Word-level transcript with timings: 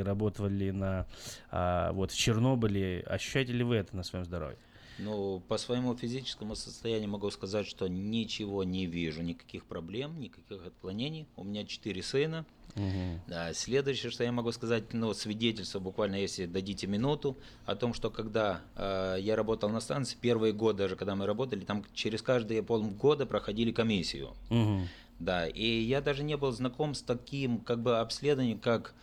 работали 0.00 0.70
на, 0.70 1.06
а, 1.50 1.92
вот 1.92 2.12
в 2.12 2.16
Чернобыле. 2.16 3.04
Ощущаете 3.06 3.52
ли 3.52 3.62
вы 3.62 3.76
это 3.76 3.94
на 3.94 4.02
своем 4.02 4.24
здоровье? 4.24 4.56
Ну, 4.98 5.42
по 5.48 5.58
своему 5.58 5.94
физическому 5.96 6.54
состоянию 6.54 7.10
могу 7.10 7.30
сказать, 7.30 7.66
что 7.66 7.88
ничего 7.88 8.62
не 8.64 8.86
вижу, 8.86 9.22
никаких 9.22 9.64
проблем, 9.64 10.18
никаких 10.20 10.64
отклонений. 10.66 11.26
У 11.36 11.44
меня 11.44 11.64
четыре 11.64 12.02
сына. 12.02 12.46
Угу. 12.74 13.20
Да, 13.26 13.52
следующее, 13.52 14.10
что 14.10 14.24
я 14.24 14.32
могу 14.32 14.50
сказать, 14.52 14.94
ну, 14.94 15.12
свидетельство, 15.12 15.78
буквально, 15.78 16.16
если 16.16 16.46
дадите 16.46 16.86
минуту, 16.86 17.36
о 17.66 17.74
том, 17.74 17.92
что 17.92 18.10
когда 18.10 18.62
э, 18.76 19.16
я 19.20 19.36
работал 19.36 19.68
на 19.68 19.80
станции, 19.80 20.16
первые 20.18 20.54
годы 20.54 20.78
даже, 20.78 20.96
когда 20.96 21.14
мы 21.16 21.26
работали, 21.26 21.64
там 21.64 21.84
через 21.92 22.22
каждые 22.22 22.62
полгода 22.62 23.26
проходили 23.26 23.72
комиссию. 23.72 24.30
Угу. 24.48 24.80
Да, 25.18 25.46
и 25.46 25.82
я 25.82 26.00
даже 26.00 26.22
не 26.22 26.36
был 26.36 26.50
знаком 26.52 26.94
с 26.94 27.02
таким, 27.02 27.60
как 27.60 27.82
бы, 27.82 27.98
обследованием, 27.98 28.58
как 28.58 28.94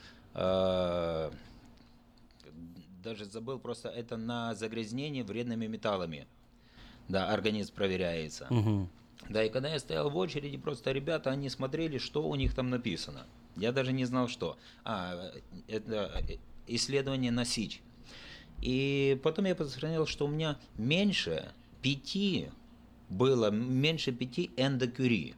даже 3.04 3.26
забыл 3.26 3.60
просто 3.60 3.90
это 3.90 4.18
на 4.18 4.54
загрязнение 4.56 5.24
вредными 5.24 5.68
металлами. 5.68 6.28
Да, 7.08 7.30
организм 7.30 7.74
проверяется. 7.74 8.48
Угу. 8.50 8.88
Да, 9.30 9.44
и 9.44 9.50
когда 9.50 9.70
я 9.70 9.80
стоял 9.80 10.10
в 10.10 10.18
очереди, 10.18 10.58
просто 10.58 10.92
ребята, 10.92 11.32
они 11.32 11.50
смотрели, 11.50 11.98
что 11.98 12.28
у 12.28 12.36
них 12.36 12.54
там 12.54 12.70
написано. 12.70 13.26
Я 13.56 13.72
даже 13.72 13.92
не 13.92 14.06
знал, 14.06 14.28
что. 14.28 14.58
А, 14.86 15.32
это 15.68 16.24
исследование 16.68 17.32
на 17.32 17.46
СИЧ. 17.46 17.82
И 18.62 19.20
потом 19.24 19.46
я 19.46 19.56
посмотрел, 19.56 20.06
что 20.06 20.26
у 20.26 20.30
меня 20.30 20.58
меньше 20.78 21.52
пяти 21.82 22.50
было, 23.10 23.50
меньше 23.50 24.12
пяти 24.12 24.52
эндокюри. 24.58 25.36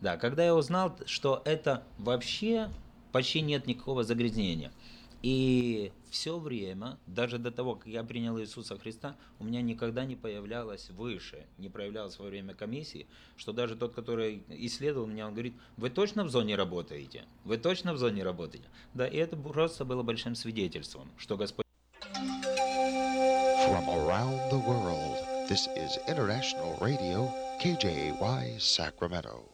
Да, 0.00 0.16
когда 0.16 0.44
я 0.44 0.54
узнал, 0.54 0.96
что 1.06 1.42
это 1.44 1.84
вообще 1.98 2.68
почти 3.14 3.40
нет 3.40 3.66
никакого 3.66 4.04
загрязнения– 4.04 4.72
и 5.24 5.90
все 6.10 6.38
время, 6.38 6.98
даже 7.06 7.38
до 7.38 7.50
того, 7.50 7.76
как 7.76 7.86
я 7.86 8.04
принял 8.04 8.38
Иисуса 8.38 8.78
Христа, 8.78 9.16
у 9.38 9.44
меня 9.44 9.62
никогда 9.62 10.04
не 10.04 10.16
появлялось 10.16 10.90
выше, 10.90 11.46
не 11.56 11.70
проявлялось 11.70 12.18
во 12.18 12.26
время 12.26 12.52
комиссии, 12.52 13.06
что 13.38 13.52
даже 13.52 13.74
тот, 13.74 13.94
который 13.94 14.42
исследовал 14.50 15.06
меня, 15.06 15.26
он 15.26 15.32
говорит, 15.32 15.54
вы 15.78 15.88
точно 15.88 16.24
в 16.24 16.28
зоне 16.28 16.56
работаете? 16.56 17.24
Вы 17.44 17.56
точно 17.56 17.94
в 17.94 17.96
зоне 17.96 18.22
работаете? 18.22 18.68
Да, 18.92 19.06
и 19.06 19.16
это 19.16 19.34
просто 19.34 19.86
было 19.86 20.02
большим 20.02 20.34
свидетельством, 20.34 21.08
что 21.16 21.38
Господь... 21.38 21.64
From 22.12 23.88
around 23.88 24.50
the 24.50 24.58
world, 24.58 25.48
this 25.48 25.66
is 25.74 25.96
International 26.06 26.76
Radio, 26.82 27.32
KJY, 27.62 28.60
Sacramento. 28.60 29.53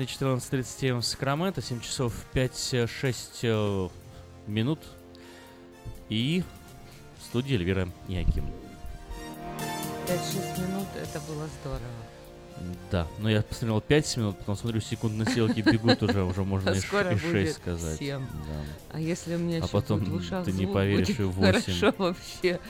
Волне 0.00 0.06
14.37 0.06 1.00
в 1.00 1.04
Сакраменто, 1.04 1.60
7 1.60 1.80
часов 1.80 2.14
5-6 2.32 3.16
э, 3.42 3.88
минут. 4.46 4.78
И 6.08 6.42
в 7.18 7.24
студии 7.24 7.54
Эльвира 7.54 7.86
Яким. 8.08 8.46
5-6 10.06 10.68
минут, 10.68 10.86
это 10.96 11.20
было 11.28 11.46
здорово. 11.60 11.80
Да, 12.90 13.06
но 13.18 13.28
я 13.30 13.42
посмотрел 13.42 13.80
5 13.82 14.16
минут, 14.16 14.38
потом 14.38 14.56
смотрю, 14.56 14.80
секундные 14.80 15.26
стрелки 15.26 15.60
бегут 15.60 16.02
уже, 16.02 16.24
уже 16.24 16.44
можно 16.44 16.70
и, 16.70 16.80
ш- 16.80 17.10
и 17.10 17.14
будет 17.14 17.30
6 17.30 17.52
сказать. 17.56 17.98
7. 17.98 18.20
Да. 18.20 18.26
А 18.92 19.00
если 19.00 19.34
у 19.34 19.38
меня 19.38 19.62
А 19.62 19.68
потом 19.68 20.00
в 20.00 20.44
ты 20.44 20.52
не 20.52 20.66
поверишь, 20.66 21.18
и 21.18 21.22
8. 21.24 21.52
хорошо 21.78 21.94
вообще 21.98 22.60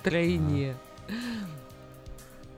втройне. 0.00 0.76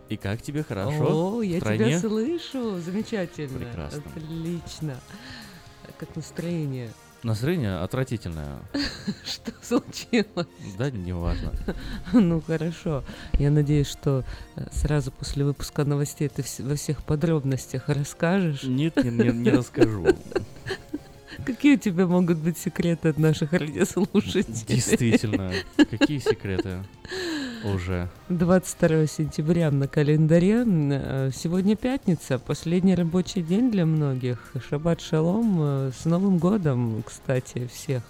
И 0.08 0.16
как 0.16 0.40
тебе 0.42 0.62
хорошо? 0.62 1.36
О, 1.38 1.42
я 1.42 1.60
тебя 1.60 1.98
слышу, 2.00 2.78
замечательно, 2.80 3.58
Прекрасно. 3.58 4.02
отлично. 4.16 4.96
Как 5.98 6.14
настроение? 6.16 6.90
Настроение 7.24 7.78
отвратительное. 7.78 8.58
Что 9.24 9.52
случилось? 9.60 10.46
Да, 10.78 10.90
неважно. 10.90 11.52
Ну 12.12 12.40
хорошо. 12.40 13.04
Я 13.32 13.50
надеюсь, 13.50 13.88
что 13.88 14.24
э, 14.56 14.66
сразу 14.72 15.10
после 15.10 15.44
выпуска 15.44 15.84
новостей 15.84 16.28
ты 16.28 16.44
во 16.62 16.76
всех 16.76 17.02
подробностях 17.02 17.88
расскажешь. 17.88 18.62
Нет, 18.62 18.96
не, 19.02 19.10
не- 19.10 19.32
не 19.32 19.50
расскажу. 19.50 20.06
Какие 21.44 21.76
у 21.76 21.78
тебя 21.78 22.06
могут 22.06 22.38
быть 22.38 22.58
секреты 22.58 23.08
от 23.08 23.18
наших 23.18 23.52
радиослушателей? 23.52 24.44
Действительно, 24.66 25.52
какие 25.90 26.18
секреты 26.18 26.78
уже. 27.64 28.08
22 28.28 29.06
сентября 29.06 29.70
на 29.70 29.88
календаре. 29.88 30.64
Э, 30.66 31.30
Сегодня 31.34 31.76
пятница, 31.76 32.38
последний 32.38 32.94
рабочий 32.94 33.42
день 33.42 33.70
для 33.70 33.86
многих. 33.86 34.52
Шаббат 34.68 35.00
шалом. 35.00 35.56
э, 35.60 35.90
С 35.98 36.04
Новым 36.04 36.38
годом, 36.38 37.02
кстати, 37.06 37.68
всех. 37.72 38.02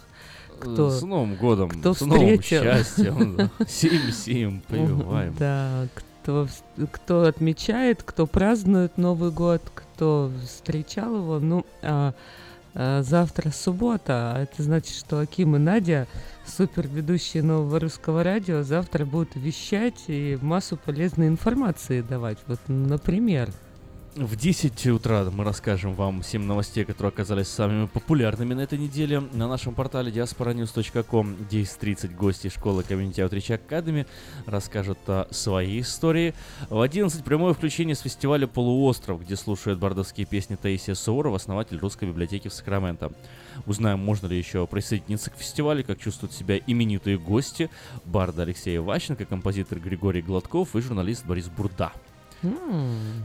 Кто- 0.58 0.90
С 0.90 1.02
Новым 1.02 1.36
годом, 1.36 1.68
кто 1.68 1.94
с 1.94 2.00
новым 2.00 2.38
встретил. 2.40 2.62
счастьем. 2.64 3.50
Сим-сим, 3.68 4.62
прививаем. 4.68 5.36
Да, 5.38 5.86
кто, 5.94 6.48
кто 6.90 7.22
отмечает, 7.22 8.02
кто 8.02 8.26
празднует 8.26 8.98
Новый 8.98 9.30
год, 9.30 9.62
кто 9.72 10.32
встречал 10.44 11.14
его. 11.16 11.38
Ну, 11.38 11.64
а 11.82 12.12
завтра 12.74 13.50
суббота, 13.50 14.32
а 14.34 14.42
это 14.42 14.62
значит, 14.62 14.94
что 14.94 15.20
Аким 15.20 15.56
и 15.56 15.58
Надя, 15.58 16.06
супер 16.46 16.86
ведущие 16.86 17.42
нового 17.42 17.80
русского 17.80 18.22
радио, 18.22 18.62
завтра 18.62 19.04
будут 19.04 19.34
вещать 19.34 20.04
и 20.06 20.38
массу 20.40 20.76
полезной 20.76 21.28
информации 21.28 22.02
давать. 22.02 22.38
Вот, 22.46 22.60
например, 22.68 23.50
В 24.20 24.34
10 24.34 24.84
утра 24.88 25.24
мы 25.30 25.44
расскажем 25.44 25.94
вам 25.94 26.24
7 26.24 26.42
новостей, 26.42 26.84
которые 26.84 27.10
оказались 27.10 27.46
самыми 27.46 27.86
популярными 27.86 28.52
на 28.52 28.62
этой 28.62 28.76
неделе. 28.76 29.20
На 29.20 29.46
нашем 29.46 29.76
портале 29.76 30.10
diasporanews.com 30.10 31.46
10.30 31.48 32.16
гости 32.16 32.48
школы 32.48 32.82
Community 32.82 33.18
Outreach 33.18 33.60
Academy 33.60 34.08
расскажут 34.46 34.98
о 35.06 35.28
своей 35.30 35.82
истории. 35.82 36.34
В 36.68 36.80
11 36.80 37.22
прямое 37.22 37.54
включение 37.54 37.94
с 37.94 38.00
фестиваля 38.00 38.48
«Полуостров», 38.48 39.20
где 39.20 39.36
слушают 39.36 39.78
бардовские 39.78 40.26
песни 40.26 40.56
Таисия 40.56 40.96
Суворова, 40.96 41.36
основатель 41.36 41.78
русской 41.78 42.08
библиотеки 42.08 42.48
в 42.48 42.54
Сакраменто. 42.54 43.12
Узнаем, 43.66 44.00
можно 44.00 44.26
ли 44.26 44.36
еще 44.36 44.66
присоединиться 44.66 45.30
к 45.30 45.36
фестивалю, 45.36 45.84
как 45.84 46.00
чувствуют 46.00 46.32
себя 46.32 46.58
именитые 46.58 47.18
гости, 47.18 47.70
барда 48.04 48.42
Алексей 48.42 48.80
Ващенко, 48.80 49.26
композитор 49.26 49.78
Григорий 49.78 50.22
Гладков 50.22 50.74
и 50.74 50.80
журналист 50.80 51.24
Борис 51.24 51.46
Бурда. 51.46 51.92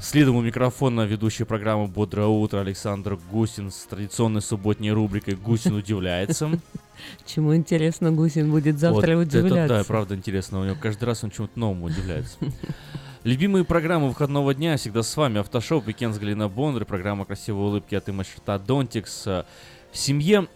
Следом 0.01 0.37
у 0.37 0.41
микрофона 0.41 1.01
ведущий 1.01 1.43
программы 1.43 1.87
«Бодрое 1.87 2.27
утро» 2.27 2.59
Александр 2.59 3.19
Гусин 3.31 3.69
с 3.69 3.83
традиционной 3.83 4.41
субботней 4.41 4.91
рубрикой 4.91 5.35
«Гусин 5.35 5.75
удивляется». 5.75 6.49
чему 7.25 7.55
интересно 7.55 8.11
Гусин 8.11 8.49
будет 8.49 8.79
завтра 8.79 9.15
Вот 9.15 9.27
это 9.27 9.39
удивляться. 9.39 9.77
да, 9.77 9.83
правда 9.83 10.15
интересно. 10.15 10.61
У 10.61 10.63
него 10.63 10.75
каждый 10.79 11.03
раз 11.05 11.23
он 11.23 11.29
чему-то 11.29 11.59
новому 11.59 11.85
удивляется. 11.85 12.37
Любимые 13.23 13.63
программы 13.63 14.09
выходного 14.09 14.53
дня 14.53 14.77
всегда 14.77 15.03
с 15.03 15.15
вами. 15.15 15.39
Автошоу, 15.39 15.81
Weekend 15.81 16.13
с 16.13 16.19
Галина 16.19 16.49
Бондарь, 16.49 16.85
программа 16.85 17.25
«Красивые 17.25 17.65
улыбки» 17.65 17.93
от 17.93 18.09
Имашерта 18.09 18.57
Донтикс. 18.57 19.25
В 19.25 19.45
семье 19.93 20.47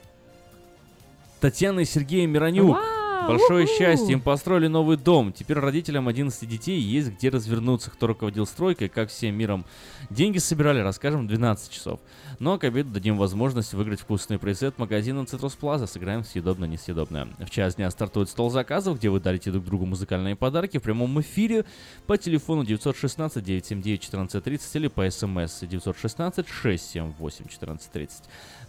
Татьяны 1.40 1.82
и 1.84 1.86
Сергея 1.86 2.26
Миронюк. 2.26 2.76
Вау, 2.76 2.97
Большое 3.28 3.66
У-ху. 3.66 3.74
счастье, 3.78 4.14
им 4.14 4.22
построили 4.22 4.68
новый 4.68 4.96
дом. 4.98 5.34
Теперь 5.34 5.60
родителям 5.60 6.08
11 6.08 6.48
детей 6.48 6.80
есть 6.80 7.10
где 7.10 7.30
развернуться. 7.30 7.92
Кто 7.92 8.08
руководил 8.08 8.46
стройкой, 8.46 8.88
как 8.90 9.10
всем 9.10 9.36
миром. 9.36 9.66
Деньги 10.10 10.38
собирали, 10.38 10.80
расскажем, 10.80 11.26
в 11.26 11.28
12 11.28 11.72
часов. 11.72 12.00
Но 12.40 12.58
к 12.58 12.64
обеду 12.64 12.92
дадим 12.92 13.18
возможность 13.18 13.74
выиграть 13.74 14.00
вкусный 14.00 14.40
приз 14.40 14.64
от 14.64 14.80
магазина 14.80 15.26
Цитрус 15.26 15.56
Плаза. 15.56 15.88
Сыграем 15.88 16.22
съедобно-несъедобное. 16.22 17.28
В 17.40 17.50
час 17.50 17.76
дня 17.76 17.92
стартует 17.92 18.30
стол 18.30 18.50
заказов, 18.50 18.98
где 18.98 19.10
вы 19.10 19.20
дарите 19.20 19.52
друг 19.52 19.66
другу 19.66 19.86
музыкальные 19.86 20.36
подарки 20.36 20.78
в 20.78 20.84
прямом 20.84 21.20
эфире 21.22 21.66
по 22.06 22.18
телефону 22.18 22.64
916-979-1430 22.64 24.60
или 24.74 24.88
по 24.88 25.10
смс 25.10 25.64
916-678-1430. 25.64 28.10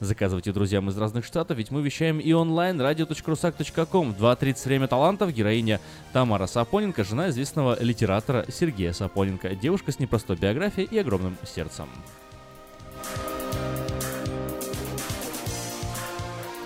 Заказывайте 0.01 0.53
друзьям 0.53 0.89
из 0.89 0.97
разных 0.97 1.25
штатов, 1.25 1.59
ведь 1.59 1.71
мы 1.71 1.83
вещаем 1.83 2.19
и 2.19 2.33
онлайн 2.33 2.81
радио.русак.ком 2.81 4.15
23 4.15 4.48
«Императрица. 4.49 4.69
Время 4.69 4.87
талантов» 4.87 5.33
героиня 5.33 5.81
Тамара 6.13 6.47
Сапоненко, 6.47 7.05
жена 7.05 7.29
известного 7.29 7.77
литератора 7.83 8.47
Сергея 8.49 8.93
Сапоненко, 8.93 9.55
девушка 9.55 9.93
с 9.93 9.99
непростой 9.99 10.37
биографией 10.37 10.89
и 10.91 10.99
огромным 10.99 11.37
сердцем. 11.45 11.87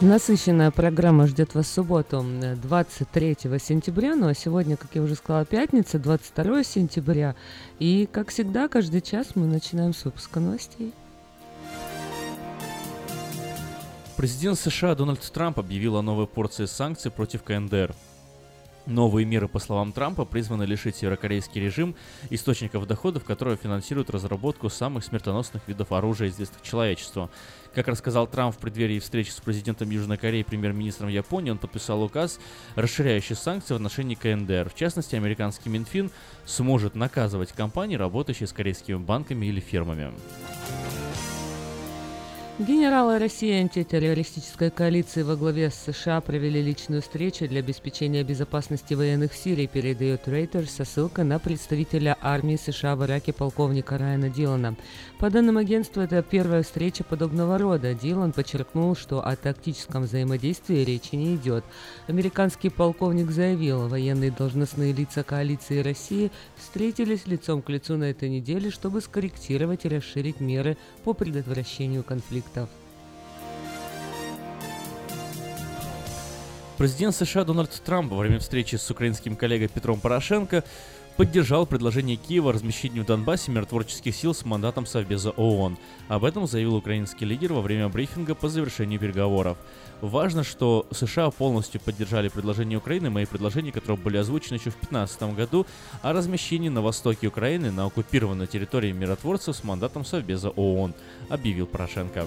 Насыщенная 0.01 0.71
программа 0.71 1.27
ждет 1.27 1.55
вас 1.55 1.67
в 1.67 1.73
субботу 1.73 2.25
23 2.63 3.37
сентября, 3.61 4.17
ну 4.17 4.29
а 4.29 4.35
сегодня, 4.35 4.77
как 4.77 4.91
я 4.95 5.03
уже 5.03 5.15
сказала, 5.15 5.45
пятница, 5.45 5.99
22 5.99 6.65
сентября. 6.65 7.35
И, 7.79 8.09
как 8.11 8.31
всегда, 8.31 8.69
каждый 8.69 9.01
час 9.01 9.35
мы 9.35 9.47
начинаем 9.47 9.95
с 9.95 10.05
выпуска 10.05 10.41
новостей. 10.41 10.93
Президент 14.23 14.57
США 14.57 14.95
Дональд 14.95 15.21
Трамп 15.33 15.59
объявил 15.59 15.97
о 15.97 16.03
новой 16.03 16.29
порции 16.29 16.67
санкций 16.67 17.11
против 17.11 17.43
КНДР. 17.43 17.93
Новые 18.87 19.27
меры, 19.27 19.49
по 19.49 19.59
словам 19.59 19.91
Трампа, 19.91 20.25
призваны 20.25 20.63
лишить 20.63 20.95
северокорейский 20.95 21.61
режим 21.61 21.97
источников 22.31 22.87
доходов, 22.87 23.25
которые 23.25 23.57
финансируют 23.57 24.11
разработку 24.11 24.71
самых 24.71 25.03
смертоносных 25.03 25.67
видов 25.67 25.91
оружия, 25.91 26.29
известных 26.29 26.63
человечеству. 26.63 27.31
Как 27.75 27.89
рассказал 27.89 28.29
Трамп 28.29 28.55
в 28.55 28.59
преддверии 28.59 29.01
встречи 29.01 29.31
с 29.31 29.41
президентом 29.41 29.91
Южной 29.91 30.19
Кореи 30.19 30.43
и 30.43 30.45
премьер-министром 30.45 31.09
Японии, 31.09 31.51
он 31.51 31.59
подписал 31.59 32.01
указ, 32.01 32.39
расширяющий 32.77 33.35
санкции 33.35 33.75
в 33.75 33.79
отношении 33.79 34.15
КНДР. 34.15 34.71
В 34.71 34.77
частности, 34.77 35.17
американский 35.17 35.69
Минфин 35.69 36.13
сможет 36.47 36.95
наказывать 36.95 37.51
компании, 37.51 37.97
работающие 37.97 38.47
с 38.47 38.53
корейскими 38.53 38.99
банками 38.99 39.47
или 39.47 39.59
фирмами. 39.59 40.13
Генералы 42.59 43.19
России 43.19 43.51
антитеррористической 43.51 44.71
коалиции 44.71 45.23
во 45.23 45.37
главе 45.37 45.71
с 45.71 45.75
США 45.91 46.21
провели 46.21 46.61
личную 46.61 47.01
встречу 47.01 47.49
для 47.49 47.61
обеспечения 47.61 48.23
безопасности 48.25 48.93
военных 48.93 49.33
в 49.33 49.37
Сирии, 49.37 49.67
передает 49.67 50.29
Reuters 50.29 50.69
со 50.69 50.85
ссылкой 50.85 51.25
на 51.25 51.39
представителя 51.39 52.15
армии 52.21 52.57
США 52.57 52.95
в 52.95 53.07
Ираке 53.07 53.33
полковника 53.33 53.97
Райана 53.97 54.29
Дилана. 54.29 54.77
По 55.23 55.31
данным 55.31 55.57
агентства, 55.57 56.01
это 56.01 56.21
первая 56.21 56.65
встреча 56.65 57.05
подобного 57.05 57.57
рода. 57.57 57.95
Дилан 57.95 58.33
подчеркнул, 58.33 58.97
что 58.97 59.25
о 59.25 59.37
тактическом 59.37 60.03
взаимодействии 60.03 60.83
речи 60.83 61.15
не 61.15 61.37
идет. 61.37 61.63
Американский 62.09 62.71
полковник 62.71 63.31
заявил, 63.31 63.87
военные 63.87 64.33
должностные 64.33 64.93
лица 64.93 65.23
коалиции 65.23 65.79
России 65.79 66.33
встретились 66.57 67.29
лицом 67.29 67.63
к 67.63 67.69
лицу 67.69 67.97
на 67.97 68.11
этой 68.11 68.31
неделе, 68.31 68.73
чтобы 68.73 69.01
скорректировать 69.01 69.85
и 69.85 69.91
расширить 69.91 70.41
меры 70.41 70.77
по 71.05 71.13
предотвращению 71.13 72.03
конфликтов. 72.03 72.69
Президент 76.79 77.15
США 77.15 77.45
Дональд 77.45 77.71
Трамп 77.85 78.11
во 78.11 78.19
время 78.19 78.41
встречи 78.41 78.75
с 78.75 78.91
украинским 78.91 79.37
коллегой 79.37 79.69
Петром 79.69 80.01
Порошенко 80.01 80.65
поддержал 81.17 81.67
предложение 81.67 82.17
Киева 82.17 82.51
о 82.51 82.53
размещении 82.53 83.01
в 83.01 83.07
Донбассе 83.07 83.51
миротворческих 83.51 84.15
сил 84.15 84.35
с 84.35 84.45
мандатом 84.45 84.87
Совбеза 84.87 85.31
ООН. 85.31 85.79
Об 86.09 86.25
этом 86.25 86.47
заявил 86.47 86.77
украинский 86.77 87.27
лидер 87.27 87.53
во 87.53 87.61
время 87.61 87.89
брифинга 87.89 88.35
по 88.35 88.49
завершению 88.49 89.01
переговоров. 89.01 89.59
Важно, 90.01 90.43
что 90.43 90.87
США 90.91 91.31
полностью 91.31 91.81
поддержали 91.81 92.29
предложение 92.29 92.79
Украины, 92.79 93.11
мои 93.11 93.25
предложения, 93.25 93.73
которые 93.73 93.99
были 93.99 94.17
озвучены 94.17 94.57
еще 94.57 94.71
в 94.71 94.81
2015 94.81 95.23
году, 95.35 95.67
о 96.03 96.13
размещении 96.13 96.69
на 96.69 96.83
востоке 96.83 97.29
Украины 97.29 97.71
на 97.71 97.87
оккупированной 97.87 98.47
территории 98.47 98.93
миротворцев 98.93 99.57
с 99.57 99.63
мандатом 99.63 100.05
Совбеза 100.05 100.51
ООН, 100.51 100.95
объявил 101.29 101.67
Порошенко. 101.67 102.27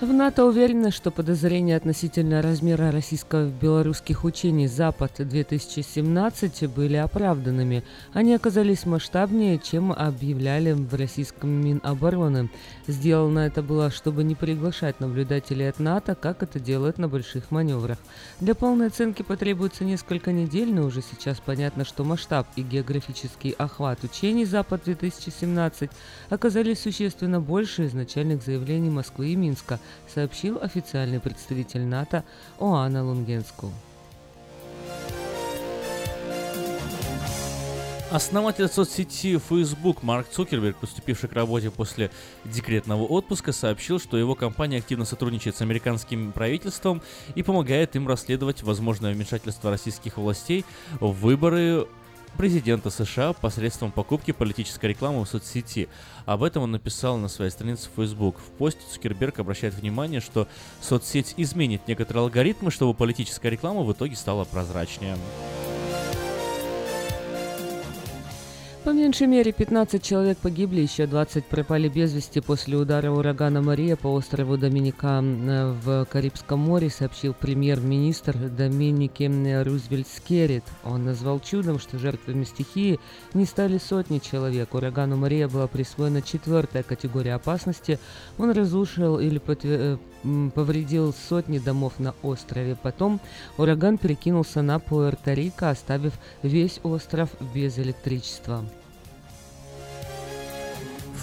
В 0.00 0.14
НАТО 0.14 0.46
уверены, 0.46 0.92
что 0.92 1.10
подозрения 1.10 1.76
относительно 1.76 2.40
размера 2.40 2.90
российско-белорусских 2.90 4.24
учений 4.24 4.66
«Запад-2017» 4.66 6.68
были 6.68 6.96
оправданными. 6.96 7.84
Они 8.14 8.32
оказались 8.32 8.86
масштабнее, 8.86 9.58
чем 9.58 9.92
объявляли 9.92 10.72
в 10.72 10.94
российском 10.94 11.50
Минобороны. 11.50 12.48
Сделано 12.86 13.40
это 13.40 13.62
было, 13.62 13.90
чтобы 13.90 14.24
не 14.24 14.34
приглашать 14.34 15.00
наблюдателей 15.00 15.68
от 15.68 15.78
НАТО, 15.78 16.14
как 16.14 16.42
это 16.42 16.58
делают 16.58 16.96
на 16.96 17.06
больших 17.06 17.50
маневрах. 17.50 17.98
Для 18.40 18.54
полной 18.54 18.86
оценки 18.86 19.20
потребуется 19.20 19.84
несколько 19.84 20.32
недель, 20.32 20.72
но 20.72 20.86
уже 20.86 21.02
сейчас 21.02 21.42
понятно, 21.44 21.84
что 21.84 22.04
масштаб 22.04 22.46
и 22.56 22.62
географический 22.62 23.50
охват 23.50 24.02
учений 24.02 24.46
«Запад-2017» 24.46 25.90
оказались 26.30 26.80
существенно 26.80 27.38
больше 27.38 27.84
изначальных 27.84 28.42
заявлений 28.42 28.88
Москвы 28.88 29.28
и 29.28 29.36
Минска– 29.36 29.78
сообщил 30.12 30.58
официальный 30.60 31.20
представитель 31.20 31.82
НАТО 31.82 32.24
Оана 32.58 33.04
Лунгенску. 33.04 33.72
Основатель 38.10 38.66
соцсети 38.66 39.38
Facebook 39.38 40.02
Марк 40.02 40.26
Цукерберг, 40.28 40.76
поступивший 40.78 41.28
к 41.28 41.32
работе 41.32 41.70
после 41.70 42.10
декретного 42.44 43.04
отпуска, 43.04 43.52
сообщил, 43.52 44.00
что 44.00 44.16
его 44.18 44.34
компания 44.34 44.78
активно 44.78 45.04
сотрудничает 45.04 45.54
с 45.54 45.60
американским 45.60 46.32
правительством 46.32 47.02
и 47.36 47.44
помогает 47.44 47.94
им 47.94 48.08
расследовать 48.08 48.64
возможное 48.64 49.14
вмешательство 49.14 49.70
российских 49.70 50.16
властей 50.16 50.64
в 50.98 51.12
выборы 51.12 51.86
президента 52.36 52.90
США 52.90 53.32
посредством 53.32 53.92
покупки 53.92 54.32
политической 54.32 54.86
рекламы 54.86 55.24
в 55.24 55.28
соцсети. 55.28 55.88
Об 56.26 56.42
этом 56.42 56.62
он 56.64 56.70
написал 56.72 57.18
на 57.18 57.28
своей 57.28 57.50
странице 57.50 57.88
в 57.88 57.96
Facebook. 57.96 58.38
В 58.38 58.50
посте 58.58 58.82
Цукерберг 58.92 59.38
обращает 59.38 59.74
внимание, 59.74 60.20
что 60.20 60.48
соцсеть 60.80 61.34
изменит 61.36 61.86
некоторые 61.86 62.22
алгоритмы, 62.22 62.70
чтобы 62.70 62.94
политическая 62.94 63.50
реклама 63.50 63.82
в 63.82 63.92
итоге 63.92 64.16
стала 64.16 64.44
прозрачнее. 64.44 65.16
По 68.82 68.90
меньшей 68.90 69.26
мере 69.26 69.52
15 69.52 70.02
человек 70.02 70.38
погибли, 70.38 70.80
еще 70.80 71.06
20 71.06 71.44
пропали 71.44 71.88
без 71.88 72.14
вести 72.14 72.40
после 72.40 72.78
удара 72.78 73.10
урагана 73.10 73.60
Мария 73.60 73.94
по 73.94 74.08
острову 74.08 74.56
Доминика 74.56 75.20
в 75.22 76.06
Карибском 76.06 76.60
море, 76.60 76.88
сообщил 76.88 77.34
премьер-министр 77.34 78.38
Доминики 78.38 79.24
Рузвельт 79.62 80.08
Скеррит. 80.08 80.64
Он 80.82 81.04
назвал 81.04 81.40
чудом, 81.40 81.78
что 81.78 81.98
жертвами 81.98 82.44
стихии 82.44 82.98
не 83.34 83.44
стали 83.44 83.76
сотни 83.76 84.18
человек. 84.18 84.72
Урагану 84.72 85.16
Мария 85.16 85.46
была 85.46 85.66
присвоена 85.66 86.22
четвертая 86.22 86.82
категория 86.82 87.34
опасности. 87.34 87.98
Он 88.38 88.50
разрушил 88.50 89.20
или 89.20 89.42
э, 89.62 89.98
повредил 90.54 91.12
сотни 91.12 91.58
домов 91.58 91.92
на 91.98 92.14
острове. 92.22 92.78
Потом 92.82 93.20
ураган 93.58 93.98
перекинулся 93.98 94.62
на 94.62 94.76
Пуэрто-Рико, 94.76 95.68
оставив 95.68 96.14
весь 96.42 96.80
остров 96.82 97.28
без 97.54 97.78
электричества. 97.78 98.64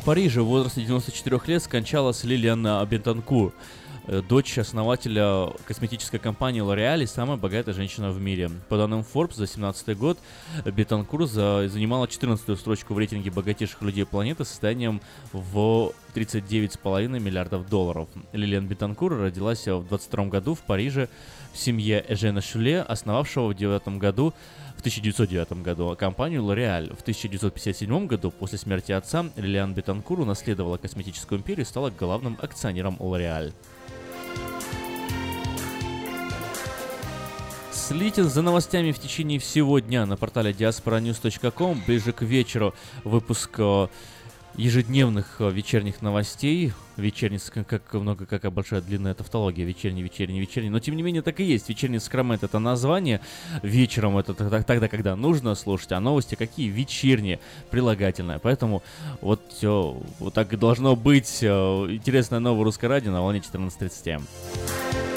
Париже 0.08 0.42
в 0.42 0.46
возрасте 0.46 0.84
94 0.84 1.42
лет 1.48 1.62
скончалась 1.62 2.24
Лилиана 2.24 2.88
Бентанкур, 2.90 3.50
э, 3.50 3.52
дочь 4.08 4.58
основателя 4.58 5.50
косметической 5.66 6.20
компании 6.20 6.62
L'Oreal 6.62 7.04
и 7.04 7.06
самая 7.06 7.38
богатая 7.38 7.74
женщина 7.74 8.12
в 8.12 8.22
мире. 8.22 8.50
По 8.70 8.78
данным 8.78 9.02
Forbes, 9.02 9.34
за 9.34 9.46
2017 9.46 9.98
год 9.98 10.18
Бетанкур 10.66 11.26
занимала 11.26 12.06
14-ю 12.06 12.56
строчку 12.56 12.94
в 12.94 12.98
рейтинге 12.98 13.32
богатейших 13.32 13.82
людей 13.82 14.06
планеты 14.06 14.46
с 14.46 14.50
состоянием 14.50 15.02
в 15.34 15.92
39,5 16.16 17.20
миллиардов 17.20 17.70
долларов. 17.70 18.08
Лилиан 18.32 18.68
Бетанкур 18.68 19.18
родилась 19.18 19.68
в 19.68 19.88
22 19.88 20.26
году 20.26 20.56
в 20.56 20.62
Париже 20.62 21.10
в 21.54 21.58
семье 21.58 22.06
Эжена 22.08 22.42
Шуле, 22.42 22.82
основавшего 22.82 23.48
в 23.50 23.56
9 23.56 24.00
году 24.00 24.34
в 24.76 24.80
1909 24.80 25.64
году 25.64 25.96
компанию 25.98 26.44
L'Oreal. 26.44 26.96
В 26.96 27.02
1957 27.02 28.08
году, 28.08 28.32
после 28.32 28.58
смерти 28.58 28.92
отца, 28.92 29.26
Лилиан 29.36 29.74
Бетанкур 29.74 30.22
унаследовала 30.22 30.78
косметическую 30.78 31.40
империю 31.40 31.66
и 31.66 31.68
стала 31.68 31.90
главным 31.90 32.38
акционером 32.42 32.96
L'Oreal. 33.00 33.54
Следите 37.88 38.26
за 38.26 38.42
новостями 38.42 38.92
в 38.92 39.00
течение 39.00 39.40
всего 39.40 39.80
дня 39.80 40.06
на 40.06 40.18
портале 40.18 40.52
diasporanews.com. 40.52 41.84
Ближе 41.88 42.12
к 42.12 42.22
вечеру 42.22 42.76
выпуск 43.06 43.52
э, 43.60 43.88
ежедневных 44.56 45.38
э, 45.40 45.50
вечерних 45.50 46.02
новостей. 46.02 46.74
Вечерний, 46.98 47.40
как 47.64 47.94
много, 47.94 48.26
какая 48.26 48.52
большая 48.52 48.82
длинная 48.82 49.14
тавтология. 49.14 49.64
Вечерний, 49.64 50.02
вечерний, 50.04 50.42
вечерний. 50.42 50.70
Но 50.70 50.82
тем 50.82 50.98
не 50.98 51.02
менее 51.02 51.22
так 51.22 51.40
и 51.40 51.46
есть. 51.46 51.70
Вечерний 51.70 52.00
скромет 52.00 52.44
это 52.44 52.60
название. 52.60 53.22
Вечером 53.64 54.18
это 54.18 54.34
тогда, 54.34 54.90
когда 54.90 55.16
нужно 55.16 55.56
слушать. 55.56 55.94
А 55.94 56.02
новости 56.02 56.36
какие? 56.36 56.68
Вечерние, 56.68 57.40
прилагательное. 57.72 58.40
Поэтому 58.40 58.84
вот 59.22 59.42
все, 59.56 59.98
вот 60.20 60.34
так 60.34 60.52
и 60.52 60.58
должно 60.58 60.98
быть. 60.98 61.40
Э, 61.42 61.48
интересное 61.48 62.40
новое 62.40 62.66
русское 62.66 62.88
радио 62.88 63.14
на 63.14 63.22
волне 63.22 63.40
14.30 63.40 65.17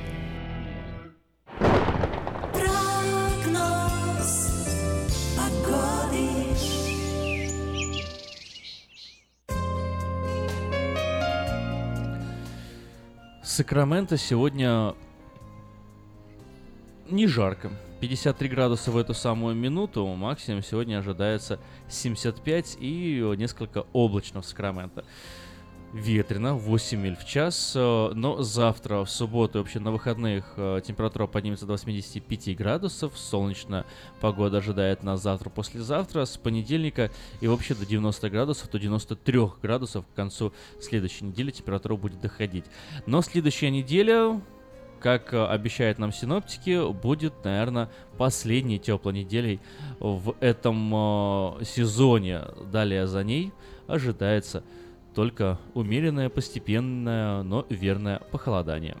Сакраменто 13.61 14.17
сегодня 14.17 14.95
не 17.11 17.27
жарко. 17.27 17.69
53 17.99 18.49
градуса 18.49 18.89
в 18.89 18.97
эту 18.97 19.13
самую 19.13 19.53
минуту, 19.53 20.03
максимум 20.07 20.63
сегодня 20.63 20.97
ожидается 20.97 21.59
75 21.87 22.77
и 22.79 23.23
несколько 23.37 23.85
облачно 23.93 24.41
в 24.41 24.47
Сакраменто 24.47 25.05
ветрено, 25.93 26.55
8 26.55 26.99
миль 26.99 27.15
в 27.15 27.25
час, 27.25 27.73
э, 27.75 28.11
но 28.13 28.41
завтра, 28.41 29.03
в 29.03 29.09
субботу 29.09 29.59
вообще 29.59 29.79
на 29.79 29.91
выходных 29.91 30.53
э, 30.55 30.81
температура 30.85 31.27
поднимется 31.27 31.65
до 31.65 31.73
85 31.73 32.55
градусов, 32.55 33.17
солнечная 33.17 33.85
погода 34.19 34.57
ожидает 34.57 35.03
нас 35.03 35.21
завтра-послезавтра, 35.21 36.25
с 36.25 36.37
понедельника 36.37 37.11
и 37.41 37.47
вообще 37.47 37.75
до 37.75 37.85
90 37.85 38.29
градусов, 38.29 38.69
до 38.71 38.79
93 38.79 39.39
градусов 39.61 40.05
к 40.05 40.15
концу 40.15 40.53
следующей 40.79 41.25
недели 41.25 41.51
температура 41.51 41.95
будет 41.95 42.21
доходить. 42.21 42.65
Но 43.05 43.21
следующая 43.21 43.69
неделя, 43.69 44.41
как 45.01 45.33
э, 45.33 45.45
обещают 45.45 45.99
нам 45.99 46.13
синоптики, 46.13 46.91
будет, 46.93 47.33
наверное, 47.43 47.89
последней 48.17 48.79
теплой 48.79 49.13
неделей 49.13 49.59
в 49.99 50.35
этом 50.39 51.57
сезоне. 51.65 52.43
Далее 52.71 53.07
за 53.07 53.23
ней 53.23 53.51
ожидается 53.87 54.63
только 55.13 55.59
умеренное, 55.73 56.29
постепенное, 56.29 57.43
но 57.43 57.65
верное 57.69 58.19
похолодание. 58.31 58.97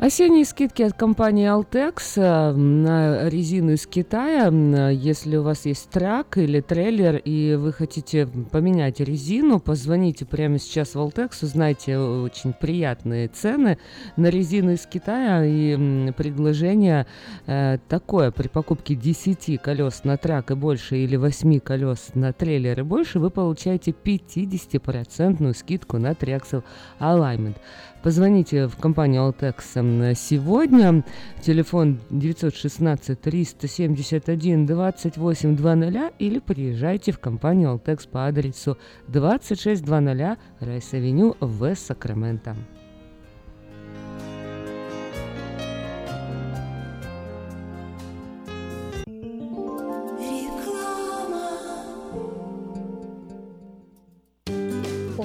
Осенние 0.00 0.46
скидки 0.46 0.80
от 0.80 0.94
компании 0.94 1.46
Altex 1.46 2.14
э, 2.16 2.52
на 2.52 3.28
резину 3.28 3.72
из 3.72 3.86
Китая. 3.86 4.48
Если 4.88 5.36
у 5.36 5.42
вас 5.42 5.66
есть 5.66 5.90
трак 5.90 6.38
или 6.38 6.62
трейлер 6.62 7.16
и 7.16 7.54
вы 7.54 7.70
хотите 7.74 8.26
поменять 8.26 9.00
резину, 9.00 9.60
позвоните 9.60 10.24
прямо 10.24 10.58
сейчас 10.58 10.94
в 10.94 10.98
Altex, 11.00 11.44
узнайте 11.44 11.98
очень 11.98 12.54
приятные 12.54 13.28
цены 13.28 13.76
на 14.16 14.28
резину 14.28 14.72
из 14.72 14.86
Китая 14.86 15.44
и 15.44 16.10
предложение 16.12 17.06
э, 17.46 17.76
такое. 17.86 18.30
При 18.30 18.48
покупке 18.48 18.94
10 18.94 19.60
колес 19.60 20.04
на 20.04 20.16
трак 20.16 20.50
и 20.50 20.54
больше 20.54 20.96
или 20.96 21.16
8 21.16 21.60
колес 21.60 22.12
на 22.14 22.32
трейлер 22.32 22.80
и 22.80 22.84
больше 22.84 23.18
вы 23.18 23.28
получаете 23.28 23.90
50% 23.90 25.52
скидку 25.52 25.98
на 25.98 26.12
Triaxle 26.12 26.62
Alignment. 27.00 27.56
Позвоните 28.02 28.66
в 28.66 28.76
компанию 28.76 29.22
Altex 29.28 30.14
сегодня. 30.14 31.04
Телефон 31.42 32.00
916 32.08 33.20
371 33.20 34.64
28 34.64 35.56
00 35.56 36.12
или 36.18 36.38
приезжайте 36.38 37.12
в 37.12 37.18
компанию 37.18 37.70
Алтекс 37.72 38.06
по 38.06 38.26
адресу 38.26 38.78
2600 39.08 40.38
Rice 40.60 40.90
Avenue 40.90 41.36
в 41.40 41.74
Сакраменто. 41.74 42.56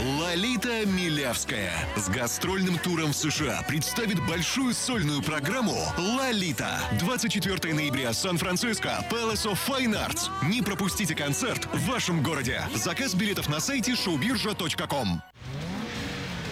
Лолита 0.00 0.86
Милявская 0.86 1.74
с 1.94 2.08
гастрольным 2.08 2.78
туром 2.78 3.12
в 3.12 3.16
США 3.16 3.62
представит 3.68 4.18
большую 4.26 4.72
сольную 4.72 5.20
программу 5.22 5.76
«Лолита». 5.98 6.80
24 6.98 7.74
ноября, 7.74 8.14
Сан-Франциско, 8.14 9.04
Palace 9.10 9.44
of 9.44 9.58
Fine 9.68 9.92
Arts. 9.92 10.30
Не 10.48 10.62
пропустите 10.62 11.14
концерт 11.14 11.66
в 11.74 11.86
вашем 11.86 12.22
городе. 12.22 12.62
Заказ 12.74 13.14
билетов 13.14 13.50
на 13.50 13.60
сайте 13.60 13.92
showbirja.com. 13.92 15.20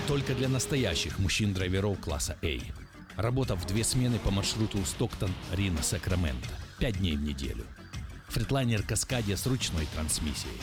Только 0.06 0.34
для 0.34 0.50
настоящих 0.50 1.18
мужчин-драйверов 1.18 1.98
класса 2.00 2.36
A. 2.42 2.60
Работа 3.16 3.56
в 3.56 3.66
две 3.66 3.82
смены 3.82 4.18
по 4.18 4.30
маршруту 4.30 4.84
Стоктон, 4.84 5.32
Рина, 5.52 5.82
Сакраменто. 5.82 6.50
Пять 6.78 6.98
дней 6.98 7.16
в 7.16 7.22
неделю. 7.22 7.64
Фритлайнер 8.28 8.82
Каскадия 8.82 9.36
с 9.36 9.46
ручной 9.46 9.86
трансмиссией 9.94 10.60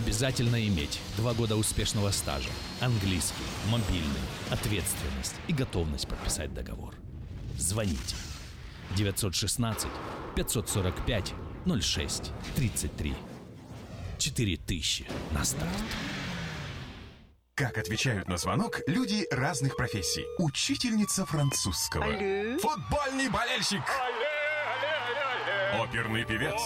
Обязательно 0.00 0.66
иметь 0.66 0.98
два 1.18 1.34
года 1.34 1.56
успешного 1.56 2.10
стажа, 2.10 2.48
английский, 2.80 3.44
мобильный, 3.68 4.22
ответственность 4.50 5.34
и 5.46 5.52
готовность 5.52 6.08
подписать 6.08 6.54
договор. 6.54 6.94
Звоните 7.58 8.16
916 8.96 9.90
545 10.36 11.34
06 11.82 12.32
33 12.56 13.14
4000 14.16 15.06
на 15.32 15.44
старт. 15.44 15.68
Как 17.54 17.76
отвечают 17.76 18.26
на 18.26 18.38
звонок 18.38 18.80
люди 18.86 19.26
разных 19.30 19.76
профессий. 19.76 20.24
Учительница 20.38 21.26
французского. 21.26 22.06
Алле. 22.06 22.56
Футбольный 22.56 23.28
болельщик. 23.28 23.82
Алле, 23.82 25.74
алле, 25.74 25.84
Оперный 25.84 26.24
певец. 26.24 26.58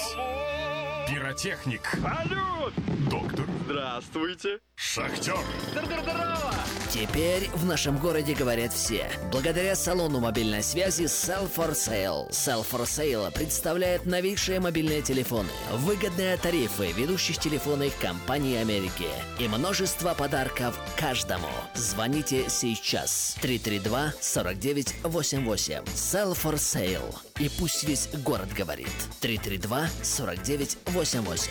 Пиротехник. 1.08 1.82
Салют! 2.00 2.74
Доктор. 3.10 3.46
Здравствуйте. 3.64 4.58
Шахтер. 4.76 5.36
Здорово! 5.70 6.54
Теперь 6.90 7.48
в 7.54 7.64
нашем 7.64 7.98
городе 7.98 8.34
говорят 8.34 8.72
все. 8.72 9.10
Благодаря 9.32 9.74
салону 9.74 10.20
мобильной 10.20 10.62
связи 10.62 11.04
Sell 11.04 11.50
for 11.52 11.72
Sale. 11.72 12.30
Sell 12.30 12.64
for 12.64 12.82
Sale 12.84 13.32
представляет 13.32 14.06
новейшие 14.06 14.60
мобильные 14.60 15.02
телефоны, 15.02 15.48
выгодные 15.72 16.36
тарифы 16.36 16.92
ведущих 16.92 17.38
телефонных 17.38 17.98
компаний 17.98 18.56
Америки 18.56 19.08
и 19.38 19.48
множество 19.48 20.14
подарков 20.14 20.78
каждому. 20.96 21.48
Звоните 21.74 22.48
сейчас. 22.48 23.36
332-4988. 23.42 25.84
Sell 25.86 26.32
for 26.32 26.54
Sale. 26.54 27.12
И 27.40 27.50
пусть 27.58 27.82
весь 27.82 28.08
город 28.24 28.48
говорит. 28.56 28.86
332-4988. 29.20 31.50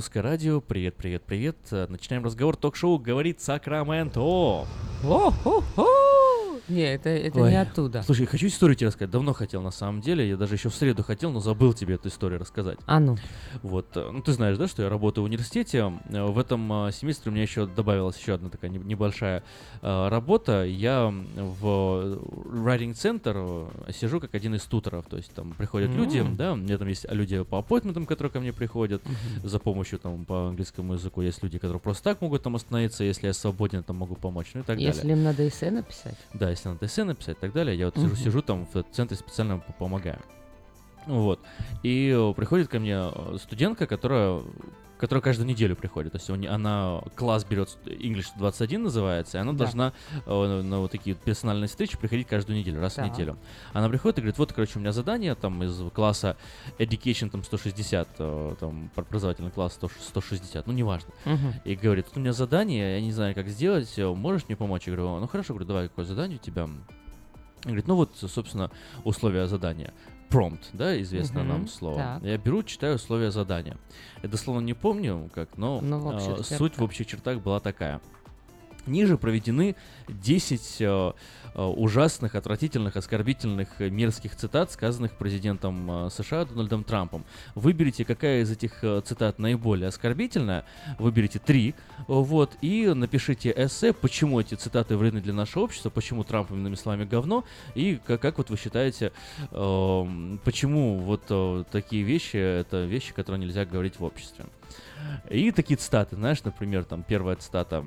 Русское 0.00 0.22
радио. 0.22 0.62
Привет, 0.62 0.94
привет, 0.96 1.24
привет. 1.26 1.56
Начинаем 1.70 2.24
разговор. 2.24 2.56
Ток-шоу 2.56 2.98
говорит 2.98 3.42
Сакраменто. 3.42 4.66
О-хо-хо! 5.04 5.86
Не, 6.70 6.82
это, 6.94 7.08
это 7.10 7.40
Ой, 7.40 7.50
не 7.50 7.60
оттуда. 7.60 8.02
Слушай, 8.02 8.26
хочу 8.26 8.46
историю 8.46 8.76
тебе 8.76 8.86
рассказать. 8.88 9.10
Давно 9.10 9.32
хотел, 9.32 9.60
на 9.62 9.70
самом 9.70 10.00
деле. 10.00 10.28
Я 10.28 10.36
даже 10.36 10.54
еще 10.54 10.68
в 10.68 10.74
среду 10.74 11.02
хотел, 11.02 11.30
но 11.32 11.40
забыл 11.40 11.72
тебе 11.74 11.94
эту 11.96 12.08
историю 12.08 12.38
рассказать. 12.40 12.78
А 12.86 13.00
ну. 13.00 13.16
Вот, 13.62 13.96
э, 13.96 14.10
ну 14.12 14.22
ты 14.22 14.32
знаешь, 14.32 14.56
да, 14.56 14.68
что 14.68 14.82
я 14.82 14.88
работаю 14.88 15.24
в 15.24 15.26
университете. 15.26 15.92
Э, 16.10 16.24
В 16.26 16.38
этом 16.38 16.86
э, 16.86 16.92
семестре 16.92 17.30
у 17.30 17.32
меня 17.32 17.42
еще 17.42 17.66
добавилась 17.66 18.16
еще 18.18 18.34
одна 18.34 18.48
такая 18.48 18.70
не- 18.70 18.78
небольшая 18.78 19.42
работа. 19.82 20.64
Я 20.64 21.12
в 21.36 22.18
writing 22.46 22.92
center 22.92 23.92
сижу 23.92 24.20
как 24.20 24.34
один 24.34 24.54
из 24.54 24.62
туторов. 24.64 25.06
То 25.06 25.16
есть 25.16 25.32
там 25.32 25.52
приходят 25.52 25.90
люди, 25.90 26.18
М. 26.18 26.36
да, 26.36 26.52
у 26.52 26.56
меня 26.56 26.78
там 26.78 26.88
есть 26.88 27.06
люди 27.10 27.42
по 27.42 27.56
appointment, 27.56 28.06
которые 28.06 28.30
ко 28.30 28.40
мне 28.40 28.52
приходят 28.52 29.02
за 29.42 29.58
помощью 29.58 29.98
там 29.98 30.24
по 30.24 30.48
английскому 30.48 30.94
языку. 30.94 31.20
Есть 31.22 31.42
люди, 31.42 31.58
которые 31.58 31.80
просто 31.80 32.04
так 32.04 32.20
могут 32.20 32.42
там 32.42 32.56
остановиться, 32.56 33.04
если 33.04 33.26
я 33.26 33.32
свободен, 33.32 33.82
там 33.82 33.96
могу 33.96 34.14
помочь, 34.14 34.50
ну 34.54 34.60
и 34.60 34.64
так 34.64 34.78
Если 34.78 35.00
далее. 35.02 35.16
им 35.16 35.24
надо 35.24 35.46
эссе 35.48 35.70
написать. 35.70 36.16
Да, 36.34 36.50
если 36.60 36.68
надо 36.68 36.86
эссе 36.86 37.04
написать 37.04 37.38
и 37.38 37.40
так 37.40 37.52
далее, 37.52 37.76
я 37.76 37.86
вот 37.86 37.96
сижу, 37.96 38.14
сижу 38.16 38.42
там 38.42 38.66
в 38.72 38.82
центре 38.92 39.16
специально 39.16 39.58
помогаю. 39.78 40.20
Вот. 41.06 41.40
И 41.82 42.14
э, 42.14 42.34
приходит 42.34 42.68
ко 42.68 42.78
мне 42.78 42.96
э, 42.96 43.36
студентка, 43.40 43.86
которая, 43.86 44.42
которая 45.00 45.22
каждую 45.22 45.48
неделю 45.48 45.74
приходит. 45.76 46.12
То 46.12 46.18
есть 46.18 46.28
не- 46.28 46.46
она 46.46 47.00
класс 47.16 47.44
берет, 47.44 47.78
English 47.86 48.26
21 48.36 48.82
называется, 48.82 49.38
и 49.38 49.40
она 49.40 49.52
Да. 49.52 49.58
должна 49.58 49.92
э, 50.26 50.62
на, 50.62 50.80
вот 50.80 50.90
такие 50.90 51.16
персональные 51.16 51.68
встречи 51.68 51.96
приходить 51.96 52.26
каждую 52.28 52.58
неделю, 52.58 52.80
раз 52.80 52.94
Так. 52.94 53.06
в 53.06 53.12
неделю. 53.12 53.38
Она 53.72 53.88
приходит 53.88 54.18
и 54.18 54.20
говорит, 54.20 54.38
вот, 54.38 54.52
короче, 54.52 54.78
у 54.78 54.80
меня 54.80 54.92
задание 54.92 55.34
там 55.34 55.62
из 55.64 55.90
класса 55.92 56.36
Education 56.78 57.30
там 57.30 57.42
160, 57.42 58.08
э, 58.18 58.54
там 58.60 58.90
образовательный 58.94 59.50
класс 59.50 59.72
100 59.74 59.88
160, 60.00 60.66
ну 60.66 60.72
неважно. 60.74 61.10
Мгм. 61.24 61.54
И 61.64 61.74
говорит, 61.76 62.06
у 62.14 62.20
меня 62.20 62.32
задание, 62.34 62.96
я 62.96 63.00
не 63.00 63.12
знаю, 63.12 63.34
как 63.34 63.48
сделать, 63.48 63.92
э, 63.98 64.06
можешь 64.06 64.46
мне 64.48 64.56
помочь? 64.56 64.86
Я 64.86 64.94
говорю, 64.94 65.18
ну 65.20 65.26
хорошо, 65.26 65.54
говорю, 65.54 65.66
давай, 65.66 65.88
какое 65.88 66.04
задание 66.04 66.38
у 66.38 66.44
тебя? 66.44 66.68
Говорит, 67.64 67.86
ну 67.88 67.94
вот, 67.94 68.10
собственно, 68.16 68.70
условия 69.04 69.46
задания. 69.46 69.92
Prompt, 70.30 70.70
да, 70.72 71.00
известное 71.02 71.42
Мгм, 71.42 71.52
нам 71.52 71.68
слово. 71.68 71.96
так. 71.96 72.22
Я 72.22 72.38
беру, 72.38 72.62
читаю 72.62 72.94
условия 72.94 73.30
задания. 73.30 73.76
Я 74.22 74.28
дословно 74.28 74.64
не 74.64 74.74
помню, 74.74 75.28
как, 75.34 75.56
но, 75.58 75.80
Ну, 75.80 75.98
в 75.98 76.40
э, 76.40 76.42
суть 76.44 76.78
в 76.78 76.82
общих 76.82 77.06
чертах 77.06 77.40
была 77.40 77.58
такая. 77.58 78.00
Ниже 78.86 79.18
проведены 79.18 79.76
10 80.08 80.76
э, 80.80 81.12
э, 81.54 81.62
ужасных, 81.62 82.34
отвратительных, 82.34 82.96
оскорбительных, 82.96 83.80
э, 83.80 83.90
мерзких 83.90 84.34
цитат, 84.36 84.72
сказанных 84.72 85.12
президентом 85.12 86.06
э, 86.06 86.10
США 86.10 86.44
Дональдом 86.44 86.84
Трампом. 86.84 87.24
Выберите, 87.54 88.04
какая 88.04 88.42
из 88.42 88.50
этих 88.50 88.80
цитат 89.04 89.38
наиболее 89.38 89.88
оскорбительная, 89.88 90.64
выберите 90.98 91.38
три, 91.38 91.74
вот, 92.06 92.56
и 92.62 92.86
напишите 92.94 93.52
эссе, 93.56 93.92
почему 93.92 94.40
эти 94.40 94.54
цитаты 94.54 94.96
вредны 94.96 95.20
для 95.20 95.32
нашего 95.32 95.64
общества, 95.64 95.90
почему 95.90 96.24
Трамп, 96.24 96.50
иными 96.50 96.74
словами, 96.74 97.04
говно, 97.04 97.44
и 97.74 98.00
как, 98.04 98.20
как 98.20 98.38
вот 98.38 98.50
вы 98.50 98.56
считаете, 98.56 99.12
эм, 99.52 100.40
почему 100.44 100.98
вот 100.98 101.70
такие 101.70 102.02
вещи, 102.02 102.36
это 102.36 102.84
вещи, 102.84 103.12
которые 103.12 103.40
нельзя 103.40 103.64
говорить 103.64 103.98
в 103.98 104.04
обществе. 104.04 104.46
И 105.28 105.50
такие 105.52 105.76
цитаты, 105.76 106.16
знаешь, 106.16 106.42
например, 106.44 106.84
там 106.84 107.02
первая 107.02 107.36
цитата. 107.36 107.84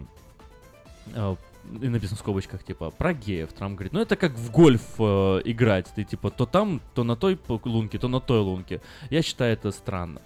Э, 1.13 1.35
и 1.81 1.89
написано 1.89 2.17
в 2.17 2.19
скобочках, 2.19 2.63
типа, 2.63 2.91
про 2.91 3.13
геев. 3.13 3.53
Трамп 3.53 3.75
говорит, 3.75 3.93
ну 3.93 4.01
это 4.01 4.15
как 4.15 4.33
в 4.33 4.51
гольф 4.51 4.81
э, 4.99 5.41
играть. 5.45 5.87
Ты, 5.95 6.03
типа, 6.03 6.29
то 6.29 6.45
там, 6.45 6.81
то 6.93 7.03
на 7.03 7.15
той 7.15 7.39
лунке, 7.47 7.97
то 7.97 8.07
на 8.07 8.19
той 8.19 8.39
лунке. 8.39 8.81
Я 9.09 9.21
считаю 9.21 9.53
это 9.53 9.71
странно. 9.71 10.21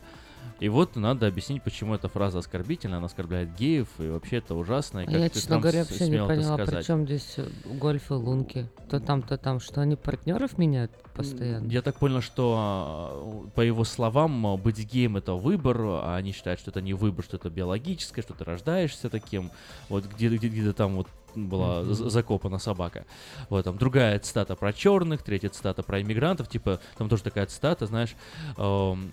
И 0.60 0.70
вот 0.70 0.96
надо 0.96 1.28
объяснить, 1.28 1.62
почему 1.64 1.96
эта 1.96 2.08
фраза 2.10 2.40
оскорбительна, 2.40 2.98
она 2.98 3.06
оскорбляет 3.08 3.56
геев, 3.56 3.88
и 4.00 4.08
вообще 4.08 4.38
это 4.38 4.56
ужасно. 4.56 5.00
И 5.00 5.06
как 5.06 5.14
Я, 5.16 5.30
ты 5.30 5.36
честно 5.36 5.60
говоря, 5.60 5.80
вообще 5.80 6.10
не 6.10 6.18
поняла, 6.26 6.56
при 6.58 6.64
сказать. 6.66 6.86
чем 6.88 7.06
здесь 7.06 7.34
э, 7.38 7.48
гольф 7.66 8.10
и 8.12 8.14
лунки. 8.14 8.68
То 8.90 9.00
там, 9.00 9.22
то 9.22 9.38
там. 9.38 9.60
Что 9.60 9.82
они 9.82 9.96
партнеров 9.96 10.58
меняют 10.58 10.92
постоянно? 11.14 11.68
Я 11.70 11.82
так 11.82 11.96
понял, 11.98 12.22
что 12.22 12.56
а, 12.58 13.48
по 13.56 13.62
его 13.62 13.84
словам, 13.84 14.46
а, 14.48 14.58
быть 14.58 14.80
геем 14.92 15.18
это 15.18 15.34
выбор, 15.34 15.78
а 15.82 16.16
они 16.16 16.32
считают, 16.32 16.60
что 16.60 16.72
это 16.72 16.82
не 16.82 16.94
выбор, 16.94 17.24
что 17.26 17.38
это 17.38 17.50
биологическое, 17.50 18.24
что 18.24 18.34
ты 18.34 18.44
рождаешься 18.44 19.10
таким. 19.10 19.52
Вот 19.90 20.06
где- 20.06 20.30
где- 20.30 20.48
где-то 20.50 20.74
там 20.74 20.96
вот 20.96 21.08
была 21.36 21.84
з- 21.84 22.10
закопана 22.10 22.58
собака. 22.58 23.06
Вот 23.50 23.64
там 23.66 23.78
другая 23.78 24.18
цитата 24.20 24.56
про 24.56 24.74
черных, 24.74 25.22
третья 25.22 25.50
цитата 25.50 25.84
про 25.84 26.02
иммигрантов, 26.02 26.48
типа 26.50 26.80
там 26.98 27.10
тоже 27.10 27.24
такая 27.24 27.46
цитата, 27.46 27.86
знаешь. 27.86 28.16
эм, 28.58 29.12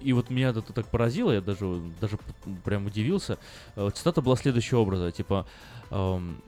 и 0.00 0.12
вот 0.12 0.30
меня 0.30 0.48
это 0.50 0.62
так 0.62 0.86
поразило, 0.86 1.32
я 1.32 1.40
даже, 1.40 1.80
даже 2.00 2.18
прям 2.64 2.86
удивился. 2.86 3.38
Э, 3.76 3.90
Цитата 3.94 4.22
была 4.22 4.36
следующего 4.36 4.80
образа, 4.80 5.10
типа 5.12 5.46
эм, 5.90 6.40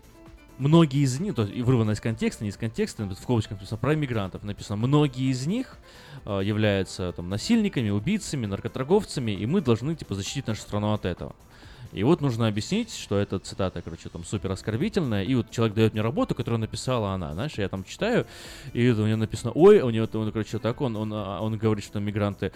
многие 0.58 1.02
из 1.02 1.18
них, 1.20 1.34
то 1.34 1.42
есть 1.42 1.54
вырвано 1.60 1.92
из 1.92 2.00
контекста, 2.00 2.44
не 2.44 2.50
из 2.50 2.56
контекста, 2.56 3.04
в 3.04 3.14
скобочках 3.14 3.58
написано 3.58 3.78
про 3.78 3.94
иммигрантов, 3.94 4.42
написано, 4.42 4.76
многие 4.76 5.30
из 5.30 5.46
них 5.46 5.76
э, 6.24 6.40
являются 6.44 7.12
там 7.12 7.28
насильниками, 7.28 7.90
убийцами, 7.90 8.46
наркоторговцами, 8.46 9.32
и 9.32 9.46
мы 9.46 9.60
должны 9.60 9.94
типа 9.94 10.14
защитить 10.14 10.46
нашу 10.46 10.62
страну 10.62 10.92
от 10.92 11.04
этого. 11.04 11.34
И 11.92 12.02
вот 12.02 12.20
нужно 12.20 12.48
объяснить, 12.48 12.92
что 12.94 13.18
эта 13.18 13.38
цитата, 13.38 13.82
короче, 13.82 14.08
там 14.08 14.24
супер 14.24 14.50
оскорбительная, 14.50 15.24
и 15.24 15.34
вот 15.34 15.50
человек 15.50 15.76
дает 15.76 15.92
мне 15.92 16.02
работу, 16.02 16.34
которую 16.34 16.60
написала 16.60 17.12
она, 17.12 17.34
знаешь, 17.34 17.52
я 17.56 17.68
там 17.68 17.84
читаю, 17.84 18.26
и 18.72 18.88
у 18.90 19.06
него 19.06 19.18
написано, 19.18 19.52
ой, 19.52 19.80
у 19.80 19.90
него, 19.90 20.08
он, 20.14 20.32
короче, 20.32 20.58
так, 20.58 20.80
он, 20.80 20.96
он, 20.96 21.12
а, 21.12 21.40
он 21.40 21.58
говорит, 21.58 21.84
что 21.84 22.00
мигранты 22.00 22.52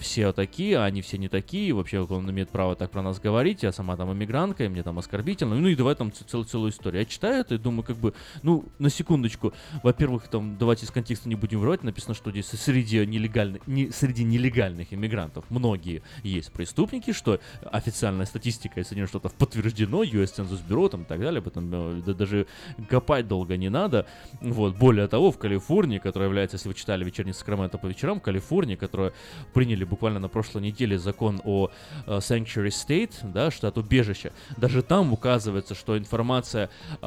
все 0.00 0.32
такие, 0.32 0.78
а 0.78 0.84
они 0.84 1.02
все 1.02 1.18
не 1.18 1.28
такие, 1.28 1.72
вообще 1.72 2.00
он 2.00 2.28
имеет 2.30 2.50
право 2.50 2.74
так 2.74 2.90
про 2.90 3.02
нас 3.02 3.20
говорить, 3.20 3.62
я 3.62 3.72
сама 3.72 3.96
там 3.96 4.12
иммигрантка, 4.12 4.64
и 4.64 4.68
мне 4.68 4.82
там 4.82 4.98
оскорбительно, 4.98 5.54
ну 5.54 5.68
и 5.68 5.76
давай 5.76 5.94
там 5.94 6.12
ц- 6.12 6.24
целую, 6.24 6.46
целую 6.46 6.72
историю. 6.72 7.00
Я 7.00 7.06
читаю 7.06 7.40
это 7.40 7.54
и 7.54 7.58
думаю, 7.58 7.84
как 7.84 7.96
бы, 7.96 8.12
ну, 8.42 8.64
на 8.78 8.90
секундочку, 8.90 9.52
во-первых, 9.82 10.28
там, 10.28 10.56
давайте 10.58 10.86
из 10.86 10.90
контекста 10.90 11.28
не 11.28 11.36
будем 11.36 11.60
врать, 11.60 11.84
написано, 11.84 12.14
что 12.14 12.30
здесь 12.30 12.46
среди 12.46 13.06
нелегальных, 13.06 13.66
не, 13.66 13.90
среди 13.90 14.24
нелегальных 14.24 14.92
иммигрантов 14.92 15.44
многие 15.48 16.02
есть 16.22 16.52
преступники, 16.52 17.12
что 17.12 17.38
официальная 17.70 18.26
статистика 18.26 18.79
из 18.80 18.88
Соединенных 18.88 19.10
Штатов 19.10 19.34
подтверждено, 19.34 20.02
US 20.02 20.34
Census 20.36 20.60
Bureau 20.66 20.88
там 20.88 21.02
и 21.02 21.04
так 21.04 21.20
далее, 21.20 21.40
этом 21.50 21.70
э, 21.72 22.02
да- 22.06 22.14
даже 22.14 22.46
копать 22.88 23.28
долго 23.28 23.56
не 23.56 23.68
надо. 23.68 24.06
Вот, 24.40 24.76
более 24.76 25.08
того, 25.08 25.30
в 25.30 25.38
Калифорнии, 25.38 25.98
которая 25.98 26.28
является, 26.28 26.56
если 26.56 26.68
вы 26.68 26.74
читали 26.74 27.04
«Вечерний 27.04 27.32
Сакраменто 27.32 27.78
по 27.78 27.86
вечерам», 27.86 28.20
Калифорния, 28.20 28.76
которая 28.76 29.12
приняли 29.52 29.84
буквально 29.84 30.20
на 30.20 30.28
прошлой 30.28 30.62
неделе 30.62 30.98
закон 30.98 31.40
о 31.44 31.70
э, 32.06 32.18
Sanctuary 32.18 32.68
State, 32.68 33.14
да, 33.32 33.50
штат 33.50 33.78
убежища, 33.78 34.32
даже 34.56 34.82
там 34.82 35.12
указывается, 35.12 35.74
что 35.74 35.98
информация 35.98 36.70
э, 37.02 37.06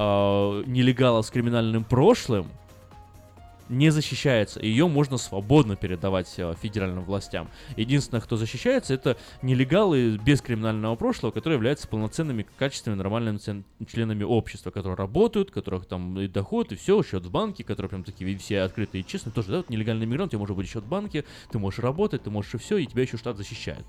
нелегала 0.65 1.21
с 1.21 1.29
криминальным 1.29 1.83
прошлым 1.83 2.47
не 3.69 3.89
защищается. 3.89 4.59
Ее 4.61 4.87
можно 4.87 5.17
свободно 5.17 5.75
передавать 5.75 6.33
э, 6.37 6.53
федеральным 6.61 7.03
властям. 7.03 7.49
Единственное, 7.77 8.21
кто 8.21 8.35
защищается, 8.35 8.93
это 8.93 9.17
нелегалы 9.41 10.17
без 10.17 10.41
криминального 10.41 10.95
прошлого, 10.95 11.31
которые 11.31 11.55
являются 11.57 11.87
полноценными, 11.87 12.45
качественными, 12.57 12.97
нормальными 12.99 13.63
членами 13.87 14.23
общества, 14.23 14.71
которые 14.71 14.95
работают, 14.95 15.51
которых 15.51 15.85
там 15.85 16.19
и 16.19 16.27
доход, 16.27 16.71
и 16.71 16.75
все, 16.75 17.01
счет 17.03 17.25
в 17.25 17.31
банке, 17.31 17.63
которые 17.63 17.89
прям 17.89 18.03
такие 18.03 18.37
все 18.37 18.61
открытые 18.61 19.03
и 19.03 19.07
честные. 19.07 19.33
Тоже, 19.33 19.49
да, 19.49 19.57
вот 19.57 19.69
нелегальный 19.69 20.05
мигрант, 20.05 20.29
у 20.29 20.31
тебя 20.31 20.39
может 20.39 20.55
быть 20.55 20.69
счет 20.69 20.83
в 20.83 20.87
банке, 20.87 21.25
ты 21.51 21.59
можешь 21.59 21.79
работать, 21.79 22.23
ты 22.23 22.29
можешь 22.29 22.53
и 22.55 22.57
все, 22.57 22.77
и 22.77 22.85
тебя 22.85 23.03
еще 23.03 23.17
штат 23.17 23.37
защищает. 23.37 23.85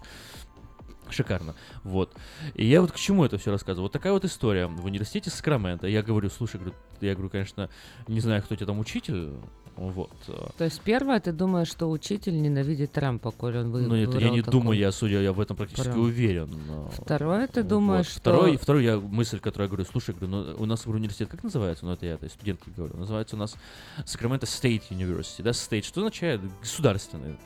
Шикарно. 1.11 1.55
Вот. 1.83 2.15
И 2.55 2.65
я 2.65 2.81
вот 2.81 2.93
к 2.93 2.97
чему 2.97 3.25
это 3.25 3.37
все 3.39 3.51
рассказываю. 3.51 3.85
Вот 3.85 3.93
такая 3.93 4.13
вот 4.13 4.25
история. 4.25 4.67
В 4.67 4.85
университете 4.87 5.31
Сакраменто. 5.31 5.87
Я 5.87 6.03
говорю, 6.03 6.31
слушай, 6.31 6.61
я 7.01 7.15
говорю, 7.15 7.31
конечно, 7.31 7.69
не 8.09 8.21
знаю, 8.21 8.43
кто 8.43 8.57
тебе 8.57 8.67
там 8.67 8.79
учитель. 8.79 9.33
Вот. 9.77 10.11
э, 10.29 10.33
То 10.57 10.65
есть 10.65 10.81
первое, 10.83 11.19
ты 11.19 11.33
думаешь, 11.33 11.69
что 11.69 11.91
учитель 11.91 12.41
ненавидит 12.41 12.93
Трампа, 12.93 13.33
коль 13.33 13.57
он 13.59 13.71
вы, 13.73 13.83
Ну, 13.83 13.97
это 13.97 14.19
я 14.19 14.31
не 14.31 14.41
такого. 14.43 14.53
думаю, 14.63 14.79
я 14.79 14.93
судя, 14.93 15.21
я 15.21 15.33
в 15.33 15.41
этом 15.41 15.57
практически 15.57 15.89
Прям. 15.89 16.01
уверен. 16.01 16.49
но- 16.69 16.89
Второе, 16.91 17.47
ты 17.49 17.63
Вот. 17.63 17.69
думаешь, 17.69 18.07
что... 18.07 18.21
Второй, 18.21 18.57
второй 18.57 18.85
я 18.85 18.99
мысль, 18.99 19.41
которую 19.41 19.67
я 19.67 19.69
говорю, 19.69 19.85
слушай, 19.91 20.15
говорю, 20.15 20.29
ну, 20.29 20.55
у 20.63 20.67
нас 20.67 20.85
говорю, 20.85 21.01
университет 21.01 21.29
как 21.29 21.43
называется? 21.43 21.85
Ну, 21.87 21.93
это 21.93 22.07
я 22.07 22.15
этой 22.15 22.31
студентке 22.31 22.71
говорю. 22.77 22.97
Называется 22.97 23.35
у 23.35 23.39
нас 23.39 23.57
Sacramento 24.05 24.43
State 24.43 24.83
University. 24.91 25.43
Да, 25.43 25.51
State, 25.51 25.83
что 25.83 26.01
означает? 26.01 26.41
Государственный. 26.61 27.37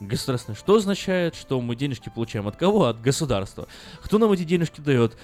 Государственный. 0.00 0.56
Что 0.56 0.74
означает, 0.76 1.34
что 1.36 1.60
мы 1.60 1.76
денежки 1.76 2.10
получаем 2.14 2.48
от 2.48 2.56
кого? 2.56 2.86
От 2.86 3.00
государства. 3.00 3.68
Кто 4.02 4.18
нам 4.18 4.32
эти 4.32 4.42
денежки 4.44 4.80
дает? 4.80 5.16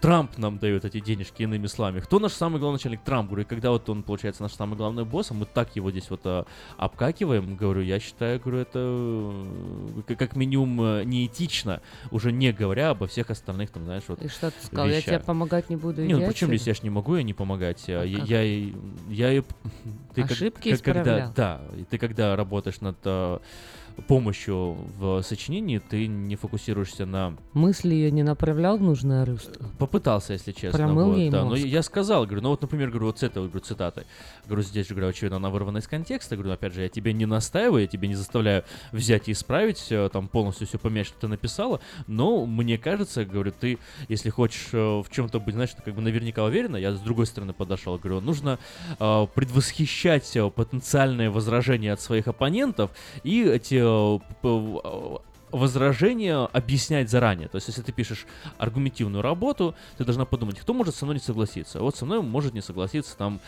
Трамп 0.00 0.38
нам 0.38 0.58
дает 0.58 0.84
эти 0.86 0.98
денежки, 0.98 1.42
иными 1.42 1.66
словами. 1.66 2.00
Кто 2.00 2.18
наш 2.18 2.32
самый 2.32 2.58
главный 2.58 2.76
начальник? 2.76 3.02
Трамп. 3.04 3.28
Говорю, 3.28 3.42
и 3.44 3.46
когда 3.46 3.70
вот 3.70 3.88
он, 3.90 4.02
получается, 4.02 4.42
наш 4.42 4.52
самый 4.54 4.76
главный 4.76 5.04
босс, 5.04 5.30
а 5.30 5.34
мы 5.34 5.44
так 5.44 5.76
его 5.76 5.90
здесь 5.90 6.08
вот 6.08 6.20
а, 6.24 6.46
обкакиваем, 6.78 7.54
говорю, 7.54 7.82
я 7.82 8.00
считаю, 8.00 8.40
говорю, 8.40 8.58
это 8.60 8.78
э, 8.78 10.02
как- 10.08 10.18
как 10.18 10.36
минимум 10.36 10.80
э, 10.82 11.04
неэтично, 11.04 11.82
уже 12.10 12.32
не 12.32 12.50
говоря 12.52 12.90
обо 12.90 13.06
всех 13.08 13.28
остальных, 13.30 13.70
там, 13.70 13.84
знаешь, 13.84 14.04
вот 14.08 14.22
И 14.22 14.28
что 14.28 14.50
ты 14.50 14.56
сказал? 14.64 14.86
Я 14.86 15.02
тебе 15.02 15.12
вещах. 15.12 15.26
помогать 15.26 15.68
не 15.68 15.76
буду. 15.76 16.02
Не, 16.02 16.14
ну 16.14 16.26
отсюда. 16.26 16.56
здесь 16.56 16.66
я 16.66 16.74
ж 16.74 16.82
не 16.82 16.90
могу 16.90 17.16
я 17.16 17.22
не 17.22 17.34
помогать. 17.34 17.84
а 17.88 18.02
Я, 18.02 18.20
как? 18.20 18.28
я, 18.28 18.42
и- 18.42 18.72
я, 19.10 19.32
и- 19.34 19.42
ты 20.14 20.22
как- 20.22 20.30
Ошибки 20.30 20.70
как- 20.70 20.82
когда, 20.82 21.00
исправлял. 21.02 21.32
да, 21.36 21.60
и 21.76 21.84
ты 21.84 21.98
когда 21.98 22.36
работаешь 22.36 22.80
над 22.80 22.96
а, 23.04 23.40
помощью 24.06 24.76
в 24.98 25.22
сочинении, 25.22 25.78
ты 25.78 26.06
не 26.06 26.36
фокусируешься 26.36 27.06
на 27.06 27.36
Мысли 27.52 27.94
ее 27.94 28.10
не 28.10 28.22
направлял 28.22 28.78
в 28.78 28.82
нужное 28.82 29.24
русло. 29.24 29.52
Попытался, 29.78 30.34
если 30.34 30.52
честно. 30.52 30.78
Промыл 30.78 31.10
вот, 31.10 31.16
ей 31.16 31.30
да. 31.30 31.42
Но 31.42 31.50
мозг. 31.50 31.64
я 31.64 31.80
я 31.80 31.82
сказал, 31.82 32.26
говорю, 32.26 32.42
ну 32.42 32.50
вот, 32.50 32.60
например, 32.60 32.90
говорю, 32.90 33.06
вот 33.06 33.18
с 33.18 33.22
этой 33.22 33.42
говорю, 33.42 33.60
цитатой. 33.60 34.04
Говорю, 34.46 34.62
здесь 34.62 34.88
говорю, 34.88 35.08
очевидно, 35.08 35.36
она 35.36 35.48
вырвана 35.48 35.78
из 35.78 35.88
контекста. 35.88 36.36
Говорю, 36.36 36.52
опять 36.52 36.74
же, 36.74 36.82
я 36.82 36.88
тебе 36.88 37.12
не 37.12 37.26
настаиваю, 37.26 37.82
я 37.82 37.86
тебе 37.86 38.06
не 38.06 38.14
заставляю 38.14 38.64
взять 38.92 39.28
и 39.28 39.32
исправить, 39.32 39.86
э, 39.90 40.10
там 40.12 40.28
полностью 40.28 40.66
все 40.66 40.78
поменять, 40.78 41.06
что 41.06 41.20
ты 41.20 41.28
написала. 41.28 41.80
Но 42.06 42.44
мне 42.44 42.76
кажется, 42.76 43.24
говорю, 43.24 43.52
ты, 43.58 43.78
если 44.08 44.28
хочешь 44.28 44.68
э, 44.72 44.76
в 44.76 45.06
чем-то 45.10 45.40
быть, 45.40 45.54
знаешь, 45.54 45.70
как 45.84 45.94
бы 45.94 46.02
наверняка 46.02 46.44
уверена, 46.44 46.76
я 46.76 46.92
с 46.92 47.00
другой 47.00 47.26
стороны 47.26 47.52
подошел, 47.52 47.96
говорю, 47.96 48.20
нужно 48.20 48.58
э, 48.98 49.26
предвосхищать 49.34 50.36
э, 50.36 50.50
потенциальные 50.50 51.30
возражения 51.30 51.92
от 51.92 52.00
своих 52.00 52.28
оппонентов 52.28 52.90
и 53.24 53.42
эти 53.42 53.74
э, 53.74 53.79
э, 53.79 53.79
возражения 55.52 56.36
объяснять 56.52 57.10
заранее. 57.10 57.48
То 57.48 57.56
есть, 57.56 57.68
если 57.68 57.82
ты 57.82 57.92
пишешь 57.92 58.26
аргументивную 58.58 59.22
работу, 59.22 59.74
ты 59.96 60.04
должна 60.04 60.24
подумать, 60.24 60.58
кто 60.58 60.74
может 60.74 60.94
со 60.94 61.04
мной 61.04 61.16
не 61.16 61.20
согласиться. 61.20 61.80
Вот 61.80 61.96
со 61.96 62.04
мной 62.06 62.22
может 62.22 62.54
не 62.54 62.60
согласиться 62.60 63.16
там 63.16 63.40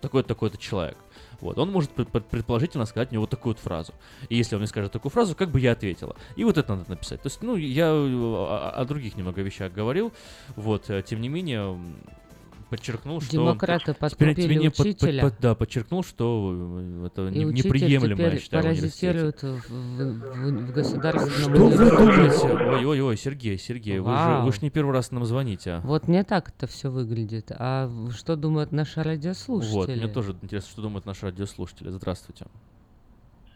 такой-то, 0.00 0.28
такой-то 0.28 0.58
человек. 0.58 0.96
Вот, 1.40 1.58
он 1.58 1.70
может 1.70 1.90
пред- 1.90 2.08
пред- 2.08 2.26
предположительно 2.26 2.86
сказать 2.86 3.10
мне 3.10 3.20
вот 3.20 3.30
такую 3.30 3.54
вот 3.54 3.62
фразу. 3.62 3.92
И 4.28 4.36
если 4.36 4.54
он 4.54 4.60
мне 4.60 4.68
скажет 4.68 4.92
такую 4.92 5.12
фразу, 5.12 5.34
как 5.34 5.50
бы 5.50 5.60
я 5.60 5.72
ответила. 5.72 6.16
И 6.36 6.44
вот 6.44 6.58
это 6.58 6.74
надо 6.74 6.90
написать. 6.90 7.20
То 7.22 7.26
есть, 7.26 7.42
ну, 7.42 7.56
я 7.56 7.86
э, 7.86 7.90
о, 7.90 8.70
о 8.74 8.84
других 8.84 9.16
немного 9.16 9.42
вещах 9.42 9.72
говорил. 9.72 10.12
Вот, 10.56 10.88
э, 10.90 11.02
тем 11.02 11.20
не 11.20 11.28
менее, 11.28 11.78
подчеркнул, 12.70 13.20
что... 13.20 13.32
Демократы 13.32 13.94
подкупили 13.94 14.42
не 14.42 14.48
менее, 14.48 14.70
под- 14.70 14.76
под- 14.78 14.86
учителя. 14.86 15.32
да, 15.40 15.54
подчеркнул, 15.54 16.02
что 16.04 16.54
э, 16.78 17.06
это 17.06 17.28
И 17.28 17.44
не- 17.44 17.52
неприемлемо, 17.52 18.20
я 18.22 18.38
считаю, 18.38 18.62
паразитирует 18.62 19.42
в, 19.42 19.60
в- 19.68 20.68
в 20.68 20.72
государственном 20.72 21.54
Что 21.54 21.66
вы 21.66 21.90
думаете? 21.90 22.74
Ой-ой-ой, 22.76 23.16
Сергей, 23.16 23.58
Сергей, 23.58 23.98
вы 23.98 24.10
же, 24.16 24.40
вы 24.44 24.52
ж 24.52 24.62
не 24.62 24.70
первый 24.70 24.92
раз 24.92 25.10
нам 25.10 25.24
звоните. 25.24 25.70
а. 25.72 25.80
Вот 25.80 26.08
мне 26.08 26.24
так 26.24 26.48
это 26.48 26.66
все 26.66 26.90
выглядит. 26.90 27.50
А 27.50 27.90
что 28.16 28.36
думают 28.36 28.72
наши 28.72 29.02
радиослушатели? 29.02 29.74
Вот, 29.74 29.88
мне 29.88 30.08
тоже 30.08 30.36
интересно, 30.40 30.70
что 30.70 30.82
думают 30.82 31.06
наши 31.06 31.26
радиослушатели. 31.26 31.90
Здравствуйте. 31.90 32.46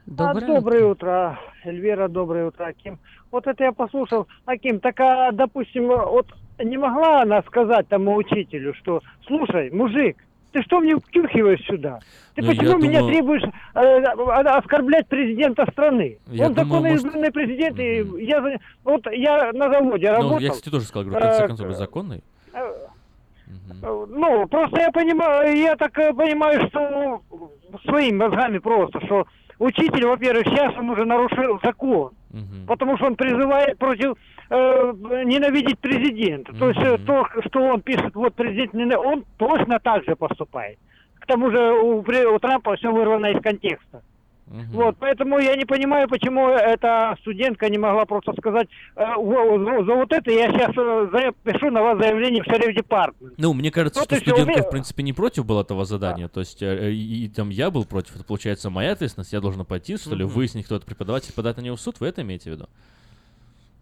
Доброе, 0.09 0.45
а, 0.45 0.55
доброе 0.57 0.85
утро, 0.87 1.39
Эльвира, 1.65 2.09
доброе 2.09 2.47
утро, 2.47 2.65
Аким. 2.65 2.99
Вот 3.31 3.47
это 3.47 3.65
я 3.65 3.73
послушал, 3.73 4.27
Аким, 4.47 4.81
так, 4.81 4.99
а, 5.01 5.31
допустим, 5.33 5.89
вот 5.89 6.27
не 6.59 6.79
могла 6.79 7.23
она 7.23 7.43
сказать 7.43 7.87
тому 7.89 8.17
учителю, 8.17 8.73
что, 8.75 9.03
слушай, 9.27 9.71
мужик, 9.71 10.17
ты 10.53 10.63
что 10.63 10.81
мне 10.81 10.97
втюхиваешь 10.97 11.61
сюда? 11.67 11.99
Ты 12.35 12.41
Ну, 12.43 12.49
почему 12.49 12.79
меня 12.79 13.01
думаю- 13.01 13.15
требуешь 13.15 13.43
э, 13.43 13.49
а- 13.75 14.57
оскорблять 14.59 15.07
президента 15.09 15.71
страны? 15.71 16.17
Я 16.29 16.47
Он 16.47 16.55
думаю, 16.55 16.97
законно 16.99 17.19
может- 17.21 17.35
президент, 17.35 17.79
и 17.79 18.25
я, 18.25 18.59
вот 18.85 19.07
я 19.13 19.53
на 19.53 19.69
заводе 19.69 20.11
работал. 20.11 20.37
Ну, 20.37 20.39
я, 20.41 20.51
кстати, 20.51 20.71
тоже 20.71 20.87
сказал, 20.87 21.05
говорю, 21.07 21.21
в 21.21 21.29
конце 21.29 21.45
э, 21.45 21.49
концов, 21.49 21.73
законный. 21.73 22.23
э, 22.55 22.59
э, 23.83 24.07
Ну, 24.09 24.49
просто 24.49 24.81
я 24.81 24.91
понимаю, 24.91 25.55
я 25.55 25.77
так 25.77 25.97
э, 25.99 26.15
понимаю, 26.15 26.67
что 26.69 27.21
своими 27.85 28.17
мозгами 28.17 28.57
просто, 28.59 29.05
что 29.05 29.27
учитель, 29.59 30.07
во-первых, 30.07 30.47
сейчас 30.47 30.77
он 30.77 30.91
уже 30.91 31.05
нарушил 31.05 31.61
закон. 31.63 32.11
Потому 32.67 32.97
что 32.97 33.07
он 33.07 33.17
призывает 33.17 33.79
против 33.79 34.15
э, 34.51 34.93
ненавидеть 35.25 35.79
президента. 35.79 36.53
То 36.59 36.69
есть 36.69 36.81
э, 36.81 36.99
то, 37.07 37.27
что 37.47 37.61
он 37.63 37.81
пишет, 37.81 38.15
вот 38.15 38.35
президент, 38.35 38.75
не- 38.75 38.97
он 38.97 39.25
точно 39.39 39.79
так 39.81 40.05
же 40.05 40.15
поступает. 40.17 40.79
К 41.21 41.27
тому 41.27 41.51
же 41.51 41.73
у, 41.73 41.99
у 42.01 42.39
Трампа 42.39 42.77
все 42.77 42.91
вырвано 42.91 43.27
из 43.27 43.43
контекста. 43.43 44.03
Вот, 44.73 44.97
поэтому 44.99 45.39
я 45.39 45.57
не 45.57 45.65
понимаю, 45.65 46.09
почему 46.09 46.49
эта 46.49 47.17
студентка 47.21 47.69
не 47.69 47.77
могла 47.79 48.07
просто 48.07 48.33
сказать, 48.39 48.69
э, 48.97 49.01
за, 49.05 49.85
за 49.85 49.95
вот 49.95 50.13
это 50.13 50.31
я 50.31 50.51
сейчас 50.51 50.71
пишу 51.45 51.71
на 51.71 51.83
вас 51.83 51.99
заявление 51.99 52.43
в 52.43 52.47
шериф 52.47 52.75
департмент. 52.75 53.35
Ну, 53.37 53.53
мне 53.53 53.71
кажется, 53.71 54.01
Вот 54.01 54.07
что 54.07 54.17
студентка, 54.17 54.43
умею. 54.53 54.65
в 54.65 54.71
принципе, 54.71 55.03
не 55.03 55.13
против 55.13 55.45
была 55.45 55.61
этого 55.63 55.85
задания. 55.85 56.29
То 56.29 56.41
есть, 56.41 56.63
э, 56.63 56.93
и, 56.93 57.25
и 57.25 57.29
там 57.29 57.51
я 57.51 57.71
был 57.71 57.85
против. 57.85 58.17
Это, 58.17 58.25
получается, 58.25 58.71
моя 58.71 58.93
ответственность. 58.93 59.33
Я 59.33 59.41
должен 59.41 59.65
пойти, 59.67 59.97
что 59.99 60.15
ли, 60.15 60.25
Мгм. 60.25 60.33
выяснить, 60.33 60.65
кто 60.65 60.77
это 60.77 60.87
преподаватель, 60.87 61.35
подать 61.35 61.57
на 61.59 61.61
него 61.63 61.77
в 61.77 61.81
суд. 61.81 62.01
Вы 62.01 62.07
это 62.09 62.23
имеете 62.23 62.51
в 62.51 62.55
виду? 62.55 62.67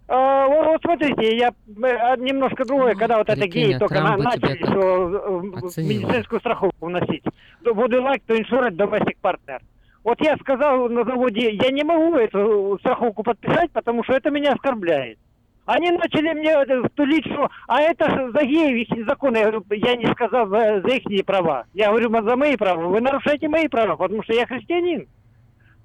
А, 0.08 0.46
вот, 0.46 0.66
вот 0.66 0.80
смотрите, 0.82 1.36
я 1.36 1.48
э, 1.48 2.16
немножко 2.18 2.64
другое, 2.64 2.94
когда 2.94 3.18
вот 3.18 3.28
это 3.28 3.46
геи 3.48 3.72
а 3.72 3.78
только 3.80 4.00
на- 4.00 4.16
начали 4.16 4.56
что, 4.64 5.42
э, 5.76 5.82
медицинскую 5.82 6.38
страховку 6.40 6.86
вносить. 6.86 7.24
Would 7.64 7.88
you 7.90 8.02
like 8.02 8.22
to 8.28 8.36
insure 8.40 8.70
domestic 8.70 9.16
partner? 9.22 9.60
Вот 10.06 10.20
я 10.20 10.36
сказал 10.36 10.88
на 10.88 11.02
заводе, 11.02 11.50
я 11.50 11.72
не 11.72 11.82
могу 11.82 12.14
эту 12.14 12.78
страховку 12.78 13.24
подписать, 13.24 13.72
потому 13.72 14.04
что 14.04 14.12
это 14.12 14.30
меня 14.30 14.52
оскорбляет. 14.52 15.18
Они 15.64 15.90
начали 15.90 16.32
мне 16.32 16.54
тулить, 16.94 17.26
что 17.26 17.50
а 17.66 17.80
это 17.80 18.30
за 18.32 18.38
их 18.44 18.88
законы. 19.04 19.38
Я 19.38 19.50
говорю, 19.50 19.64
я 19.70 19.96
не 19.96 20.06
сказал 20.12 20.46
за, 20.46 20.80
за 20.80 20.94
их 20.94 21.26
права. 21.26 21.64
Я 21.74 21.88
говорю, 21.88 22.12
за 22.22 22.36
мои 22.36 22.54
права. 22.54 22.86
Вы 22.86 23.00
нарушаете 23.00 23.48
мои 23.48 23.66
права, 23.66 23.96
потому 23.96 24.22
что 24.22 24.32
я 24.32 24.46
христианин. 24.46 25.08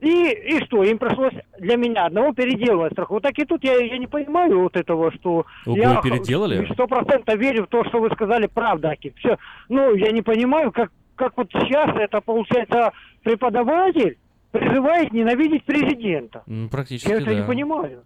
И, 0.01 0.29
и 0.29 0.63
что, 0.65 0.83
им 0.83 0.99
пришлось 0.99 1.33
для 1.57 1.77
меня 1.77 2.05
одного 2.05 2.31
переделывать 2.31 2.93
страховку. 2.93 3.21
Так 3.21 3.39
и 3.39 3.45
тут 3.45 3.63
я, 3.63 3.75
я 3.77 3.97
не 3.97 4.05
понимаю 4.05 4.61
вот 4.61 4.77
этого, 4.77 5.11
что... 5.13 5.47
Ого, 5.65 5.75
я 5.75 5.99
переделали? 5.99 6.71
Сто 6.73 6.85
процентов 6.85 7.39
верю 7.39 7.63
в 7.63 7.69
то, 7.69 7.83
что 7.85 7.99
вы 7.99 8.11
сказали, 8.11 8.45
правда, 8.45 8.91
Аким. 8.91 9.13
Все. 9.17 9.39
Ну, 9.67 9.95
я 9.95 10.11
не 10.11 10.21
понимаю, 10.21 10.71
как, 10.71 10.91
как 11.21 11.37
вот 11.37 11.47
сейчас 11.51 11.89
это 11.95 12.19
получается 12.21 12.91
преподаватель 13.23 14.17
призывает 14.51 15.13
ненавидеть 15.13 15.63
президента. 15.65 16.43
М, 16.47 16.67
Практически, 16.69 17.09
Я 17.09 17.17
это 17.21 17.33
не 17.33 17.41
да. 17.41 17.47
понимаю. 17.47 18.03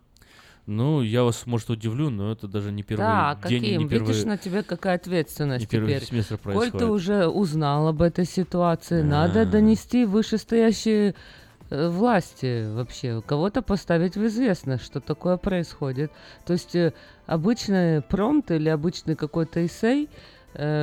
Ну, 0.67 1.01
я 1.01 1.23
вас, 1.23 1.45
может, 1.45 1.69
удивлю, 1.69 2.09
но 2.09 2.31
это 2.31 2.47
даже 2.47 2.71
не 2.71 2.81
первый 2.83 3.03
Да, 3.03 3.39
день, 3.47 3.61
каким? 3.61 3.79
не 3.83 3.87
первый... 3.87 4.07
Видишь, 4.07 4.25
на 4.25 4.37
тебе 4.37 4.63
какая 4.63 4.95
ответственность 4.95 5.61
не 5.65 5.67
первый 5.67 5.93
теперь. 5.93 6.07
семестр 6.09 6.37
Коль 6.37 6.53
происходит. 6.53 6.77
ты 6.79 6.85
уже 6.87 7.27
узнал 7.27 7.87
об 7.87 8.01
этой 8.01 8.25
ситуации, 8.25 9.01
надо 9.03 9.41
А. 9.41 9.45
донести 9.45 10.05
вышестоящие 10.05 11.13
э, 11.69 11.89
власти 11.89 12.65
вообще, 12.75 13.21
кого-то 13.25 13.61
поставить 13.61 14.15
в 14.17 14.25
известность, 14.25 14.83
что 14.85 14.99
такое 15.01 15.37
происходит. 15.37 16.11
То 16.47 16.53
есть 16.53 16.75
э, 16.75 16.93
обычный 17.27 18.01
промпт 18.01 18.49
или 18.51 18.69
обычный 18.69 19.15
какой-то 19.15 19.63
эссей, 19.65 20.09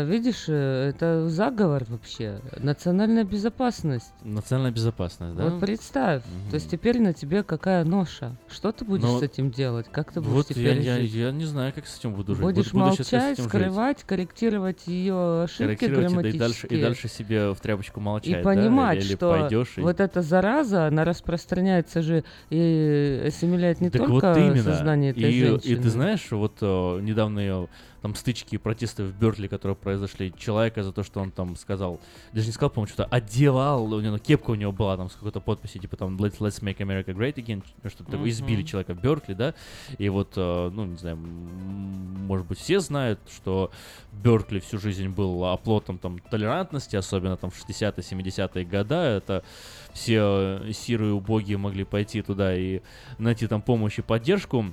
видишь, 0.05 0.45
э, 0.49 0.91
это 0.91 1.29
заговор 1.29 1.85
вообще, 1.89 2.41
национальная 2.59 3.25
безопасность. 3.25 4.13
Национальная 4.23 4.73
безопасность, 4.73 5.35
да? 5.37 5.45
Вот 5.49 5.61
представь, 5.61 6.23
то 6.51 6.55
есть 6.55 6.71
теперь 6.71 7.01
на 7.01 7.13
тебе 7.13 7.43
какая 7.43 7.85
ноша? 7.85 8.37
Что 8.51 8.73
ты 8.73 8.85
будешь 8.85 9.03
Ну, 9.05 9.19
с 9.19 9.23
этим 9.23 9.51
делать? 9.51 9.87
Как 9.91 10.13
ты 10.13 10.21
будешь 10.21 10.33
Вот 10.33 10.51
я, 10.51 10.55
теперь 10.55 10.81
я, 10.81 10.97
жить? 10.99 11.13
я 11.15 11.33
не 11.33 11.45
знаю, 11.45 11.73
как 11.73 11.87
с 11.87 11.99
этим 11.99 12.15
буду 12.15 12.35
жить. 12.35 12.43
Будешь 12.43 12.73
буду, 12.73 12.85
буду 12.85 12.97
молчать, 12.99 13.39
жить. 13.39 13.47
скрывать, 13.47 14.05
корректировать 14.05 14.87
ее 14.87 15.45
ошибки 15.45 15.87
Корректировать 15.87 16.27
это 16.27 16.29
и 16.29 16.39
дальше, 16.39 16.67
и 16.67 16.81
дальше 16.81 17.09
себе 17.09 17.53
в 17.53 17.61
тряпочку 17.61 18.01
молчать, 18.01 18.29
И 18.29 18.35
да? 18.35 18.43
понимать, 18.43 18.99
или, 18.99 19.07
или 19.07 19.15
что 19.17 19.31
пойдешь 19.33 19.73
и... 19.77 19.81
вот 19.81 20.01
эта 20.01 20.23
зараза, 20.23 20.87
она 20.87 21.05
распространяется 21.05 22.03
же 22.03 22.25
и 22.51 23.23
ассимиляет 23.27 23.81
не 23.81 23.91
так 23.91 24.03
только 24.07 24.33
вот 24.33 24.37
именно. 24.37 24.63
сознание 24.63 25.13
этой 25.13 25.33
и, 25.33 25.41
женщины. 25.47 25.73
и 25.73 25.77
ты 25.77 25.91
знаешь, 25.91 26.27
вот 26.31 26.59
э, 26.61 27.01
недавние 27.01 27.69
там 28.03 28.17
стычки 28.17 28.57
и 28.57 28.59
протесты 28.59 29.05
в 29.05 29.15
Бертли, 29.17 29.47
которые 29.47 29.77
произошли, 29.77 30.35
человека 30.37 30.83
за 30.83 30.93
то, 30.93 31.05
что 31.05 31.21
он 31.21 31.31
там 31.31 31.57
сказал, 31.57 32.01
даже 32.33 32.47
не 32.47 32.53
сказал, 32.53 32.71
по-моему, 32.71 32.93
что-то 32.93 33.09
одевал, 33.09 33.93
у 33.93 34.01
него 34.01 34.19
кепка 34.19 34.51
у 34.51 34.55
него 34.57 34.73
была 34.73 34.97
там 34.97 35.09
с 35.09 35.15
какой-то 35.15 35.41
подписью, 35.41 35.81
типа 35.81 35.97
там 35.97 36.17
Let's, 36.17 36.39
let's 36.39 36.63
make 36.63 36.79
America 36.79 37.15
great 37.15 37.35
again, 37.35 37.63
что-то 37.89 38.11
такое, 38.11 38.29
избили 38.29 38.63
человека 38.63 38.95
в 38.95 39.01
Бертли, 39.01 39.35
да, 39.35 39.55
и 39.99 40.09
вот, 40.09 40.33
э, 40.37 40.71
ну, 40.73 40.85
не 40.85 40.97
знаю, 40.97 41.17
может 41.17 42.47
быть, 42.47 42.59
все 42.59 42.81
знают, 42.81 43.21
что 43.33 43.71
Беркли 44.13 44.59
всю 44.59 44.79
жизнь 44.79 45.09
был 45.09 45.45
оплотом 45.45 45.99
там 45.99 46.19
толерантности, 46.19 46.97
особенно 46.97 47.37
там 47.37 47.51
в 47.51 47.69
60-е, 47.69 47.93
70-е 47.97 48.65
годы, 48.65 48.95
это 48.95 49.45
все 49.93 50.61
э, 50.65 50.73
сирые 50.73 51.13
убогие 51.13 51.57
могли 51.57 51.85
пойти 51.85 52.21
туда 52.23 52.57
и 52.57 52.81
найти 53.19 53.47
там 53.47 53.63
помощь 53.63 53.99
и 53.99 54.03
поддержку, 54.03 54.67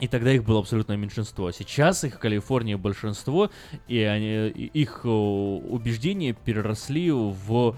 и 0.00 0.08
тогда 0.08 0.32
их 0.32 0.44
было 0.44 0.60
абсолютное 0.60 0.96
меньшинство. 0.96 1.50
Сейчас 1.50 2.04
их 2.04 2.16
в 2.16 2.18
Калифорнии 2.18 2.76
большинство, 2.76 3.50
и 3.88 3.98
они, 4.00 4.48
их 4.48 5.00
э, 5.04 5.08
убеждения 5.08 6.32
переросли 6.32 7.10
в 7.10 7.76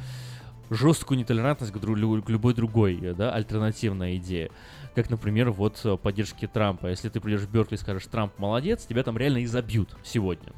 жесткую 0.71 1.19
нетолерантность 1.19 1.73
к, 1.73 1.77
дру- 1.77 1.97
лю- 1.97 2.23
к 2.23 2.31
любой 2.31 2.55
другой, 2.55 3.15
да, 3.17 3.33
альтернативной 3.33 4.17
идее. 4.17 4.51
Как, 4.95 5.11
например, 5.11 5.51
вот 5.51 5.81
э, 5.85 5.97
поддержки 5.97 6.47
Трампа. 6.47 6.89
Если 6.89 7.09
ты 7.09 7.21
придешь 7.21 7.43
в 7.43 7.51
Беркли 7.51 7.77
и 7.77 7.79
скажешь, 7.79 8.07
Трамп 8.07 8.39
молодец, 8.39 8.87
тебя 8.87 9.03
там 9.03 9.17
реально 9.17 9.45
изобьют 9.45 9.97
сегодня. 10.05 10.53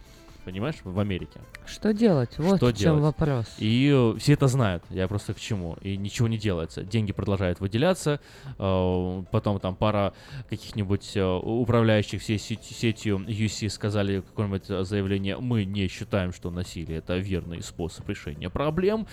Понимаешь, 0.45 0.75
в 0.83 0.99
Америке. 0.99 1.41
Что 1.67 1.93
делать? 1.93 2.37
Вот 2.39 2.57
Что 2.57 2.67
в 2.67 2.73
чем 2.73 2.97
делать? 2.97 3.03
вопрос. 3.03 3.47
И 3.59 3.93
э, 3.95 4.19
все 4.19 4.33
это 4.33 4.49
знают, 4.49 4.83
я 4.91 5.07
просто 5.07 5.35
к 5.35 5.39
чему. 5.39 5.77
И 5.83 5.97
ничего 5.97 6.27
не 6.27 6.37
делается. 6.37 6.83
Деньги 6.83 7.13
продолжают 7.13 7.61
выделяться, 7.61 8.19
э, 8.59 9.25
потом 9.31 9.61
там 9.61 9.77
пара 9.77 10.13
каких-нибудь 10.51 11.17
э, 11.17 11.25
управляющих 11.25 12.21
всей 12.23 12.39
сеть- 12.39 12.65
сетью 12.65 13.19
UC 13.19 13.69
сказали 13.69 14.21
какое-нибудь 14.21 14.67
заявление, 14.87 15.37
мы 15.39 15.65
не 15.65 15.87
считаем, 15.87 16.33
что 16.33 16.51
насилие 16.51 16.99
это 16.99 17.19
верный 17.19 17.63
способ 17.63 18.09
решения 18.09 18.51
проблем, 18.51 19.07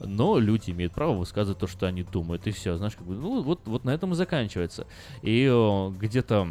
но 0.00 0.38
люди 0.38 0.70
имеют 0.72 0.92
право 0.92 1.14
высказывать 1.14 1.58
то, 1.58 1.66
что 1.66 1.86
они 1.86 2.02
думают, 2.02 2.46
и 2.46 2.50
все, 2.50 2.76
знаешь, 2.76 2.94
как 2.94 3.06
бы, 3.06 3.14
ну 3.14 3.42
вот, 3.42 3.60
вот 3.64 3.84
на 3.84 3.90
этом 3.90 4.12
и 4.12 4.14
заканчивается. 4.14 4.86
И 5.22 5.46
где-то 5.98 6.48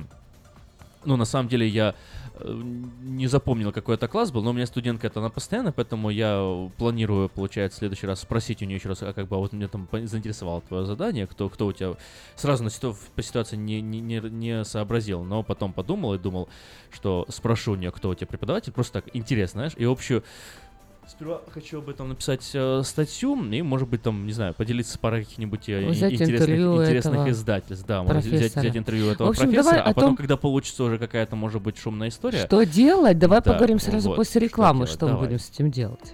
ну, 1.05 1.17
на 1.17 1.25
самом 1.25 1.49
деле, 1.49 1.67
я 1.67 1.95
не 2.43 3.27
запомнил, 3.27 3.71
какой 3.71 3.95
это 3.95 4.07
класс 4.07 4.31
был, 4.31 4.41
но 4.43 4.51
у 4.51 4.53
меня 4.53 4.65
студентка 4.65 5.07
это 5.07 5.19
она 5.19 5.29
постоянно, 5.29 5.71
поэтому 5.71 6.09
я 6.09 6.37
э, 6.39 6.69
планирую, 6.77 7.29
получается, 7.29 7.77
в 7.77 7.79
следующий 7.79 8.07
раз 8.07 8.21
спросить 8.21 8.61
у 8.61 8.65
нее 8.65 8.77
еще 8.77 8.89
раз, 8.89 9.01
а 9.03 9.13
как 9.13 9.27
бы, 9.27 9.35
а 9.35 9.39
вот 9.39 9.53
меня 9.53 9.67
там 9.67 9.87
заинтересовало 9.91 10.61
твое 10.61 10.85
задание, 10.85 11.27
кто, 11.27 11.49
кто 11.49 11.67
у 11.67 11.71
тебя 11.71 11.95
сразу 12.35 12.63
на 12.63 12.69
ситу- 12.69 12.97
по 13.15 13.21
ситуации 13.21 13.55
не, 13.55 13.81
не, 13.81 14.01
не 14.01 14.63
сообразил, 14.65 15.23
но 15.23 15.43
потом 15.43 15.73
подумал 15.73 16.13
и 16.13 16.19
думал, 16.19 16.49
что 16.91 17.25
спрошу 17.29 17.73
у 17.73 17.75
нее, 17.75 17.91
кто 17.91 18.09
у 18.09 18.15
тебя 18.15 18.27
преподаватель, 18.27 18.71
просто 18.71 19.01
так 19.01 19.15
интересно, 19.15 19.59
знаешь, 19.59 19.73
и 19.77 19.85
общую 19.85 20.23
Сперва 21.07 21.41
хочу 21.53 21.79
об 21.79 21.89
этом 21.89 22.09
написать 22.09 22.49
э, 22.53 22.81
статью 22.83 23.41
и, 23.51 23.61
может 23.61 23.87
быть, 23.89 24.01
там, 24.01 24.25
не 24.25 24.31
знаю, 24.31 24.53
поделиться 24.53 24.97
парой 24.97 25.23
каких-нибудь 25.23 25.67
э, 25.69 25.89
Взять 25.89 26.13
интересных, 26.13 26.49
интересных 26.49 27.27
издательств. 27.27 27.85
Да, 27.85 28.03
может, 28.03 28.25
взять, 28.25 28.55
взять 28.55 28.77
интервью 28.77 29.09
этого 29.09 29.27
В 29.27 29.31
общем, 29.31 29.43
профессора, 29.43 29.63
давай 29.63 29.79
а 29.79 29.83
о 29.83 29.93
потом, 29.93 30.09
том- 30.11 30.17
когда 30.17 30.37
получится 30.37 30.83
уже 30.83 30.97
какая-то, 30.97 31.35
может 31.35 31.61
быть, 31.61 31.77
шумная 31.77 32.09
история. 32.09 32.45
Что 32.45 32.63
делать? 32.63 33.19
Давай 33.19 33.41
Да, 33.41 33.51
поговорим 33.51 33.79
сразу 33.79 34.09
вот, 34.09 34.15
после 34.15 34.39
что 34.39 34.45
рекламы, 34.47 34.85
делать, 34.85 34.91
что, 34.91 35.07
мы 35.07 35.17
будем 35.17 35.39
с 35.39 35.49
этим 35.49 35.71
делать. 35.71 36.13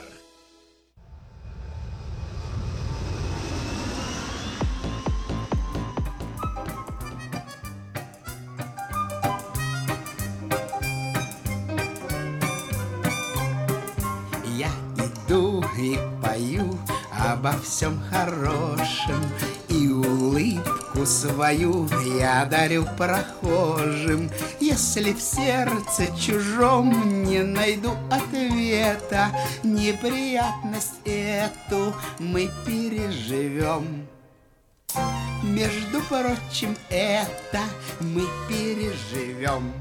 И 15.81 15.97
пою 16.21 16.77
обо 17.11 17.53
всем 17.63 17.99
хорошем 18.09 19.21
И 19.67 19.87
улыбку 19.87 21.05
свою 21.05 21.87
я 22.17 22.45
дарю 22.45 22.85
прохожим. 22.97 24.29
Если 24.59 25.13
в 25.13 25.21
сердце 25.21 26.07
чужом 26.17 27.23
не 27.23 27.41
найду 27.43 27.91
ответа 28.09 29.29
Неприятность 29.63 30.99
эту 31.05 31.93
мы 32.19 32.49
переживем. 32.65 34.07
Между 35.43 36.01
прочим, 36.01 36.75
это 36.89 37.61
мы 38.01 38.23
переживем 38.47 39.73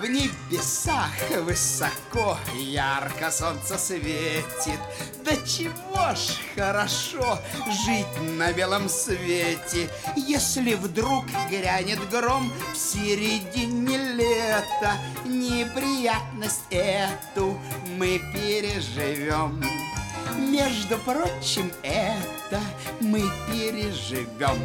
в 0.00 0.06
небесах 0.06 1.10
высоко 1.42 2.36
ярко 2.54 3.30
солнце 3.30 3.78
светит. 3.78 4.80
Да 5.24 5.32
чего 5.36 6.14
ж 6.14 6.38
хорошо 6.54 7.38
жить 7.84 8.36
на 8.36 8.52
белом 8.52 8.88
свете 8.88 9.90
Если 10.16 10.74
вдруг 10.74 11.24
грянет 11.50 11.98
гром 12.10 12.52
в 12.72 12.76
середине 12.76 13.96
лета. 13.96 14.96
Неприятность 15.24 16.64
эту 16.70 17.58
мы 17.96 18.20
переживем. 18.32 19.62
Между 20.38 20.98
прочим, 20.98 21.72
это 21.82 22.60
мы 23.00 23.22
переживем 23.50 24.58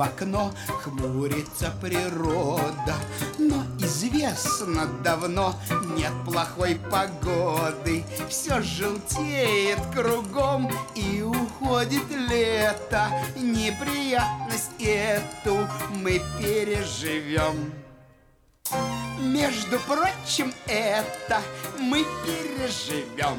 в 0.00 0.02
окно, 0.02 0.50
хмурится 0.82 1.70
природа. 1.78 2.94
Но 3.38 3.62
известно 3.78 4.86
давно, 5.04 5.54
нет 5.94 6.12
плохой 6.24 6.80
погоды. 6.90 8.02
Все 8.30 8.62
желтеет 8.62 9.78
кругом 9.94 10.70
и 10.94 11.20
уходит 11.20 12.10
лето. 12.10 13.10
Неприятность 13.36 14.70
эту 14.78 15.68
мы 15.96 16.22
переживем 16.40 17.74
Между 19.20 19.78
прочим, 19.80 20.54
это 20.66 21.42
мы 21.78 22.06
переживем 22.24 23.38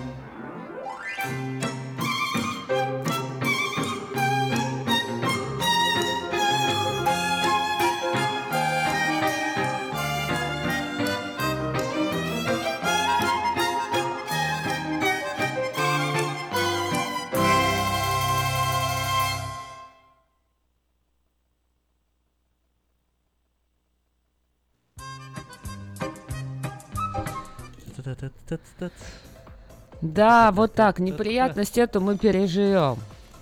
Да, 30.01 30.51
вот 30.51 30.73
так, 30.73 30.99
неприятность 30.99 31.77
эту 31.77 32.01
мы 32.01 32.17
переживем. 32.17 32.97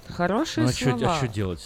Хорошие 0.07 0.65
Ну, 0.65 0.69
а 0.69 0.73
чё- 0.73 0.97
слова. 0.97 1.15
а 1.17 1.21
чё 1.21 1.27
делать? 1.27 1.61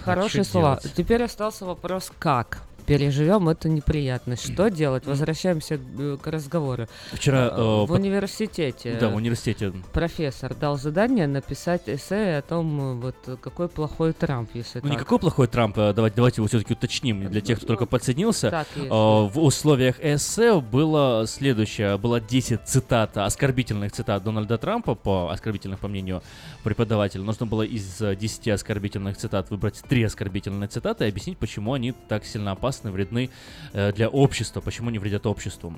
А 0.00 0.04
Хорошие 0.04 0.44
чё 0.44 0.50
слова. 0.50 0.78
делать? 0.80 0.94
Теперь 0.96 1.24
остался 1.24 1.64
вопрос, 1.64 2.12
как 2.18 2.58
переживем 2.86 3.48
эту 3.48 3.68
неприятность. 3.68 4.52
Что 4.52 4.68
делать? 4.70 5.06
Возвращаемся 5.06 5.78
к, 5.78 6.16
к 6.22 6.26
разговору. 6.26 6.86
Вчера, 7.12 7.48
Э, 7.48 7.50
э, 7.56 7.86
в 7.86 7.92
университете. 7.92 8.96
Да, 9.00 9.08
в 9.08 9.14
университете. 9.16 9.72
Профессор 9.92 10.54
дал 10.54 10.76
задание 10.78 11.26
написать 11.26 11.82
эссе 11.86 12.36
о 12.38 12.42
том, 12.42 12.80
э, 12.80 12.94
вот 12.94 13.16
э, 13.26 13.36
какой 13.40 13.68
плохой 13.68 14.12
Трамп, 14.12 14.50
если 14.54 14.78
Ну, 14.80 14.88
так. 14.88 14.92
никакой 14.92 15.18
плохой 15.18 15.46
Трамп, 15.48 15.76
э, 15.78 15.92
давайте, 15.92 16.16
давайте 16.16 16.40
его 16.40 16.48
все-таки 16.48 16.72
уточним 16.74 17.28
для 17.28 17.40
тех, 17.40 17.58
кто 17.58 17.66
только 17.66 17.86
подсоединился. 17.86 18.50
так. 18.50 18.66
Э, 18.76 18.88
В 18.88 19.38
условиях 19.40 19.96
эссе 20.00 20.60
было 20.60 21.24
следующее, 21.26 21.96
было 21.98 22.20
10 22.20 22.60
цитат, 22.66 23.16
оскорбительных 23.16 23.92
цитат 23.92 24.22
Дональда 24.22 24.58
Трампа, 24.58 24.94
по 24.94 25.30
оскорбительных, 25.30 25.80
по 25.80 25.88
мнению 25.88 26.22
преподавателя. 26.62 27.22
Нужно 27.24 27.46
было 27.46 27.62
из 27.62 28.00
э, 28.00 28.14
10 28.16 28.48
оскорбительных 28.48 29.16
цитат 29.16 29.50
выбрать 29.50 29.80
3 29.88 30.04
оскорбительные 30.04 30.68
цитаты 30.68 31.04
и 31.06 31.08
объяснить, 31.08 31.38
почему 31.38 31.72
они 31.72 31.92
так 32.08 32.24
сильно 32.24 32.52
опасны, 32.52 32.75
вредны 32.84 33.30
э, 33.72 33.92
для 33.92 34.08
общества, 34.08 34.60
почему 34.60 34.88
они 34.88 34.98
вредят 34.98 35.26
обществу. 35.26 35.74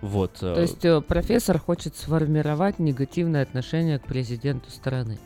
Вот. 0.00 0.36
э, 0.42 0.54
То 0.54 0.60
есть 0.60 0.84
э, 0.84 1.00
профессор 1.00 1.58
хочет 1.58 1.96
сформировать 1.96 2.78
негативное 2.78 3.42
отношение 3.42 3.98
к 3.98 4.02
президенту 4.06 4.70
страны. 4.70 5.18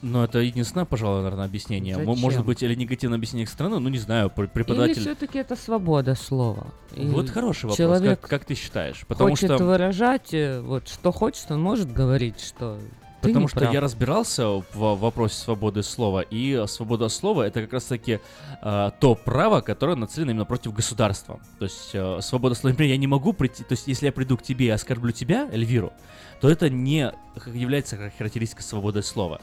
Но 0.00 0.22
это 0.24 0.38
единственное, 0.38 0.84
пожалуй, 0.84 1.22
наверное, 1.22 1.46
объяснение. 1.46 1.96
М- 1.96 2.04
Может 2.04 2.20
Зачем? 2.38 2.44
быть, 2.44 2.62
или 2.62 2.74
негативное 2.76 3.18
объяснение 3.18 3.46
к 3.46 3.50
страны, 3.50 3.80
ну 3.80 3.88
не 3.88 3.98
знаю, 3.98 4.30
пр- 4.30 4.44
Или 4.44 4.50
преподаватель. 4.52 5.00
все-таки 5.00 5.40
это 5.40 5.56
свобода 5.56 6.14
слова? 6.14 6.68
И 6.94 7.04
Вот 7.06 7.30
хороший 7.30 7.68
вопрос. 7.68 8.00
Как, 8.02 8.20
как 8.20 8.44
ты 8.44 8.54
считаешь? 8.54 9.04
Потому 9.08 9.30
хочет 9.30 9.52
что 9.52 9.64
выражать, 9.64 10.32
вот 10.62 10.88
что 10.88 11.10
хочет, 11.10 11.50
он 11.50 11.60
может 11.60 11.92
говорить, 11.92 12.38
что 12.40 12.78
ты 13.20 13.28
Потому 13.28 13.48
что 13.48 13.60
прав. 13.60 13.72
я 13.74 13.80
разбирался 13.80 14.46
в 14.48 14.64
вопросе 14.72 15.34
свободы 15.34 15.82
слова, 15.82 16.20
и 16.20 16.64
свобода 16.68 17.08
слова 17.08 17.42
это 17.42 17.62
как 17.62 17.72
раз-таки 17.72 18.20
э, 18.62 18.90
то 19.00 19.14
право, 19.16 19.60
которое 19.60 19.96
нацелено 19.96 20.30
именно 20.30 20.44
против 20.44 20.72
государства. 20.72 21.40
То 21.58 21.64
есть 21.64 21.90
э, 21.94 22.20
свобода 22.22 22.54
слова, 22.54 22.72
например, 22.72 22.92
я 22.92 22.96
не 22.96 23.08
могу 23.08 23.32
прийти, 23.32 23.64
то 23.64 23.72
есть 23.72 23.88
если 23.88 24.06
я 24.06 24.12
приду 24.12 24.36
к 24.36 24.42
тебе 24.42 24.66
и 24.66 24.70
оскорблю 24.70 25.10
тебя, 25.10 25.48
Эльвиру, 25.50 25.92
то 26.40 26.48
это 26.48 26.70
не 26.70 27.12
является 27.46 27.96
хар- 27.96 28.12
характеристикой 28.16 28.62
свободы 28.62 29.02
слова. 29.02 29.40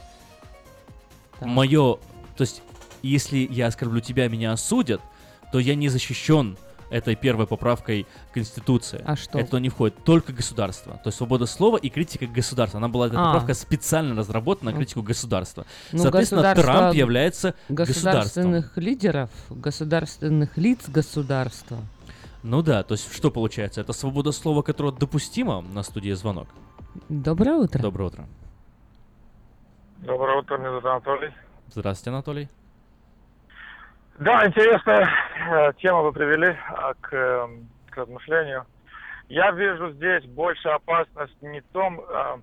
Мое, 1.40 1.96
то 2.36 2.40
есть 2.40 2.62
если 3.02 3.46
я 3.50 3.66
оскорблю 3.66 4.00
тебя, 4.00 4.28
меня 4.28 4.52
осудят, 4.52 5.02
то 5.52 5.58
я 5.58 5.74
не 5.74 5.88
защищен 5.88 6.56
этой 6.90 7.14
первой 7.16 7.46
поправкой 7.46 8.06
Конституции. 8.32 9.02
А 9.04 9.16
что? 9.16 9.38
Это 9.38 9.58
не 9.58 9.68
входит 9.68 10.02
только 10.04 10.32
государство. 10.32 10.94
То 10.94 11.08
есть 11.08 11.18
свобода 11.18 11.46
слова 11.46 11.76
и 11.76 11.88
критика 11.88 12.26
государства. 12.26 12.78
Она 12.78 12.88
была, 12.88 13.06
эта 13.08 13.20
А. 13.20 13.24
поправка 13.26 13.54
специально 13.54 14.14
разработана 14.14 14.70
на 14.70 14.74
Ну. 14.74 14.80
критику 14.82 15.02
государства. 15.02 15.66
Ну, 15.92 15.98
Соответственно, 15.98 16.42
государство- 16.42 16.72
Трамп 16.74 16.94
является 16.94 17.54
государством. 17.68 18.12
государственных 18.12 18.76
лидеров, 18.76 19.30
государственных 19.50 20.56
лиц 20.56 20.88
государства. 20.88 21.78
Ну 22.42 22.62
да, 22.62 22.82
то 22.84 22.92
есть 22.94 23.12
что 23.14 23.30
получается? 23.30 23.80
Это 23.80 23.92
свобода 23.92 24.30
слова, 24.32 24.62
которая 24.62 24.92
допустима 24.92 25.60
на 25.62 25.82
студии 25.82 26.12
звонок. 26.12 26.46
Доброе 27.08 27.56
утро. 27.56 27.80
Доброе 27.82 28.04
утро. 28.06 28.26
Доброе 29.98 30.38
утро, 30.38 30.56
меня 30.58 30.68
зовут 30.70 30.84
Анатолий. 30.84 31.30
Здравствуйте, 31.74 32.10
Анатолий. 32.10 32.48
Да, 34.18 34.46
интересная 34.46 35.10
э, 35.50 35.72
тема 35.78 36.00
вы 36.00 36.10
привели 36.10 36.56
а, 36.68 36.94
к, 36.94 37.12
э, 37.12 37.48
к 37.90 37.96
размышлению. 37.98 38.64
Я 39.28 39.50
вижу 39.50 39.90
здесь 39.90 40.24
больше 40.24 40.68
опасность 40.70 41.36
не 41.42 41.60
в 41.60 41.66
том, 41.66 42.00
э, 42.00 42.36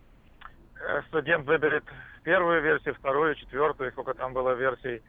э, 0.81 1.01
студент 1.07 1.47
выберет 1.47 1.83
первую 2.23 2.61
версию, 2.61 2.93
вторую, 2.93 3.33
четвертую, 3.35 3.91
сколько 3.91 4.13
там 4.13 4.33
было 4.33 4.51
версий, 4.51 5.01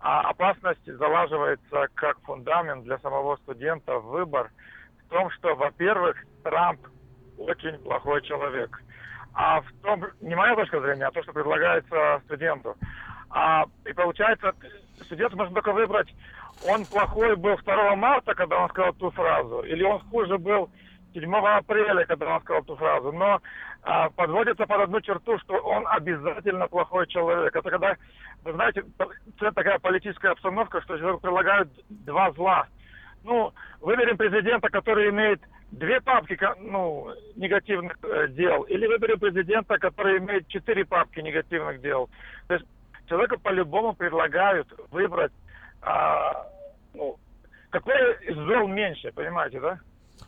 а 0.00 0.22
опасность 0.22 0.84
залаживается 0.84 1.86
как 1.94 2.18
фундамент 2.22 2.82
для 2.82 2.98
самого 2.98 3.36
студента 3.36 4.00
в 4.00 4.06
выбор 4.06 4.50
в 5.06 5.10
том, 5.10 5.30
что, 5.30 5.54
во-первых, 5.54 6.16
Трамп 6.42 6.80
очень 7.38 7.78
плохой 7.84 8.20
человек. 8.22 8.82
А 9.32 9.60
в 9.60 9.72
том, 9.82 10.04
не 10.20 10.34
моя 10.34 10.56
точка 10.56 10.80
зрения, 10.80 11.06
а 11.06 11.12
то, 11.12 11.22
что 11.22 11.32
предлагается 11.32 12.20
студенту. 12.24 12.74
А, 13.30 13.64
и 13.86 13.92
получается, 13.92 14.52
студент 15.04 15.34
может 15.34 15.54
только 15.54 15.72
выбрать, 15.72 16.08
он 16.68 16.84
плохой 16.86 17.36
был 17.36 17.56
2 17.56 17.96
марта, 17.96 18.34
когда 18.34 18.62
он 18.62 18.68
сказал 18.70 18.92
ту 18.94 19.10
фразу, 19.10 19.60
или 19.60 19.82
он 19.82 20.00
хуже 20.10 20.38
был 20.38 20.70
7 21.14 21.34
апреля, 21.34 22.04
когда 22.04 22.34
он 22.34 22.40
сказал 22.42 22.62
ту 22.62 22.76
фразу. 22.76 23.12
Но 23.12 23.40
а, 23.82 24.10
подводится 24.10 24.66
под 24.66 24.80
одну 24.80 25.00
черту, 25.00 25.38
что 25.38 25.54
он 25.54 25.86
обязательно 25.86 26.68
плохой 26.68 27.06
человек. 27.06 27.54
Это 27.54 27.70
когда, 27.70 27.96
вы 28.44 28.52
знаете, 28.52 28.84
такая 29.38 29.78
политическая 29.78 30.32
обстановка, 30.32 30.82
что 30.82 30.98
человеку 30.98 31.20
предлагают 31.20 31.68
два 31.88 32.30
зла. 32.32 32.66
Ну, 33.24 33.52
выберем 33.80 34.16
президента, 34.16 34.68
который 34.68 35.10
имеет 35.10 35.40
две 35.70 36.00
папки 36.00 36.38
ну, 36.60 37.08
негативных 37.36 37.96
э, 38.02 38.28
дел, 38.28 38.62
или 38.62 38.86
выберем 38.86 39.18
президента, 39.18 39.78
который 39.78 40.18
имеет 40.18 40.48
четыре 40.48 40.84
папки 40.84 41.20
негативных 41.20 41.80
дел. 41.80 42.08
То 42.48 42.54
есть 42.54 42.66
человеку 43.10 43.38
по-любому 43.40 43.92
предлагают 43.92 44.68
выбрать, 44.92 45.32
а, 45.82 46.46
ну, 46.94 47.18
какое 47.70 48.12
из 48.20 48.36
зол 48.36 48.68
меньше, 48.68 49.10
понимаете, 49.12 49.60
да? 49.60 49.80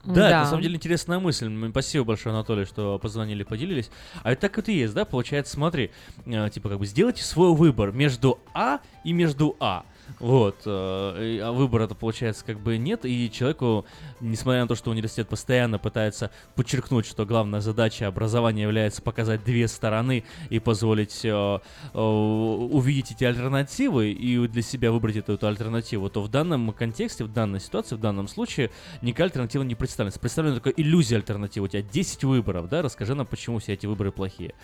Да, 0.05 0.27
это 0.27 0.39
на 0.39 0.47
самом 0.47 0.63
деле 0.63 0.75
интересная 0.75 1.21
мысль. 1.21 1.49
Спасибо 1.71 2.05
большое, 2.05 2.35
Анатолий, 2.35 2.65
что 2.65 2.99
позвонили, 2.99 3.45
поделились. 3.45 3.89
А 4.25 4.33
это 4.33 4.43
так 4.43 4.57
вот 4.57 4.69
и 4.69 4.73
есть, 4.73 4.95
да? 4.95 5.05
Получается, 5.05 5.55
смотри, 5.55 5.93
э, 6.27 6.51
типа 6.51 6.71
как 6.71 6.79
бы 6.81 6.87
сделайте 6.87 7.23
свой 7.23 7.55
выбор 7.55 7.93
между 7.93 8.41
А 8.53 8.81
и 9.05 9.13
между 9.13 9.55
А. 9.61 9.85
Вот, 10.19 10.63
э, 10.67 11.41
а 11.43 11.53
выбора-то 11.53 11.95
получается 11.95 12.45
как 12.45 12.61
бы 12.61 12.79
нет, 12.79 13.05
и 13.05 13.31
человеку, 13.31 13.87
несмотря 14.21 14.63
на 14.63 14.69
то, 14.69 14.75
что 14.75 14.91
университет 14.91 15.29
постоянно 15.29 15.79
пытается 15.79 16.31
подчеркнуть, 16.55 17.07
что 17.07 17.27
главная 17.27 17.61
задача 17.61 18.07
образования 18.07 18.63
является 18.63 19.03
показать 19.03 19.45
две 19.45 19.69
стороны 19.69 20.25
и 20.51 20.59
позволить 20.59 21.25
э, 21.25 21.29
э, 21.29 21.99
увидеть 21.99 23.13
эти 23.13 23.25
альтернативы 23.25 24.13
и 24.13 24.47
для 24.49 24.63
себя 24.63 24.93
выбрать 24.93 25.17
эту, 25.17 25.33
эту 25.33 25.47
альтернативу, 25.47 26.09
то 26.09 26.23
в 26.23 26.29
данном 26.29 26.73
контексте, 26.73 27.25
в 27.25 27.33
данной 27.33 27.61
ситуации, 27.61 27.97
в 27.97 28.01
данном 28.01 28.29
случае 28.29 28.71
никакая 29.01 29.29
альтернатива 29.29 29.63
не 29.63 29.75
представлена. 29.75 30.17
Представлена 30.21 30.61
только 30.61 30.71
иллюзия 30.71 31.17
альтернативы. 31.17 31.67
У 31.67 31.69
тебя 31.69 31.83
10 31.83 32.25
выборов, 32.25 32.69
да? 32.69 32.83
Расскажи 32.83 33.15
нам, 33.15 33.27
почему 33.27 33.59
все 33.59 33.73
эти 33.75 33.87
выборы 33.87 34.13
плохие. 34.13 34.55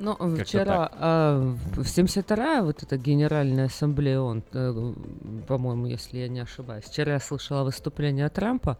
Ну, 0.00 0.16
Как-то 0.16 0.44
вчера 0.44 0.64
так. 0.64 0.92
а, 0.98 1.56
в 1.74 1.80
72-я 1.80 2.62
вот 2.62 2.82
эта 2.82 2.96
Генеральная 2.96 3.66
Ассамблея, 3.66 4.20
он, 4.20 4.42
э, 4.52 4.94
по-моему, 5.46 5.86
если 5.86 6.18
я 6.18 6.28
не 6.28 6.40
ошибаюсь, 6.40 6.84
вчера 6.84 7.12
я 7.14 7.20
слышала 7.20 7.64
выступление 7.64 8.28
Трампа, 8.30 8.78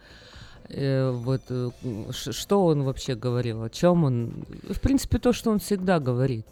э, 0.71 1.11
вот 1.11 1.43
э, 1.49 1.71
что 2.11 2.65
он 2.65 2.85
вообще 2.85 3.15
говорил, 3.15 3.63
о 3.63 3.71
чем 3.71 4.05
он, 4.05 4.33
в 4.69 4.81
принципе, 4.81 5.19
то, 5.19 5.33
что 5.33 5.51
он 5.51 5.59
всегда 5.59 6.01
говорит. 6.01 6.47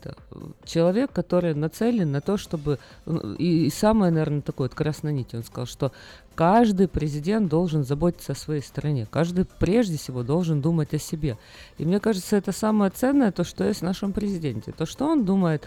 Человек, 0.64 1.12
который 1.12 1.55
нацелен 1.55 2.12
на 2.12 2.21
то, 2.21 2.37
чтобы, 2.37 2.79
ну, 3.07 3.35
и, 3.35 3.66
и 3.66 3.71
самое, 3.71 4.12
наверное, 4.12 4.43
такое, 4.43 4.69
вот 4.69 4.75
красной 4.75 5.12
нити, 5.12 5.37
он 5.37 5.45
сказал, 5.45 5.66
что 5.66 5.93
каждый 6.35 6.89
президент 6.89 7.49
должен 7.49 7.85
заботиться 7.85 8.33
о 8.33 8.37
своей 8.37 8.62
стране, 8.62 9.07
каждый 9.11 9.45
прежде 9.45 9.97
всего 9.97 10.23
должен 10.23 10.61
думать 10.61 10.95
о 10.95 10.99
себе. 10.99 11.37
И 11.79 11.85
мне 11.85 12.01
кажется, 12.01 12.37
это 12.37 12.53
самое 12.53 12.91
ценное, 12.91 13.33
то, 13.33 13.45
что 13.45 13.64
есть 13.64 13.81
в 13.81 13.85
нашем 13.85 14.12
президенте, 14.12 14.73
то, 14.73 14.87
что 14.87 15.07
он 15.07 15.25
думает 15.25 15.66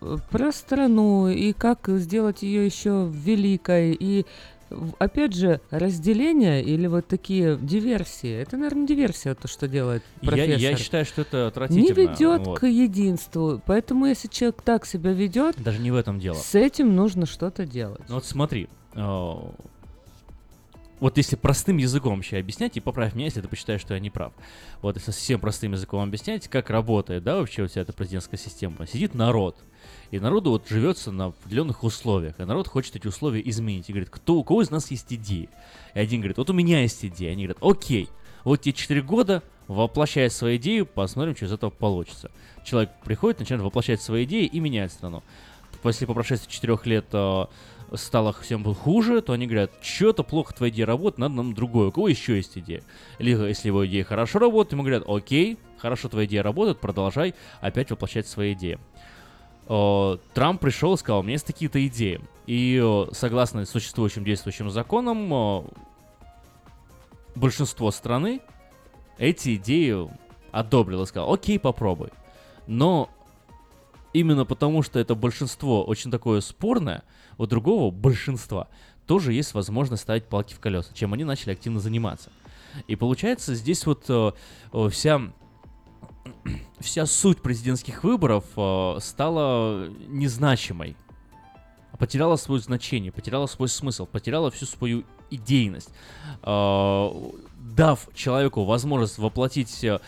э, 0.00 0.16
про 0.30 0.52
страну 0.52 1.28
и 1.28 1.52
как 1.52 1.88
сделать 1.88 2.42
ее 2.42 2.66
еще 2.66 3.10
великой 3.10 3.96
и 3.98 4.26
Опять 4.98 5.34
же, 5.34 5.60
разделение 5.70 6.62
или 6.62 6.86
вот 6.86 7.06
такие 7.06 7.56
диверсии, 7.56 8.30
это, 8.32 8.56
наверное, 8.56 8.86
диверсия, 8.86 9.34
то, 9.34 9.48
что 9.48 9.68
делает 9.68 10.02
Я, 10.20 10.28
профессор. 10.28 10.58
я 10.58 10.76
считаю, 10.76 11.04
что 11.04 11.22
это 11.22 11.36
не 11.36 11.42
отвратительно. 11.48 11.94
ведет 11.94 12.46
вот. 12.46 12.58
к 12.58 12.66
единству. 12.66 13.60
Поэтому, 13.66 14.06
если 14.06 14.28
человек 14.28 14.62
так 14.62 14.86
себя 14.86 15.12
ведет, 15.12 15.62
Даже 15.62 15.78
не 15.78 15.90
в 15.90 15.96
этом 15.96 16.18
дело. 16.18 16.34
с 16.34 16.54
этим 16.54 16.94
нужно 16.96 17.26
что-то 17.26 17.66
делать. 17.66 18.02
Ну 18.08 18.16
вот 18.16 18.24
смотри, 18.24 18.68
э, 18.94 19.36
вот 21.00 21.16
если 21.16 21.34
простым 21.34 21.78
языком 21.78 22.14
вообще 22.16 22.38
объяснять, 22.38 22.76
и 22.76 22.80
поправь 22.80 23.14
меня, 23.14 23.24
если 23.24 23.40
ты 23.40 23.48
посчитаешь, 23.48 23.80
что 23.80 23.94
я 23.94 24.00
не 24.00 24.10
прав. 24.10 24.32
Вот 24.82 24.96
если 24.96 25.10
совсем 25.10 25.40
простым 25.40 25.72
языком 25.72 26.00
объяснять, 26.04 26.46
как 26.46 26.70
работает, 26.70 27.24
да, 27.24 27.38
вообще 27.38 27.62
у 27.62 27.66
тебя 27.66 27.82
эта 27.82 27.92
президентская 27.92 28.38
система. 28.38 28.86
Сидит 28.86 29.14
народ, 29.14 29.56
и 30.12 30.20
народу 30.20 30.50
вот 30.50 30.68
живется 30.68 31.10
на 31.10 31.26
определенных 31.26 31.82
условиях, 31.82 32.38
и 32.38 32.44
народ 32.44 32.68
хочет 32.68 32.94
эти 32.94 33.06
условия 33.06 33.42
изменить. 33.46 33.88
И 33.88 33.92
говорит, 33.92 34.10
кто, 34.10 34.34
у 34.34 34.44
кого 34.44 34.60
из 34.60 34.70
нас 34.70 34.90
есть 34.90 35.10
идеи? 35.10 35.48
И 35.94 35.98
один 35.98 36.20
говорит, 36.20 36.36
вот 36.36 36.50
у 36.50 36.52
меня 36.52 36.82
есть 36.82 37.02
идея. 37.02 37.32
Они 37.32 37.46
говорят, 37.46 37.62
окей, 37.62 38.10
вот 38.44 38.60
тебе 38.60 38.74
4 38.74 39.00
года, 39.00 39.42
воплощай 39.68 40.28
свою 40.30 40.58
идею, 40.58 40.84
посмотрим, 40.84 41.34
что 41.34 41.46
из 41.46 41.52
этого 41.52 41.70
получится. 41.70 42.30
Человек 42.62 42.90
приходит, 43.02 43.40
начинает 43.40 43.64
воплощать 43.64 44.02
свои 44.02 44.24
идеи 44.24 44.44
и 44.44 44.60
меняет 44.60 44.92
страну. 44.92 45.22
Если 45.82 46.04
по 46.04 46.12
прошествии 46.12 46.52
4 46.52 46.78
лет 46.84 47.06
э, 47.12 47.46
стало 47.94 48.34
всем 48.34 48.64
хуже, 48.74 49.22
то 49.22 49.32
они 49.32 49.46
говорят, 49.46 49.72
что-то 49.80 50.24
плохо 50.24 50.52
твоя 50.52 50.70
идея 50.70 50.84
работает, 50.84 51.20
надо 51.20 51.36
нам 51.36 51.54
другое. 51.54 51.88
У 51.88 51.90
кого 51.90 52.08
еще 52.08 52.36
есть 52.36 52.58
идея? 52.58 52.82
Либо, 53.18 53.48
если 53.48 53.68
его 53.68 53.86
идея 53.86 54.04
хорошо 54.04 54.40
работает, 54.40 54.72
ему 54.72 54.82
говорят, 54.82 55.04
окей, 55.08 55.56
хорошо 55.78 56.10
твоя 56.10 56.26
идея 56.26 56.42
работает, 56.42 56.80
продолжай 56.80 57.34
опять 57.62 57.90
воплощать 57.90 58.26
свои 58.26 58.52
идеи. 58.52 58.78
Э, 59.68 60.18
Трамп 60.34 60.60
пришел 60.60 60.94
и 60.94 60.96
сказал, 60.96 61.20
у 61.20 61.22
меня 61.22 61.32
есть 61.32 61.46
такие-то 61.46 61.84
идеи. 61.86 62.20
И 62.46 62.80
э, 62.82 63.06
согласно 63.12 63.64
существующим 63.64 64.24
действующим 64.24 64.70
законам, 64.70 65.32
э, 65.32 65.62
большинство 67.34 67.90
страны 67.90 68.40
эти 69.18 69.56
идеи 69.56 70.08
одобрило 70.50 71.04
сказал, 71.04 71.32
окей, 71.32 71.58
попробуй. 71.58 72.10
Но 72.66 73.08
именно 74.12 74.44
потому, 74.44 74.82
что 74.82 74.98
это 74.98 75.14
большинство 75.14 75.84
очень 75.84 76.10
такое 76.10 76.40
спорное, 76.40 77.02
у 77.38 77.46
другого 77.46 77.90
большинства 77.90 78.68
тоже 79.06 79.32
есть 79.32 79.54
возможность 79.54 80.02
ставить 80.02 80.24
палки 80.24 80.54
в 80.54 80.60
колеса, 80.60 80.90
чем 80.94 81.12
они 81.12 81.24
начали 81.24 81.52
активно 81.52 81.80
заниматься. 81.80 82.30
И 82.86 82.96
получается, 82.96 83.54
здесь 83.54 83.84
вот 83.86 84.04
вся 84.90 85.20
вся 86.80 87.06
суть 87.06 87.42
президентских 87.42 88.04
выборов 88.04 88.44
э, 88.56 88.96
стала 89.00 89.88
незначимой. 90.08 90.96
Потеряла 91.98 92.36
свое 92.36 92.60
значение, 92.60 93.12
потеряла 93.12 93.46
свой 93.46 93.68
смысл, 93.68 94.06
потеряла 94.06 94.50
всю 94.50 94.66
свою 94.66 95.04
идейность. 95.30 95.90
Э, 96.42 97.08
дав 97.58 98.08
человеку 98.14 98.64
возможность 98.64 99.18
воплотить 99.18 99.84
э, 99.84 100.00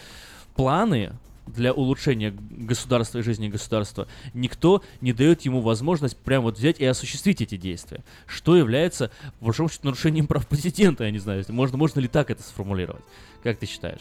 планы 0.54 1.12
для 1.46 1.72
улучшения 1.72 2.30
государства 2.30 3.18
и 3.18 3.22
жизни 3.22 3.48
государства, 3.48 4.08
никто 4.32 4.82
не 5.00 5.12
дает 5.12 5.42
ему 5.42 5.60
возможность 5.60 6.16
прям 6.16 6.42
вот 6.42 6.56
взять 6.56 6.80
и 6.80 6.86
осуществить 6.86 7.42
эти 7.42 7.56
действия, 7.56 8.02
что 8.26 8.56
является, 8.56 9.10
в 9.40 9.44
большом 9.44 9.68
счету, 9.68 9.86
нарушением 9.86 10.26
прав 10.26 10.46
президента, 10.46 11.04
я 11.04 11.10
не 11.10 11.18
знаю, 11.18 11.44
можно, 11.48 11.76
можно 11.76 12.00
ли 12.00 12.08
так 12.08 12.30
это 12.30 12.42
сформулировать. 12.42 13.04
Как 13.42 13.58
ты 13.58 13.66
считаешь? 13.66 14.00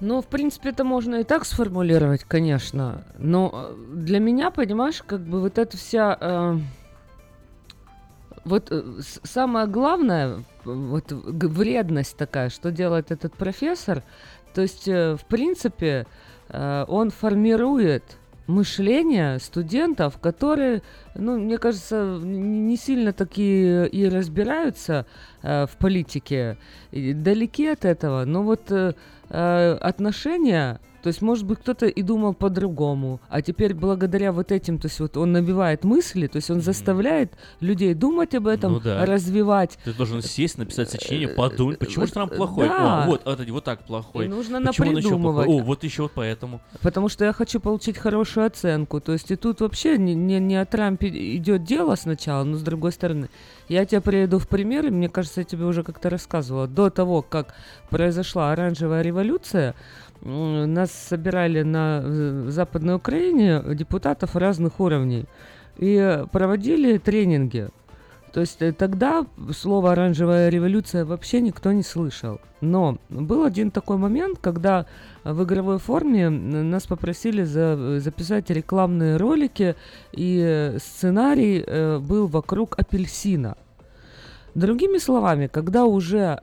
Ну, 0.00 0.20
в 0.20 0.26
принципе, 0.26 0.70
это 0.70 0.84
можно 0.84 1.16
и 1.16 1.24
так 1.24 1.44
сформулировать, 1.46 2.24
конечно. 2.24 3.04
Но 3.18 3.50
э, 3.70 3.94
для 3.94 4.18
меня, 4.18 4.50
понимаешь, 4.50 5.02
как 5.06 5.20
бы 5.20 5.40
вот 5.40 5.58
эта 5.58 5.76
вся... 5.76 6.18
Э, 6.20 6.58
вот 8.44 8.68
э, 8.70 8.82
самое 9.24 9.66
главное, 9.66 10.44
вот 10.64 11.10
г- 11.12 11.48
вредность 11.48 12.16
такая, 12.16 12.50
что 12.50 12.70
делает 12.70 13.10
этот 13.10 13.34
профессор, 13.34 14.02
то 14.54 14.60
есть, 14.60 14.86
э, 14.86 15.16
в 15.16 15.24
принципе, 15.24 16.06
э, 16.50 16.84
он 16.88 17.10
формирует 17.10 18.04
мышление 18.46 19.38
студентов, 19.40 20.18
которые, 20.20 20.82
ну, 21.14 21.38
мне 21.38 21.58
кажется, 21.58 22.20
не 22.22 22.76
сильно 22.76 23.12
такие 23.12 23.88
и 23.88 24.08
разбираются 24.08 25.06
э, 25.42 25.66
в 25.66 25.76
политике, 25.78 26.56
и 26.92 27.12
далеки 27.12 27.66
от 27.66 27.84
этого, 27.84 28.24
но 28.24 28.42
вот 28.42 28.70
э, 29.30 29.78
отношения, 29.80 30.80
то 31.06 31.10
есть, 31.10 31.22
может 31.22 31.46
быть, 31.46 31.60
кто-то 31.60 31.86
и 31.86 32.02
думал 32.02 32.34
по-другому, 32.34 33.20
а 33.28 33.40
теперь 33.40 33.74
благодаря 33.74 34.32
вот 34.32 34.50
этим, 34.50 34.80
то 34.80 34.86
есть, 34.88 34.98
вот 34.98 35.16
он 35.16 35.30
набивает 35.30 35.84
мысли, 35.84 36.26
то 36.26 36.34
есть, 36.34 36.50
он 36.50 36.60
заставляет 36.60 37.30
людей 37.60 37.94
думать 37.94 38.34
об 38.34 38.48
этом, 38.48 38.72
Ну 38.72 38.80
да. 38.80 39.06
развивать. 39.06 39.78
Ты 39.84 39.92
должен 39.92 40.20
сесть, 40.20 40.58
написать 40.58 40.90
сочинение, 40.90 41.28
подумать, 41.28 41.78
почему 41.78 42.06
же 42.06 42.12
Трамп 42.12 42.34
плохой? 42.34 42.66
да. 42.66 43.04
О, 43.04 43.06
вот, 43.06 43.24
это 43.24 43.52
вот 43.52 43.62
так 43.62 43.84
плохой. 43.84 44.24
И 44.24 44.28
нужно 44.28 44.60
почему 44.60 44.90
напридумывать. 44.90 45.46
О, 45.48 45.58
вот 45.62 45.84
еще 45.84 46.02
вот 46.02 46.12
поэтому. 46.12 46.60
Потому 46.82 47.08
что 47.08 47.24
я 47.24 47.32
хочу 47.32 47.60
получить 47.60 47.98
хорошую 47.98 48.46
оценку. 48.46 49.00
То 49.00 49.12
есть 49.12 49.30
и 49.30 49.36
тут 49.36 49.60
вообще 49.60 49.98
не, 49.98 50.16
не, 50.16 50.40
не 50.40 50.56
о 50.56 50.64
Трампе 50.64 51.06
идет 51.36 51.62
дело 51.62 51.94
сначала, 51.94 52.42
но 52.42 52.56
с 52.56 52.62
другой 52.62 52.90
стороны. 52.90 53.30
Я 53.68 53.84
тебе 53.84 54.00
приведу 54.00 54.40
в 54.40 54.48
пример, 54.48 54.86
и 54.86 54.90
мне 54.90 55.08
кажется, 55.08 55.42
я 55.42 55.44
тебе 55.44 55.66
уже 55.66 55.84
как-то 55.84 56.10
рассказывала. 56.10 56.66
До 56.66 56.90
того, 56.90 57.22
как 57.22 57.54
произошла 57.90 58.50
оранжевая 58.50 59.02
революция, 59.02 59.76
нас 60.26 60.90
собирали 60.90 61.62
на 61.62 62.00
э, 62.02 62.46
Западной 62.48 62.96
Украине 62.96 63.62
депутатов 63.74 64.36
разных 64.36 64.80
уровней 64.80 65.26
и 65.78 65.96
э, 65.96 66.26
проводили 66.26 66.98
тренинги. 66.98 67.68
То 68.32 68.40
есть 68.40 68.60
э, 68.60 68.72
тогда 68.72 69.24
слово 69.52 69.92
«оранжевая 69.92 70.48
революция» 70.48 71.04
вообще 71.04 71.40
никто 71.40 71.72
не 71.72 71.82
слышал. 71.82 72.40
Но 72.60 72.98
был 73.08 73.44
один 73.44 73.70
такой 73.70 73.98
момент, 73.98 74.38
когда 74.40 74.86
в 75.24 75.44
игровой 75.44 75.78
форме 75.78 76.28
нас 76.28 76.86
попросили 76.86 77.44
за- 77.44 78.00
записать 78.00 78.50
рекламные 78.50 79.16
ролики, 79.16 79.76
и 80.12 80.42
э, 80.44 80.78
сценарий 80.78 81.62
э, 81.66 81.98
был 81.98 82.26
вокруг 82.26 82.78
апельсина. 82.78 83.56
Другими 84.54 84.98
словами, 84.98 85.46
когда 85.46 85.84
уже 85.84 86.40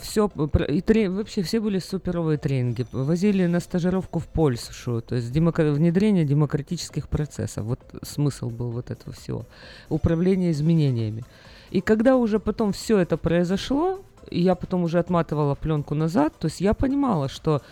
все 0.00 0.30
и 0.68 0.80
тре- 0.80 1.10
вообще 1.10 1.42
все 1.42 1.60
были 1.60 1.78
суперовые 1.78 2.38
тренинги, 2.38 2.86
возили 2.92 3.46
на 3.46 3.60
стажировку 3.60 4.18
в 4.18 4.26
Польшу, 4.26 5.02
то 5.02 5.14
есть 5.16 5.30
демока- 5.32 5.72
внедрение 5.72 6.24
демократических 6.24 7.08
процессов, 7.08 7.64
вот 7.64 7.80
смысл 8.02 8.50
был 8.50 8.70
вот 8.70 8.90
этого 8.90 9.12
всего, 9.12 9.44
управление 9.88 10.50
изменениями. 10.50 11.24
И 11.70 11.80
когда 11.80 12.16
уже 12.16 12.38
потом 12.38 12.72
все 12.72 12.98
это 12.98 13.16
произошло, 13.16 14.00
я 14.30 14.54
потом 14.54 14.84
уже 14.84 14.98
отматывала 14.98 15.54
пленку 15.54 15.94
назад, 15.94 16.34
то 16.38 16.46
есть 16.46 16.60
я 16.60 16.74
понимала, 16.74 17.28
что 17.28 17.62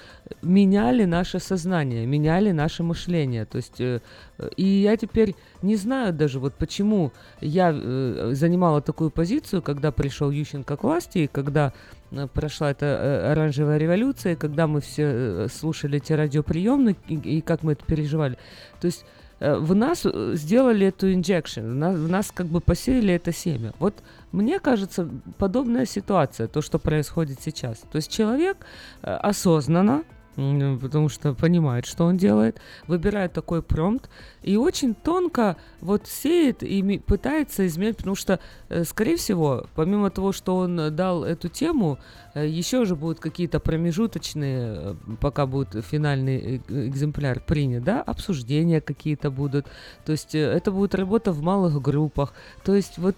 меняли 0.42 1.05
наше 1.05 1.40
сознание, 1.40 2.07
меняли 2.07 2.52
наше 2.52 2.82
мышление. 2.82 3.44
То 3.44 3.57
есть, 3.57 3.80
э, 3.80 4.00
э, 4.38 4.48
и 4.57 4.64
я 4.64 4.96
теперь 4.96 5.34
не 5.62 5.76
знаю 5.76 6.12
даже, 6.12 6.38
вот 6.38 6.55
почему 6.55 7.12
я 7.40 7.72
э, 7.74 8.30
занимала 8.34 8.80
такую 8.80 9.11
позицию, 9.11 9.62
когда 9.62 9.90
пришел 9.90 10.30
Ющенко 10.30 10.76
к 10.76 10.84
власти, 10.84 11.18
и 11.18 11.26
когда 11.26 11.68
э, 11.68 11.93
прошла 12.32 12.70
эта 12.70 12.86
э, 12.86 13.32
оранжевая 13.32 13.78
революция, 13.78 14.36
когда 14.36 14.66
мы 14.66 14.80
все 14.80 15.02
э, 15.04 15.48
слушали 15.48 15.98
эти 15.98 16.12
радиоприемники, 16.12 17.12
и, 17.12 17.40
как 17.40 17.62
мы 17.62 17.72
это 17.72 17.84
переживали. 17.84 18.38
То 18.80 18.86
есть 18.86 19.04
э, 19.40 19.56
в 19.56 19.74
нас 19.74 20.02
э, 20.04 20.32
сделали 20.34 20.86
эту 20.86 21.12
инжекшн, 21.12 21.60
в 21.60 22.08
нас, 22.08 22.30
как 22.32 22.46
бы 22.46 22.60
посеяли 22.60 23.14
это 23.14 23.32
семя. 23.32 23.72
Вот 23.78 24.02
мне 24.32 24.58
кажется, 24.58 25.08
подобная 25.38 25.86
ситуация, 25.86 26.48
то, 26.48 26.62
что 26.62 26.78
происходит 26.78 27.40
сейчас. 27.40 27.78
То 27.78 27.96
есть 27.96 28.10
человек 28.10 28.58
э, 29.02 29.10
осознанно, 29.10 30.04
потому 30.35 31.09
что 31.09 31.35
понимает, 31.35 31.87
что 31.87 32.05
он 32.05 32.16
делает, 32.16 32.61
выбирает 32.87 33.32
такой 33.32 33.62
промпт 33.62 34.09
и 34.43 34.57
очень 34.57 34.95
тонко 34.95 35.57
вот 35.80 36.07
сеет 36.07 36.62
и 36.62 36.99
пытается 36.99 37.66
изменить, 37.66 37.97
потому 37.99 38.16
что, 38.16 38.41
э, 38.68 38.85
скорее 38.85 39.16
всего, 39.16 39.66
помимо 39.74 40.11
того, 40.11 40.32
что 40.32 40.57
он 40.57 40.95
дал 40.95 41.24
эту 41.24 41.49
тему, 41.49 41.99
э, 42.35 42.47
еще 42.47 42.85
же 42.85 42.97
будут 42.97 43.20
какие-то 43.20 43.61
промежуточные, 43.61 44.57
э, 44.57 44.95
пока 45.20 45.47
будет 45.47 45.85
финальный 45.85 46.62
экземпляр 46.68 47.41
принят, 47.41 47.85
да, 47.85 48.03
обсуждения 48.03 48.80
какие-то 48.80 49.30
будут, 49.30 49.66
то 50.05 50.12
есть 50.12 50.35
это 50.35 50.70
будет 50.70 50.95
работа 50.95 51.32
в 51.32 51.43
малых 51.43 51.80
группах, 51.80 52.35
то 52.64 52.74
есть 52.74 52.99
вот 52.99 53.16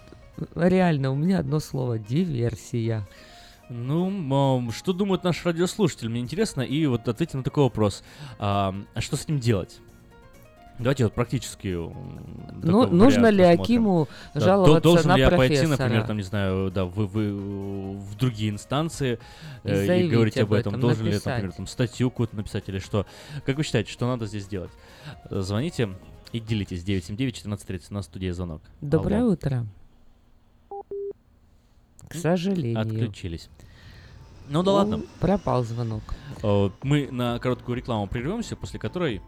реально 0.55 1.11
у 1.11 1.15
меня 1.15 1.39
одно 1.39 1.61
слово 1.61 1.99
диверсия. 1.99 3.07
Ну, 3.69 4.71
что 4.73 4.93
думают 4.93 5.25
наши 5.25 5.45
радиослушатели? 5.45 6.09
Мне 6.09 6.21
интересно. 6.21 6.61
И 6.63 6.87
вот 6.87 7.07
ответьте 7.09 7.37
на 7.37 7.43
такой 7.43 7.65
вопрос. 7.65 8.03
А, 8.39 8.75
а 8.95 9.01
что 9.01 9.17
с 9.17 9.27
ним 9.29 9.39
делать? 9.41 9.81
Давайте 10.79 11.05
вот 11.05 11.15
практически. 11.15 11.69
Ну, 11.69 12.87
нужно 12.87 13.29
ли 13.29 13.43
рассмотрим. 13.43 13.63
Акиму 13.63 14.09
Да, 14.35 14.41
жаловаться 14.41 14.75
до- 14.75 14.81
должен 14.83 15.09
на 15.09 15.15
ли 15.17 15.23
я 15.23 15.31
пойти, 15.31 15.55
профессора? 15.55 15.79
например, 15.79 16.07
там, 16.07 16.17
не 16.19 16.23
знаю, 16.23 16.71
да, 16.71 16.85
вы, 16.85 17.07
вы 17.07 17.33
в 17.97 18.15
другие 18.17 18.51
инстанции 18.51 19.19
И 19.65 19.69
э, 19.71 20.03
и, 20.05 20.09
говорить 20.09 20.37
об 20.37 20.53
этом? 20.53 20.75
этом, 20.75 20.81
Должен 20.83 21.07
ли, 21.07 21.13
написать. 21.13 21.35
например, 21.37 21.53
там, 21.57 21.67
статью 21.67 22.11
какую-то 22.11 22.37
написать 22.37 22.69
или 22.69 22.79
что? 22.79 23.07
Как 23.47 23.57
вы 23.57 23.63
считаете, 23.65 23.91
что 23.91 24.07
надо 24.07 24.27
здесь 24.27 24.47
делать? 24.47 24.71
Э, 25.31 25.41
Звоните 25.41 25.89
и 26.33 26.41
делитесь. 26.41 26.85
979-1430. 26.85 27.85
У 27.91 27.95
нас 27.95 28.05
в 28.05 28.09
студии 28.11 28.29
звонок. 28.31 28.61
Доброе 28.83 29.23
Алло. 29.23 29.33
утро. 29.33 29.67
К 32.09 32.15
сожалению. 32.15 32.81
Отключились. 32.81 33.49
Ну 34.49 34.63
да 34.63 34.73
ладно. 34.73 35.03
Пропал 35.21 35.65
звонок. 35.65 36.03
Э, 36.43 36.71
Мы 36.83 37.09
на 37.11 37.39
короткую 37.39 37.77
рекламу 37.77 38.07
прервемся, 38.07 38.57
после 38.57 38.79
которой 38.79 39.21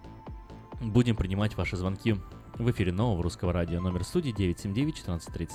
будем 0.81 1.17
принимать 1.17 1.57
ваши 1.57 1.77
звонки 1.77 2.17
в 2.55 2.71
эфире 2.71 2.93
нового 2.93 3.23
русского 3.23 3.53
радио. 3.53 3.81
Номер 3.81 4.05
студии 4.05 4.33
979-1430. 4.35 5.49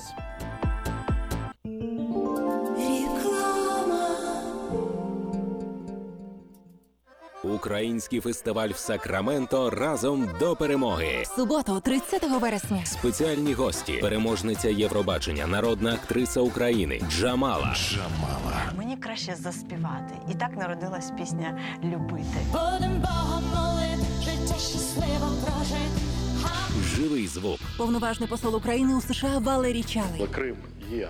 Український 7.43 8.19
фестиваль 8.19 8.69
в 8.69 8.77
Сакраменто 8.77 9.69
разом 9.69 10.29
до 10.39 10.55
перемоги. 10.55 11.23
Суботу, 11.35 11.79
30 11.79 12.23
вересня. 12.41 12.85
Спеціальні 12.85 13.53
гості, 13.53 13.93
переможниця 14.01 14.69
Євробачення, 14.69 15.47
народна 15.47 15.93
актриса 15.93 16.39
України 16.41 17.01
Джамала. 17.09 17.75
Джамала. 17.75 18.73
Мені 18.77 18.97
краще 18.97 19.35
заспівати. 19.35 20.13
І 20.31 20.33
так 20.33 20.57
народилась 20.57 21.11
пісня 21.17 21.59
Любити. 21.83 22.37
Будем 22.51 23.01
Богом 23.01 23.43
молит, 23.55 23.99
життя 24.23 24.59
щасливо 24.59 25.27
прожить. 25.45 25.93
Живий 26.95 27.27
звук. 27.27 27.59
Повноважний 27.77 28.29
посол 28.29 28.55
України 28.55 28.95
у 28.95 29.01
США 29.01 29.37
Валерій 29.37 29.83
Чалий. 29.83 30.27
Крим 30.31 30.55
є 30.91 31.09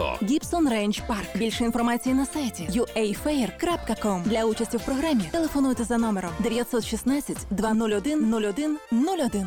Гібсон 0.22 0.68
Рейндж 0.68 1.00
Парк. 1.08 1.36
Більше 1.36 1.64
інформації 1.64 2.14
на 2.14 2.26
сайті 2.26 2.68
uafair.com. 2.72 4.22
Для 4.22 4.44
участі 4.44 4.76
в 4.76 4.84
програмі 4.84 5.22
телефонуйте 5.32 5.84
за 5.84 5.98
номером 5.98 6.30
916 6.38 7.36
201 7.50 8.34
01 8.34 8.78
01. 8.92 9.46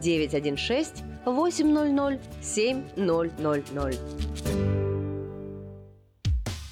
916 0.00 1.04
800 1.26 2.18
7000. 2.40 4.91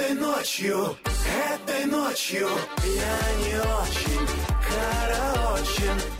Этой 0.00 0.14
ночью, 0.14 0.96
этой 1.52 1.84
ночью 1.84 2.48
я 2.86 3.18
не 3.44 3.60
очень 3.60 4.26
караочен. 4.66 6.19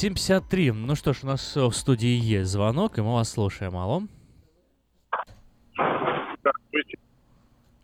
7.53. 0.00 0.72
Ну 0.72 0.94
что 0.94 1.12
ж, 1.12 1.24
у 1.24 1.26
нас 1.26 1.54
э, 1.58 1.60
в 1.60 1.72
студии 1.72 2.08
есть 2.08 2.50
звонок, 2.50 2.96
и 2.96 3.02
мы 3.02 3.12
вас 3.12 3.30
слушаем. 3.30 3.76
Алло? 3.76 4.00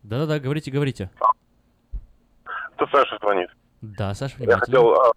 Да-да-да, 0.02 0.38
говорите, 0.38 0.70
говорите. 0.70 1.10
Это 2.76 2.86
Саша 2.90 3.18
звонит. 3.20 3.50
Да, 3.82 4.14
Саша, 4.14 4.34
Я 4.38 4.56
хотел 4.56 4.94
а, 4.94 5.12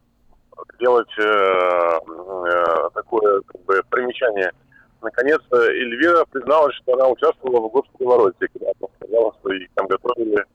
сделать 0.75 1.07
э, 1.17 1.23
э, 1.23 2.89
такое 2.93 3.41
как 3.43 3.63
бы, 3.63 3.81
примечание. 3.89 4.51
Наконец-то 5.01 5.55
Эльвира 5.55 6.25
призналась, 6.25 6.75
что 6.75 6.95
она 6.95 7.07
участвовала 7.07 7.69
в 7.69 7.71
госперевороте, 7.71 8.45
когда 8.51 8.71
она 8.77 8.89
сказала, 8.97 9.33
что 9.39 9.53
их 9.53 9.69
там 9.75 9.87
готовили. 9.87 10.45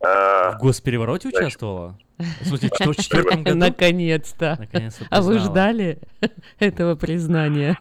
э, 0.00 0.52
В 0.52 0.58
госперевороте 0.58 1.28
значит, 1.28 1.46
участвовала? 1.48 1.98
В 2.18 2.46
смысле, 2.46 2.70
что, 2.74 2.92
в 2.92 2.96
четвертом 2.96 3.42
году? 3.42 3.56
Наконец-то. 3.58 4.56
Наконец-то 4.58 5.06
А 5.10 5.20
вы 5.22 5.38
ждали 5.38 5.98
этого 6.58 6.94
признания? 6.94 7.78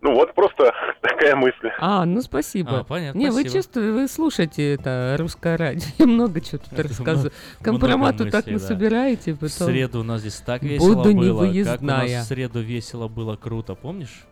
Ну 0.00 0.14
вот 0.14 0.32
просто 0.34 0.72
такая 1.02 1.34
мысль. 1.34 1.70
А, 1.80 2.04
ну 2.04 2.20
спасибо. 2.22 2.80
А, 2.80 2.84
понятно, 2.84 3.18
Не, 3.18 3.26
вы 3.30 3.40
спасибо. 3.40 3.54
чувствуете, 3.54 3.92
вы 3.92 4.08
слушаете 4.08 4.74
это 4.74 5.16
русское 5.18 5.56
радио. 5.56 5.86
Я 5.98 6.06
много 6.06 6.40
чего 6.40 6.58
тут 6.58 6.78
рассказываю. 6.78 7.32
Компромату 7.60 8.24
так 8.30 8.46
мыслей, 8.46 8.52
да. 8.54 8.60
насобираете, 8.60 9.32
В 9.32 9.38
потом... 9.40 9.50
среду 9.68 10.00
у 10.00 10.04
нас 10.04 10.20
здесь 10.20 10.36
так 10.36 10.62
весело 10.62 10.94
Буду 10.94 11.14
было. 11.14 11.14
Как 11.14 11.18
у 11.18 11.24
нас 11.24 11.54
невыездная. 11.54 12.22
в 12.22 12.24
среду 12.26 12.60
весело 12.60 13.08
было, 13.08 13.34
круто, 13.36 13.74
помнишь? 13.74 14.24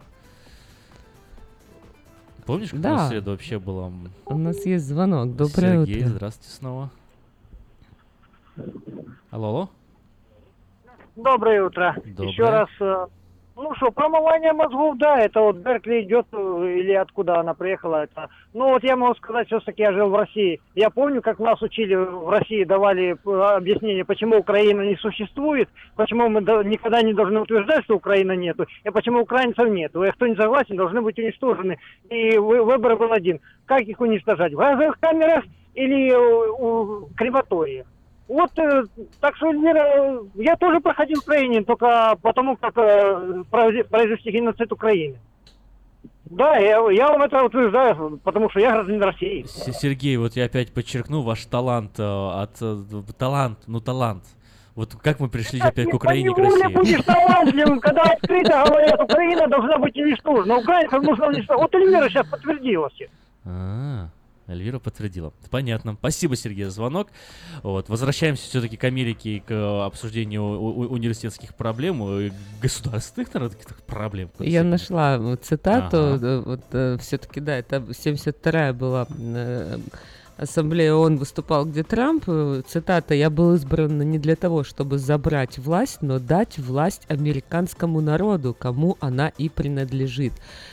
Помнишь, 2.47 2.71
как 2.71 2.81
Да. 2.81 3.07
в 3.07 3.09
среду 3.09 3.31
вообще 3.33 3.59
было? 3.59 3.93
У 4.25 4.39
нас 4.39 4.65
есть 4.65 4.87
звонок. 4.87 5.35
Доброе 5.35 5.85
Сергей, 5.85 6.03
утро. 6.03 6.09
здравствуйте 6.11 6.51
снова. 6.57 6.91
Алло, 9.31 9.49
алло. 9.49 9.71
Доброе 11.17 11.65
утро. 11.65 11.97
Доброе. 12.05 12.29
Еще 12.31 12.43
раз 12.45 12.69
э, 12.81 13.07
Ну 13.59 13.75
что, 13.77 13.91
промывание 13.91 14.53
мозгов, 14.53 14.99
да, 14.99 15.19
это 15.19 15.41
вот 15.41 15.57
Беркли 15.57 16.03
идет, 16.03 16.27
э, 16.31 16.75
или 16.77 16.93
откуда 16.93 17.41
она 17.41 17.55
приехала, 17.55 18.05
это... 18.05 18.29
Ну 18.53 18.69
вот 18.69 18.85
я 18.85 18.97
могу 18.97 19.15
сказать, 19.15 19.47
все-таки 19.47 19.81
я 19.81 19.93
жил 19.95 20.11
в 20.11 20.15
России. 20.15 20.61
Я 20.75 20.91
помню, 20.91 21.23
как 21.23 21.39
нас 21.39 21.63
учили 21.63 21.95
в 21.95 22.29
России, 22.29 22.65
давали 22.65 23.13
э, 23.15 23.31
объяснение, 23.57 24.05
почему 24.05 24.37
Украина 24.37 24.83
не 24.83 24.97
существует, 24.97 25.71
почему 25.97 26.29
мы 26.29 26.43
никогда 26.65 27.01
не 27.01 27.15
должны 27.15 27.41
утверждать, 27.41 27.85
что 27.85 27.97
Украины 27.97 28.37
нету, 28.37 28.67
и 28.85 28.91
почему 28.91 29.23
украинцев 29.23 29.67
нету. 29.71 30.05
И 30.05 30.11
кто 30.11 30.27
не 30.27 30.37
согласен, 30.37 30.77
должны 30.77 31.01
быть 31.01 31.19
уничтожены. 31.19 31.79
И 32.11 32.37
вы- 32.37 32.63
выбор 32.63 32.97
был 32.97 33.11
один. 33.11 33.41
Как 33.65 33.81
их 33.81 33.99
уничтожать? 33.99 34.53
В 34.53 34.59
газовых 34.59 35.01
камерах 35.01 35.45
или 35.75 36.13
у, 36.13 37.07
у 37.07 37.09
крематориях? 37.17 37.87
Вот, 38.29 38.51
э, 38.59 38.85
так 39.21 39.37
что, 39.37 39.49
Эльвира, 39.51 40.21
я 40.35 40.57
тоже 40.57 40.81
проходил 40.81 41.21
тренинг, 41.23 41.67
только 41.67 42.17
потому, 42.23 42.57
как 42.57 42.77
э, 42.77 43.45
произ- 43.51 43.85
произвести 43.85 44.31
геноцид 44.33 44.73
Украины. 44.73 45.17
Да, 46.25 46.57
я, 46.57 46.81
я 46.91 47.09
вам 47.09 47.23
это 47.23 47.45
утверждаю, 47.45 48.19
потому 48.25 48.51
что 48.51 48.59
я 48.59 48.73
гражданин 48.73 49.01
России. 49.03 49.45
С- 49.45 49.73
Сергей, 49.79 50.17
вот 50.17 50.35
я 50.35 50.47
опять 50.47 50.73
подчеркну 50.73 51.23
ваш 51.23 51.47
талант 51.47 52.01
э, 52.01 52.03
от 52.03 52.61
талант, 53.17 53.59
ну 53.69 53.81
талант. 53.81 54.25
Вот 54.75 54.95
как 54.97 55.21
мы 55.21 55.29
пришли 55.29 55.61
опять 55.61 55.89
к 55.89 55.95
Украине, 55.95 56.35
к 56.35 56.39
России? 56.39 56.67
будешь 56.75 57.03
талантливым, 57.05 57.79
когда 57.79 58.03
открыто 58.03 58.65
говорят, 58.67 59.01
Украина 59.01 59.47
должна 59.47 59.79
быть 59.79 59.97
уничтожена, 59.97 60.57
украинцев 60.57 61.03
нужно 61.03 61.29
уничтожить. 61.29 61.63
Вот 61.63 61.75
Эльвира 61.77 62.09
сейчас 62.09 62.27
подтвердила 62.29 62.89
все. 62.91 63.09
А, 63.45 64.09
Эльвира 64.47 64.79
подтвердила. 64.79 65.33
Понятно. 65.51 65.97
Спасибо, 65.99 66.37
Сергей, 66.37 66.65
за 66.65 66.71
звонок. 66.71 67.09
Вот. 67.63 67.89
Возвращаемся 67.89 68.45
все-таки 68.45 68.77
к 68.77 68.85
Америке 68.85 69.37
и 69.37 69.41
к 69.41 69.51
э, 69.51 69.85
обсуждению 69.85 70.43
у- 70.45 70.69
у- 70.83 70.89
университетских 70.93 71.55
проблем, 71.55 72.03
и 72.21 72.33
государственных, 72.63 73.33
наверное, 73.35 73.57
проблем. 73.87 74.31
Я 74.39 74.63
нашла 74.63 75.19
вот 75.19 75.45
цитату, 75.45 75.97
Ага. 76.15 76.27
э, 76.27 76.43
вот 76.45 77.01
все-таки, 77.03 77.41
да, 77.41 77.57
это 77.57 77.77
72-я 77.93 78.73
была 78.73 79.07
э, 79.19 79.79
ассамблея 80.37 80.95
ООН 80.95 81.17
выступал, 81.17 81.65
где 81.65 81.83
Трамп, 81.83 82.25
э, 82.27 82.63
цитата, 82.67 83.15
«Я 83.15 83.31
был 83.31 83.55
избран 83.55 83.99
не 83.99 84.19
для 84.19 84.37
того, 84.37 84.65
чтобы 84.65 84.99
забрать 84.99 85.59
власть, 85.59 86.03
но 86.03 86.19
дать 86.19 86.59
власть 86.59 87.03
американскому 87.09 88.01
народу, 88.01 88.55
кому 88.59 88.97
она 89.01 89.29
и 89.39 89.49
принадлежит. 89.49 90.33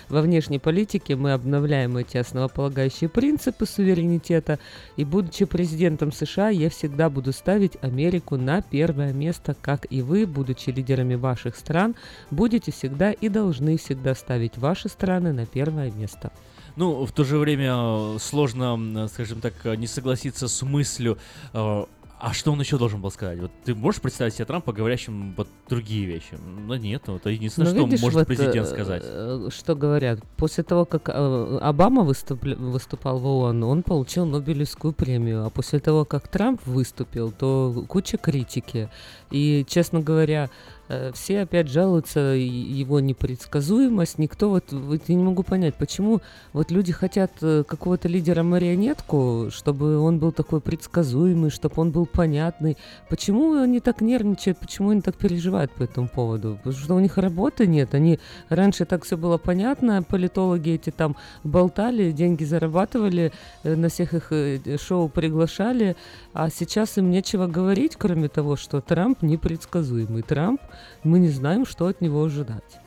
Во 0.10 0.22
внешней 0.22 0.60
политике 0.60 1.16
мы 1.16 1.32
обновляем 1.34 1.98
эти 1.98 2.18
основополагающие 2.18 3.10
принципы 3.10 3.66
суверенитета, 3.66 4.60
и, 4.98 5.06
будучи 5.06 5.46
президентом 5.46 6.12
США, 6.12 6.50
я 6.50 6.70
всегда 6.70 7.10
буду 7.10 7.32
ставить 7.32 7.78
Америку 7.82 8.38
на 8.38 8.62
первое 8.62 9.14
место, 9.14 9.56
как 9.62 9.88
и 9.90 10.02
вы, 10.02 10.26
будучи 10.26 10.70
лидерами 10.72 11.16
ваших 11.16 11.56
стран, 11.56 11.96
будете 12.32 12.72
всегда 12.72 13.12
и 13.12 13.30
должны 13.30 13.78
всегда 13.78 14.14
ставить 14.14 14.58
ваши 14.58 14.90
страны 14.90 15.32
на 15.32 15.46
первое 15.46 15.92
место». 15.92 16.32
Ну, 16.76 17.06
в 17.06 17.12
то 17.12 17.24
же 17.24 17.38
время 17.38 17.74
э, 17.76 18.18
сложно, 18.20 18.74
м, 18.74 19.08
скажем 19.08 19.42
так, 19.42 19.54
э, 19.66 19.76
не 19.76 19.88
согласиться 19.88 20.48
с 20.48 20.62
мыслью, 20.64 21.18
э, 21.54 21.86
а 22.26 22.32
что 22.34 22.54
он 22.54 22.60
еще 22.62 22.78
должен 22.78 23.02
был 23.02 23.12
сказать? 23.12 23.38
Вот 23.40 23.52
ты 23.66 23.76
можешь 23.76 24.00
представить 24.02 24.34
себе 24.34 24.46
Трампа, 24.46 24.72
говорящим 24.72 25.34
вот 25.36 25.48
другие 25.70 26.06
вещи? 26.06 26.38
Ну 26.68 26.74
нет, 26.76 27.04
ну, 27.08 27.18
это 27.18 27.30
единственное, 27.30 27.72
Ну, 27.74 27.78
что 27.80 27.86
видишь, 27.86 28.02
может 28.02 28.20
вот, 28.20 28.28
президент 28.28 28.68
э, 28.68 28.72
сказать. 28.72 29.04
э, 29.06 29.50
Что 29.52 29.76
говорят? 29.76 30.20
После 30.38 30.64
того, 30.64 30.86
как 30.86 31.10
э, 31.10 31.58
Обама 31.62 32.04
выступля- 32.04 32.56
выступал 32.56 33.20
в 33.20 33.26
ООН, 33.26 33.64
он 33.64 33.84
получил 33.84 34.26
Нобелевскую 34.26 34.94
премию. 34.94 35.46
А 35.46 35.50
после 35.50 35.80
того, 35.80 36.06
как 36.06 36.30
Трамп 36.30 36.66
выступил, 36.66 37.32
то 37.32 37.84
куча 37.90 38.18
критики. 38.18 38.90
И, 39.30 39.66
честно 39.68 40.00
говоря, 40.00 40.44
э, 40.44 40.83
все 41.14 41.42
опять 41.42 41.70
жалуются 41.70 42.20
его 42.20 43.00
непредсказуемость. 43.00 44.18
Никто 44.18 44.50
вот, 44.50 44.72
вот 44.72 45.02
я 45.08 45.16
не 45.16 45.24
могу 45.24 45.44
понять, 45.44 45.76
почему 45.76 46.22
вот 46.54 46.72
люди 46.72 46.92
хотят 46.92 47.32
э, 47.42 47.64
какого-то 47.68 48.08
лидера-марионетку, 48.08 49.48
чтобы 49.52 50.00
он 50.00 50.20
был 50.20 50.32
такой 50.32 50.62
предсказуемый, 50.62 51.50
чтобы 51.50 51.76
он 51.78 51.92
был 51.92 52.06
понятный. 52.06 52.78
Почему 53.10 53.54
они 53.62 53.80
так 53.80 54.02
нервничают, 54.02 54.58
почему 54.60 54.90
они 54.90 55.02
так 55.02 55.16
переживают 55.16 55.72
по 55.72 55.84
этому 55.84 56.08
поводу? 56.08 56.58
Потому 56.64 56.76
что 56.76 56.96
у 56.96 57.00
них 57.00 57.18
работы 57.18 57.68
нет. 57.68 57.94
Они 57.94 58.20
раньше 58.50 58.86
так 58.86 59.04
все 59.06 59.18
было 59.18 59.38
понятно, 59.38 60.04
политологи 60.04 60.72
эти 60.72 60.90
там 60.90 61.16
болтали, 61.44 62.12
деньги 62.12 62.44
зарабатывали, 62.44 63.32
э, 63.64 63.76
на 63.76 63.90
всех 63.90 64.14
их 64.14 64.32
э, 64.32 64.78
шоу 64.78 65.10
приглашали, 65.10 65.96
а 66.34 66.50
сейчас 66.50 66.98
им 66.98 67.12
нечего 67.12 67.48
говорить, 67.48 67.96
кроме 67.98 68.28
того, 68.28 68.56
что 68.56 68.82
Трамп 68.82 69.22
непредсказуемый. 69.22 70.24
Трамп, 70.24 70.62
мы 71.04 71.20
не 71.20 71.30
знаем, 71.30 71.66
что 71.66 71.88
от 71.88 72.02
него 72.02 72.24
ожидать. 72.24 72.80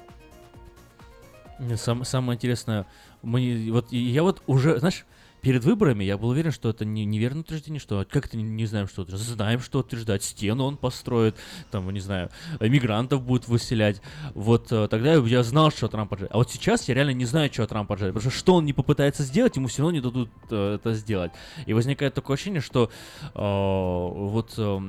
Сам, 1.76 2.04
самое 2.04 2.36
интересное, 2.36 2.86
мы, 3.22 3.68
вот 3.72 3.90
я 3.90 4.22
вот 4.22 4.42
уже, 4.46 4.78
знаешь, 4.78 5.06
перед 5.46 5.62
выборами 5.64 6.02
я 6.02 6.18
был 6.18 6.30
уверен, 6.30 6.50
что 6.50 6.70
это 6.70 6.84
не, 6.84 7.04
неверное 7.04 7.42
утверждение, 7.42 7.78
что 7.78 8.04
как 8.10 8.26
это 8.26 8.36
не, 8.36 8.42
не 8.42 8.66
знаем, 8.66 8.88
что. 8.88 9.04
Знаем, 9.08 9.60
что 9.60 9.78
утверждать. 9.78 10.24
Стену 10.24 10.64
он 10.64 10.76
построит, 10.76 11.36
там, 11.70 11.88
не 11.90 12.00
знаю, 12.00 12.30
мигрантов 12.58 13.22
будет 13.22 13.46
выселять. 13.46 14.02
Вот 14.34 14.72
э, 14.72 14.88
тогда 14.88 15.14
я, 15.14 15.42
знал, 15.44 15.70
что 15.70 15.86
Трамп 15.86 16.10
поджарит. 16.10 16.32
А 16.34 16.38
вот 16.38 16.50
сейчас 16.50 16.88
я 16.88 16.94
реально 16.94 17.12
не 17.12 17.26
знаю, 17.26 17.48
что 17.52 17.64
Трамп 17.66 17.88
поджарит. 17.88 18.14
Потому 18.14 18.30
что 18.30 18.38
что 18.40 18.54
он 18.56 18.64
не 18.64 18.72
попытается 18.72 19.22
сделать, 19.22 19.54
ему 19.54 19.68
все 19.68 19.82
равно 19.82 19.92
не 19.92 20.00
дадут 20.00 20.30
э, 20.50 20.74
это 20.74 20.94
сделать. 20.94 21.30
И 21.66 21.72
возникает 21.74 22.14
такое 22.14 22.34
ощущение, 22.34 22.60
что 22.60 22.90
э, 23.22 23.28
вот 23.36 24.54
э, 24.58 24.80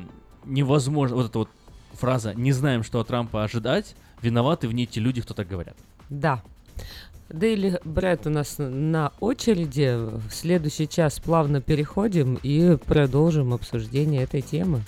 невозможно, 0.46 1.18
вот 1.18 1.30
эта 1.30 1.38
вот 1.38 1.50
фраза 1.98 2.34
«не 2.34 2.52
знаем, 2.52 2.84
что 2.84 3.00
от 3.00 3.08
Трампа 3.08 3.44
ожидать», 3.44 3.96
виноваты 4.22 4.68
в 4.68 4.74
ней 4.74 4.86
те 4.86 5.00
люди, 5.00 5.22
кто 5.22 5.34
так 5.34 5.48
говорят. 5.48 5.76
Да. 6.10 6.42
Дейли 7.30 7.80
Брэд 7.84 8.28
у 8.28 8.30
нас 8.30 8.56
на 8.58 9.12
очереди. 9.20 9.96
В 10.30 10.32
следующий 10.32 10.88
час 10.88 11.20
плавно 11.20 11.62
переходим 11.62 12.40
и 12.42 12.78
продолжим 12.78 13.54
обсуждение 13.54 14.24
этой 14.24 14.42
темы. 14.42 14.82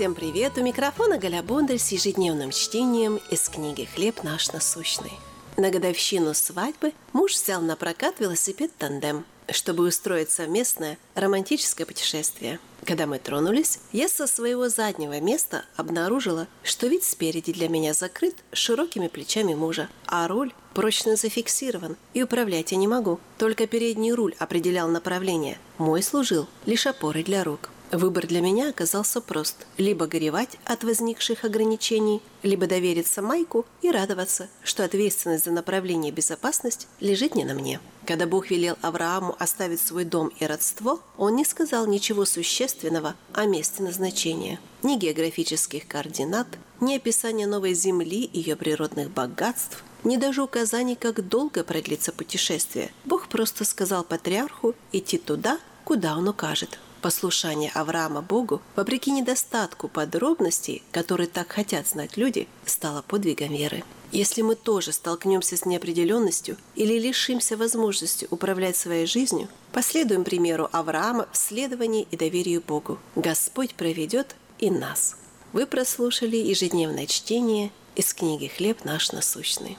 Всем 0.00 0.14
привет! 0.14 0.56
У 0.56 0.62
микрофона 0.62 1.18
Галя 1.18 1.42
Бондарь 1.42 1.76
с 1.76 1.92
ежедневным 1.92 2.52
чтением 2.52 3.20
из 3.30 3.50
книги 3.50 3.84
«Хлеб 3.84 4.22
наш 4.22 4.50
насущный». 4.50 5.12
На 5.58 5.68
годовщину 5.68 6.32
свадьбы 6.32 6.94
муж 7.12 7.34
взял 7.34 7.60
на 7.60 7.76
прокат 7.76 8.18
велосипед 8.18 8.70
«Тандем», 8.78 9.26
чтобы 9.50 9.86
устроить 9.86 10.30
совместное 10.30 10.96
романтическое 11.16 11.86
путешествие. 11.86 12.60
Когда 12.86 13.06
мы 13.06 13.18
тронулись, 13.18 13.78
я 13.92 14.08
со 14.08 14.26
своего 14.26 14.70
заднего 14.70 15.20
места 15.20 15.66
обнаружила, 15.76 16.46
что 16.62 16.86
вид 16.86 17.04
спереди 17.04 17.52
для 17.52 17.68
меня 17.68 17.92
закрыт 17.92 18.36
широкими 18.54 19.08
плечами 19.08 19.52
мужа, 19.52 19.90
а 20.06 20.26
руль 20.28 20.54
прочно 20.72 21.16
зафиксирован, 21.16 21.98
и 22.14 22.22
управлять 22.22 22.72
я 22.72 22.78
не 22.78 22.88
могу. 22.88 23.20
Только 23.36 23.66
передний 23.66 24.12
руль 24.12 24.34
определял 24.38 24.88
направление. 24.88 25.58
Мой 25.76 26.02
служил 26.02 26.46
лишь 26.64 26.86
опорой 26.86 27.22
для 27.22 27.44
рук. 27.44 27.68
Выбор 27.92 28.28
для 28.28 28.40
меня 28.40 28.68
оказался 28.68 29.20
прост. 29.20 29.66
Либо 29.76 30.06
горевать 30.06 30.58
от 30.64 30.84
возникших 30.84 31.44
ограничений, 31.44 32.22
либо 32.44 32.68
довериться 32.68 33.20
Майку 33.20 33.66
и 33.82 33.90
радоваться, 33.90 34.48
что 34.62 34.84
ответственность 34.84 35.44
за 35.44 35.50
направление 35.50 36.12
безопасность 36.12 36.86
лежит 37.00 37.34
не 37.34 37.44
на 37.44 37.54
мне. 37.54 37.80
Когда 38.06 38.26
Бог 38.26 38.50
велел 38.50 38.76
Аврааму 38.80 39.34
оставить 39.40 39.80
свой 39.80 40.04
дом 40.04 40.30
и 40.38 40.46
родство, 40.46 41.00
он 41.18 41.34
не 41.34 41.44
сказал 41.44 41.86
ничего 41.86 42.24
существенного 42.24 43.16
о 43.32 43.46
месте 43.46 43.82
назначения. 43.82 44.60
Ни 44.84 44.96
географических 44.96 45.88
координат, 45.88 46.46
ни 46.80 46.94
описания 46.94 47.48
новой 47.48 47.74
земли 47.74 48.22
и 48.22 48.38
ее 48.38 48.54
природных 48.54 49.10
богатств, 49.10 49.82
ни 50.04 50.16
даже 50.16 50.42
указаний, 50.42 50.94
как 50.94 51.26
долго 51.28 51.64
продлится 51.64 52.12
путешествие. 52.12 52.92
Бог 53.04 53.28
просто 53.28 53.64
сказал 53.64 54.04
патриарху 54.04 54.74
идти 54.92 55.18
туда, 55.18 55.58
куда 55.84 56.16
он 56.16 56.28
укажет. 56.28 56.78
Послушание 57.02 57.70
Авраама 57.74 58.20
Богу, 58.20 58.60
вопреки 58.76 59.10
недостатку 59.10 59.88
подробностей, 59.88 60.82
которые 60.92 61.28
так 61.28 61.50
хотят 61.50 61.88
знать 61.88 62.18
люди, 62.18 62.46
стало 62.66 63.00
подвигом 63.00 63.52
веры. 63.54 63.82
Если 64.12 64.42
мы 64.42 64.54
тоже 64.54 64.92
столкнемся 64.92 65.56
с 65.56 65.64
неопределенностью 65.64 66.58
или 66.74 66.98
лишимся 66.98 67.56
возможности 67.56 68.26
управлять 68.30 68.76
своей 68.76 69.06
жизнью, 69.06 69.48
последуем 69.72 70.24
примеру 70.24 70.68
Авраама 70.72 71.26
в 71.32 71.36
следовании 71.38 72.06
и 72.10 72.16
доверию 72.18 72.62
Богу. 72.66 72.98
Господь 73.14 73.74
проведет 73.74 74.36
и 74.58 74.70
нас. 74.70 75.16
Вы 75.54 75.66
прослушали 75.66 76.36
ежедневное 76.36 77.06
чтение 77.06 77.70
из 77.96 78.12
книги 78.12 78.48
«Хлеб 78.48 78.84
наш 78.84 79.12
насущный». 79.12 79.78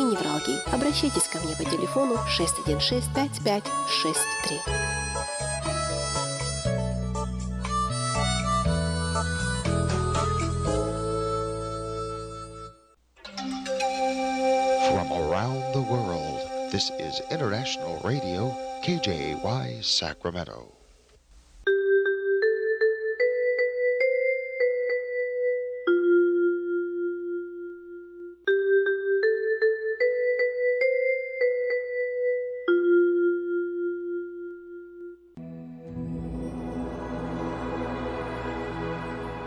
невралгии. 0.03 0.59
Обращайтесь 0.73 1.27
ко 1.27 1.39
мне 1.39 1.55
по 1.55 1.63
телефону 1.63 2.17
616 2.27 3.09
5563. 3.13 4.59
From 14.91 15.11
around 15.13 15.73
the 15.73 15.81
world, 15.81 16.41
this 16.71 16.89
is 16.99 17.21
International 17.29 17.99
Radio, 18.03 18.55
KJY 18.83 19.83
Sacramento. 19.83 20.80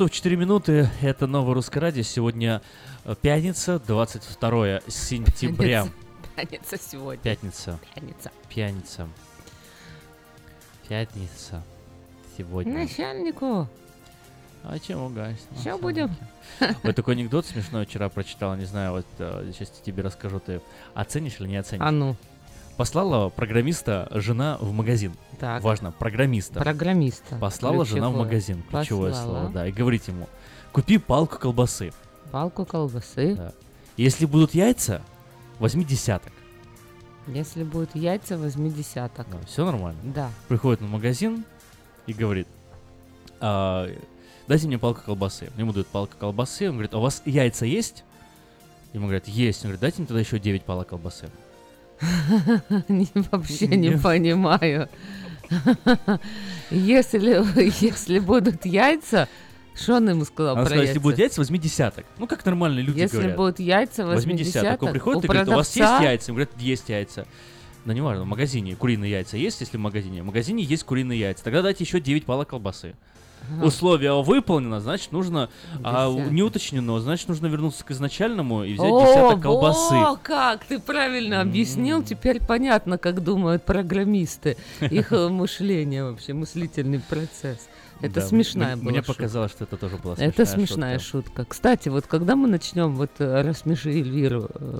Часов 0.00 0.12
4 0.12 0.34
минуты. 0.34 0.88
Это 1.02 1.26
новое 1.26 1.52
русское 1.52 1.78
радио. 1.78 2.02
Сегодня 2.02 2.62
э, 3.04 3.14
пятница, 3.20 3.78
22 3.78 4.80
сентября. 4.88 5.88
Пятница 6.36 6.78
сегодня. 6.78 7.22
Пятница. 7.22 7.78
Пятница. 7.94 8.30
Пятница. 8.48 9.08
Пятница. 10.88 11.62
Сегодня. 12.34 12.72
Начальнику. 12.72 13.68
А 14.64 14.78
чем 14.78 15.02
угась? 15.02 15.36
Все 15.58 15.76
будем. 15.76 16.16
Вот 16.82 16.96
такой 16.96 17.12
анекдот 17.12 17.44
смешной 17.44 17.84
вчера 17.84 18.08
прочитал, 18.08 18.56
не 18.56 18.64
знаю, 18.64 18.92
вот 18.92 19.06
э, 19.18 19.52
сейчас 19.52 19.68
тебе 19.84 20.02
расскажу, 20.02 20.40
ты 20.40 20.62
оценишь 20.94 21.40
или 21.40 21.48
не 21.48 21.56
оценишь? 21.58 21.84
А 21.84 21.90
ну. 21.90 22.16
Послала 22.80 23.28
программиста 23.28 24.08
жена 24.10 24.56
в 24.58 24.72
магазин. 24.72 25.12
Так. 25.38 25.62
Важно, 25.62 25.92
программиста. 25.92 26.60
Программиста. 26.60 27.36
Послала 27.36 27.84
жена 27.84 28.08
в 28.08 28.12
Ключевое. 28.12 28.24
магазин. 28.24 28.62
Ключевое 28.70 29.10
Послала. 29.10 29.38
слово, 29.38 29.50
да. 29.50 29.66
И 29.66 29.70
говорит 29.70 30.08
ему, 30.08 30.26
купи 30.72 30.96
палку 30.96 31.38
колбасы. 31.38 31.92
Палку 32.32 32.64
колбасы. 32.64 33.34
Да. 33.34 33.52
Если 33.98 34.24
будут 34.24 34.54
яйца, 34.54 35.02
возьми 35.58 35.84
десяток. 35.84 36.32
Если 37.26 37.64
будут 37.64 37.94
яйца, 37.94 38.38
возьми 38.38 38.70
десяток. 38.70 39.26
Все 39.46 39.66
нормально. 39.66 40.00
Да. 40.02 40.30
Приходит 40.48 40.80
на 40.80 40.86
магазин 40.86 41.44
и 42.06 42.14
говорит, 42.14 42.48
«А, 43.40 43.90
дайте 44.48 44.68
мне 44.68 44.78
палку 44.78 45.02
колбасы. 45.04 45.50
Ему 45.58 45.74
дают 45.74 45.88
палку 45.88 46.16
колбасы, 46.18 46.70
он 46.70 46.76
говорит, 46.76 46.94
а 46.94 46.96
у 46.96 47.02
вас 47.02 47.20
яйца 47.26 47.66
есть? 47.66 48.04
Ему 48.94 49.04
говорят, 49.04 49.28
есть. 49.28 49.66
Он 49.66 49.68
говорит, 49.68 49.82
дайте 49.82 49.98
мне 49.98 50.06
тогда 50.06 50.20
еще 50.20 50.38
9 50.38 50.62
палок 50.64 50.88
колбасы. 50.88 51.28
Вообще 53.30 53.66
не 53.68 53.96
понимаю. 53.98 54.88
Если, 56.70 57.82
если 57.84 58.18
будут 58.20 58.64
яйца, 58.64 59.28
что 59.74 59.96
он 59.96 60.08
ему 60.08 60.24
сказал 60.24 60.52
Она 60.54 60.62
про 60.62 60.66
сказала, 60.66 60.82
если 60.82 60.94
яйца? 60.94 61.00
будут 61.02 61.18
яйца, 61.18 61.40
возьми 61.40 61.58
десяток. 61.58 62.06
Ну, 62.18 62.26
как 62.26 62.44
нормальные 62.44 62.84
люди 62.84 63.00
Если 63.00 63.16
говорят. 63.16 63.36
будут 63.36 63.58
яйца, 63.60 64.06
возьми 64.06 64.34
десяток. 64.34 64.82
Он 64.82 64.92
приходит 64.92 65.22
У 65.22 65.24
и 65.24 65.26
говорит, 65.28 65.48
у 65.48 65.52
вас 65.52 65.74
есть 65.76 65.78
продавца- 65.88 66.02
яйца? 66.02 66.30
Ему 66.30 66.36
говорят, 66.36 66.60
есть 66.60 66.88
яйца. 66.88 67.26
Да 67.84 67.94
не 67.94 68.00
важно, 68.02 68.24
в 68.24 68.26
магазине 68.26 68.76
куриные 68.76 69.10
яйца 69.10 69.36
есть, 69.38 69.60
если 69.60 69.78
в 69.78 69.80
магазине? 69.80 70.22
В 70.22 70.26
магазине 70.26 70.62
есть 70.62 70.84
куриные 70.84 71.18
яйца. 71.18 71.42
Тогда 71.42 71.62
дайте 71.62 71.82
еще 71.84 72.00
9 72.00 72.24
палок 72.26 72.48
колбасы. 72.50 72.94
Ага. 73.56 73.66
Условие 73.66 74.22
выполнено, 74.22 74.80
значит, 74.80 75.12
нужно... 75.12 75.48
А, 75.82 76.10
не 76.10 76.42
уточнено, 76.42 77.00
значит, 77.00 77.28
нужно 77.28 77.46
вернуться 77.46 77.84
к 77.84 77.90
изначальному 77.90 78.64
и 78.64 78.74
взять 78.74 78.90
О, 78.90 79.00
десяток 79.00 79.42
колбасы. 79.42 79.94
О, 79.94 80.16
как 80.22 80.64
ты 80.64 80.78
правильно 80.78 81.40
объяснил, 81.40 82.02
теперь 82.02 82.40
понятно, 82.44 82.98
как 82.98 83.22
думают 83.22 83.64
программисты, 83.64 84.56
их 84.80 85.12
э, 85.12 85.28
мышление 85.28 86.04
вообще, 86.04 86.32
мыслительный 86.32 87.00
процесс. 87.00 87.69
Это 88.00 88.20
Да, 88.20 88.26
смешная 88.26 88.72
м- 88.74 88.80
была 88.80 88.90
Мне 88.90 88.98
шутка. 89.00 89.12
показалось, 89.14 89.52
что 89.52 89.64
это 89.64 89.76
тоже 89.76 89.96
была 89.96 90.16
смешная 90.16 90.28
Это 90.28 90.46
смешная 90.46 90.98
шутка. 90.98 91.28
шутка. 91.28 91.44
Кстати, 91.44 91.88
вот 91.88 92.06
когда 92.06 92.36
мы 92.36 92.48
начнем 92.48 92.94
вот 92.94 93.10
э, 93.18 93.42
рассмеши 93.42 93.90
Эльвиру 93.90 94.48
э, 94.54 94.78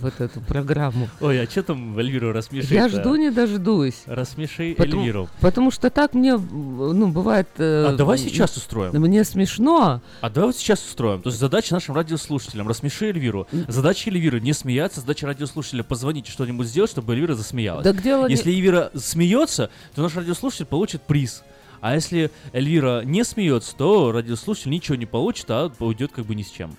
вот 0.00 0.20
эту 0.20 0.40
программу, 0.40 1.08
Ой, 1.20 1.42
а 1.42 1.50
что 1.50 1.62
там 1.62 1.98
Эльвиру 1.98 2.32
рассмешить? 2.32 2.70
я 2.70 2.88
жду 2.88 3.14
не 3.16 3.30
дождусь. 3.30 4.02
Рассмеши 4.06 4.74
Потому- 4.76 5.02
Эльвиру. 5.02 5.28
Потому 5.40 5.70
что 5.70 5.90
так 5.90 6.14
мне, 6.14 6.36
ну, 6.36 7.08
бывает... 7.08 7.48
э, 7.58 7.86
А 7.88 7.96
давай 7.96 8.18
сейчас 8.18 8.56
устроим. 8.56 8.92
Мне 9.00 9.24
смешно. 9.24 10.00
А 10.20 10.30
давай 10.30 10.48
вот 10.50 10.56
сейчас 10.56 10.84
устроим. 10.84 11.22
То 11.22 11.28
есть 11.30 11.40
задача 11.40 11.74
нашим 11.74 11.94
радиослушателям 11.94 12.68
рассмеши 12.68 13.06
Эльвиру. 13.06 13.46
Задача 13.68 14.10
Эльвиры 14.10 14.40
не 14.40 14.52
смеяться, 14.52 15.00
задача 15.00 15.26
радиослушателя 15.26 15.82
позвонить 15.82 16.26
что-нибудь 16.28 16.66
сделать, 16.66 16.90
чтобы 16.90 17.12
Эльвира 17.14 17.34
засмеялась. 17.34 17.86
Дело 18.00 18.26
не- 18.26 18.34
Если 18.34 18.52
Эльвира 18.52 18.90
смеется, 18.94 19.70
то 19.94 20.02
наш 20.02 20.14
радиослушатель 20.14 20.66
получит 20.66 21.02
приз. 21.02 21.42
А 21.80 21.94
если 21.94 22.30
Эльвира 22.52 23.02
не 23.04 23.24
смеется, 23.24 23.74
то 23.76 24.12
радиослушатель 24.12 24.70
ничего 24.70 24.96
не 24.96 25.06
получит, 25.06 25.50
а 25.50 25.70
уйдет 25.80 26.12
как 26.14 26.26
бы 26.26 26.34
ни 26.34 26.42
с 26.42 26.50
чем. 26.50 26.76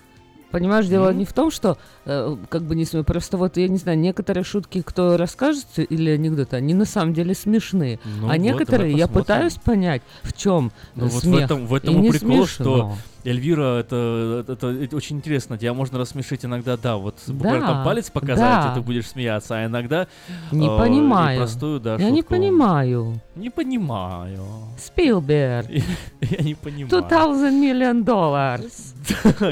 Понимаешь, 0.50 0.84
дело 0.86 1.10
не 1.14 1.24
в 1.24 1.32
том, 1.32 1.50
что 1.50 1.78
э, 2.04 2.36
как 2.50 2.64
бы 2.64 2.74
не 2.76 2.84
смею, 2.84 3.06
просто 3.06 3.38
вот 3.38 3.56
я 3.56 3.68
не 3.68 3.78
знаю, 3.78 3.98
некоторые 3.98 4.44
шутки, 4.44 4.82
кто 4.82 5.16
расскажет 5.16 5.66
или 5.78 6.10
анекдоты, 6.10 6.56
они 6.56 6.74
на 6.74 6.84
самом 6.84 7.14
деле 7.14 7.34
смешные, 7.34 7.98
Ну 8.20 8.26
а 8.26 8.32
вот, 8.32 8.36
некоторые 8.36 8.92
я 8.92 9.06
посмотрим. 9.06 9.22
пытаюсь 9.24 9.54
понять, 9.54 10.02
в 10.22 10.34
чем 10.34 10.70
Ну 10.94 11.04
вот 11.06 11.12
в 11.22 11.24
смех. 11.24 11.44
этом, 11.46 11.66
в 11.66 11.74
и 11.74 11.78
этом 11.78 11.94
и 11.94 11.98
не 12.00 12.10
прикол, 12.10 12.46
что 12.46 12.64
смешно. 12.64 12.96
Эльвира, 13.24 13.78
это, 13.78 14.44
это, 14.48 14.66
это 14.68 14.96
очень 14.96 15.16
интересно. 15.18 15.56
Тебя 15.56 15.74
можно 15.74 15.98
рассмешить 15.98 16.44
иногда, 16.44 16.76
да, 16.76 16.96
вот 16.96 17.16
буквально 17.28 17.60
Да, 17.60 17.72
там 17.74 17.84
палец 17.84 18.10
показать, 18.10 18.64
да. 18.64 18.72
и 18.72 18.74
ты 18.74 18.80
будешь 18.80 19.06
смеяться, 19.08 19.54
а 19.56 19.66
иногда 19.66 20.08
Не 20.50 20.66
э, 20.66 20.78
понимаю. 20.78 21.38
простую, 21.38 21.78
да, 21.80 21.96
я 21.96 22.10
не 22.10 22.22
шутку. 22.22 22.34
понимаю. 22.34 23.20
Не 23.36 23.50
понимаю. 23.50 24.42
Спилберг. 24.78 25.68
Я 26.20 26.44
не 26.44 26.54
понимаю. 26.54 26.88
2000 26.88 27.52
million 27.52 28.04
dollars. 28.04 28.94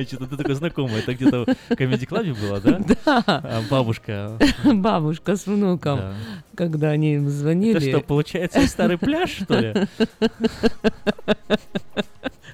Что-то 0.07 0.27
ты 0.27 0.37
такой 0.37 0.55
знакомый. 0.55 0.99
Это 1.01 1.15
где-то 1.15 1.45
в 1.45 1.73
Comedy 1.73 2.07
Club 2.09 2.37
было, 2.41 2.61
да? 2.61 2.81
Да. 3.05 3.23
А, 3.27 3.63
Бабушка. 3.71 4.39
Бабушка 4.65 5.37
с 5.37 5.47
внуком, 5.47 5.99
Да. 5.99 6.15
когда 6.57 6.91
они 6.91 7.15
им 7.15 7.29
звонили. 7.31 7.79
Это 7.79 7.89
что, 7.89 8.01
получается, 8.01 8.67
старый 8.67 8.99
пляж, 8.99 9.31
что 9.43 9.59
ли? 9.59 9.75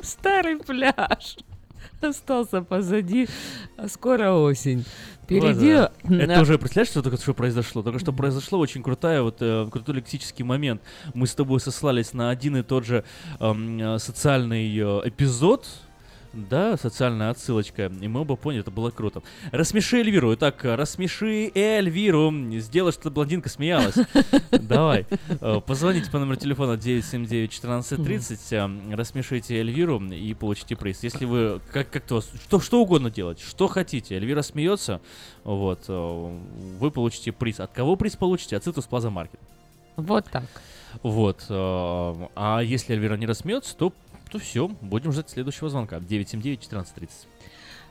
Старый 0.06 0.56
пляж 0.56 1.36
остался 2.00 2.62
позади, 2.62 3.26
а 3.76 3.88
скоро 3.88 4.32
осень. 4.32 4.84
Впереди... 5.24 5.88
Это 6.08 6.42
уже, 6.42 6.58
представляешь, 6.58 6.90
что 6.90 7.02
только 7.02 7.16
что 7.16 7.34
произошло? 7.34 7.82
Только 7.82 7.98
что 7.98 8.12
произошло 8.12 8.60
очень 8.60 8.84
крутая, 8.84 9.22
вот, 9.22 9.38
э, 9.40 9.66
крутой 9.70 9.96
лексический 9.96 10.44
момент. 10.44 10.80
Мы 11.14 11.26
с 11.26 11.34
тобой 11.34 11.58
сослались 11.58 12.12
на 12.12 12.30
один 12.30 12.56
и 12.56 12.62
тот 12.62 12.84
же 12.86 13.04
эм, 13.40 13.80
э, 13.80 13.98
социальный 13.98 14.68
э, 14.68 15.00
эпизод, 15.08 15.66
да, 16.36 16.76
социальная 16.76 17.30
отсылочка, 17.30 17.86
и 17.86 18.08
мы 18.08 18.20
оба 18.20 18.36
поняли, 18.36 18.60
это 18.60 18.70
было 18.70 18.90
круто. 18.90 19.22
Рассмеши 19.52 20.00
Эльвиру. 20.00 20.34
Итак, 20.34 20.62
рассмеши 20.64 21.50
Эльвиру. 21.54 22.30
Сделай, 22.58 22.92
что 22.92 23.10
блондинка 23.10 23.48
смеялась. 23.48 23.94
Давай. 24.50 25.06
Э, 25.40 25.60
Позвоните 25.66 26.10
по 26.10 26.18
номеру 26.18 26.36
телефона 26.36 26.76
979-1430, 26.76 28.92
э, 28.92 28.96
рассмешите 28.96 29.58
Эльвиру 29.60 30.00
и 30.04 30.34
получите 30.34 30.76
приз. 30.76 31.02
Если 31.02 31.24
вы, 31.24 31.60
как, 31.72 31.90
как 31.90 32.02
то, 32.04 32.20
что, 32.20 32.60
что 32.60 32.82
угодно 32.82 33.10
делать, 33.10 33.40
что 33.40 33.66
хотите, 33.66 34.16
Эльвира 34.16 34.42
смеется, 34.42 35.00
вот, 35.44 35.84
э, 35.88 36.38
вы 36.78 36.90
получите 36.90 37.32
приз. 37.32 37.60
От 37.60 37.72
кого 37.72 37.96
приз 37.96 38.16
получите? 38.16 38.56
От 38.56 38.66
Citrus 38.66 38.88
Plaza 38.88 39.10
Market. 39.12 39.38
Вот 39.96 40.26
так. 40.30 40.44
Вот. 41.02 41.44
э, 41.48 41.54
А 42.34 42.60
если 42.60 42.94
Эльвира 42.94 43.16
не 43.16 43.26
рассмеется, 43.26 43.76
то, 43.76 43.92
то 44.30 44.38
все, 44.38 44.68
будем 44.68 45.12
ждать 45.12 45.30
следующего 45.30 45.68
звонка. 45.68 45.98
979-1430. 45.98 47.10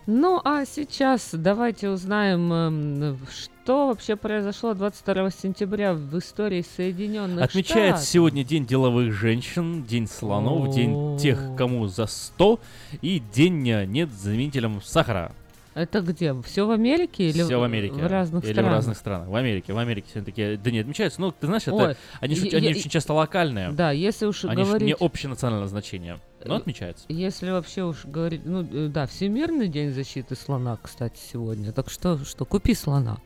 Ну, 0.07 0.39
а 0.43 0.65
сейчас 0.65 1.31
давайте 1.33 1.89
узнаем, 1.89 2.53
эм, 2.53 3.17
что 3.27 3.87
вообще 3.87 4.15
произошло 4.15 4.75
22 4.75 5.31
сентября 5.31 5.95
в 5.95 6.15
истории 6.19 6.61
Соединенных 6.61 7.43
Отмечается 7.43 7.87
Штатов. 7.87 8.07
сегодня 8.07 8.43
День 8.43 8.67
деловых 8.67 9.11
женщин, 9.11 9.83
День 9.83 10.07
слонов, 10.07 10.69
День 10.75 11.17
тех, 11.17 11.39
кому 11.57 11.87
за 11.87 12.05
100, 12.05 12.59
и 13.01 13.19
День 13.33 13.67
э, 13.67 13.85
нет 13.85 14.11
заменителем 14.11 14.79
сахара. 14.83 15.31
Это 15.75 15.99
где? 15.99 16.33
Все 16.41 16.65
в 16.65 16.71
Америке 16.71 17.29
или 17.29 17.43
Все 17.43 17.59
в 17.59 17.63
Америке. 17.63 17.95
в 17.95 18.07
разных 18.07 18.45
Или 18.45 18.53
странах? 18.53 18.71
в 18.71 18.75
разных 18.75 18.97
странах. 18.97 19.27
В 19.27 19.35
Америке. 19.35 19.73
В 19.73 19.77
Америке 19.77 20.07
все 20.09 20.21
такие 20.23 20.55
да 20.57 20.71
не 20.71 20.79
отмечаются. 20.79 21.19
Ну, 21.19 21.31
ты 21.31 21.47
знаешь, 21.47 21.63
это, 21.63 21.75
Ой, 21.75 21.95
они, 22.21 22.33
я- 22.35 22.57
они 22.57 22.67
я- 22.69 22.75
очень 22.77 22.89
часто 22.89 23.13
локальные. 23.13 23.71
Да, 23.73 23.91
если 23.91 24.25
уж 24.25 24.45
они 24.45 24.63
говорить... 24.63 24.87
не 24.87 24.95
общенационального 24.97 25.67
значения. 25.67 26.17
Но 26.45 26.55
Э, 26.55 26.57
отмечаются. 26.59 27.03
Если 27.09 27.49
вообще 27.51 27.83
уж 27.83 28.05
говорить, 28.05 28.41
ну 28.45 28.61
э, 28.71 28.87
да, 28.87 29.05
Всемирный 29.05 29.67
день 29.67 29.91
защиты 29.91 30.35
слона, 30.35 30.77
кстати, 30.81 31.19
сегодня. 31.31 31.73
Так 31.73 31.89
что, 31.89 32.23
что, 32.23 32.45
купи 32.45 32.73
слона. 32.73 33.17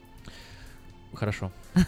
Хорошо. 1.13 1.51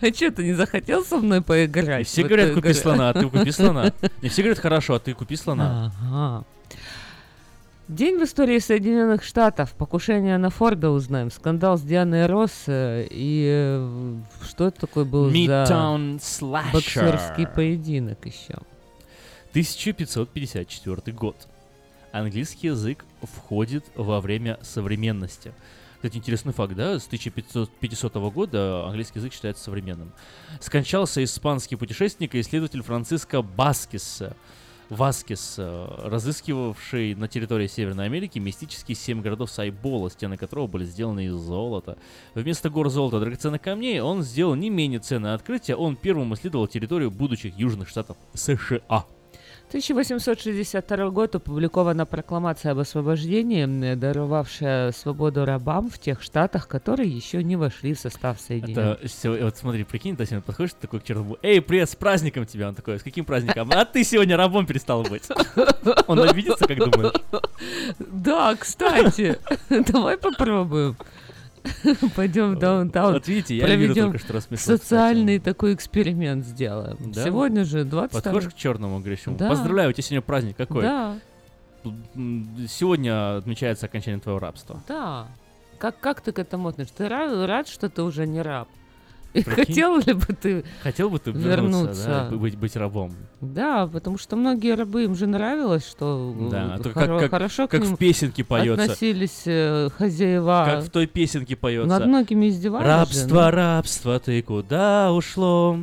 А 0.00 0.06
что, 0.14 0.30
ты 0.30 0.44
не 0.44 0.52
захотел 0.52 1.04
со 1.04 1.16
мной 1.18 1.42
поиграть? 1.42 2.06
Все 2.06 2.22
говорят, 2.22 2.54
купи 2.54 2.72
слона, 2.72 3.10
а 3.10 3.14
ты 3.14 3.28
купи 3.28 3.50
слона. 3.50 3.92
Не 4.22 4.28
все 4.28 4.42
говорят, 4.42 4.58
хорошо, 4.60 4.94
а 4.94 4.98
ты 5.00 5.12
купи 5.14 5.34
слона. 5.36 5.92
Ага. 6.02 6.44
День 7.88 8.18
в 8.18 8.24
истории 8.24 8.58
Соединенных 8.58 9.22
Штатов. 9.22 9.72
Покушение 9.74 10.38
на 10.38 10.50
Форда 10.50 10.90
узнаем. 10.90 11.30
Скандал 11.30 11.78
с 11.78 11.82
Дианой 11.82 12.26
Росс. 12.26 12.64
э, 12.66 13.06
И 13.08 13.46
э, 13.48 14.16
что 14.44 14.66
это 14.66 14.80
такое 14.80 15.04
был 15.04 15.30
Midtown 15.30 16.18
за 16.20 16.44
Slasher. 16.46 16.72
боксерский 16.72 17.46
поединок 17.46 18.26
еще? 18.26 18.54
1554 19.50 21.16
год. 21.16 21.36
Английский 22.10 22.68
язык 22.68 23.04
входит 23.22 23.84
во 23.94 24.20
время 24.20 24.58
современности. 24.62 25.52
Кстати, 25.96 26.16
интересный 26.16 26.52
факт, 26.52 26.74
да? 26.74 26.98
С 26.98 27.06
1500 27.06 28.14
года 28.32 28.84
английский 28.86 29.20
язык 29.20 29.32
считается 29.32 29.62
современным. 29.62 30.12
Скончался 30.60 31.22
испанский 31.22 31.76
путешественник 31.76 32.34
и 32.34 32.40
исследователь 32.40 32.82
Франциско 32.82 33.42
Баскис. 33.42 34.22
Васкис, 34.88 35.56
э, 35.58 35.88
разыскивавший 36.04 37.14
на 37.14 37.26
территории 37.28 37.66
Северной 37.66 38.06
Америки 38.06 38.38
мистические 38.38 38.94
семь 38.94 39.20
городов 39.20 39.50
Сайбола, 39.50 40.10
стены 40.10 40.36
которого 40.36 40.66
были 40.66 40.84
сделаны 40.84 41.26
из 41.26 41.34
золота. 41.34 41.98
Вместо 42.34 42.70
гор 42.70 42.88
золота 42.88 43.20
драгоценных 43.20 43.60
камней 43.60 44.00
он 44.00 44.22
сделал 44.22 44.54
не 44.54 44.70
менее 44.70 45.00
ценное 45.00 45.34
открытие. 45.34 45.76
Он 45.76 45.96
первым 45.96 46.34
исследовал 46.34 46.68
территорию 46.68 47.10
будущих 47.10 47.58
южных 47.58 47.88
штатов 47.88 48.16
США. 48.34 49.06
1862 49.68 51.10
год 51.10 51.34
опубликована 51.34 52.06
прокламация 52.06 52.70
об 52.72 52.78
освобождении, 52.78 53.94
даровавшая 53.94 54.92
свободу 54.92 55.44
рабам 55.44 55.90
в 55.90 55.98
тех 55.98 56.22
штатах, 56.22 56.68
которые 56.68 57.10
еще 57.10 57.42
не 57.42 57.56
вошли 57.56 57.92
в 57.94 57.98
состав 57.98 58.40
Соединенных. 58.40 58.98
Это 59.00 59.08
всё- 59.08 59.36
вот 59.44 59.56
смотри, 59.56 59.82
прикинь, 59.82 60.14
сегодня 60.16 60.40
подходишь 60.40 60.74
такой 60.80 61.00
к 61.00 61.04
черному, 61.04 61.36
эй, 61.42 61.60
привет, 61.60 61.90
с 61.90 61.96
праздником 61.96 62.46
тебя! 62.46 62.68
Он 62.68 62.74
такой, 62.76 63.00
с 63.00 63.02
каким 63.02 63.24
праздником? 63.24 63.68
А 63.74 63.84
ты 63.84 64.04
сегодня 64.04 64.36
рабом 64.36 64.66
перестал 64.66 65.02
быть. 65.02 65.28
Он 66.06 66.20
обидится, 66.20 66.66
как 66.66 66.78
думаешь? 66.78 67.12
Да, 67.98 68.54
кстати, 68.54 69.38
давай 69.70 70.16
попробуем. 70.18 70.96
Пойдем 72.16 72.54
в 72.54 72.58
даунтаун. 72.58 73.14
Вот 73.14 73.28
видите, 73.28 73.56
я 73.56 73.64
проведем 73.64 74.04
только 74.12 74.18
что 74.18 74.32
рассмешил, 74.34 74.76
Социальный 74.76 75.38
такой 75.38 75.74
эксперимент 75.74 76.44
сделаем. 76.44 76.96
Да? 77.12 77.24
Сегодня 77.24 77.64
же 77.64 77.84
22 77.84 78.20
Подходишь 78.20 78.52
к 78.52 78.56
черному, 78.56 78.98
говоришь 78.98 79.26
ему, 79.26 79.36
Да. 79.36 79.48
поздравляю, 79.48 79.90
у 79.90 79.92
тебя 79.92 80.02
сегодня 80.02 80.22
праздник 80.22 80.56
какой? 80.56 80.82
Да, 80.82 81.16
Сегодня 82.68 83.36
отмечается 83.36 83.86
окончание 83.86 84.20
твоего 84.20 84.38
рабства. 84.40 84.82
да. 84.88 85.28
Как, 85.78 86.00
как 86.00 86.22
ты 86.22 86.32
к 86.32 86.38
этому 86.38 86.68
относишься? 86.68 86.96
Ты 86.96 87.08
рад, 87.08 87.46
рад, 87.46 87.68
что 87.68 87.90
ты 87.90 88.02
уже 88.02 88.26
не 88.26 88.40
раб? 88.40 88.66
Хотел 89.44 89.98
ли 89.98 90.12
бы 90.12 90.26
ты 90.40 90.64
Хотел 90.82 91.10
бы 91.10 91.18
ты 91.18 91.30
вернуться, 91.30 91.48
вернуться? 91.82 92.28
да, 92.30 92.36
быть, 92.36 92.56
быть 92.56 92.76
рабом? 92.76 93.14
Да, 93.40 93.86
потому 93.86 94.18
что 94.18 94.36
многие 94.36 94.74
рабы, 94.74 95.04
им 95.04 95.14
же 95.14 95.26
нравилось, 95.26 95.86
что 95.86 96.34
Да, 96.50 96.76
э, 96.78 96.82
то 96.82 96.88
хоро- 96.90 96.92
как, 97.06 97.20
как, 97.20 97.30
хорошо 97.30 97.66
к 97.68 97.70
как 97.72 97.82
ним 97.82 97.94
в 97.96 97.98
песенке 97.98 98.44
поется. 98.44 98.82
относились 98.84 99.42
э, 99.46 99.88
хозяева. 99.96 100.64
Как 100.66 100.84
в 100.84 100.90
той 100.90 101.06
песенке 101.06 101.56
поется. 101.56 101.88
Над 101.88 102.06
многими 102.06 102.48
издевались 102.48 102.86
же, 102.86 102.92
Рабство, 102.92 103.44
ну. 103.44 103.50
рабство, 103.50 104.18
ты 104.20 104.42
куда 104.42 105.12
ушло? 105.12 105.78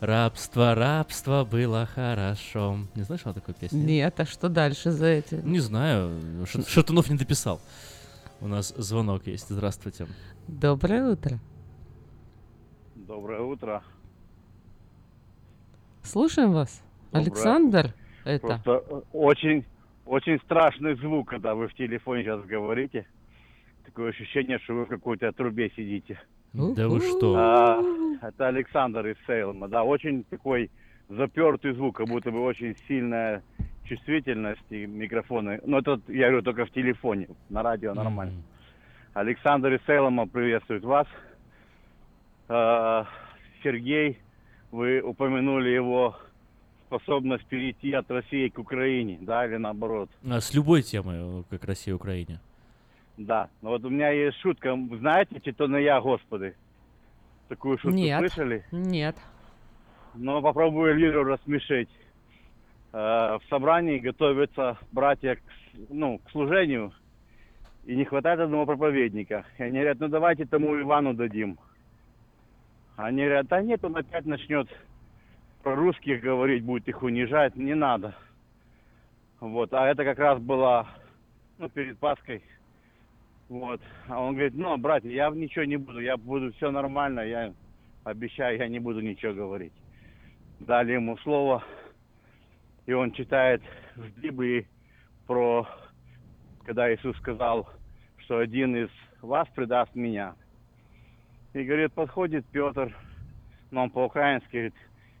Рабство, 0.00 0.74
рабство 0.74 1.46
было 1.50 1.88
хорошо. 1.94 2.78
Не 2.94 3.04
слышал 3.04 3.32
такой 3.32 3.54
песни? 3.54 3.78
Нет, 3.78 4.20
а 4.20 4.26
что 4.26 4.48
дальше 4.48 4.90
за 4.90 5.06
этим? 5.06 5.50
Не 5.50 5.58
знаю. 5.60 6.10
Шатунов 6.68 7.08
не 7.08 7.16
дописал. 7.16 7.60
У 8.42 8.46
нас 8.48 8.74
звонок 8.76 9.26
есть. 9.26 9.46
Здравствуйте. 9.48 10.06
Доброе 10.48 11.12
утро. 11.12 11.38
Доброе 13.06 13.40
утро. 13.40 13.84
Слушаем 16.02 16.52
вас. 16.52 16.82
Доброе. 17.12 17.22
Александр, 17.22 17.94
это. 18.24 18.60
Просто 18.64 18.94
э, 18.96 19.00
очень, 19.12 19.64
очень 20.06 20.40
страшный 20.40 20.96
звук, 20.96 21.28
когда 21.28 21.54
вы 21.54 21.68
в 21.68 21.74
телефоне 21.74 22.24
сейчас 22.24 22.44
говорите. 22.44 23.06
Такое 23.84 24.10
ощущение, 24.10 24.58
что 24.58 24.74
вы 24.74 24.86
в 24.86 24.88
какой-то 24.88 25.30
трубе 25.30 25.70
сидите. 25.76 26.20
Да 26.52 26.88
вы 26.88 27.00
что? 27.00 27.36
А, 27.36 27.80
это 28.22 28.48
Александр 28.48 29.06
из 29.06 29.16
Сейлма. 29.26 29.68
Да, 29.68 29.84
очень 29.84 30.24
такой 30.24 30.68
запертый 31.08 31.74
звук, 31.74 31.96
как 31.96 32.08
будто 32.08 32.32
бы 32.32 32.42
очень 32.42 32.76
сильная 32.88 33.44
чувствительность 33.84 34.66
и 34.70 34.84
микрофоны. 34.84 35.60
Но 35.64 35.78
это, 35.78 36.00
я 36.08 36.26
говорю, 36.26 36.42
только 36.42 36.66
в 36.66 36.72
телефоне. 36.72 37.28
На 37.50 37.62
радио 37.62 37.94
нормально. 37.94 38.42
Александр 39.14 39.74
из 39.74 39.80
Сейлма 39.86 40.26
приветствует 40.26 40.82
вас. 40.82 41.06
А, 42.48 43.06
Сергей, 43.62 44.18
вы 44.70 45.00
упомянули 45.00 45.70
его 45.70 46.16
способность 46.86 47.44
перейти 47.46 47.92
от 47.92 48.10
России 48.10 48.48
к 48.48 48.58
Украине, 48.58 49.18
да, 49.20 49.46
или 49.46 49.56
наоборот. 49.56 50.08
А 50.28 50.40
с 50.40 50.54
любой 50.54 50.82
темой, 50.82 51.16
э, 51.18 51.42
как 51.50 51.64
Россия 51.64 51.92
и 51.92 51.96
Украине. 51.96 52.38
Да, 53.16 53.48
но 53.62 53.70
вот 53.70 53.84
у 53.84 53.90
меня 53.90 54.10
есть 54.10 54.38
шутка. 54.38 54.78
Знаете, 54.98 55.40
что 55.52 55.66
на 55.66 55.78
я, 55.78 56.00
господи? 56.00 56.54
Такую 57.48 57.78
шутку 57.78 57.96
Нет. 57.96 58.20
слышали? 58.20 58.64
Нет. 58.70 59.16
Но 60.14 60.40
попробую 60.42 60.92
Эльвиру 60.92 61.24
рассмешить. 61.24 61.88
Э, 62.92 63.38
В 63.38 63.42
собрании 63.48 63.98
готовятся 63.98 64.78
братья 64.92 65.36
к, 65.36 65.40
ну, 65.88 66.18
к 66.18 66.30
служению, 66.30 66.92
и 67.84 67.96
не 67.96 68.04
хватает 68.04 68.40
одного 68.40 68.66
проповедника. 68.66 69.44
И 69.58 69.62
они 69.62 69.78
говорят, 69.78 69.98
ну 70.00 70.08
давайте 70.08 70.44
тому 70.44 70.80
Ивану 70.80 71.14
дадим. 71.14 71.58
Они 72.96 73.24
говорят, 73.24 73.46
да 73.48 73.60
нет, 73.60 73.84
он 73.84 73.96
опять 73.96 74.24
начнет 74.24 74.68
про 75.62 75.74
русских 75.74 76.22
говорить, 76.22 76.64
будет 76.64 76.88
их 76.88 77.02
унижать, 77.02 77.54
не 77.56 77.74
надо. 77.74 78.14
Вот, 79.40 79.74
а 79.74 79.86
это 79.86 80.04
как 80.04 80.18
раз 80.18 80.40
было, 80.40 80.88
ну, 81.58 81.68
перед 81.68 81.98
Пасхой. 81.98 82.42
Вот, 83.50 83.80
а 84.08 84.20
он 84.20 84.34
говорит, 84.34 84.54
ну, 84.54 84.76
братья, 84.78 85.10
я 85.10 85.28
ничего 85.30 85.64
не 85.64 85.76
буду, 85.76 86.00
я 86.00 86.16
буду 86.16 86.52
все 86.54 86.70
нормально, 86.70 87.20
я 87.20 87.52
обещаю, 88.04 88.58
я 88.58 88.66
не 88.66 88.78
буду 88.78 89.00
ничего 89.00 89.34
говорить. 89.34 89.72
Дали 90.60 90.92
ему 90.92 91.18
слово, 91.18 91.62
и 92.86 92.92
он 92.92 93.12
читает 93.12 93.62
в 93.94 94.08
Библии 94.20 94.66
про, 95.26 95.68
когда 96.64 96.92
Иисус 96.92 97.16
сказал, 97.18 97.68
что 98.18 98.38
один 98.38 98.74
из 98.74 98.90
вас 99.20 99.46
предаст 99.54 99.94
меня. 99.94 100.34
И 101.56 101.64
говорит, 101.64 101.94
подходит 101.94 102.44
Петр, 102.52 102.94
он 103.72 103.88
по-украински 103.88 104.74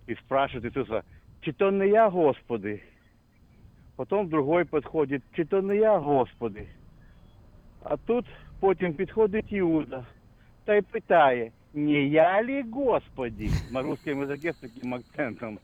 и 0.06 0.14
спрашивает 0.16 0.66
Иисуса, 0.66 1.02
чи 1.40 1.50
то 1.52 1.70
не 1.70 1.88
я, 1.88 2.10
Господи? 2.10 2.82
Потом 3.96 4.28
другой 4.28 4.66
подходит, 4.66 5.22
чи 5.34 5.46
то 5.46 5.62
не 5.62 5.76
я, 5.76 5.98
Господи? 5.98 6.68
А 7.82 7.96
тут 7.96 8.26
потім 8.60 8.94
підходить 8.94 9.52
Іуда 9.52 10.06
та 10.64 10.74
й 10.74 10.82
питає, 10.82 11.52
не 11.76 12.08
я 12.08 12.40
ли 12.42 12.62
Господи? 12.62 13.50
На 13.70 13.82
русском 13.82 14.22
языке 14.22 14.52
с 14.52 14.56
таким 14.56 14.94
акцентом. 14.94 15.60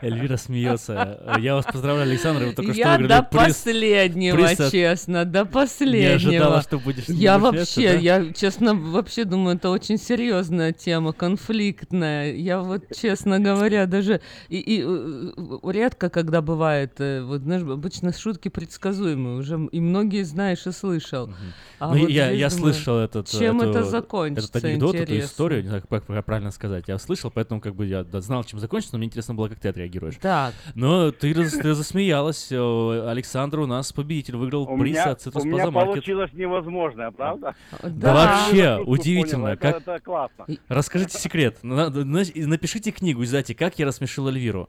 Эльвира 0.00 0.36
смеется. 0.36 1.36
Я 1.40 1.56
вас 1.56 1.66
поздравляю, 1.66 2.08
Александр. 2.08 2.46
Вы 2.46 2.52
только 2.54 2.72
что 2.72 2.80
я 2.80 2.88
выиграли 2.96 3.08
до 3.08 3.18
приз- 3.30 3.46
последнего, 3.48 4.36
приз 4.36 4.60
от- 4.60 4.72
честно, 4.72 5.24
до 5.24 5.44
последнего. 5.44 6.08
Не 6.10 6.14
ожидала, 6.14 6.62
что 6.62 6.78
будешь 6.78 7.04
Я 7.08 7.38
вообще, 7.38 7.92
да? 7.92 7.98
я 7.98 8.32
честно 8.32 8.74
вообще 8.74 9.24
думаю, 9.24 9.56
это 9.56 9.70
очень 9.70 9.98
серьезная 9.98 10.72
тема, 10.72 11.12
конфликтная. 11.12 12.32
Я 12.32 12.60
вот, 12.60 12.84
честно 12.96 13.38
говоря, 13.40 13.86
даже 13.86 14.20
и, 14.48 14.58
и, 14.58 14.82
э, 14.82 15.32
э, 15.36 15.70
редко, 15.72 16.08
когда 16.08 16.40
бывает, 16.40 16.94
э, 17.00 17.22
вот 17.22 17.42
знаешь, 17.42 17.62
обычно 17.62 18.12
шутки 18.12 18.48
предсказуемые, 18.48 19.36
уже 19.38 19.58
и 19.72 19.80
многие 19.80 20.22
знаешь 20.22 20.66
и 20.66 20.72
слышал. 20.72 21.30
А 21.78 21.92
Ну, 21.94 22.00
вот 22.02 22.10
я, 22.10 22.30
я 22.30 22.48
думаю, 22.48 22.72
слышал 22.74 22.98
этот, 22.98 23.28
Чем 23.28 23.60
эту- 23.60 23.70
это 23.70 23.84
закончится? 23.84 24.48
этот 24.58 24.64
анекдот, 24.64 24.94
интересно. 24.94 25.28
Историю, 25.40 25.62
не 25.62 25.68
знаю, 25.68 25.82
как, 25.88 26.04
как 26.06 26.24
правильно 26.24 26.50
сказать. 26.50 26.84
Я 26.86 26.98
слышал, 26.98 27.30
поэтому 27.30 27.60
как 27.60 27.74
бы 27.74 27.86
я 27.86 28.04
да, 28.04 28.20
знал, 28.20 28.44
чем 28.44 28.60
закончится, 28.60 28.94
но 28.94 28.98
мне 28.98 29.06
интересно 29.06 29.34
было, 29.34 29.48
как 29.48 29.58
ты 29.58 29.68
отреагируешь. 29.68 30.16
Так. 30.20 30.54
Но 30.74 31.10
ты, 31.12 31.32
ты 31.32 31.74
засмеялась. 31.74 32.52
О, 32.52 33.08
Александр 33.08 33.60
у 33.60 33.66
нас 33.66 33.92
победитель, 33.92 34.36
выиграл 34.36 34.64
У 34.64 34.78
приз 34.78 34.96
меня, 34.96 35.04
от 35.10 35.26
Citrus 35.26 35.40
у 35.40 35.44
меня 35.44 35.70
получилось 35.70 36.30
невозможное, 36.34 37.10
правда? 37.10 37.54
Да, 37.82 38.14
вообще, 38.14 38.76
Шутку 38.76 38.90
удивительно. 38.92 39.42
понял, 39.44 39.58
как... 39.58 39.76
Это, 39.76 39.92
это 39.92 40.04
классно. 40.04 40.46
Расскажите 40.68 41.18
секрет. 41.18 41.58
Напишите 41.62 42.90
книгу, 42.90 43.24
издайте, 43.24 43.54
как 43.54 43.78
я 43.78 43.86
рассмешил 43.86 44.28
Эльвиру. 44.28 44.68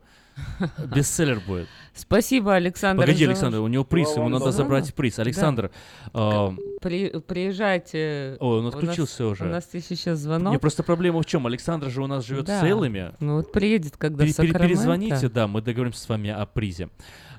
Бестселлер 0.95 1.41
будет. 1.45 1.67
Спасибо, 1.93 2.55
Александр. 2.55 3.03
Погоди, 3.03 3.25
Александр, 3.25 3.59
у 3.59 3.67
него 3.67 3.83
приз, 3.83 4.15
ему 4.15 4.29
надо 4.29 4.45
Да. 4.45 4.51
забрать 4.51 4.93
приз. 4.93 5.15
Да. 5.15 5.23
Александр, 5.23 5.71
а, 6.13 6.53
При- 6.81 7.19
приезжайте. 7.19 8.37
Ой, 8.39 8.59
он 8.59 8.65
У 8.65 8.65
нас- 8.67 8.75
отключился 8.75 9.27
уже. 9.27 9.43
У 9.43 9.47
нас 9.47 9.67
есть 9.73 9.87
сейчас 9.87 10.19
звонок. 10.19 10.50
Не, 10.51 10.59
просто 10.59 10.83
проблема 10.83 11.21
в 11.21 11.25
чем? 11.25 11.47
Александр 11.47 11.89
же 11.89 12.01
у 12.03 12.07
нас 12.07 12.25
живет 12.25 12.45
Да. 12.45 12.61
Сейлеме. 12.61 13.13
Ну 13.19 13.37
вот 13.37 13.51
приедет, 13.51 13.97
когда 13.97 14.23
Пере- 14.23 14.31
в 14.31 14.35
Сакраменто. 14.35 14.67
Перезвоните, 14.67 15.29
да, 15.29 15.47
мы 15.47 15.61
договоримся 15.61 15.99
с 16.01 16.09
вами 16.09 16.29
о 16.29 16.45
призе. 16.45 16.89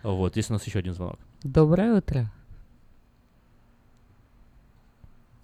Вот, 0.03 0.37
есть 0.37 0.51
у 0.51 0.55
нас 0.55 0.65
еще 0.67 0.79
один 0.81 0.95
звонок. 0.95 1.19
Доброе 1.43 1.95
утро. 1.95 2.31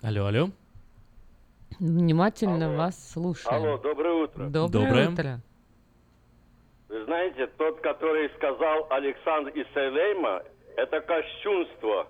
Алло, 0.02 0.26
алло. 0.26 0.50
Внимательно 1.80 2.76
вас 2.76 3.12
слушаем. 3.12 3.54
Алло, 3.62 3.78
доброе 3.78 4.24
утро. 4.24 4.46
Доброе, 4.48 4.68
Доброе. 4.86 5.08
утро. 5.10 5.40
Вы 6.88 7.04
знаете, 7.04 7.46
тот, 7.58 7.80
который 7.80 8.30
сказал 8.36 8.86
Александр 8.90 9.50
из 9.50 9.66
Сейлейма, 9.74 10.42
это 10.76 11.00
кощунство. 11.00 12.08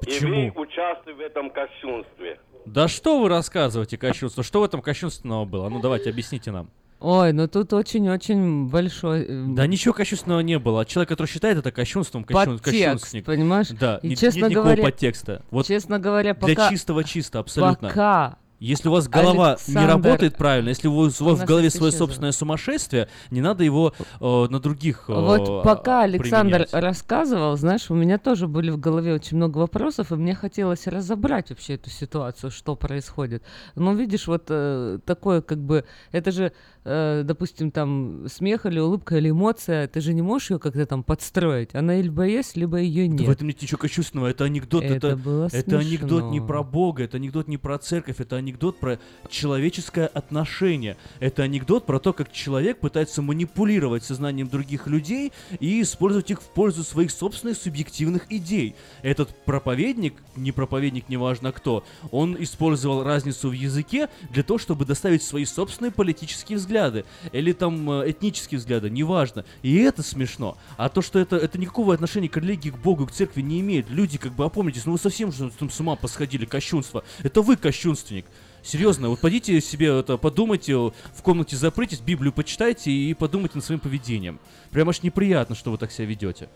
Почему? 0.00 0.46
И 0.46 0.50
вы 0.50 0.62
участвуете 0.62 1.14
в 1.14 1.20
этом 1.20 1.50
кощунстве. 1.50 2.38
Да 2.66 2.88
что 2.88 3.20
вы 3.20 3.28
рассказываете, 3.28 3.96
кощунство? 3.96 4.42
Что 4.42 4.60
в 4.60 4.64
этом 4.64 4.82
кощунственного 4.82 5.44
было? 5.44 5.68
Ну 5.68 5.80
давайте, 5.80 6.10
объясните 6.10 6.50
нам. 6.50 6.70
Ой, 7.00 7.32
ну 7.32 7.46
тут 7.46 7.72
очень-очень 7.72 8.66
большой... 8.68 9.22
э, 9.22 9.44
Да 9.50 9.68
ничего 9.68 9.94
кощунственного 9.94 10.40
не 10.40 10.58
было. 10.58 10.84
Человек, 10.84 11.08
который 11.10 11.28
считает 11.28 11.56
это 11.56 11.70
кощунством, 11.70 12.24
кощун, 12.24 12.56
Подтекст, 12.58 12.64
кощунственник. 12.64 13.24
понимаешь? 13.24 13.68
Да, 13.68 14.00
И, 14.02 14.08
не- 14.08 14.16
честно 14.16 14.40
нет 14.40 14.50
никакого 14.50 14.72
говоря- 14.74 14.82
подтекста. 14.82 15.42
Вот 15.52 15.66
честно 15.66 16.00
говоря, 16.00 16.34
для 16.34 16.56
пока- 16.56 16.68
чистого 16.70 17.04
чисто, 17.04 17.38
абсолютно. 17.38 17.88
Пока 17.88 18.38
Если 18.60 18.88
у 18.88 18.92
вас 18.92 19.06
голова 19.08 19.56
не 19.68 19.76
Александр- 19.76 19.88
работает 19.88 20.36
правильно, 20.36 20.70
если 20.70 20.88
у 20.88 20.94
вас, 20.94 21.20
у 21.20 21.24
вас 21.24 21.40
в 21.40 21.44
голове 21.44 21.70
свое 21.70 21.92
собственное 21.92 22.32
сумасшествие, 22.32 23.08
не 23.30 23.40
надо 23.40 23.62
его 23.62 23.92
э, 24.20 24.46
на 24.50 24.58
других 24.58 25.04
э, 25.08 25.12
Вот 25.12 25.62
пока 25.62 26.00
а, 26.00 26.04
Александр 26.04 26.64
применять. 26.64 26.72
рассказывал, 26.72 27.56
знаешь, 27.56 27.90
у 27.90 27.94
меня 27.94 28.18
тоже 28.18 28.48
были 28.48 28.70
в 28.70 28.78
голове 28.78 29.14
очень 29.14 29.36
много 29.36 29.58
вопросов, 29.58 30.10
и 30.10 30.16
мне 30.16 30.34
хотелось 30.34 30.86
разобрать 30.86 31.50
вообще 31.50 31.74
эту 31.74 31.90
ситуацию, 31.90 32.50
что 32.50 32.74
происходит. 32.74 33.44
Но 33.76 33.92
видишь, 33.92 34.26
вот 34.26 34.46
э, 34.48 34.98
такое 35.04 35.40
как 35.40 35.58
бы, 35.58 35.84
это 36.10 36.32
же, 36.32 36.52
э, 36.88 37.22
допустим, 37.24 37.70
там 37.70 38.26
смех 38.28 38.66
или 38.66 38.78
улыбка 38.80 39.16
или 39.16 39.30
эмоция, 39.30 39.86
ты 39.88 40.00
же 40.00 40.14
не 40.14 40.22
можешь 40.22 40.50
ее 40.50 40.58
как-то 40.58 40.86
там 40.86 41.02
подстроить. 41.02 41.74
Она 41.74 41.96
либо 41.96 42.24
есть, 42.24 42.56
либо 42.56 42.78
ее 42.78 43.06
Да 43.08 43.14
нет. 43.14 43.28
в 43.28 43.30
этом 43.30 43.46
нет 43.48 43.60
ничего 43.60 43.78
кощунственного, 43.78 44.28
это 44.28 44.44
анекдот, 44.44 44.84
это, 44.84 45.08
Это 45.08 45.16
было 45.16 45.48
это 45.52 45.78
анекдот 45.78 46.30
не 46.30 46.40
про 46.40 46.62
Бога, 46.62 47.04
это 47.04 47.18
анекдот 47.18 47.48
не 47.48 47.58
про 47.58 47.78
церковь, 47.78 48.20
это 48.20 48.36
анекдот 48.36 48.78
про 48.78 48.98
человеческое 49.28 50.06
отношение. 50.06 50.96
Это 51.20 51.42
анекдот 51.42 51.86
про 51.86 51.98
то, 51.98 52.12
как 52.12 52.32
человек 52.32 52.78
пытается 52.80 53.22
манипулировать 53.22 54.04
сознанием 54.04 54.48
других 54.48 54.86
людей 54.86 55.32
и 55.60 55.82
использовать 55.82 56.30
их 56.30 56.40
в 56.40 56.46
пользу 56.46 56.84
своих 56.84 57.10
собственных 57.10 57.58
субъективных 57.58 58.30
идей. 58.30 58.74
Этот 59.02 59.28
проповедник, 59.44 60.14
не 60.36 60.52
проповедник, 60.52 61.08
неважно 61.08 61.52
кто, 61.52 61.84
он 62.10 62.36
использовал 62.42 63.02
разницу 63.02 63.48
в 63.50 63.52
языке 63.52 64.08
для 64.30 64.42
того, 64.42 64.58
чтобы 64.58 64.84
доставить 64.84 65.22
свои 65.22 65.44
собственные 65.44 65.92
политические 65.92 66.58
взгляды. 66.58 66.77
Взгляды, 66.78 67.04
или 67.32 67.52
там 67.52 67.90
э, 67.90 68.10
этнические 68.10 68.58
взгляды, 68.58 68.90
неважно. 68.90 69.44
И 69.62 69.76
это 69.78 70.02
смешно. 70.02 70.56
А 70.76 70.88
то, 70.88 71.02
что 71.02 71.18
это, 71.18 71.36
это 71.36 71.58
никакого 71.58 71.94
отношения 71.94 72.28
к 72.28 72.36
религии, 72.36 72.70
к 72.70 72.78
Богу, 72.78 73.06
к 73.06 73.12
церкви 73.12 73.42
не 73.42 73.60
имеет. 73.60 73.90
Люди, 73.90 74.18
как 74.18 74.32
бы, 74.32 74.44
опомнитесь, 74.44 74.86
ну 74.86 74.92
вы 74.92 74.98
совсем 74.98 75.32
же 75.32 75.50
там 75.50 75.70
с 75.70 75.80
ума 75.80 75.96
посходили, 75.96 76.44
кощунство. 76.44 77.04
Это 77.22 77.42
вы 77.42 77.56
кощунственник. 77.56 78.26
Серьезно, 78.62 79.08
вот 79.08 79.20
пойдите 79.20 79.60
себе 79.60 79.86
это, 79.86 80.16
подумайте, 80.16 80.74
в 80.74 81.22
комнате 81.22 81.56
запритесь, 81.56 82.00
Библию 82.00 82.32
почитайте 82.32 82.90
и 82.90 83.14
подумайте 83.14 83.54
над 83.54 83.64
своим 83.64 83.80
поведением. 83.80 84.40
Прям 84.70 84.88
аж 84.88 85.02
неприятно, 85.02 85.54
что 85.54 85.70
вы 85.70 85.78
так 85.78 85.92
себя 85.92 86.06
ведете. 86.06 86.48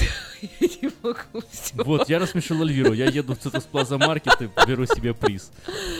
Я 0.60 0.68
не 0.82 0.90
могу 1.02 1.46
всё. 1.50 1.84
Вот, 1.84 2.08
я 2.08 2.18
рассмешил 2.18 2.62
Альвиру. 2.62 2.92
Я 2.92 3.06
еду 3.06 3.34
в 3.34 3.38
Цитус 3.38 3.64
Плаза 3.64 3.98
Маркет 3.98 4.40
и 4.40 4.48
беру 4.66 4.86
себе 4.86 5.12
приз. 5.12 5.52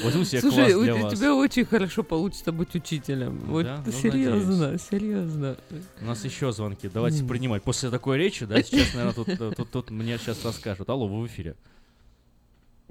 Возьму 0.03 0.25
себе 0.25 0.41
Слушай, 0.41 0.73
класс 0.73 0.75
у, 0.75 0.83
для 0.83 0.95
у 0.95 1.03
вас. 1.03 1.13
тебя 1.15 1.35
очень 1.35 1.65
хорошо 1.65 2.03
получится 2.03 2.53
быть 2.53 2.75
учителем. 2.75 3.39
Вот 3.47 3.65
Да? 3.65 3.83
Ну, 3.85 3.93
серьезно, 3.93 4.79
серьезно. 4.79 5.57
У 6.01 6.05
нас 6.05 6.25
еще 6.25 6.53
звонки. 6.53 6.89
Давайте 6.93 7.25
принимать. 7.25 7.63
После 7.63 7.91
такой 7.91 8.17
речи, 8.17 8.47
да, 8.47 8.63
сейчас, 8.63 8.95
наверное, 8.95 9.13
тут, 9.13 9.29
э, 9.29 9.53
тут, 9.57 9.71
тут 9.71 9.91
мне 9.91 10.17
сейчас 10.19 10.43
расскажут. 10.45 10.89
Алло, 10.89 11.07
вы 11.07 11.23
в 11.23 11.27
эфире. 11.27 11.57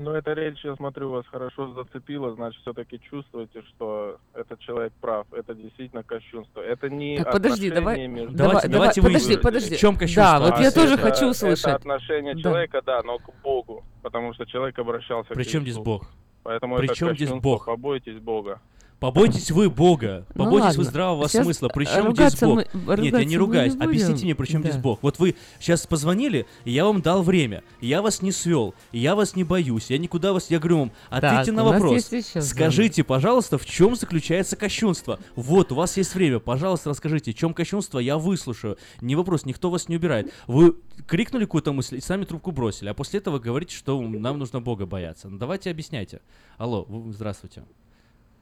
Ну, 0.01 0.11
эта 0.11 0.31
речь, 0.31 0.63
я 0.63 0.75
смотрю, 0.77 1.09
вас 1.09 1.25
хорошо 1.27 1.73
зацепила, 1.73 2.33
значит, 2.33 2.61
все-таки 2.61 3.01
чувствуете, 3.01 3.61
что 3.63 4.15
этот 4.33 4.57
человек 4.61 4.93
прав. 5.01 5.27
Это 5.33 5.53
действительно 5.53 6.03
кощунство. 6.03 6.61
Это 6.61 6.89
не 6.89 7.17
Так, 7.17 7.33
подожди, 7.33 7.69
давай- 7.69 8.07
между... 8.07 8.33
Давайте- 8.33 8.69
давай, 8.69 8.71
давайте 8.71 9.01
подожди, 9.01 9.25
выясним, 9.27 9.41
подожди. 9.43 9.75
в 9.75 9.77
чем 9.77 9.97
кощунство. 9.97 10.23
Да, 10.23 10.39
вот 10.39 10.59
я 10.61 10.69
А 10.69 10.71
тоже 10.71 10.93
это- 10.93 11.03
хочу 11.03 11.17
Это 11.17 11.27
услышать. 11.31 11.65
отношение 11.73 12.33
Да. 12.35 12.41
человека, 12.41 12.81
да, 12.85 13.03
но 13.03 13.17
к 13.19 13.29
Богу. 13.43 13.83
Потому 14.01 14.33
что 14.33 14.45
человек 14.45 14.79
обращался 14.79 15.33
При 15.33 15.43
к 15.43 15.47
чем 15.47 15.63
здесь. 15.63 15.75
Бог? 15.75 16.07
Поэтому 16.43 16.77
При 16.77 16.85
это 16.85 16.95
чем 16.95 17.13
здесь. 17.13 17.29
Бог? 17.31 17.65
Побойтесь 17.65 18.19
Бога. 18.19 18.61
Побойтесь 18.99 19.49
вы 19.51 19.69
Бога. 19.69 20.25
Ну 20.35 20.43
Побойтесь 20.43 20.75
вы 20.75 20.79
ладно. 20.79 20.83
здравого 20.83 21.29
Сейчас 21.29 21.45
смысла. 21.45 21.69
При 21.69 21.85
чем 21.85 22.13
здесь 22.13 22.37
Бог? 22.39 22.65
мы- 22.73 22.97
Нет, 22.97 23.13
я 23.17 23.23
не 23.23 23.37
ругаюсь. 23.37 23.71
не 23.73 23.77
будем. 23.77 23.89
Объясните 23.89 24.25
мне, 24.25 24.35
при 24.35 24.45
чем 24.45 24.61
здесь 24.61 24.75
Да. 24.75 24.81
Бог. 24.81 24.99
Вот 25.01 25.19
вы 25.19 25.35
сейчас 25.59 25.87
позвонили, 25.87 26.45
и 26.65 26.71
я 26.71 26.83
вам 26.85 27.01
дал 27.01 27.23
время. 27.23 27.63
Я 27.79 28.01
вас 28.01 28.21
не 28.21 28.33
свел. 28.33 28.73
Я 28.91 29.15
вас 29.15 29.37
не 29.37 29.45
боюсь. 29.45 29.89
Я 29.89 29.97
никуда 29.97 30.33
вас... 30.33 30.51
Я 30.51 30.59
говорю 30.59 30.79
вам, 30.79 30.91
ответьте 31.09 31.45
Так, 31.51 31.55
на 31.55 31.63
вопрос. 31.63 32.11
Скажите, 32.41 33.03
пожалуйста, 33.05 33.57
в 33.57 33.65
чем 33.65 33.95
заключается 33.95 34.57
кощунство? 34.57 35.17
Вот, 35.35 35.71
у 35.71 35.75
вас 35.75 35.95
есть 35.95 36.13
время. 36.13 36.39
Пожалуйста, 36.39 36.89
расскажите, 36.89 37.31
в 37.31 37.35
чем 37.35 37.53
кощунство, 37.53 37.99
я 37.99 38.17
выслушаю. 38.17 38.77
Не 38.99 39.15
вопрос, 39.15 39.45
никто 39.45 39.69
вас 39.69 39.87
не 39.87 39.95
убирает. 39.95 40.33
Вы 40.47 40.75
крикнули 41.07 41.45
какую-то 41.45 41.71
мысль 41.71 41.97
и 41.97 42.01
сами 42.01 42.25
трубку 42.25 42.51
бросили, 42.51 42.89
а 42.89 42.93
после 42.93 43.19
этого 43.19 43.39
говорите, 43.39 43.75
что 43.75 44.01
нам 44.01 44.39
нужно 44.39 44.59
Бога 44.59 44.85
бояться. 44.85 45.29
Ну, 45.29 45.37
давайте 45.37 45.71
объясняйте. 45.71 46.19
Алло, 46.57 46.83
вы- 46.89 47.13
здравствуйте. 47.13 47.63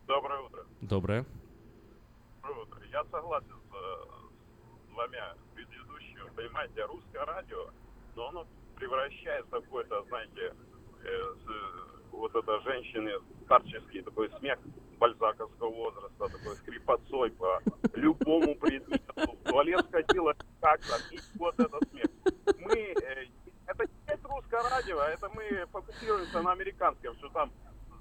Доброе. 0.07 0.36
Доброе. 0.81 1.25
Я 2.91 3.03
согласен 3.11 3.53
с, 3.69 3.75
э, 3.75 4.85
с 4.85 4.89
двумя 4.89 5.35
предыдущими. 5.53 6.29
Понимаете, 6.35 6.85
русское 6.85 7.23
радио, 7.25 7.69
но 8.15 8.29
оно 8.29 8.47
превращается 8.75 9.57
в 9.59 9.61
какой-то, 9.63 10.03
знаете, 10.07 10.53
э, 11.03 11.33
с- 11.45 12.11
вот 12.11 12.33
это 12.35 12.59
женщины, 12.61 13.11
старческий 13.45 14.01
такой 14.01 14.29
смех 14.39 14.59
бальзаковского 14.99 15.69
возраста, 15.69 16.29
такой 16.29 16.55
скрипотцой 16.57 17.31
по 17.31 17.61
любому 17.93 18.55
предмету. 18.55 19.13
В 19.15 19.49
туалет 19.49 19.85
сходила 19.89 20.33
как-то, 20.61 20.97
и 21.11 21.19
вот 21.37 21.59
этот 21.59 21.87
смех. 21.89 22.05
Мы, 22.59 22.77
э, 23.01 23.27
это 23.67 23.85
не 24.07 24.15
русское 24.23 24.61
радио, 24.69 24.99
а 24.99 25.09
это 25.09 25.29
мы 25.29 25.65
фокусируемся 25.71 26.41
на 26.41 26.51
американском, 26.53 27.15
что 27.17 27.29
там 27.29 27.51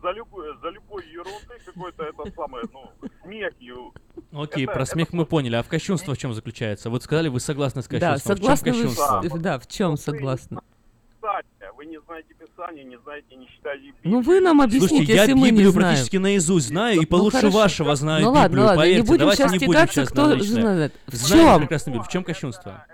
за 0.06 0.12
любой, 0.12 0.46
за 0.62 0.68
любой 0.70 1.04
ерунды 1.08 1.54
какой-то 1.64 2.04
это 2.04 2.32
самое, 2.36 2.64
ну, 2.72 3.08
смех 3.24 3.52
и 3.58 3.72
Окей, 4.32 4.64
Это- 4.64 4.72
про 4.72 4.82
это 4.82 4.90
смех 4.92 5.12
мы 5.12 5.26
поняли. 5.26 5.56
А 5.56 5.62
в 5.64 5.68
кощунство 5.68 6.14
в 6.14 6.18
чем 6.18 6.32
заключается? 6.32 6.90
Вот 6.90 7.02
сказали, 7.02 7.28
вы 7.28 7.40
согласны 7.40 7.82
с 7.82 7.88
Да, 7.88 7.98
кощунством. 8.14 8.36
согласны 8.36 8.72
в 8.72 8.74
чем 8.76 8.86
вы, 8.88 8.94
кощунство? 8.94 9.38
да, 9.40 9.58
в 9.58 9.66
чем 9.66 9.96
согласны? 9.96 10.58
Вы 11.76 11.86
не 11.86 11.98
знаете 12.06 12.28
Писание, 12.38 12.84
не 12.84 12.96
знаете, 13.04 13.34
не 13.34 13.46
читаете 13.48 13.92
Ну 14.04 14.20
вы 14.22 14.40
нам 14.40 14.62
объясните, 14.62 14.88
Слушайте, 14.88 15.12
я 15.14 15.22
если 15.22 15.34
мы 15.34 15.40
не 15.46 15.50
Библию 15.50 15.70
знаем. 15.72 15.88
практически 15.88 16.16
наизусть 16.16 16.68
знаю, 16.68 16.96
и 16.96 17.00
Ну, 17.00 17.06
получше 17.06 17.38
хорошо. 17.38 17.58
вашего 17.58 17.96
знаю 17.96 18.22
Ну 18.24 18.30
ладно, 18.30 18.46
Библию, 18.48 18.64
ладно, 18.66 18.78
не 18.78 18.84
поверьте. 18.84 19.06
будем 19.08 19.18
Давайте 19.18 19.42
сейчас 19.42 19.52
не 19.52 19.58
будем 19.58 19.72
тягаться, 19.72 19.94
сейчас 19.94 20.08
кто 20.08 20.38
знает. 20.38 20.94
В 21.06 21.28
чем? 21.28 21.60
прекрасно 21.60 21.90
Библию. 21.90 22.04
В 22.04 22.08
чем 22.08 22.24
кощунство? 22.24 22.86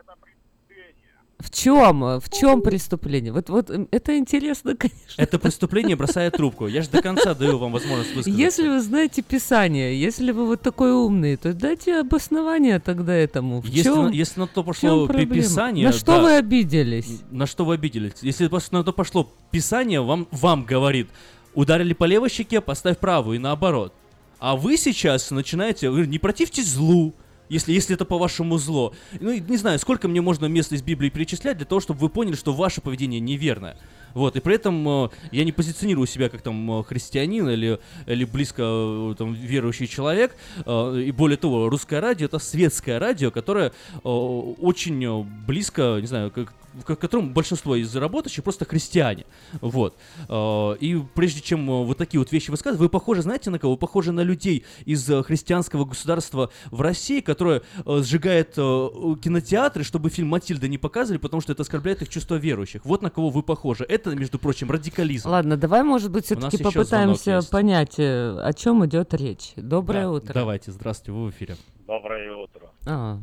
В 1.43 1.51
чем? 1.51 2.21
В 2.21 2.31
чем 2.31 2.63
преступление? 2.63 3.33
Вот, 3.33 3.49
вот 3.49 3.71
это 3.91 4.17
интересно, 4.17 4.77
конечно. 4.79 5.01
Это 5.17 5.39
преступление 5.39 5.97
бросает 5.97 6.35
трубку. 6.35 6.69
Я 6.69 6.83
же 6.83 6.89
до 6.89 7.03
конца 7.03 7.35
даю 7.35 7.59
вам 7.59 7.73
возможность 7.73 8.15
высказаться. 8.15 8.41
Если 8.41 8.69
вы 8.69 8.81
знаете 8.81 9.23
Писание, 9.23 10.01
если 10.01 10.31
вы 10.31 10.47
вот 10.47 10.63
такой 10.63 10.93
умный, 10.93 11.37
то 11.37 11.53
дайте 11.53 11.99
обоснование 11.99 12.79
тогда 12.79 13.13
этому. 13.15 13.61
В 13.61 13.67
Если, 13.67 13.83
чем, 13.83 14.07
на, 14.07 14.09
если 14.11 14.41
на 14.41 14.47
то 14.47 14.63
пошло? 14.63 15.09
Писание... 15.09 15.87
На 15.87 15.93
что 15.93 16.13
да. 16.13 16.23
вы 16.23 16.37
обиделись? 16.37 17.23
На 17.31 17.47
что 17.47 17.65
вы 17.65 17.75
обиделись? 17.75 18.15
Если 18.23 18.49
на 18.71 18.85
то 18.85 18.93
пошло 18.93 19.29
Писание, 19.51 20.01
вам, 20.01 20.29
вам 20.31 20.65
говорит, 20.65 21.09
ударили 21.55 21.93
по 21.93 22.05
левой 22.05 22.31
щеке, 22.31 22.61
поставь 22.61 22.99
правую, 22.99 23.37
и 23.37 23.39
наоборот. 23.39 23.93
А 24.39 24.57
вы 24.57 24.77
сейчас 24.77 25.31
начинаете, 25.31 25.89
не 25.89 26.19
противьтесь 26.19 26.69
злу, 26.69 27.15
если, 27.53 27.73
если 27.73 27.95
это 27.95 28.07
по-вашему 28.07 28.57
зло. 28.57 28.95
Ну, 29.21 29.33
не 29.35 29.57
знаю, 29.59 29.79
сколько 29.79 30.09
мне 30.09 30.23
можно 30.23 30.47
мест 30.47 30.73
из 30.73 30.83
Библии 30.83 31.11
перечислять 31.11 31.59
для 31.59 31.67
того, 31.67 31.81
чтобы 31.81 32.01
вы 32.01 32.09
поняли, 32.09 32.35
что 32.35 32.55
ваше 32.55 32.81
поведение 32.81 33.21
неверное. 33.21 33.77
Вот, 34.15 34.37
и 34.37 34.41
при 34.41 34.55
этом 34.55 35.07
э, 35.07 35.09
я 35.31 35.45
не 35.45 35.53
позиционирую 35.53 36.07
себя 36.07 36.29
как 36.29 36.43
там 36.43 36.81
э, 36.81 36.85
христианин 36.85 37.49
или, 37.49 37.79
или 38.07 38.25
близко 38.25 38.63
э, 38.63 39.15
там, 39.17 39.35
верующий 39.35 39.87
человек. 39.87 40.37
И 40.67 41.13
более 41.17 41.37
того, 41.37 41.69
русское 41.69 42.01
радио 42.01 42.27
это 42.27 42.39
светское 42.39 42.99
радио, 42.99 43.31
которое 43.31 43.73
очень 44.03 45.25
близко, 45.47 45.99
не 46.01 46.07
знаю, 46.07 46.31
к, 46.31 46.47
к 46.85 46.97
которому 46.97 47.31
большинство 47.31 47.77
из 47.77 47.95
работающих 47.95 48.45
просто 48.45 48.65
христиане. 48.65 49.25
Вот. 49.61 49.97
И 50.31 51.03
прежде 51.15 51.41
чем 51.41 51.67
вот 51.85 51.99
такие 51.99 52.19
вот 52.19 52.33
вещи 52.33 52.51
высказывать, 52.51 52.81
вы 52.81 52.89
похожи, 52.89 53.23
знаете, 53.23 53.51
на 53.51 53.59
кого? 53.59 53.73
Вы 53.73 53.79
похожи 53.79 54.13
на 54.13 54.23
людей 54.23 54.65
из 54.85 55.05
христианского 55.25 55.85
государства 55.85 56.51
в 56.71 56.81
России, 56.81 57.21
которое 57.21 57.63
сжигает 57.87 58.55
кинотеатры, 58.55 59.85
чтобы 59.85 60.11
фильм 60.11 60.29
Матильда 60.29 60.69
не 60.69 60.79
показывали, 60.79 61.19
потому 61.19 61.41
что 61.41 61.53
это 61.53 61.63
оскорбляет 61.63 62.03
их 62.03 62.09
чувство 62.09 62.37
верующих. 62.37 62.85
Вот 62.85 63.03
на 63.03 63.11
кого 63.11 63.31
вы 63.31 63.43
похожи. 63.43 63.85
Это, 63.89 64.02
между 64.11 64.39
прочим, 64.39 64.71
радикализм. 64.71 65.29
Ладно, 65.29 65.57
давай, 65.57 65.83
может 65.83 66.11
быть, 66.11 66.25
все-таки 66.25 66.63
попытаемся 66.63 67.41
понять, 67.51 67.99
э, 67.99 68.39
о 68.41 68.53
чем 68.53 68.85
идет 68.87 69.15
речь. 69.15 69.53
Доброе 69.57 70.05
Да, 70.05 70.11
утро. 70.11 70.35
Давайте, 70.35 70.71
здравствуйте, 70.73 71.13
вы 71.13 71.27
в 71.27 71.31
эфире. 71.31 71.57
Доброе 71.87 72.35
утро. 72.37 72.71
А, 72.87 73.19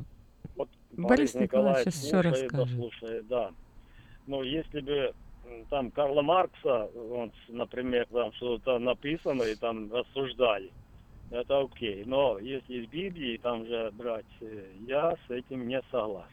Вот 0.55 0.69
Борис 0.91 1.33
Николаевич 1.35 1.93
сейчас 1.93 2.01
все 2.03 2.21
расскажет. 2.21 2.51
да 2.51 2.65
слушает, 2.65 3.27
да. 3.27 3.51
Ну, 4.27 4.43
если 4.43 4.81
бы 4.81 5.13
там 5.69 5.91
Карла 5.91 6.21
Маркса, 6.21 6.85
он, 7.11 7.31
например, 7.47 8.07
там 8.11 8.31
что-то 8.33 8.77
написано 8.79 9.43
и 9.43 9.55
там 9.55 9.91
рассуждали, 9.91 10.71
это 11.31 11.59
окей. 11.61 12.03
Но 12.05 12.37
если 12.39 12.83
из 12.83 12.89
Библии 12.89 13.37
там 13.37 13.65
же 13.65 13.91
брать, 13.93 14.25
э, 14.41 14.65
я 14.87 15.15
с 15.27 15.31
этим 15.31 15.67
не 15.67 15.81
согласен. 15.91 16.29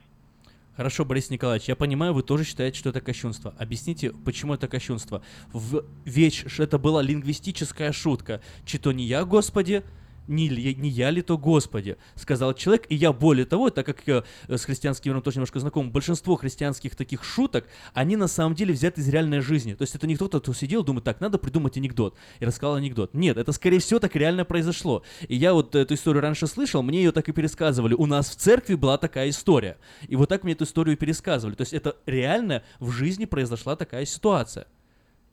Хорошо, 0.77 1.07
Борис 1.07 1.31
Николаевич, 1.31 1.69
я 1.69 1.77
понимаю, 1.77 2.13
вы 2.13 2.23
тоже 2.23 2.45
считаете, 2.45 2.79
что 2.79 2.91
это 2.91 3.01
кощунство. 3.01 3.55
Объясните, 3.59 4.11
почему 4.11 4.53
это 4.53 4.69
кощунство? 4.69 5.23
В 5.53 5.85
веч, 6.05 6.45
это 6.59 6.79
была 6.79 7.01
лингвистическая 7.01 7.93
шутка. 7.93 8.43
Чито 8.67 8.93
не 8.93 9.05
я, 9.05 9.25
Господи, 9.25 9.83
не, 10.29 10.49
не 10.49 10.89
я 10.89 11.11
ли 11.11 11.23
то 11.23 11.39
Господи, 11.39 11.97
сказал 12.15 12.55
человек. 12.55 12.87
И 12.89 12.95
я 12.95 13.13
более 13.13 13.47
того, 13.47 13.71
так 13.71 13.87
как 13.87 14.03
я 14.07 14.25
э, 14.49 14.57
с 14.57 14.65
христианским 14.65 15.11
миром 15.11 15.23
тоже 15.23 15.37
немножко 15.37 15.61
знаком, 15.61 15.91
большинство 15.91 16.37
христианских 16.37 16.97
таких 16.97 17.25
шуток, 17.25 17.67
они 17.95 18.17
на 18.17 18.29
самом 18.29 18.55
деле 18.55 18.73
взяты 18.73 19.01
из 19.01 19.09
реальной 19.09 19.41
жизни. 19.41 19.75
То 19.75 19.83
есть 19.83 19.95
это 19.95 20.07
не 20.07 20.17
кто-то, 20.17 20.41
кто 20.41 20.53
сидел, 20.53 20.83
думает, 20.83 21.05
так, 21.05 21.21
надо 21.21 21.39
придумать 21.39 21.77
анекдот. 21.77 22.17
И 22.41 22.45
рассказал 22.45 22.77
анекдот. 22.77 23.15
Нет, 23.15 23.37
это 23.37 23.53
скорее 23.53 23.79
всего 23.79 24.01
так 24.01 24.15
реально 24.17 24.45
произошло. 24.45 25.03
И 25.29 25.37
я 25.37 25.53
вот 25.53 25.75
эту 25.75 25.95
историю 25.95 26.23
раньше 26.23 26.47
слышал, 26.47 26.83
мне 26.83 26.99
ее 26.99 27.13
так 27.13 27.29
и 27.29 27.33
пересказывали. 27.33 27.95
У 27.95 28.07
нас 28.07 28.31
в 28.31 28.37
церкви 28.37 28.75
была 28.75 28.99
такая 28.99 29.31
история. 29.31 29.79
И 30.09 30.17
вот 30.17 30.29
так 30.29 30.45
мне 30.45 30.53
эту 30.53 30.65
историю 30.65 30.97
пересказывали. 30.97 31.55
То 31.55 31.63
есть 31.63 31.73
это 31.73 31.97
реально 32.07 32.63
в 32.81 32.91
жизни 32.91 33.25
произошла 33.25 33.77
такая 33.77 34.05
ситуация. 34.07 34.67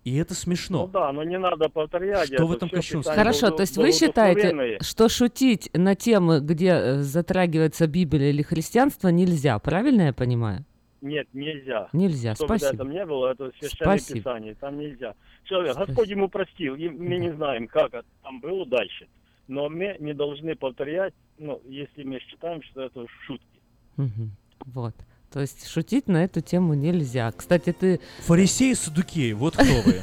И 0.04 0.18
это 0.18 0.34
смешно. 0.34 0.86
Ну 0.86 0.92
да, 0.92 1.12
но 1.14 1.24
не 1.24 1.38
надо 1.40 1.70
повторять. 1.70 2.26
Что 2.28 2.36
это 2.36 2.46
в 2.46 2.52
этом? 2.52 2.70
Писание 2.70 3.04
Хорошо, 3.16 3.48
было- 3.48 3.58
то 3.58 3.62
есть 3.62 3.78
было 3.78 3.86
вы 3.86 3.92
считаете, 3.94 4.78
что 4.82 5.08
шутить 5.08 5.70
на 5.74 5.96
темы, 5.96 6.40
где 6.42 6.68
э, 6.72 6.96
затрагивается 7.02 7.88
Библия 7.88 8.30
или 8.30 8.42
христианство, 8.42 9.08
нельзя, 9.08 9.58
правильно 9.60 10.04
я 10.04 10.14
понимаю? 10.14 10.66
Нет, 11.02 11.28
нельзя. 11.34 11.90
Нельзя, 11.94 12.34
Что 12.36 12.48
бы 12.48 12.58
спасибо. 12.58 12.78
там 12.84 12.92
не 12.92 13.06
было, 13.06 13.32
это 13.32 13.52
священное 13.60 13.98
Спасибо. 13.98 14.20
писание, 14.20 14.56
там 14.56 14.78
нельзя. 14.78 15.16
Человек, 15.44 15.76
Господь 15.78 16.08
ему 16.10 16.30
простил, 16.30 16.76
и 16.76 16.88
мы 16.90 17.18
не 17.18 17.34
знаем, 17.34 17.68
как 17.68 17.94
это 17.94 18.06
там 18.24 18.40
было 18.40 18.66
дальше. 18.66 19.08
Но 19.50 19.68
мы 19.70 19.98
не 20.00 20.14
должны 20.14 20.56
повторять, 20.56 21.14
ну, 21.38 21.62
если 21.68 22.04
мы 22.04 22.20
считаем, 22.20 22.62
что 22.64 22.84
это 22.84 23.06
шутки. 23.26 23.60
Мгм. 23.98 24.32
Вот. 24.66 24.96
То 25.34 25.40
есть 25.40 25.68
шутить 25.68 26.08
на 26.08 26.24
эту 26.24 26.42
тему 26.42 26.76
нельзя. 26.76 27.32
Кстати, 27.32 27.74
ты... 27.74 28.00
Фарисей 28.20 28.76
Садукей, 28.76 29.34
вот 29.34 29.56
кто 29.56 29.82
вы. 29.82 30.00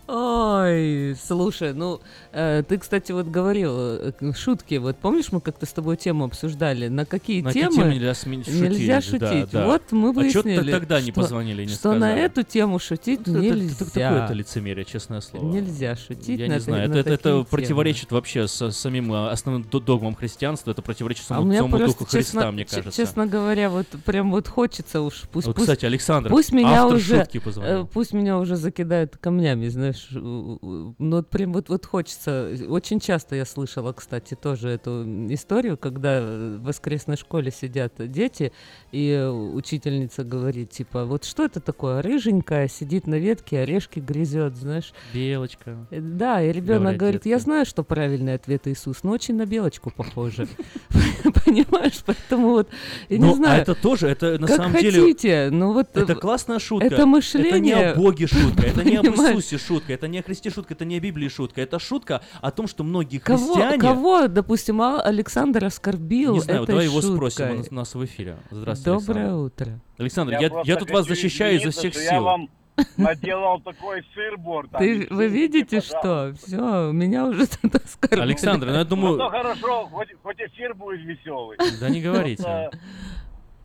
Ой, 0.07 1.15
слушай, 1.23 1.73
ну, 1.73 2.01
э, 2.33 2.63
ты, 2.67 2.77
кстати, 2.77 3.11
вот 3.11 3.27
говорил, 3.27 3.71
э, 3.77 4.11
шутки, 4.35 4.75
вот 4.75 4.97
помнишь, 4.97 5.31
мы 5.31 5.41
как-то 5.41 5.65
с 5.65 5.71
тобой 5.73 5.97
тему 5.97 6.25
обсуждали, 6.25 6.87
на 6.87 7.05
какие 7.05 7.41
На 7.41 7.53
темы 7.53 7.75
темы 7.75 7.93
нельзя 7.93 8.11
сме- 8.13 8.37
нельзя 8.37 9.01
шутить, 9.01 9.19
да, 9.19 9.27
шутить. 9.31 9.49
да. 9.51 9.65
Вот 9.67 9.91
мы 9.91 10.09
А 10.09 10.29
чё 10.29 10.41
ты 10.43 10.49
выяснили, 10.49 10.71
тогда 10.71 10.99
не 11.01 11.11
что, 11.11 11.21
позвонили 11.21 11.63
не 11.65 11.69
что 11.69 11.93
на 11.93 11.99
сказали? 11.99 12.21
эту 12.21 12.43
тему 12.43 12.79
шутить 12.79 13.21
Это- 13.21 13.31
это- 13.31 13.39
нельзя. 13.55 14.25
это 14.25 14.33
лицемерие, 14.33 14.85
честное 14.85 15.21
слово. 15.21 15.45
Нельзя 15.51 15.95
шутить 15.95 16.39
Я 16.39 16.47
на 16.47 16.53
не 16.53 16.59
знаю, 16.59 16.89
на 16.89 16.91
это, 16.91 16.99
это, 16.99 17.03
такие 17.03 17.15
это 17.15 17.29
темы. 17.29 17.45
противоречит 17.45 18.11
вообще 18.11 18.47
с 18.47 18.71
самим 18.71 19.13
э, 19.13 19.29
основным 19.31 19.63
догмам 19.69 20.15
христианства, 20.15 20.71
это 20.71 20.81
противоречит 20.81 21.23
А 21.25 21.27
самому, 21.35 21.47
меня 21.47 21.59
самому 21.59 21.77
просто, 21.77 21.97
духу 21.99 22.11
Христа, 22.11 22.19
честно, 22.39 22.51
мне 22.51 22.65
кажется. 22.65 22.91
честно 23.01 23.27
говоря, 23.27 23.69
вот 23.69 23.87
прям 24.05 24.31
вот 24.31 24.47
хочется 24.47 25.01
уж 25.01 25.21
пусть, 25.31 25.47
Вот, 25.47 25.55
пусть- 25.55 25.67
кстати, 25.67 25.85
Александр, 25.85 26.29
пусть 26.29 26.51
меня 26.51 26.87
уже, 26.87 27.25
э, 27.57 27.85
пусть 27.93 28.13
меня 28.13 28.37
уже 28.39 28.55
закидают 28.55 29.17
камнями, 29.17 29.40
знаешь, 29.69 30.07
у- 30.13 30.57
у- 30.61 30.95
ну 30.99 31.17
вот 31.17 31.29
прям 31.29 31.53
вот 31.53 31.69
вот 31.69 31.85
хочется. 31.85 32.51
Очень 32.69 32.99
часто 32.99 33.35
я 33.35 33.45
слышала, 33.45 33.91
кстати, 33.93 34.35
тоже 34.35 34.69
эту 34.69 35.03
историю, 35.33 35.77
когда 35.77 36.21
в 36.21 36.63
воскресной 36.63 37.17
школе 37.17 37.51
сидят 37.51 37.93
дети 37.97 38.51
и 38.91 39.15
учительница 39.53 40.23
говорит 40.23 40.69
типа, 40.71 41.05
вот 41.05 41.23
что 41.25 41.43
это 41.45 41.59
такое, 41.59 42.01
рыженькая 42.01 42.67
сидит 42.67 43.07
на 43.07 43.15
ветке, 43.15 43.59
орешки 43.59 43.99
грызет, 43.99 44.55
знаешь. 44.55 44.93
Белочка. 45.13 45.87
Э, 45.91 45.99
Да, 45.99 46.41
и 46.41 46.51
ребенок 46.51 46.97
говорит, 46.97 47.25
я 47.25 47.35
детки. 47.35 47.43
знаю, 47.45 47.65
что 47.65 47.83
правильный 47.83 48.33
ответ 48.35 48.67
Иисус, 48.67 49.03
но 49.03 49.11
очень 49.11 49.35
на 49.35 49.45
белочку 49.45 49.89
похоже. 49.95 50.47
Понимаешь, 51.45 52.01
поэтому 52.05 52.49
вот, 52.49 52.69
я 53.09 53.17
не 53.17 53.25
Ну, 53.25 53.31
а 53.31 53.35
знаю. 53.35 53.61
это 53.61 53.75
тоже, 53.75 54.07
это 54.07 54.37
на 54.39 54.47
как 54.47 54.57
самом 54.57 54.79
деле- 54.81 55.01
хотите, 55.01 55.49
ну 55.51 55.73
вот... 55.73 55.87
Это 55.95 56.13
э, 56.13 56.15
классная 56.15 56.59
шутка. 56.59 56.87
Это 56.87 57.05
мышление... 57.05 57.51
Это 57.51 57.59
не 57.59 57.73
о 57.73 57.95
Боге 57.95 58.27
шутка, 58.27 58.63
это 58.63 58.83
не 58.83 58.97
понимаешь? 59.01 59.30
Иисусе 59.31 59.57
шутка, 59.57 59.93
это 59.93 60.07
не 60.07 60.19
о 60.19 60.23
Христе 60.23 60.49
шутка, 60.49 60.73
это 60.73 60.85
не 60.85 60.97
о 60.97 60.99
Библии 60.99 61.27
шутка. 61.27 61.61
Это 61.61 61.79
шутка 61.79 62.21
о 62.41 62.51
том, 62.51 62.67
что 62.67 62.83
многие 62.83 63.17
Кого, 63.19 63.37
христиане... 63.53 63.77
кого, 63.79 64.27
допустим, 64.27 64.81
а- 64.81 65.01
Александр 65.01 65.65
оскорбил 65.65 66.33
Не 66.33 66.39
знаю, 66.41 66.63
этой 66.63 66.71
давай 66.71 66.85
его 66.85 67.01
шуткой? 67.01 67.31
спросим, 67.31 67.51
он 67.59 67.65
у 67.69 67.73
нас 67.75 67.95
в 67.95 68.05
эфире. 68.05 68.37
Здравствуйте, 68.51 69.05
Доброе 69.05 69.23
Александр. 69.25 69.45
утро. 69.45 69.79
Александр, 69.97 70.31
Я 70.33 70.39
я, 70.41 70.51
я 70.65 70.75
тут 70.77 70.89
вас 70.91 71.05
защищаю 71.07 71.55
изо 71.59 71.71
всех 71.71 71.93
что 71.93 72.01
Я 72.01 72.09
сил. 72.11 72.23
вам 72.23 72.49
наделал 72.97 73.59
такой 73.61 74.03
сыр-бор. 74.13 74.67
там, 74.69 74.79
Ты, 74.79 75.07
вы 75.09 75.27
видите, 75.27 75.81
пожалуйста. 75.81 76.35
что? 76.39 76.47
Все, 76.47 76.91
меня 76.91 77.25
уже 77.25 77.45
тут 77.61 77.75
оскорбили. 77.75 78.21
Александр, 78.21 78.67
ну 78.67 78.73
я 78.73 78.79
Ну, 78.79 78.85
думаю... 78.85 79.17
то 79.17 79.29
хорошо, 79.29 79.87
хоть, 79.91 80.09
хоть 80.23 80.39
эфир 80.39 80.73
будет 80.73 81.01
веселый. 81.01 81.57
Да 81.79 81.89
не 81.89 82.01
говорите. 82.01 82.41
Просто 82.43 82.79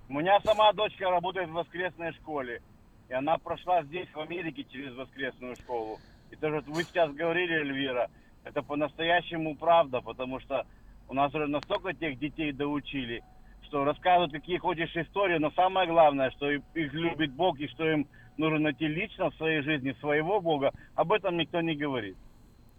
У 0.08 0.12
меня 0.14 0.38
сама 0.44 0.72
дочка 0.72 1.08
работает 1.10 1.48
в 1.48 1.52
воскресной 1.52 2.12
школе. 2.14 2.60
И 3.08 3.14
она 3.14 3.38
прошла 3.38 3.82
здесь, 3.84 4.08
в 4.12 4.20
Америке, 4.20 4.64
через 4.70 4.94
воскресную 4.94 5.56
школу. 5.56 5.98
И 6.30 6.36
то, 6.36 6.60
что 6.60 6.72
вы 6.72 6.82
сейчас 6.82 7.12
говорили, 7.12 7.54
Эльвира, 7.54 8.10
это 8.44 8.62
по-настоящему 8.62 9.56
правда, 9.56 10.00
потому 10.00 10.40
что 10.40 10.66
у 11.08 11.14
нас 11.14 11.32
уже 11.34 11.46
настолько 11.46 11.92
тех 11.92 12.18
детей 12.18 12.52
доучили, 12.52 13.22
что 13.62 13.84
рассказывают, 13.84 14.32
какие 14.32 14.58
хочешь 14.58 14.94
истории, 14.96 15.38
но 15.38 15.50
самое 15.52 15.88
главное, 15.88 16.30
что 16.32 16.50
их 16.50 16.62
любит 16.74 17.32
Бог, 17.32 17.58
и 17.60 17.68
что 17.68 17.88
им 17.88 18.08
нужно 18.36 18.58
найти 18.58 18.86
лично 18.86 19.30
в 19.30 19.36
своей 19.36 19.62
жизни 19.62 19.94
своего 20.00 20.40
Бога, 20.40 20.72
об 20.94 21.12
этом 21.12 21.36
никто 21.36 21.60
не 21.60 21.76
говорит. 21.76 22.16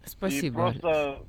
Спасибо. 0.03 0.47
И 0.47 0.51
просто, 0.51 1.19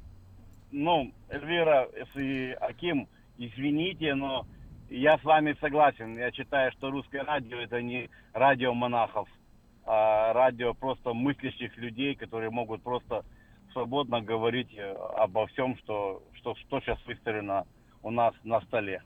ну, 0.71 1.13
Эльвира 1.29 1.89
и 2.17 2.57
Аким, 2.61 3.09
извините, 3.39 4.15
но 4.15 4.47
я 4.91 5.19
с 5.19 5.25
вами 5.25 5.57
согласен. 5.61 6.17
Я 6.17 6.31
считаю, 6.33 6.73
что 6.73 6.91
русское 6.91 7.23
радио 7.23 7.59
это 7.59 7.81
не 7.83 8.11
радио 8.33 8.75
монахов, 8.75 9.29
а 9.85 10.33
радио 10.33 10.75
просто 10.75 11.13
мыслящих 11.13 11.77
людей, 11.77 12.15
которые 12.15 12.51
могут 12.51 12.83
просто 12.83 13.25
свободно 13.73 14.21
говорить 14.21 14.75
э, 14.77 14.93
обо 15.17 15.47
всем, 15.49 15.77
что, 15.79 16.23
что, 16.35 16.55
что 16.57 16.81
сейчас 16.81 16.99
выстроено 17.07 17.67
у 18.03 18.11
нас 18.11 18.35
на 18.45 18.61
столе. 18.63 19.03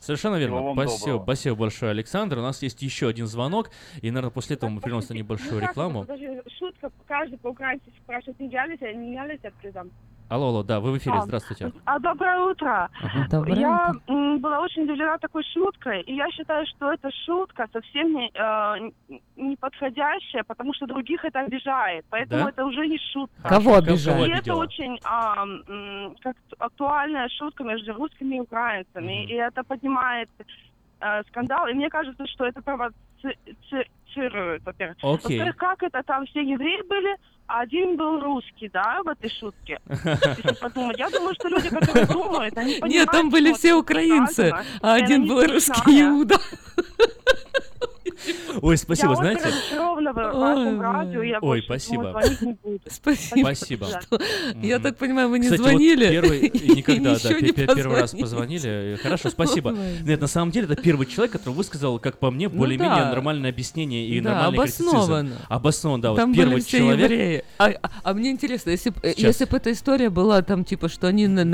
Совершенно 0.00 0.36
верно. 0.36 0.72
Спасибо, 0.72 1.06
доброго. 1.06 1.22
спасибо 1.24 1.56
большое, 1.56 1.90
Александр. 1.90 2.38
У 2.38 2.42
нас 2.42 2.62
есть 2.62 2.82
еще 2.82 3.08
один 3.08 3.26
звонок, 3.26 3.70
и, 4.02 4.10
наверное, 4.10 4.30
после 4.30 4.56
этого 4.56 4.70
мы 4.70 4.80
переносим 4.80 5.14
на 5.14 5.18
небольшую 5.18 5.60
рекламу. 5.60 6.04
Даже 6.04 6.42
шутка, 6.58 6.90
каждый 7.06 7.38
по-украински 7.38 7.92
спрашивает, 8.02 8.38
не 8.38 8.48
я 8.48 8.66
ли 8.66 8.74
это, 8.74 8.92
не 8.92 9.14
я 9.14 9.26
ли 9.26 9.34
это 9.34 9.50
призом. 9.60 9.90
Алло, 10.28 10.48
алло, 10.48 10.62
да, 10.64 10.80
вы 10.80 10.90
в 10.90 10.98
эфире, 10.98 11.18
А, 11.18 11.22
здравствуйте. 11.22 11.70
А, 11.84 12.00
доброе 12.00 12.40
утро. 12.40 12.90
Ага. 13.00 13.26
Доброе 13.30 13.60
я 13.60 13.90
утро. 13.90 14.00
м, 14.12 14.40
была 14.40 14.58
очень 14.60 14.82
удивлена 14.82 15.18
такой 15.18 15.44
шуткой, 15.54 16.02
и 16.02 16.14
я 16.16 16.28
считаю, 16.32 16.66
что 16.66 16.92
эта 16.92 17.10
шутка 17.24 17.68
совсем 17.72 18.12
не, 18.12 18.28
э, 18.34 18.90
не 19.36 19.54
подходящая, 19.56 20.42
потому 20.42 20.74
что 20.74 20.86
других 20.86 21.24
это 21.24 21.40
обижает. 21.40 22.04
Поэтому 22.10 22.42
Да? 22.44 22.48
это 22.50 22.64
уже 22.64 22.88
не 22.88 22.98
шутка. 23.12 23.48
Кого 23.48 23.76
обижает? 23.76 24.26
И 24.26 24.30
это 24.30 24.38
обидела? 24.38 24.62
очень 24.64 24.98
а, 25.04 25.44
м, 25.46 26.16
как 26.20 26.34
актуальная 26.58 27.28
шутка 27.28 27.62
между 27.62 27.92
русскими 27.94 28.36
и 28.36 28.40
украинцами. 28.40 29.24
И 29.26 29.34
это 29.34 29.62
поднимает 29.62 30.28
э, 31.00 31.22
скандал. 31.28 31.68
И 31.68 31.74
мне 31.74 31.88
кажется, 31.90 32.26
что 32.26 32.46
это 32.46 32.62
провоцирует, 32.62 34.62
во-первых. 34.64 34.96
Окей. 35.02 35.38
Во-вторых, 35.38 35.56
как 35.56 35.82
это 35.82 36.02
там 36.02 36.24
все 36.26 36.40
евреи 36.40 36.82
были, 36.88 37.12
а 37.12 37.16
один 37.46 37.96
был 37.96 38.20
русский, 38.20 38.68
да, 38.68 39.02
в 39.04 39.08
этой 39.08 39.30
шутке? 39.30 39.80
Если 39.88 40.54
подумать. 40.60 40.98
Я 40.98 41.10
думаю, 41.10 41.34
что 41.34 41.48
люди, 41.48 41.68
которые 41.68 42.06
думают, 42.06 42.56
они 42.56 42.74
понимают, 42.74 42.94
Нет, 42.94 43.10
там 43.10 43.30
были 43.30 43.52
все 43.52 43.74
украинцы, 43.74 44.52
а 44.80 44.94
один 44.94 45.26
был 45.26 45.42
русский 45.42 46.02
иуда. 46.02 46.36
Ой, 48.62 48.76
спасибо, 48.76 49.10
я 49.10 49.16
знаете. 49.16 49.42
вашем 50.14 50.78
Ой, 50.78 50.80
радио, 50.80 51.22
я 51.22 51.38
Ой, 51.40 51.62
больше 51.66 51.86
спасибо. 51.86 52.22
Спасибо. 52.88 53.52
Спасибо. 53.52 53.86
Я 54.62 54.78
так 54.78 54.96
понимаю, 54.96 55.28
вы 55.28 55.38
не 55.38 55.44
Кстати, 55.44 55.60
вот 55.60 55.70
звонили. 55.70 56.08
первый, 56.08 56.40
никогда, 56.76 57.16
да, 57.18 57.40
не 57.40 57.52
первый 57.52 58.00
раз 58.00 58.12
позвонили. 58.14 58.98
Хорошо, 59.02 59.30
спасибо. 59.30 59.74
Нет, 60.02 60.20
на 60.20 60.26
самом 60.26 60.50
деле, 60.50 60.66
это 60.70 60.80
первый 60.80 61.06
человек, 61.06 61.32
который 61.32 61.54
высказал, 61.54 61.98
как 61.98 62.18
по 62.18 62.30
мне, 62.30 62.48
Ну 62.48 62.56
более-менее 62.58 63.06
нормальное 63.06 63.50
объяснение 63.50 64.06
и 64.08 64.20
нормальный 64.20 64.58
обоснованно. 64.58 65.28
критицизм. 65.30 65.46
Обоснованно, 65.48 66.02
да. 66.02 66.10
Вот 66.12 66.34
первый 66.34 66.62
человек. 66.62 67.44
А, 67.58 67.66
а- 67.82 67.90
а 68.02 68.14
мне 68.14 68.30
интересно, 68.30 68.70
если 68.70 68.90
б, 68.90 68.96
э, 69.02 69.14
бы 69.46 69.56
эта 69.56 69.72
история 69.72 70.10
была 70.10 70.42
там, 70.42 70.64
типа, 70.64 70.88
что 70.88 71.06
они 71.08 71.26
на, 71.26 71.44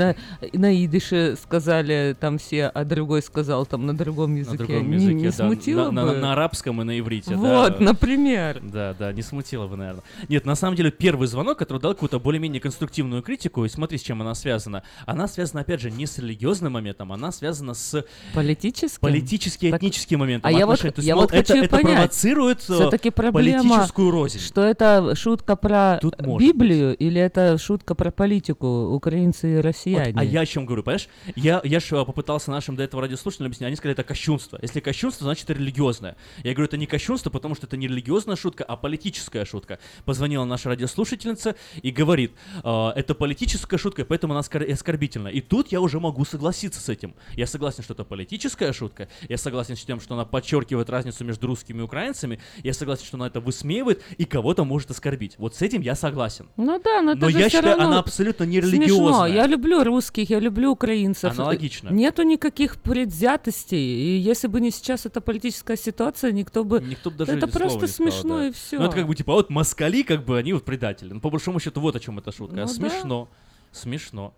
идыше 0.85 1.35
сказали 1.41 2.15
там 2.19 2.37
все, 2.37 2.67
а 2.67 2.83
другой 2.85 3.21
сказал 3.21 3.65
там 3.65 3.85
на 3.85 3.95
другом 3.95 4.35
языке, 4.35 4.61
На 4.63 4.67
другом 4.67 4.89
не, 4.89 4.95
языке, 4.95 5.13
не 5.15 5.25
да. 5.25 5.31
смутило 5.31 5.91
на, 5.91 6.05
бы? 6.05 6.11
на- 6.13 6.19
на 6.19 6.35
арабском 6.53 6.81
и 6.81 6.83
на 6.85 6.99
иврите, 6.99 7.35
Вот, 7.35 7.79
да. 7.79 7.83
например. 7.83 8.61
Да, 8.61 8.93
да, 8.93 9.11
не 9.11 9.21
смутило 9.21 9.67
бы, 9.67 9.75
наверное. 9.75 10.03
Нет, 10.29 10.45
на 10.45 10.55
самом 10.55 10.75
деле, 10.75 10.91
первый 10.91 11.27
звонок, 11.27 11.57
который 11.57 11.79
дал 11.79 11.93
какую-то 11.93 12.19
более-менее 12.19 12.61
конструктивную 12.61 13.23
критику, 13.23 13.65
и 13.65 13.69
смотри, 13.69 13.97
с 13.97 14.01
чем 14.01 14.21
она 14.21 14.35
связана. 14.35 14.83
Она 15.05 15.27
связана, 15.27 15.61
опять 15.61 15.81
же, 15.81 15.89
не 15.89 16.05
с 16.05 16.19
религиозным 16.19 16.73
моментом, 16.73 17.11
она 17.11 17.31
связана 17.31 17.73
с 17.73 18.05
Политическим? 18.33 18.99
политически 19.01 19.71
этническим 19.71 20.19
моментом. 20.19 20.49
А 20.49 20.51
я 20.57 20.65
вот. 20.65 20.79
То 20.79 20.87
есть, 20.87 21.07
я 21.07 21.15
мол, 21.15 21.23
вот 21.23 21.33
это, 21.33 21.53
хочу 21.53 21.63
это 21.65 21.75
понять, 21.75 21.95
провоцирует 21.95 22.59
э, 22.59 22.73
все-таки 22.73 23.09
проблема, 23.09 23.63
политическую 23.63 24.11
рознь. 24.11 24.39
что 24.39 24.61
это 24.63 25.15
шутка 25.15 25.55
про 25.55 25.97
Тут 26.01 26.15
Библию 26.19 26.95
или 26.95 27.19
это 27.19 27.57
шутка 27.57 27.95
про 27.95 28.11
политику, 28.11 28.89
украинцы 28.91 29.53
и 29.53 29.55
Вот, 29.57 29.65
россияне? 29.65 30.13
а 30.15 30.23
я 30.23 30.41
о 30.41 30.45
чем 30.45 30.65
говорю, 30.65 30.83
понимаешь? 30.83 31.07
Я, 31.35 31.61
я 31.63 31.79
ж 31.79 31.91
э, 31.93 32.05
попытался 32.05 32.51
нашим 32.51 32.75
до 32.75 32.83
этого 32.83 33.01
радиослушателям 33.01 33.47
объяснить, 33.47 33.67
они 33.67 33.75
сказали, 33.75 33.93
это 33.93 34.03
кощунство. 34.03 34.59
Если 34.61 34.79
кощунство, 34.79 35.25
значит 35.25 35.49
это 35.49 35.59
религиозное. 35.59 36.15
Я 36.43 36.53
говорю, 36.53 36.65
это 36.67 36.77
не 36.77 36.85
кощунство, 36.85 37.29
потому 37.29 37.55
что 37.55 37.67
это 37.67 37.77
не 37.77 37.87
религиозная 37.87 38.35
шутка, 38.35 38.63
а 38.63 38.75
политическая 38.75 39.45
шутка. 39.45 39.79
Позвонила 40.05 40.45
наша 40.45 40.69
радиослушательница 40.69 41.55
и 41.81 41.91
говорит, 41.91 42.33
«Э, 42.63 42.89
это 42.95 43.15
политическая 43.15 43.77
шутка, 43.77 44.05
поэтому 44.05 44.33
она 44.33 44.41
оскор- 44.41 44.69
оскорбительна. 44.71 45.29
И 45.29 45.41
тут 45.41 45.71
я 45.71 45.79
уже 45.81 45.99
могу 45.99 46.25
согласиться 46.25 46.81
с 46.81 46.89
этим. 46.89 47.15
Я 47.35 47.47
согласен, 47.47 47.83
что 47.83 47.93
это 47.93 48.03
политическая 48.03 48.73
шутка, 48.73 49.07
я 49.29 49.37
согласен 49.37 49.75
с 49.75 49.83
тем, 49.83 49.99
что 49.99 50.15
она 50.15 50.25
подчеркивает 50.25 50.89
разницу 50.89 51.23
между 51.23 51.47
русскими 51.47 51.79
и 51.79 51.81
украинцами, 51.81 52.39
я 52.63 52.73
согласен, 52.73 53.05
что 53.05 53.17
она 53.17 53.27
это 53.27 53.39
высмеивает 53.39 54.01
и 54.17 54.25
кого-то 54.25 54.65
может 54.65 54.91
оскорбить. 54.91 55.35
Вот 55.37 55.55
с 55.55 55.61
этим 55.61 55.81
я 55.81 55.95
согласен. 55.95 56.49
Ну 56.57 56.79
да, 56.83 57.01
но, 57.01 57.15
Но 57.15 57.29
я 57.29 57.49
считаю, 57.49 57.79
она 57.79 57.99
абсолютно 57.99 58.43
не 58.43 58.61
Смешно. 58.61 58.77
религиозная. 58.77 59.31
Я 59.33 59.47
люблю 59.47 59.83
русских, 59.83 60.29
я 60.29 60.39
люблю 60.39 60.71
украинцев. 60.71 61.31
Аналогично. 61.31 61.89
Нету 61.89 62.23
никаких 62.23 62.81
предвзятостей. 62.81 64.17
И 64.17 64.17
если 64.17 64.47
бы 64.47 64.59
не 64.59 64.71
сейчас 64.71 65.05
эта 65.05 65.21
политическая 65.21 65.77
ситуация, 65.77 66.32
никто 66.33 66.63
бы... 66.63 66.81
Никто 66.81 67.11
бы 67.11 67.17
даже 67.17 67.37
это 67.37 67.47
просто 67.47 67.81
не 67.81 67.87
сказал, 67.87 68.11
смешно 68.11 68.37
да. 68.39 68.47
и 68.47 68.51
все. 68.51 68.79
Ну, 68.79 68.85
это 68.85 68.95
как 68.95 69.07
бы, 69.07 69.15
типа, 69.15 69.33
вот 69.33 69.49
москали, 69.49 70.03
как 70.03 70.25
бы, 70.25 70.37
они 70.37 70.53
вот 70.53 70.65
предатели. 70.65 71.13
Ну, 71.13 71.19
по 71.19 71.29
большому 71.29 71.59
счету, 71.59 71.79
вот 71.81 71.95
о 71.95 71.99
чем 71.99 72.19
эта 72.19 72.31
шутка. 72.31 72.55
Ну 72.55 72.61
да. 72.63 72.67
смешно. 72.67 73.29
Смешно. 73.71 74.33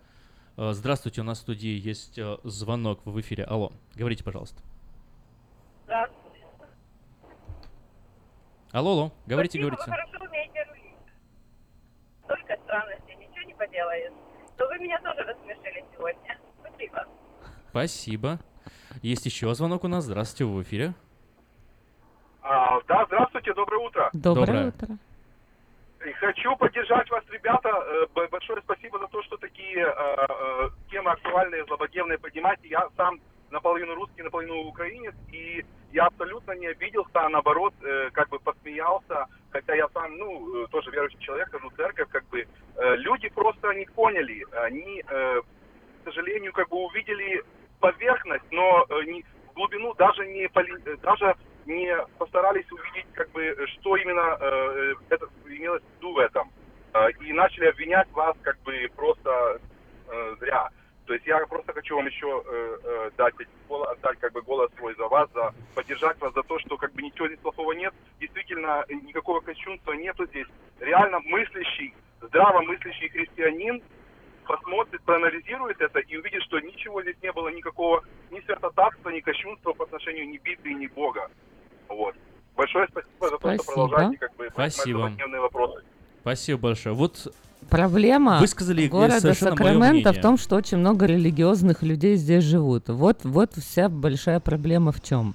Э, 0.56 0.72
Здравствуйте, 0.72 1.20
у 1.20 1.24
нас 1.24 1.38
в 1.38 1.40
студии 1.42 1.78
есть 1.78 2.18
э, 2.18 2.36
звонок 2.44 3.00
в 3.04 3.20
эфире. 3.20 3.44
Алло, 3.44 3.72
говорите, 3.94 4.24
пожалуйста. 4.24 4.60
Алло, 8.72 8.90
алло, 8.92 9.12
говорите, 9.26 9.58
Спасибо, 9.58 9.76
говорите. 9.76 9.90
Вы 9.90 9.96
хорошо 9.96 10.24
умеете 10.28 10.64
рулить. 10.68 10.96
Только 12.28 12.56
странности, 12.64 13.10
ничего 13.18 13.46
не 13.46 13.54
поделаешь. 13.54 14.12
Но 14.58 14.66
вы 14.66 14.78
меня 14.78 14.98
тоже 15.00 15.22
рассмешили 15.22 15.84
сегодня. 15.94 16.38
Спасибо. 16.60 17.06
Спасибо. 17.70 18.40
Есть 19.02 19.26
еще 19.26 19.54
звонок 19.54 19.84
у 19.84 19.88
нас. 19.88 20.04
Здравствуйте, 20.04 20.44
вы 20.44 20.60
в 20.60 20.62
эфире. 20.62 20.94
А, 22.48 22.80
да, 22.86 23.04
здравствуйте, 23.06 23.52
доброе 23.54 23.78
утро. 23.78 24.10
Доброе, 24.12 24.46
Доброе. 24.46 24.68
утро. 24.68 24.88
И 26.06 26.12
Хочу 26.12 26.54
поддержать 26.56 27.10
вас, 27.10 27.24
ребята. 27.28 27.68
Э, 27.68 28.28
Большое 28.30 28.60
спасибо 28.62 29.00
за 29.00 29.08
то, 29.08 29.20
что 29.24 29.36
такие 29.38 29.78
э, 29.80 29.92
э, 30.28 30.68
темы 30.88 31.10
актуальные, 31.10 31.64
злободневные 31.64 32.18
поднимаете. 32.18 32.68
Я 32.68 32.88
сам 32.96 33.18
наполовину 33.50 33.96
русский, 33.96 34.22
наполовину 34.22 34.60
украинец, 34.68 35.14
и 35.32 35.64
я 35.90 36.04
абсолютно 36.06 36.52
не 36.52 36.68
обиделся, 36.68 37.10
а 37.14 37.28
наоборот, 37.28 37.74
э, 37.82 38.10
как 38.12 38.28
бы 38.28 38.38
посмеялся, 38.38 39.26
хотя 39.50 39.74
я 39.74 39.88
сам, 39.88 40.16
ну, 40.16 40.62
э, 40.62 40.66
тоже 40.68 40.92
верующий 40.92 41.18
человек, 41.18 41.48
в 41.52 41.76
церковь, 41.76 42.08
как 42.10 42.28
бы, 42.28 42.46
э, 42.76 42.96
люди 42.96 43.28
просто 43.30 43.72
не 43.72 43.86
поняли, 43.86 44.44
они, 44.52 45.02
э, 45.08 45.40
к 45.40 46.04
сожалению, 46.04 46.52
как 46.52 46.68
бы 46.68 46.76
увидели 46.76 47.42
поверхность, 47.80 48.46
но 48.52 48.86
э, 48.88 49.02
не, 49.06 49.24
в 49.50 49.54
глубину 49.54 49.94
даже 49.94 50.24
не, 50.28 50.46
поли- 50.46 50.96
даже 51.02 51.34
не 51.66 51.96
постарались 52.18 52.70
увидеть, 52.70 53.06
как 53.14 53.30
бы, 53.30 53.56
что 53.66 53.96
именно 53.96 54.36
э, 54.40 54.94
это 55.10 55.26
имелось 55.46 55.82
в 55.82 55.96
виду 55.98 56.12
в 56.14 56.18
этом. 56.18 56.50
Э, 56.94 57.10
и 57.20 57.32
начали 57.32 57.66
обвинять 57.66 58.10
вас, 58.12 58.36
как 58.42 58.58
бы, 58.62 58.90
просто 58.94 59.60
э, 60.08 60.36
зря. 60.40 60.70
То 61.06 61.14
есть 61.14 61.26
я 61.26 61.38
просто 61.46 61.72
хочу 61.72 61.96
вам 61.96 62.06
еще 62.06 62.42
э, 62.44 62.78
э, 62.82 63.10
дать, 63.16 63.34
отдать 63.68 64.18
как 64.18 64.32
бы 64.32 64.42
голос 64.42 64.70
свой 64.76 64.94
за 64.96 65.06
вас, 65.06 65.30
за 65.32 65.54
поддержать 65.74 66.20
вас 66.20 66.34
за 66.34 66.42
то, 66.42 66.58
что 66.58 66.76
как 66.76 66.92
бы 66.94 67.02
ничего 67.02 67.28
здесь 67.28 67.38
плохого 67.38 67.72
нет. 67.72 67.94
Действительно, 68.20 68.84
э, 68.88 68.94
никакого 68.94 69.40
кощунства 69.40 69.92
нету 69.92 70.26
здесь. 70.26 70.48
Реально 70.80 71.20
мыслящий, 71.20 71.94
здравомыслящий 72.20 73.08
христианин 73.08 73.82
посмотрит, 74.46 75.00
проанализирует 75.02 75.80
это 75.80 76.00
и 76.00 76.16
увидит, 76.16 76.42
что 76.42 76.58
ничего 76.58 77.00
здесь 77.02 77.16
не 77.22 77.30
было, 77.32 77.48
никакого 77.48 78.02
ни 78.30 78.40
святотатства, 78.40 79.10
ни 79.10 79.20
кощунства 79.20 79.72
по 79.74 79.84
отношению 79.84 80.28
ни 80.28 80.38
Библии, 80.38 80.72
ни 80.72 80.88
Бога. 80.88 81.30
Вот. 81.88 82.14
Большое 82.56 82.86
спасибо 82.90 83.30
за 83.30 83.38
то, 83.38 83.54
что 83.54 83.64
продолжаете 83.64 84.16
как 84.18 84.36
бы 84.36 84.48
Спасибо. 84.52 85.12
вопросы. 85.40 85.82
Спасибо 86.22 86.58
большое. 86.58 86.94
Вот 86.94 87.28
Проблема 87.70 88.38
Высказали 88.38 88.86
города 88.86 89.34
Сакраменто 89.34 90.12
в 90.12 90.20
том, 90.20 90.38
что 90.38 90.56
очень 90.56 90.78
много 90.78 91.06
религиозных 91.06 91.82
людей 91.82 92.16
здесь 92.16 92.44
живут. 92.44 92.88
Вот, 92.88 93.24
вот 93.24 93.54
вся 93.56 93.88
большая 93.88 94.38
проблема 94.40 94.92
в 94.92 95.02
чем. 95.02 95.34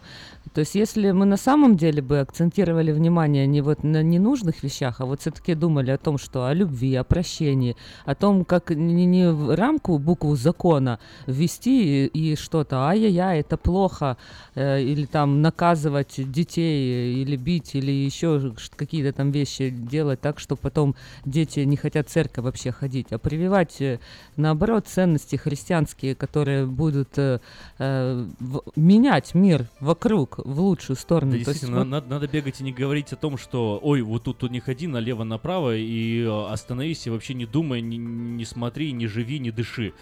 То 0.53 0.59
есть, 0.59 0.75
если 0.75 1.11
мы 1.11 1.25
на 1.25 1.37
самом 1.37 1.77
деле 1.77 2.01
бы 2.01 2.19
акцентировали 2.19 2.91
внимание 2.91 3.47
не 3.47 3.61
вот 3.61 3.83
на 3.83 4.03
ненужных 4.03 4.63
вещах, 4.63 4.99
а 4.99 5.05
вот 5.05 5.21
все-таки 5.21 5.53
думали 5.53 5.91
о 5.91 5.97
том, 5.97 6.17
что 6.17 6.45
о 6.45 6.53
любви, 6.53 6.93
о 6.95 7.03
прощении, 7.03 7.77
о 8.05 8.15
том, 8.15 8.43
как 8.43 8.71
не, 8.71 9.05
не 9.05 9.31
в 9.31 9.55
рамку 9.55 9.97
букву 9.97 10.35
закона 10.35 10.99
ввести 11.25 12.05
и, 12.05 12.31
и 12.31 12.35
что-то, 12.35 12.87
ай-яй-яй, 12.87 13.39
это 13.39 13.55
плохо, 13.55 14.17
э, 14.55 14.81
или 14.81 15.05
там 15.05 15.41
наказывать 15.41 16.15
детей, 16.17 17.21
или 17.21 17.37
бить, 17.37 17.75
или 17.75 17.91
еще 17.91 18.53
какие-то 18.75 19.13
там 19.13 19.31
вещи 19.31 19.69
делать 19.69 20.19
так, 20.19 20.39
что 20.39 20.57
потом 20.57 20.95
дети 21.23 21.61
не 21.61 21.77
хотят 21.77 22.09
в 22.09 22.11
церковь 22.11 22.43
вообще 22.43 22.71
ходить, 22.71 23.13
а 23.13 23.19
прививать, 23.19 23.79
э, 23.79 23.99
наоборот, 24.35 24.87
ценности 24.87 25.37
христианские, 25.37 26.13
которые 26.13 26.65
будут 26.65 27.17
э, 27.17 27.39
э, 27.79 28.25
в- 28.39 28.63
менять 28.75 29.33
мир 29.33 29.67
вокруг 29.79 30.30
в 30.37 30.59
лучшую 30.59 30.97
сторону. 30.97 31.31
Да, 31.31 31.35
То 31.35 31.37
есть 31.39 31.49
действительно, 31.49 31.79
вот- 31.79 31.87
надо, 31.87 32.07
надо 32.09 32.27
бегать 32.27 32.61
и 32.61 32.63
не 32.63 32.71
говорить 32.71 33.13
о 33.13 33.15
том, 33.15 33.37
что 33.37 33.79
ой, 33.81 34.01
вот 34.01 34.23
тут, 34.23 34.37
тут 34.39 34.51
не 34.51 34.59
ходи 34.59 34.87
налево-направо 34.87 35.75
и 35.75 36.23
э, 36.23 36.45
остановись 36.51 37.07
и 37.07 37.09
вообще 37.09 37.33
не 37.33 37.45
думай, 37.45 37.81
не, 37.81 37.97
не 37.97 38.45
смотри, 38.45 38.91
не 38.91 39.07
живи, 39.07 39.39
не 39.39 39.51
дыши. 39.51 39.93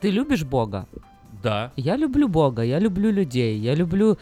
Ты 0.00 0.10
любишь 0.10 0.44
Бога? 0.44 0.86
Да. 1.42 1.72
Я 1.76 1.96
люблю 1.96 2.28
Бога, 2.28 2.62
я 2.62 2.78
люблю 2.78 3.10
людей, 3.10 3.58
я 3.58 3.74
люблю 3.74 4.18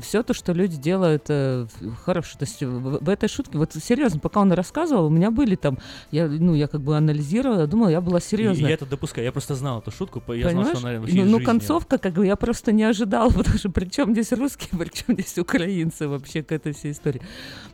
все 0.00 0.22
то, 0.22 0.34
что 0.34 0.52
люди 0.52 0.76
делают 0.76 1.24
э, 1.28 1.66
хорошо. 2.04 2.38
То 2.38 2.44
есть 2.44 2.62
в, 2.62 3.04
в 3.04 3.08
этой 3.08 3.28
шутке, 3.28 3.58
вот 3.58 3.72
серьезно, 3.72 4.20
пока 4.20 4.40
он 4.40 4.52
рассказывал, 4.52 5.06
у 5.06 5.10
меня 5.10 5.30
были 5.30 5.56
там, 5.56 5.78
я, 6.10 6.26
ну, 6.28 6.54
я 6.54 6.66
как 6.68 6.80
бы 6.80 6.96
анализировала, 6.96 7.66
думала, 7.66 7.88
я 7.88 8.00
была 8.00 8.20
серьезная. 8.20 8.68
я 8.68 8.74
это 8.74 8.86
допускаю. 8.86 9.24
Я 9.24 9.32
просто 9.32 9.54
знал 9.54 9.80
эту 9.80 9.90
шутку, 9.90 10.22
я 10.32 10.50
знал, 10.50 10.64
Понимаешь? 10.64 10.78
что 10.78 10.88
она 10.88 11.00
вообще 11.00 11.24
ну, 11.24 11.38
ну, 11.38 11.44
концовка, 11.44 11.98
как 11.98 12.14
бы 12.14 12.26
я 12.26 12.36
просто 12.36 12.72
не 12.72 12.84
ожидала, 12.84 13.30
потому 13.36 13.58
что 13.58 13.70
при 13.70 13.86
чем 13.88 14.12
здесь 14.12 14.32
русские, 14.32 14.68
при 14.78 14.90
чем 14.90 15.14
здесь 15.14 15.38
украинцы 15.38 16.08
вообще 16.08 16.42
к 16.42 16.52
этой 16.52 16.72
всей 16.72 16.92
истории. 16.92 17.20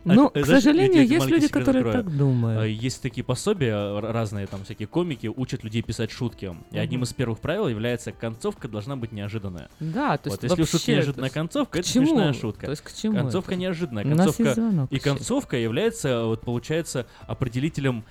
А, 0.05 0.13
Ну, 0.13 0.31
э, 0.33 0.41
к 0.41 0.45
знаешь, 0.45 0.63
сожалению, 0.63 1.05
есть 1.07 1.27
люди, 1.27 1.47
которые 1.47 1.83
открою. 1.83 2.03
так 2.05 2.17
думают. 2.17 2.63
Э, 2.63 2.69
Есть 2.69 3.01
такие 3.01 3.23
пособия, 3.23 3.99
разные 3.99 4.47
там 4.47 4.63
всякие 4.63 4.87
комики, 4.87 5.27
учат 5.27 5.63
людей 5.63 5.81
писать 5.81 6.11
шутки. 6.11 6.55
И 6.71 6.77
одним 6.77 6.99
Мгм. 7.01 7.03
из 7.05 7.13
первых 7.13 7.39
правил 7.39 7.67
является 7.67 8.11
концовка 8.11 8.67
должна 8.77 8.95
быть 8.95 9.11
неожиданная. 9.11 9.69
Да, 9.79 10.17
то 10.17 10.29
есть 10.29 10.43
вот 10.43 10.59
если 10.59 10.61
вообще, 10.77 10.93
неожиданная 10.93 11.15
то 11.15 11.25
есть 11.25 11.33
концовка, 11.33 11.79
это 11.79 11.87
чему? 11.89 12.05
смешная 12.05 12.33
шутка. 12.33 12.65
То 12.67 12.71
есть 12.71 12.83
к 12.83 12.93
чему 12.93 13.17
Концовка 13.17 13.51
это? 13.51 13.61
неожиданная. 13.61 14.03
Концовка 14.03 14.87
и 14.91 14.99
концовка 14.99 15.57
является, 15.57 16.25
вот 16.25 16.41
получается, 16.41 17.07
определителем 17.25 18.05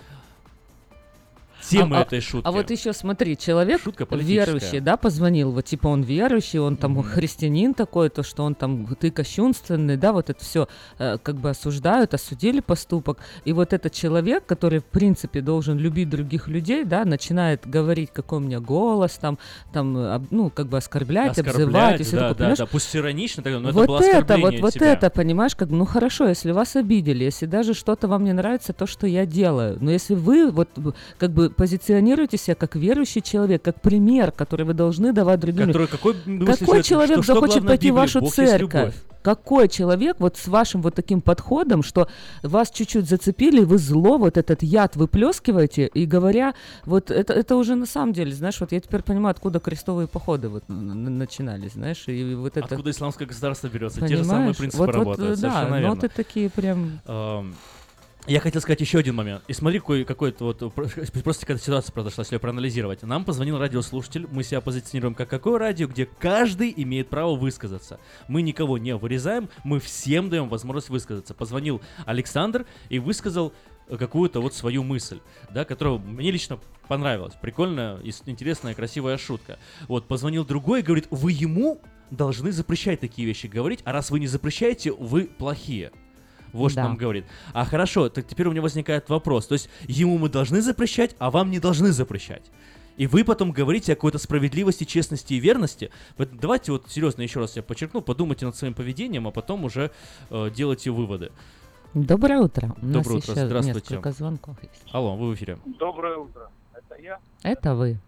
темы 1.69 1.99
а, 1.99 2.03
этой 2.03 2.21
шутки. 2.21 2.47
А 2.47 2.53
вот 2.53 2.71
еще 2.71 2.93
смотри, 2.93 3.37
человек 3.37 3.81
верующий, 4.11 4.81
да, 4.81 4.97
позвонил, 4.97 5.53
вот 5.53 5.65
типа 5.65 5.89
он 5.89 6.03
верующий, 6.03 6.59
он 6.59 6.77
там 6.77 7.03
христианин 7.03 7.75
такой, 7.75 8.09
то 8.11 8.23
что 8.23 8.45
он 8.45 8.55
там 8.55 8.87
ты 8.99 9.11
кощунственный, 9.11 9.97
да, 9.97 10.13
вот 10.13 10.31
это 10.31 10.43
все 10.43 10.69
как 10.99 11.37
бы 11.37 11.51
осуждают, 11.51 12.15
осудили 12.15 12.61
поступок, 12.61 13.19
и 13.45 13.53
вот 13.53 13.73
этот 13.73 13.93
человек, 13.93 14.47
который 14.47 14.81
в 14.81 14.85
принципе 14.85 15.41
должен 15.41 15.79
любить 15.79 16.09
других 16.09 16.49
людей, 16.49 16.85
да, 16.85 17.05
начинает 17.05 17.67
говорить, 17.67 18.11
какой 18.13 18.39
у 18.39 18.43
меня 18.43 18.61
голос, 18.61 19.13
там, 19.13 19.39
там, 19.73 20.27
ну 20.31 20.51
как 20.51 20.69
бы 20.69 20.79
оскорблять, 20.79 21.39
обзывать, 21.39 22.01
и 22.01 22.05
всё 22.05 22.17
да, 22.17 22.29
такое, 22.31 22.49
да, 22.49 22.57
да, 22.57 22.67
пусть 22.67 22.95
иронично, 22.95 23.43
но 23.47 23.71
вот 23.73 23.85
это 23.85 23.87
было 23.87 24.01
это, 24.01 24.39
вот, 24.39 24.55
от 24.55 24.61
вот 24.61 24.73
тебя. 24.75 24.93
это, 24.93 25.11
понимаешь, 25.11 25.55
как, 25.55 25.71
ну 25.71 25.85
хорошо, 25.85 26.29
если 26.29 26.53
вас 26.53 26.77
обидели, 26.77 27.25
если 27.25 27.47
даже 27.47 27.75
что-то 27.75 28.09
вам 28.09 28.25
не 28.25 28.33
нравится, 28.33 28.73
то, 28.73 28.87
что 28.87 29.07
я 29.07 29.27
делаю, 29.27 29.79
но 29.81 29.91
если 29.91 30.15
вы 30.15 30.51
вот 30.51 30.69
как 31.19 31.33
бы 31.33 31.51
позиционируете 31.57 32.37
себя 32.37 32.55
как 32.55 32.77
верующий 32.77 33.21
человек, 33.23 33.63
как 33.63 33.81
пример, 33.81 34.31
который 34.33 34.65
вы 34.67 34.75
должны 34.75 35.13
давать 35.13 35.41
другим 35.41 35.67
Который- 35.67 35.89
какой 35.89 36.15
какой 36.15 36.55
что- 36.57 36.83
человек 36.83 37.17
что- 37.17 37.23
что 37.23 37.35
захочет 37.35 37.63
в 37.65 37.67
пойти 37.67 37.91
в 37.91 37.95
вашу 37.95 38.21
Бог 38.21 38.33
церковь? 38.35 38.95
Какой 39.23 39.69
человек 39.69 40.17
вот 40.21 40.37
с 40.37 40.47
вашим 40.47 40.83
вот 40.83 40.95
таким 40.95 41.21
подходом, 41.21 41.83
что 41.83 42.07
вас 42.45 42.71
чуть-чуть 42.71 43.09
зацепили, 43.09 43.65
вы 43.65 43.77
зло, 43.79 44.19
вот 44.19 44.37
этот 44.39 44.63
яд 44.63 44.95
выплескиваете, 44.95 45.87
и 45.93 46.07
говоря, 46.07 46.55
вот 46.85 47.11
это, 47.11 47.33
это 47.33 47.57
уже 47.57 47.75
на 47.75 47.87
самом 47.87 48.13
деле, 48.13 48.33
знаешь, 48.33 48.61
вот 48.61 48.71
я 48.71 48.79
теперь 48.81 49.03
понимаю, 49.03 49.33
откуда 49.33 49.59
крестовые 49.59 50.07
походы 50.07 50.49
вот 50.49 50.63
начинались, 50.69 51.73
знаешь, 51.73 52.05
и 52.07 52.35
вот 52.37 52.57
это... 52.57 52.67
Откуда 52.67 52.91
исламское 52.91 53.27
государство 53.27 53.67
берется? 53.67 54.01
Те 54.07 54.17
же 54.17 54.23
самые 54.25 54.37
Понимаешь? 54.39 54.57
принципы 54.59 54.85
Вот- 54.85 54.95
вот, 54.95 55.01
работают. 55.01 55.39
э, 55.39 55.43
да, 55.43 55.51
совершенно 55.51 55.75
верно. 55.81 55.95
ноты 55.97 56.09
такие 56.09 56.49
прям... 56.49 57.01
Эм, 57.07 57.57
Я 58.29 58.41
хотел 58.41 58.61
сказать 58.61 58.81
еще 58.81 58.99
один 58.99 59.15
момент. 59.15 59.45
И 59.47 59.53
смотри, 59.53 59.79
какой, 59.79 60.05
какой-то 60.05 60.45
вот 60.47 60.75
про- 60.75 60.89
просто 61.23 61.47
какая-то 61.47 61.63
ситуация 61.63 61.93
произошла, 61.93 62.23
если 62.23 62.35
ее 62.35 62.41
проанализировать. 62.41 63.03
Нам 63.03 63.25
позвонил 63.25 63.57
радиослушатель, 63.57 64.27
мы 64.33 64.43
себя 64.43 64.61
позиционируем 64.61 65.15
как 65.15 65.31
какое 65.31 65.61
радио, 65.61 65.87
где 65.87 66.07
каждый 66.07 66.75
имеет 66.77 67.09
право 67.09 67.37
высказаться. 67.37 68.01
Мы 68.27 68.43
никого 68.43 68.79
не 68.79 68.97
вырезаем, 68.97 69.49
мы 69.63 69.79
всем 69.79 70.29
даем 70.29 70.49
возможность 70.49 70.89
высказаться. 70.89 71.35
Позвонил 71.35 71.81
Александр 72.05 72.67
и 72.89 72.99
высказал 72.99 73.53
э, 73.87 73.97
какую-то 73.97 74.41
вот 74.41 74.55
свою 74.55 74.83
мысль, 74.83 75.21
да, 75.51 75.65
которая 75.65 75.99
мне 75.99 76.33
лично 76.33 76.59
понравилась. 76.89 77.35
Прикольная, 77.41 78.01
интересная, 78.27 78.75
красивая 78.75 79.19
шутка. 79.19 79.61
Вот, 79.87 80.09
позвонил 80.09 80.45
другой 80.45 80.81
и 80.81 80.83
говорит, 80.83 81.07
вы 81.13 81.31
ему 81.31 81.81
должны 82.11 82.51
запрещать 82.51 82.99
такие 82.99 83.27
вещи 83.27 83.47
говорить, 83.47 83.83
а 83.85 83.93
раз 83.93 84.11
вы 84.11 84.19
не 84.19 84.27
запрещаете, 84.27 84.91
вы 84.91 85.27
плохие. 85.27 85.93
Вот 86.53 86.71
что 86.73 86.83
Да. 86.83 86.89
нам 86.89 86.97
говорит. 86.97 87.25
А 87.53 87.65
хорошо, 87.65 88.09
так 88.09 88.27
теперь 88.27 88.47
у 88.47 88.51
меня 88.51 88.63
возникает 88.63 89.09
вопрос. 89.09 89.47
То 89.47 89.55
есть 89.55 89.69
ему 89.89 90.19
мы 90.19 90.29
должны 90.29 90.61
запрещать, 90.61 91.15
а 91.19 91.31
вам 91.31 91.51
не 91.51 91.59
должны 91.61 91.93
запрещать. 91.93 92.45
И 92.97 93.07
вы 93.07 93.25
потом 93.25 93.53
говорите 93.53 93.93
о 93.93 93.95
какой-то 93.95 94.17
справедливости, 94.19 94.85
честности 94.85 95.35
и 95.35 95.39
верности. 95.39 95.91
Давайте 96.19 96.73
вот 96.73 96.85
серьезно 96.89 97.21
еще 97.23 97.41
раз 97.41 97.55
я 97.57 97.63
подчеркну, 97.63 98.01
подумайте 98.01 98.47
над 98.47 98.57
своим 98.57 98.73
поведением, 98.73 99.27
а 99.29 99.31
потом 99.33 99.65
уже 99.65 99.91
э, 100.31 100.51
делайте 100.55 100.91
выводы. 100.91 101.31
Доброе 101.93 102.39
утро. 102.41 102.75
У 102.81 102.87
нас 102.87 102.95
Доброе 103.05 103.19
утро, 103.19 103.33
еще 103.33 103.47
здравствуйте. 103.47 103.81
несколько 103.95 104.13
звонков 104.13 104.57
есть. 104.63 104.83
Алло, 104.93 105.15
вы 105.17 105.31
в 105.31 105.35
эфире. 105.35 105.59
Доброе 105.79 106.17
утро. 106.17 106.51
Это 106.75 107.01
я. 107.03 107.19
Это 107.43 107.75
вы. 107.75 107.99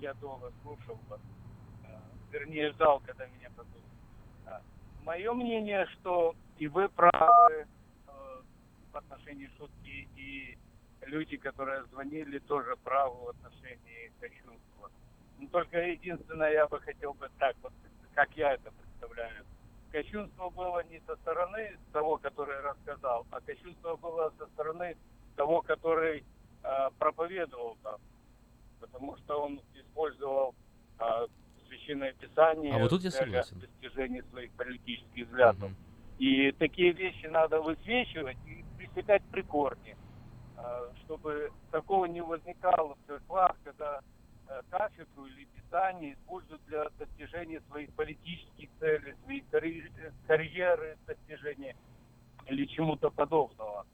Я 0.00 0.14
долго 0.14 0.50
слушал 0.62 0.98
вас. 1.10 1.20
Э, 1.84 1.88
Вернее, 2.32 2.70
ждал, 2.72 3.02
когда 3.06 3.26
меня 3.26 3.48
позовут. 3.54 4.62
Мое 5.04 5.32
мнение, 5.34 5.86
что 5.92 6.34
и 6.58 6.68
вы 6.68 6.88
правы 6.88 7.66
э, 8.06 8.10
в 8.92 8.96
отношении 8.96 9.50
шутки, 9.58 10.08
и 10.16 10.56
люди, 11.02 11.36
которые 11.36 11.84
звонили, 11.86 12.38
тоже 12.40 12.76
правы 12.84 13.16
в 13.24 13.28
отношении 13.30 14.12
кощунства. 14.20 14.90
Но 15.38 15.48
только 15.48 15.78
единственное, 15.78 16.52
я 16.52 16.66
бы 16.66 16.80
хотел 16.80 17.14
бы 17.14 17.28
так, 17.38 17.56
вот, 17.62 17.72
как 18.14 18.36
я 18.36 18.54
это 18.54 18.70
представляю. 18.72 19.44
Кощунство 19.90 20.50
было 20.50 20.82
не 20.84 21.00
со 21.06 21.16
стороны 21.16 21.78
того, 21.92 22.16
который 22.18 22.60
рассказал, 22.60 23.26
а 23.30 23.40
кощунство 23.40 23.96
было 23.96 24.32
со 24.38 24.46
стороны 24.46 24.96
того, 25.36 25.62
который 25.62 26.24
э, 26.62 26.90
проповедовал 26.98 27.76
там. 27.82 28.00
Потому 28.80 29.16
что 29.18 29.42
он 29.44 29.60
использовал 29.74 30.54
э, 30.98 31.26
священное 31.68 32.12
писание 32.14 32.74
А 32.74 32.78
вот 32.78 32.90
тут 32.90 33.02
я 33.02 33.10
для 33.10 33.18
согласен. 33.20 33.60
достижения 33.60 34.22
своих 34.24 34.50
политических 34.52 35.26
взглядов. 35.26 35.70
И 36.18 36.52
такие 36.52 36.92
вещи 36.92 37.26
надо 37.26 37.60
высвечивать 37.60 38.36
и 38.46 38.64
пресекать 38.78 39.22
при 39.30 39.42
корне. 39.42 39.96
э, 40.56 40.90
чтобы 41.04 41.50
такого 41.70 42.06
не 42.06 42.22
возникало 42.22 42.94
в 42.94 43.06
церквах, 43.06 43.56
когда 43.64 44.00
э, 44.48 44.60
кафедру 44.70 45.26
или 45.26 45.46
писание 45.46 46.14
используют 46.14 46.64
для 46.66 46.88
достижения 46.98 47.60
своих 47.68 47.90
политических 47.94 48.68
целей, 48.78 49.14
карьер- 49.50 50.12
карьеры, 50.26 50.96
достижения 51.06 51.76
или 52.46 52.64
чему-то 52.66 53.10
подобного. 53.10 53.84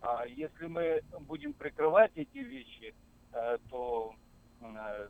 А 0.00 0.24
если 0.26 0.66
мы 0.66 1.02
будем 1.20 1.52
прикрывать 1.52 2.12
эти 2.14 2.38
вещи, 2.38 2.94
э, 3.32 3.58
то 3.70 4.14
э, 4.60 5.08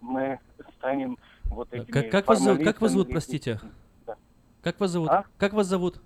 мы 0.00 0.38
станем 0.78 1.16
вот 1.46 1.72
этими 1.72 1.92
Как, 1.92 2.10
как, 2.10 2.28
вас, 2.28 2.44
как 2.58 2.80
вас 2.80 2.92
зовут, 2.92 3.10
простите? 3.10 3.60
Как 4.62 4.78
вас 4.80 4.90
зовут? 4.90 5.10
А? 5.10 5.24
Как 5.38 5.52
вас 5.52 5.66
зовут? 5.66 6.00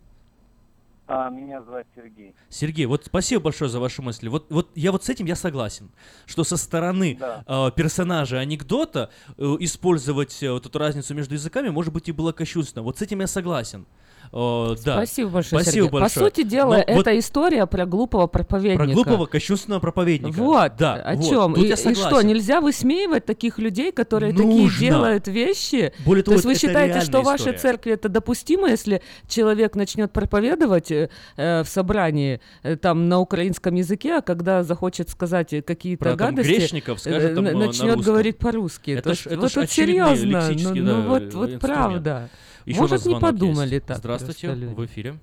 А, 1.08 1.30
меня 1.30 1.62
зовут 1.62 1.86
Сергей. 1.94 2.34
Сергей, 2.48 2.86
вот 2.86 3.04
спасибо 3.06 3.44
большое 3.44 3.70
за 3.70 3.78
ваши 3.78 4.02
мысли. 4.02 4.28
Вот, 4.28 4.46
вот 4.50 4.70
я 4.74 4.90
вот 4.90 5.04
с 5.04 5.08
этим 5.08 5.26
я 5.26 5.36
согласен, 5.36 5.90
что 6.24 6.42
со 6.42 6.56
стороны 6.56 7.16
Да. 7.20 7.44
э, 7.46 7.70
персонажа 7.76 8.38
анекдота 8.40 9.10
э, 9.38 9.56
использовать 9.60 10.42
э, 10.42 10.50
вот 10.50 10.66
эту 10.66 10.78
разницу 10.78 11.14
между 11.14 11.34
языками 11.34 11.68
может 11.68 11.92
быть 11.92 12.08
и 12.08 12.12
было 12.12 12.32
кощунственно. 12.32 12.82
Вот 12.82 12.98
с 12.98 13.02
этим 13.02 13.20
я 13.20 13.28
согласен. 13.28 13.82
Э, 13.82 14.05
да. 14.32 14.76
Спасибо 14.76 15.30
большое, 15.30 15.62
Спасибо 15.62 15.84
Сергей. 15.86 16.00
большое. 16.00 16.26
По 16.30 16.34
сути 16.36 16.42
дела, 16.46 16.74
Но 16.76 16.80
это 16.80 16.92
вот 16.94 17.06
история 17.08 17.66
про 17.66 17.86
глупого 17.86 18.26
проповедника. 18.26 18.84
про 18.84 18.92
глупого 18.92 19.26
кощунственного 19.26 19.80
проповедника. 19.80 20.36
Вот, 20.36 20.72
да, 20.78 20.94
о 20.94 21.14
вот. 21.14 21.28
чем. 21.28 21.54
Тут 21.54 21.64
И, 21.64 21.68
и 21.68 21.94
что, 21.94 22.22
нельзя 22.22 22.60
высмеивать 22.60 23.24
таких 23.26 23.58
людей, 23.58 23.92
которые 23.92 24.32
такие 24.32 24.46
Нужно. 24.64 24.78
делают 24.80 25.28
вещи? 25.28 25.92
Более 26.04 26.22
То 26.22 26.32
того, 26.32 26.34
есть 26.36 26.44
вы 26.46 26.54
считаете, 26.54 27.00
что 27.00 27.22
в 27.22 27.24
вашей 27.24 27.52
церкви 27.52 27.92
это 27.92 28.08
допустимо, 28.08 28.68
если 28.68 29.02
человек 29.28 29.74
начнет 29.76 30.12
проповедовать 30.12 30.90
э, 30.90 31.08
э, 31.36 31.62
в 31.62 31.68
собрании 31.68 32.40
э, 32.62 32.76
там 32.76 33.08
на 33.08 33.20
украинском 33.20 33.74
языке, 33.74 34.16
а 34.16 34.22
когда 34.22 34.62
захочет 34.62 35.08
сказать 35.08 35.54
какие-то 35.66 36.04
Про 36.04 36.16
там 36.16 36.34
гадости, 36.34 36.50
грешников 36.50 37.00
скажет 37.00 37.32
э, 37.32 37.34
там, 37.34 37.44
на 37.44 37.52
начнет 37.52 37.96
русском. 37.96 38.02
говорить 38.02 38.38
по-русски. 38.38 38.90
Это 38.92 39.10
То 39.10 39.14
ж- 39.14 39.26
это 39.26 39.40
вот 39.40 39.52
ж 39.52 39.66
серьезно, 39.68 40.50
ну, 40.50 40.74
ну 40.74 40.84
да, 40.84 41.00
вот, 41.08 41.22
э, 41.22 41.30
вот 41.36 41.50
инструмент. 41.50 41.60
правда. 41.60 42.28
Еще 42.66 42.80
Может, 42.80 43.06
не 43.06 43.18
подумали 43.20 43.74
есть. 43.74 43.86
так. 43.86 43.98
Здравствуйте, 43.98 44.52
в 44.52 44.84
эфире. 44.86 45.14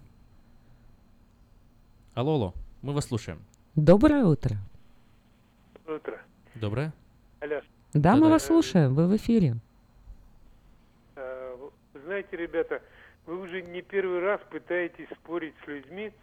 Алло, 2.13 2.35
алло, 2.35 2.53
мы 2.81 2.93
вас 2.93 3.05
слушаем. 3.07 3.39
Доброе 3.75 4.23
утро. 4.23 4.55
Утро. 5.85 6.21
Доброе. 6.55 6.93
Алло. 7.41 7.59
Да, 7.93 8.13
мы 8.13 8.19
Да-да. 8.21 8.29
вас 8.31 8.45
слушаем, 8.45 8.93
вы 8.95 9.07
в 9.07 9.15
эфире. 9.17 9.57
Э, 11.15 11.57
Знаете, 12.05 12.37
ребята, 12.37 12.81
вы 13.25 13.41
уже 13.41 13.61
не 13.61 13.81
первый 13.81 14.19
раз 14.19 14.39
пытаетесь 14.49 15.07
спорить 15.19 15.53
с 15.65 15.67
людьми, 15.67 16.13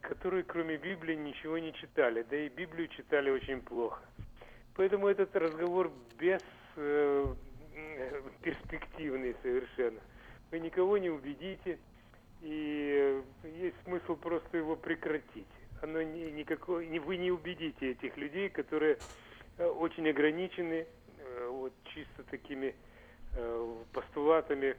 которые 0.00 0.44
кроме 0.44 0.76
Библии 0.76 1.16
ничего 1.16 1.58
не 1.58 1.72
читали, 1.74 2.24
да 2.30 2.36
и 2.36 2.48
Библию 2.48 2.86
читали 2.88 3.30
очень 3.30 3.60
плохо. 3.62 4.00
Поэтому 4.76 5.08
этот 5.08 5.34
разговор 5.34 5.90
без 6.20 6.40
э, 6.76 7.34
м, 7.74 8.22
перспективный 8.42 9.34
совершенно. 9.42 9.98
Вы 10.50 10.60
никого 10.60 10.96
не 10.98 11.10
убедите, 11.10 11.78
и 12.40 13.22
э, 13.44 13.48
есть 13.60 13.76
смысл 13.84 14.16
просто 14.16 14.56
его 14.56 14.76
прекратить. 14.76 15.46
Оно 15.82 16.00
не, 16.02 16.30
никакой, 16.30 16.86
не, 16.86 16.98
вы 16.98 17.18
не 17.18 17.30
убедите 17.30 17.92
этих 17.92 18.16
людей, 18.16 18.48
которые 18.48 18.98
э, 19.58 19.66
очень 19.66 20.08
ограничены 20.08 20.86
э, 21.18 21.48
вот 21.50 21.72
чисто 21.94 22.22
такими 22.24 22.74
постулатами, 23.92 24.74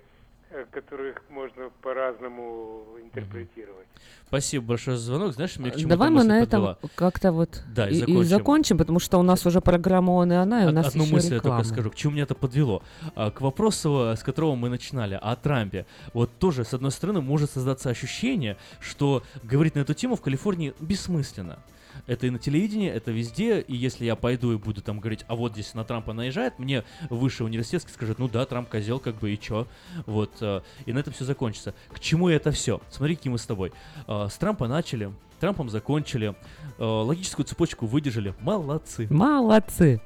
которых 0.71 1.21
можно 1.30 1.69
по-разному 1.81 2.84
интерпретировать. 3.01 3.88
Спасибо 4.27 4.65
большое 4.65 4.97
за 4.97 5.03
звонок. 5.05 5.34
Знаешь, 5.34 5.57
мне 5.57 5.71
к 5.71 5.76
чему 5.76 5.89
Давай 5.89 6.09
мы 6.09 6.23
на 6.23 6.39
этом 6.41 6.76
подвела? 6.76 6.77
как-то 6.95 7.31
вот 7.31 7.63
Да, 7.73 7.88
и 7.89 7.93
и, 7.93 7.97
и 7.97 7.99
закончим. 8.01 8.23
закончим, 8.26 8.77
потому 8.77 8.99
что 8.99 9.17
у 9.19 9.23
нас 9.23 9.45
уже 9.45 9.61
программа 9.61 10.11
«Он 10.11 10.31
и 10.31 10.35
она», 10.35 10.63
и 10.63 10.67
у 10.67 10.71
нас 10.71 10.88
Одну 10.89 11.03
еще 11.03 11.13
мысль 11.13 11.30
я 11.31 11.35
реклама. 11.35 11.57
только 11.57 11.73
скажу. 11.73 11.91
К 11.91 11.95
чему 11.95 12.13
меня 12.13 12.23
это 12.23 12.35
подвело? 12.35 12.84
А, 13.15 13.31
К 13.31 13.41
вопросу, 13.41 14.11
э, 14.13 14.15
с 14.15 14.23
которого 14.23 14.55
мы 14.55 14.69
начинали, 14.69 15.19
о 15.21 15.35
Трампе. 15.35 15.85
Вот 16.13 16.31
тоже, 16.39 16.63
с 16.65 16.73
одной 16.73 16.91
стороны, 16.91 17.21
может 17.21 17.51
создаться 17.51 17.89
ощущение, 17.89 18.57
что 18.80 19.23
говорить 19.43 19.76
на 19.76 19.80
эту 19.80 19.93
тему 19.93 20.15
в 20.15 20.21
Калифорнии 20.21 20.73
бессмысленно. 20.80 21.59
Это 22.07 22.28
и 22.28 22.30
на 22.30 22.40
телевидении, 22.40 22.90
это 22.90 23.11
везде, 23.11 23.60
и 23.61 23.76
если 23.76 24.06
я 24.06 24.16
пойду 24.16 24.52
и 24.53 24.57
буду 24.57 24.82
там 24.82 24.99
говорить, 24.99 25.26
а 25.28 25.36
вот 25.36 25.53
здесь 25.53 25.74
на 25.74 25.84
Трампа 25.84 26.14
наезжает, 26.14 26.60
мне 26.60 26.84
высший 27.10 27.45
университетский 27.45 27.91
скажет, 27.91 28.20
ну 28.20 28.28
да, 28.28 28.45
Трамп 28.45 28.70
козел, 28.70 28.99
как 28.99 29.16
бы 29.16 29.32
и 29.34 29.40
чё. 29.40 29.68
Вот, 30.06 30.32
э, 30.41 30.61
и 30.86 30.94
на 30.94 30.99
этом 30.99 31.14
все 31.14 31.26
закончится. 31.26 31.74
К 31.94 31.99
чему 31.99 32.30
это 32.30 32.52
все? 32.52 32.82
Смотри, 32.90 33.16
какие 33.16 33.32
мы 33.32 33.38
с 33.38 33.45
тобой. 33.45 33.72
Э, 34.07 34.28
С 34.30 34.38
Трампа 34.38 34.68
начали, 34.68 35.11
Трампом 35.40 35.70
закончили, 35.70 36.36
э, 36.78 36.84
логическую 36.84 37.45
цепочку 37.45 37.86
выдержали. 37.86 38.34
Молодцы. 38.41 39.07
Молодцы. 39.10 40.02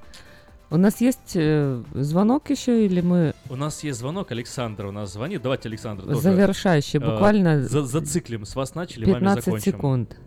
У 0.70 0.78
нас 0.78 1.02
есть 1.02 1.34
э, 1.36 1.84
звонок 1.94 2.50
еще, 2.50 2.86
или 2.86 3.02
мы 3.02 3.34
У 3.50 3.56
нас 3.56 3.84
есть 3.84 4.00
звонок, 4.00 4.32
Александр 4.32 4.86
у 4.88 4.92
нас 4.92 5.14
звонит. 5.14 5.42
Давайте, 5.44 5.70
Александр, 5.70 6.04
тоже, 6.04 6.20
завершающий, 6.20 7.00
э, 7.00 7.12
буквально 7.12 7.64
за- 7.64 7.84
зациклим. 7.84 8.44
С 8.46 8.56
вас 8.56 8.74
начали, 8.74 9.06
вами 9.06 9.14
15 9.20 9.46
закончим. 9.46 9.72
секунд. 9.72 10.18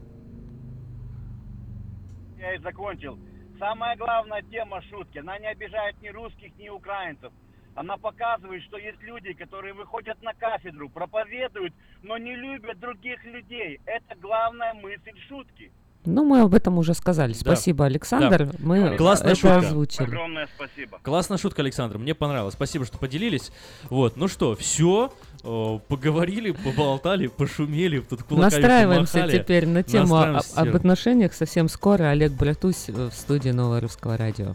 Я 2.46 2.54
и 2.54 2.58
закончил. 2.58 3.18
Самая 3.58 3.96
главная 3.96 4.40
тема 4.42 4.80
шутки, 4.82 5.18
она 5.18 5.36
не 5.36 5.48
обижает 5.48 6.00
ни 6.00 6.08
русских, 6.10 6.56
ни 6.56 6.68
украинцев. 6.68 7.32
Она 7.74 7.96
показывает, 7.96 8.62
что 8.62 8.76
есть 8.78 9.02
люди, 9.02 9.32
которые 9.32 9.74
выходят 9.74 10.22
на 10.22 10.32
кафедру, 10.32 10.88
проповедуют, 10.88 11.74
но 12.02 12.16
не 12.18 12.36
любят 12.36 12.78
других 12.78 13.24
людей. 13.24 13.80
Это 13.84 14.14
главная 14.14 14.74
мысль 14.74 15.18
шутки. 15.26 15.72
Ну, 16.06 16.24
мы 16.24 16.40
об 16.40 16.54
этом 16.54 16.78
уже 16.78 16.94
сказали. 16.94 17.32
Да. 17.32 17.38
Спасибо, 17.40 17.84
Александр. 17.84 18.46
Да. 18.46 18.52
Мы 18.60 18.96
Классная 18.96 19.32
это 19.32 19.40
шутка. 19.40 19.58
озвучили. 19.58 20.04
Огромное 20.04 20.48
спасибо. 20.54 20.98
Классная 21.02 21.38
шутка, 21.38 21.62
Александр, 21.62 21.98
мне 21.98 22.14
понравилось. 22.14 22.54
Спасибо, 22.54 22.84
что 22.84 22.98
поделились. 22.98 23.50
Вот, 23.90 24.16
ну 24.16 24.28
что, 24.28 24.54
все. 24.56 25.12
Поговорили, 25.42 26.50
поболтали, 26.52 27.28
пошумели, 27.28 28.00
тут 28.00 28.22
кулаками 28.24 28.60
Настраиваемся 28.60 29.12
помахали. 29.14 29.38
теперь 29.38 29.66
на 29.66 29.82
тему 29.82 30.16
об 30.16 30.40
теперь. 30.42 30.74
отношениях 30.76 31.34
совсем 31.34 31.68
скоро. 31.68 32.04
Олег 32.10 32.32
Братусь 32.32 32.86
э, 32.88 33.10
в 33.10 33.14
студии 33.14 33.50
Нового 33.50 33.80
Русского 33.80 34.16
Радио. 34.16 34.54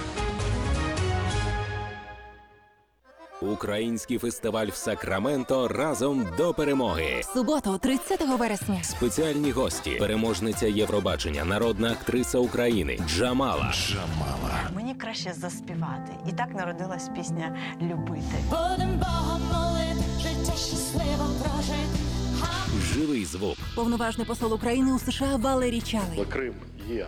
Український 3.41 4.17
фестиваль 4.17 4.67
в 4.67 4.75
Сакраменто 4.75 5.67
разом 5.67 6.27
до 6.37 6.53
перемоги. 6.53 7.21
Суботу, 7.33 7.77
30 7.77 8.21
вересня. 8.39 8.83
Спеціальні 8.83 9.51
гості, 9.51 9.91
переможниця 9.99 10.67
Євробачення, 10.67 11.45
народна 11.45 11.91
актриса 11.91 12.37
України 12.37 12.99
Джамала. 13.07 13.73
Джамала. 13.73 14.69
Мені 14.75 14.95
краще 14.95 15.33
заспівати. 15.33 16.11
І 16.29 16.31
так 16.31 16.53
народилась 16.55 17.09
пісня 17.15 17.57
Любити. 17.81 18.35
Будем 18.49 18.99
Богом 18.99 19.41
молити, 19.53 20.03
життя 20.21 20.51
щасливо 20.57 21.25
прожити. 21.43 21.97
Живий 22.93 23.25
звук. 23.25 23.57
Повноважний 23.75 24.27
посол 24.27 24.53
України 24.53 24.91
у 24.93 24.99
США 24.99 25.35
Валерій 25.35 25.81
Чалий. 25.81 26.25
Крим 26.29 26.53
є 26.89 27.07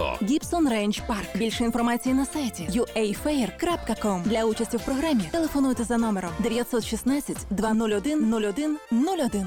Гібсон 0.22 0.68
Рейндж 0.68 1.00
Парк. 1.08 1.36
Більше 1.36 1.64
інформації 1.64 2.14
на 2.14 2.26
сайті 2.26 2.68
uafair.com. 2.72 4.22
Для 4.22 4.44
участі 4.44 4.76
в 4.76 4.84
програмі 4.84 5.22
телефонуйте 5.32 5.84
за 5.84 5.98
номером 5.98 6.30
916 6.38 7.36
201 7.50 8.34
01 8.34 8.78
01. 8.90 9.46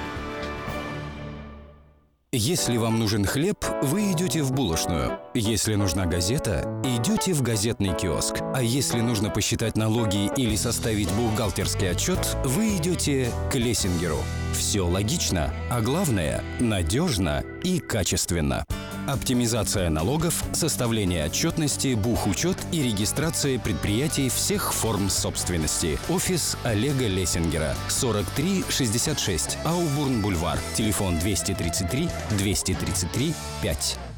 Если 2.33 2.77
вам 2.77 2.97
нужен 2.97 3.25
хлеб, 3.25 3.57
вы 3.81 4.13
идете 4.13 4.41
в 4.41 4.53
булочную. 4.53 5.19
Если 5.33 5.75
нужна 5.75 6.05
газета, 6.05 6.81
идете 6.85 7.33
в 7.33 7.41
газетный 7.41 7.93
киоск. 7.93 8.37
А 8.55 8.63
если 8.63 9.01
нужно 9.01 9.29
посчитать 9.29 9.75
налоги 9.75 10.31
или 10.37 10.55
составить 10.55 11.11
бухгалтерский 11.11 11.91
отчет, 11.91 12.37
вы 12.45 12.77
идете 12.77 13.29
к 13.51 13.55
Лессингеру. 13.55 14.19
Все 14.61 14.81
логично, 14.85 15.51
а 15.71 15.81
главное– 15.81 16.43
надежно 16.59 17.43
и 17.63 17.79
качественно. 17.79 18.63
Оптимизация 19.07 19.89
налогов, 19.89 20.43
составление 20.53 21.25
отчетности, 21.25 21.95
бухучет 21.95 22.55
и 22.71 22.83
регистрация 22.83 23.57
предприятий 23.57 24.29
всех 24.29 24.71
форм 24.71 25.09
собственности. 25.09 25.97
Офис 26.09 26.55
Олега 26.63 27.07
Лессингера. 27.07 27.73
4366 27.89 29.57
Аубурн-Бульвар. 29.65 30.59
Телефон 30.75 31.17
233 31.17 32.07
233 32.37 33.33
5. 33.63 34.10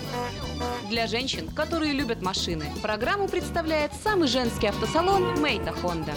Для 0.88 1.06
женщин, 1.06 1.48
которые 1.48 1.92
любят 1.92 2.22
машины, 2.22 2.66
программу 2.82 3.28
представляет 3.28 3.92
самый 4.02 4.28
женский 4.28 4.68
автосалон 4.68 5.40
«Мейта 5.40 5.72
Хонда». 5.72 6.12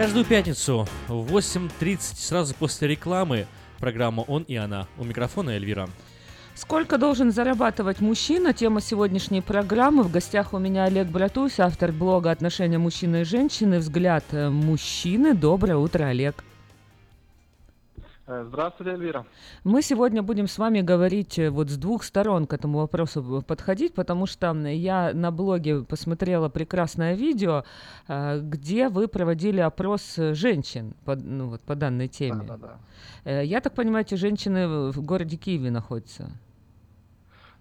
Каждую 0.00 0.24
пятницу 0.24 0.88
в 1.08 1.36
8.30 1.36 1.98
сразу 2.16 2.54
после 2.54 2.88
рекламы 2.88 3.46
программа 3.78 4.22
«Он 4.22 4.44
и 4.44 4.56
она». 4.56 4.88
У 4.96 5.04
микрофона 5.04 5.50
Эльвира. 5.50 5.90
Сколько 6.54 6.96
должен 6.96 7.30
зарабатывать 7.32 8.00
мужчина? 8.00 8.54
Тема 8.54 8.80
сегодняшней 8.80 9.42
программы. 9.42 10.02
В 10.02 10.10
гостях 10.10 10.54
у 10.54 10.58
меня 10.58 10.84
Олег 10.84 11.08
Братусь, 11.08 11.60
автор 11.60 11.92
блога 11.92 12.30
«Отношения 12.30 12.78
мужчины 12.78 13.20
и 13.20 13.24
женщины. 13.24 13.78
Взгляд 13.78 14.24
э, 14.30 14.48
мужчины». 14.48 15.34
Доброе 15.34 15.76
утро, 15.76 16.04
Олег. 16.04 16.44
Э, 18.30 18.44
Здравствуйте, 18.46 18.92
Эльвира. 18.92 19.26
Мы 19.64 19.82
сегодня 19.82 20.22
будем 20.22 20.46
с 20.46 20.56
вами 20.58 20.82
говорить 20.82 21.38
э, 21.38 21.50
вот 21.50 21.68
с 21.68 21.76
двух 21.76 22.04
сторон 22.04 22.46
к 22.46 22.52
этому 22.52 22.78
вопросу 22.78 23.44
подходить, 23.46 23.92
потому 23.94 24.26
что 24.26 24.54
я 24.68 25.12
на 25.12 25.32
блоге 25.32 25.82
посмотрела 25.82 26.48
прекрасное 26.48 27.14
видео, 27.14 27.64
э, 28.06 28.40
где 28.40 28.88
вы 28.88 29.08
проводили 29.08 29.60
опрос 29.60 30.14
женщин 30.16 30.94
по, 31.04 31.16
ну, 31.16 31.48
вот, 31.48 31.62
по 31.62 31.74
данной 31.74 32.06
теме. 32.06 32.44
Да, 32.46 32.56
да, 32.56 32.80
да. 33.24 33.40
Я 33.40 33.60
так 33.60 33.74
понимаю, 33.74 34.04
эти 34.04 34.14
женщины 34.14 34.90
в 34.92 35.02
городе 35.02 35.36
Киеве 35.36 35.70
находятся. 35.70 36.30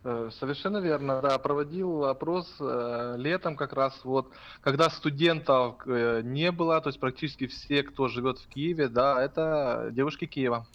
Э, 0.04 0.30
Совершенно 0.40 0.78
верно, 0.78 1.22
да, 1.22 1.38
проводил 1.40 2.06
опрос 2.06 2.48
э, 2.60 3.16
летом 3.18 3.56
как 3.56 3.74
раз 3.74 4.00
вот, 4.04 4.32
когда 4.62 4.90
студентов 4.90 5.76
э, 5.86 6.22
не 6.24 6.52
было, 6.52 6.80
то 6.80 6.90
есть 6.90 7.00
практически 7.00 7.48
все, 7.48 7.84
кто 7.84 8.08
живет 8.08 8.40
в 8.40 8.48
Киеве, 8.48 8.88
да, 8.88 9.22
это 9.22 9.90
девушки 9.92 10.26
Киева. 10.26 10.66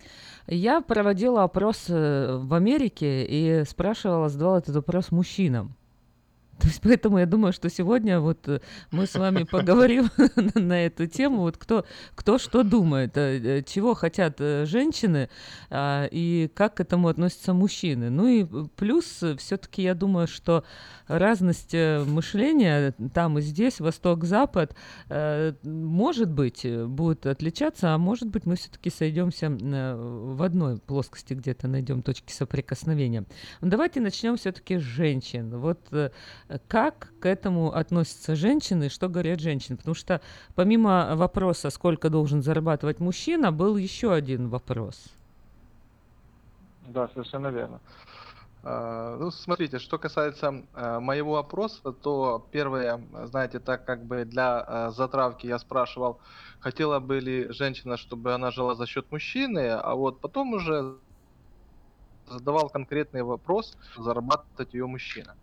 Я 0.47 0.83
проводила 0.83 1.43
опрос 1.43 1.89
в 1.89 2.55
Америке 2.55 3.25
и 3.25 3.65
спрашивала, 3.65 4.29
задавала 4.29 4.59
этот 4.59 4.77
вопрос 4.77 5.11
мужчинам. 5.11 5.75
То 6.59 6.69
есть 6.69 6.81
поэтому 6.83 7.19
я 7.19 7.27
думаю, 7.27 7.53
что 7.53 7.69
сегодня 7.69 8.21
вот 8.21 8.49
э, 8.49 8.61
мы 8.91 9.07
с 9.07 9.15
вами 9.15 9.43
поговорим 9.43 10.11
на 10.55 10.87
эту 10.87 11.07
тему, 11.07 11.41
вот 11.41 11.57
кто, 11.57 11.85
кто 12.15 12.39
что 12.39 12.63
думает, 12.63 13.17
э, 13.17 13.59
э, 13.59 13.63
чего 13.63 13.95
хотят 13.95 14.39
женщины 14.39 15.29
а, 15.71 16.07
и 16.11 16.51
как 16.55 16.75
к 16.75 16.81
этому 16.81 17.09
относятся 17.09 17.55
мужчины. 17.55 18.11
Ну 18.11 18.29
и 18.29 18.47
плюс 18.77 19.23
все-таки 19.39 19.83
я 19.83 19.95
думаю, 19.95 20.27
что 20.29 20.65
разность 21.07 21.75
э, 21.75 22.03
мышления 22.05 22.95
там 23.13 23.39
и 23.39 23.43
здесь, 23.43 23.81
восток-запад, 23.81 24.75
э, 25.09 25.53
может 25.63 26.31
быть, 26.31 26.65
э, 26.65 26.87
будет 26.87 27.27
отличаться, 27.27 27.95
а 27.95 27.99
может 27.99 28.29
быть 28.29 28.47
мы 28.47 28.57
все-таки 28.57 28.91
сойдемся 28.91 29.51
в 29.51 30.43
одной 30.43 30.79
плоскости 30.79 31.35
где-то 31.35 31.69
найдем 31.69 32.03
точки 32.03 32.33
соприкосновения. 32.33 33.25
Давайте 33.61 34.01
начнем 34.01 34.37
все-таки 34.37 34.79
с 34.79 34.83
женщин. 34.83 35.59
Вот 35.59 35.79
как 36.69 37.13
к 37.21 37.27
этому 37.27 37.73
относятся 37.75 38.35
женщины, 38.35 38.89
что 38.89 39.09
говорят 39.09 39.41
женщины? 39.41 39.77
Потому 39.77 39.95
что 39.95 40.21
помимо 40.55 41.15
вопроса, 41.17 41.71
сколько 41.71 42.11
должен 42.11 42.43
зарабатывать 42.43 43.01
мужчина, 43.01 43.53
был 43.53 43.77
еще 43.77 44.13
один 44.13 44.49
вопрос. 44.49 45.05
Да, 46.89 47.09
совершенно 47.15 47.49
верно. 47.49 47.81
Ну, 48.67 49.31
смотрите, 49.31 49.79
что 49.79 49.99
касается 49.99 50.67
а, 50.73 50.99
моего 50.99 51.37
опроса, 51.37 51.93
то 51.93 52.49
первое, 52.51 52.99
знаете, 53.27 53.61
так 53.61 53.85
как 53.85 54.07
бы 54.07 54.25
для 54.25 54.61
а, 54.63 54.91
затравки 54.91 55.47
я 55.47 55.59
спрашивал, 55.59 56.23
хотела 56.61 56.99
бы 56.99 57.21
ли 57.21 57.53
женщина, 57.53 57.99
чтобы 57.99 58.33
она 58.33 58.51
жила 58.51 58.75
за 58.75 58.87
счет 58.87 59.11
мужчины, 59.11 59.69
а 59.69 59.95
вот 59.95 60.23
потом 60.23 60.55
уже 60.55 61.03
задавал 62.27 62.71
конкретный 62.71 63.23
вопрос, 63.23 63.77
зарабатывать 63.97 64.75
ее 64.75 64.87
мужчина. 64.87 65.37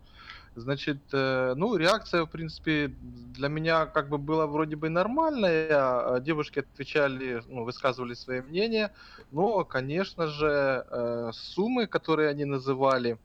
Значит, 0.54 0.98
э, 1.12 1.54
ну, 1.56 1.76
реакция, 1.76 2.24
в 2.24 2.30
принципе, 2.30 2.88
для 3.34 3.48
меня 3.48 3.86
как 3.86 4.10
бы 4.10 4.18
была 4.18 4.46
вроде 4.46 4.76
бы 4.76 4.90
нормальная. 4.90 5.68
а 5.70 6.20
Девушки 6.20 6.58
отвечали, 6.58 7.42
ну, 7.48 7.64
высказывали 7.64 8.12
свои 8.14 8.42
мнения. 8.42 8.92
Но, 9.30 9.64
конечно 9.64 10.26
же, 10.26 10.84
э, 10.90 11.30
суммы, 11.32 11.86
которые 11.86 12.28
они 12.28 12.44
называли, 12.44 13.18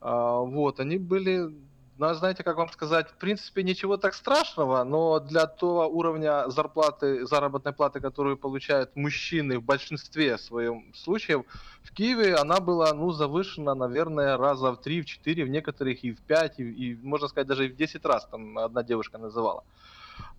вот, 0.00 0.80
они 0.80 0.98
были 0.98 1.48
Ну, 1.96 2.12
знаете, 2.12 2.42
как 2.42 2.56
вам 2.56 2.68
сказать, 2.70 3.08
в 3.08 3.14
принципе, 3.18 3.62
ничего 3.62 3.96
так 3.96 4.14
страшного, 4.14 4.82
но 4.82 5.20
для 5.20 5.46
того 5.46 5.86
уровня 5.86 6.50
зарплаты, 6.50 7.24
заработной 7.24 7.72
платы, 7.72 8.00
которую 8.00 8.36
получают 8.36 8.96
мужчины 8.96 9.60
в 9.60 9.62
большинстве 9.62 10.36
своем 10.36 10.92
случаев, 10.92 11.44
в 11.84 11.92
Киеве 11.92 12.34
она 12.34 12.58
была, 12.58 12.92
ну, 12.94 13.12
завышена, 13.12 13.76
наверное, 13.76 14.36
раза 14.36 14.72
в 14.72 14.80
3, 14.80 15.02
в 15.02 15.04
4, 15.06 15.44
в 15.44 15.48
некоторых 15.48 16.02
и 16.02 16.10
в 16.10 16.20
5, 16.22 16.58
и, 16.58 16.62
и 16.64 16.96
можно 16.96 17.28
сказать, 17.28 17.46
даже 17.46 17.66
и 17.66 17.68
в 17.68 17.76
10 17.76 18.04
раз, 18.04 18.26
там 18.26 18.58
одна 18.58 18.82
девушка 18.82 19.18
называла. 19.18 19.62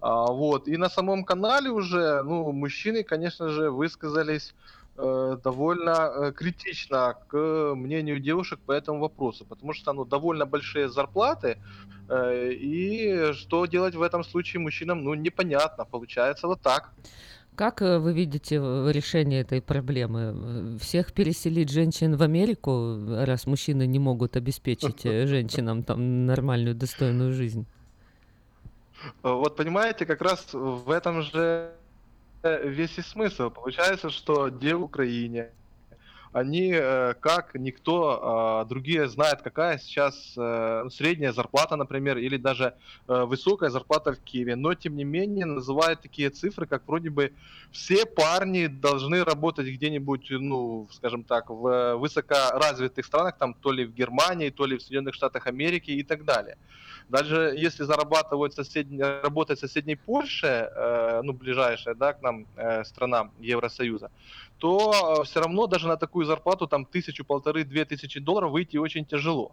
А, 0.02 0.26
вот, 0.26 0.68
и 0.68 0.76
на 0.76 0.90
самом 0.90 1.24
канале 1.24 1.70
уже, 1.70 2.22
ну, 2.24 2.52
мужчины, 2.52 3.04
конечно 3.04 3.48
же, 3.48 3.72
высказались 3.72 4.54
э, 4.98 5.38
довольно 5.44 5.92
э, 5.92 6.32
критично 6.32 7.16
к 7.28 7.74
мнению 7.76 8.20
девушек 8.20 8.60
по 8.66 8.72
этому 8.72 9.00
вопросу, 9.00 9.46
потому 9.46 9.74
что 9.74 9.94
ну, 9.94 10.06
довольно 10.06 10.46
большие 10.46 10.90
зарплаты, 10.90 11.58
э, 12.10 12.52
и 12.52 13.34
что 13.34 13.66
делать 13.66 13.96
в 13.96 14.02
этом 14.02 14.24
случае 14.24 14.62
мужчинам, 14.62 15.04
ну, 15.04 15.14
непонятно, 15.14 15.86
получается 15.86 16.48
вот 16.48 16.62
так. 16.62 16.92
Как 17.56 17.80
вы 17.82 18.14
видите 18.14 18.58
решение 18.58 19.42
этой 19.42 19.62
проблемы? 19.62 20.78
Всех 20.80 21.14
переселить 21.14 21.72
женщин 21.72 22.18
в 22.18 22.22
Америку, 22.22 22.98
раз 23.08 23.48
мужчины 23.48 23.88
не 23.88 24.00
могут 24.00 24.36
обеспечить 24.36 25.04
женщинам 25.28 25.84
там 25.84 26.26
нормальную, 26.26 26.76
достойную 26.76 27.34
жизнь? 27.34 27.66
Вот 29.24 29.56
понимаете, 29.56 30.06
как 30.06 30.22
раз 30.22 30.54
в 30.54 30.90
этом 30.90 31.22
же 31.22 31.72
весь 32.44 32.98
и 32.98 33.02
смысл. 33.02 33.50
Получается, 33.50 34.10
что 34.10 34.50
где 34.50 34.76
в 34.76 34.84
Украине, 34.84 35.50
они 36.36 36.74
э, 36.76 37.14
как 37.22 37.56
никто 37.56 38.20
а, 38.22 38.66
другие 38.66 39.08
знают, 39.08 39.42
какая 39.42 39.78
сейчас 39.78 40.34
э, 40.36 40.84
средняя 40.92 41.32
зарплата, 41.32 41.78
например, 41.78 42.18
или 42.18 42.36
даже 42.36 42.74
э, 43.08 43.24
высокая 43.24 43.70
зарплата 43.70 44.12
в 44.12 44.20
Киеве, 44.20 44.58
но 44.58 44.74
тем 44.74 44.98
не 44.98 45.06
менее 45.06 45.46
называют 45.46 46.02
такие 46.02 46.30
цифры, 46.30 46.68
как 46.68 46.82
вроде 46.88 47.10
бы 47.10 47.32
все 47.72 48.06
парни 48.06 48.68
должны 48.68 49.24
работать 49.24 49.68
где-нибудь, 49.68 50.28
ну, 50.32 50.90
скажем 50.92 51.24
так, 51.24 51.50
в 51.50 51.96
высокоразвитых 51.96 53.06
странах, 53.06 53.38
там 53.38 53.54
то 53.54 53.72
ли 53.72 53.86
в 53.86 53.94
Германии, 53.94 54.50
то 54.50 54.66
ли 54.66 54.78
в 54.78 54.82
Соединенных 54.82 55.16
Штатах 55.16 55.48
Америки 55.48 55.92
и 55.92 56.04
так 56.04 56.26
далее. 56.26 56.58
Даже 57.10 57.54
если 57.56 57.84
зарабатывать 57.84 58.54
соседней, 58.54 59.02
работать 59.02 59.58
в 59.58 59.62
соседней 59.62 59.96
Польше, 59.96 60.48
э, 60.48 61.22
ну, 61.24 61.34
ближайшая, 61.34 61.96
да, 61.96 62.14
к 62.14 62.22
нам 62.22 62.48
э, 62.56 62.84
страна 62.84 63.30
Евросоюза, 63.40 64.10
то 64.58 65.24
все 65.24 65.42
равно 65.42 65.68
даже 65.68 65.88
на 65.88 65.98
такую 65.98 66.26
зарплату, 66.26 66.68
там, 66.68 66.86
тысячу, 66.86 67.24
полторы, 67.24 67.64
две 67.64 67.86
тысячи 67.86 68.20
долларов 68.20 68.52
выйти 68.52 68.78
очень 68.78 69.06
тяжело. 69.06 69.52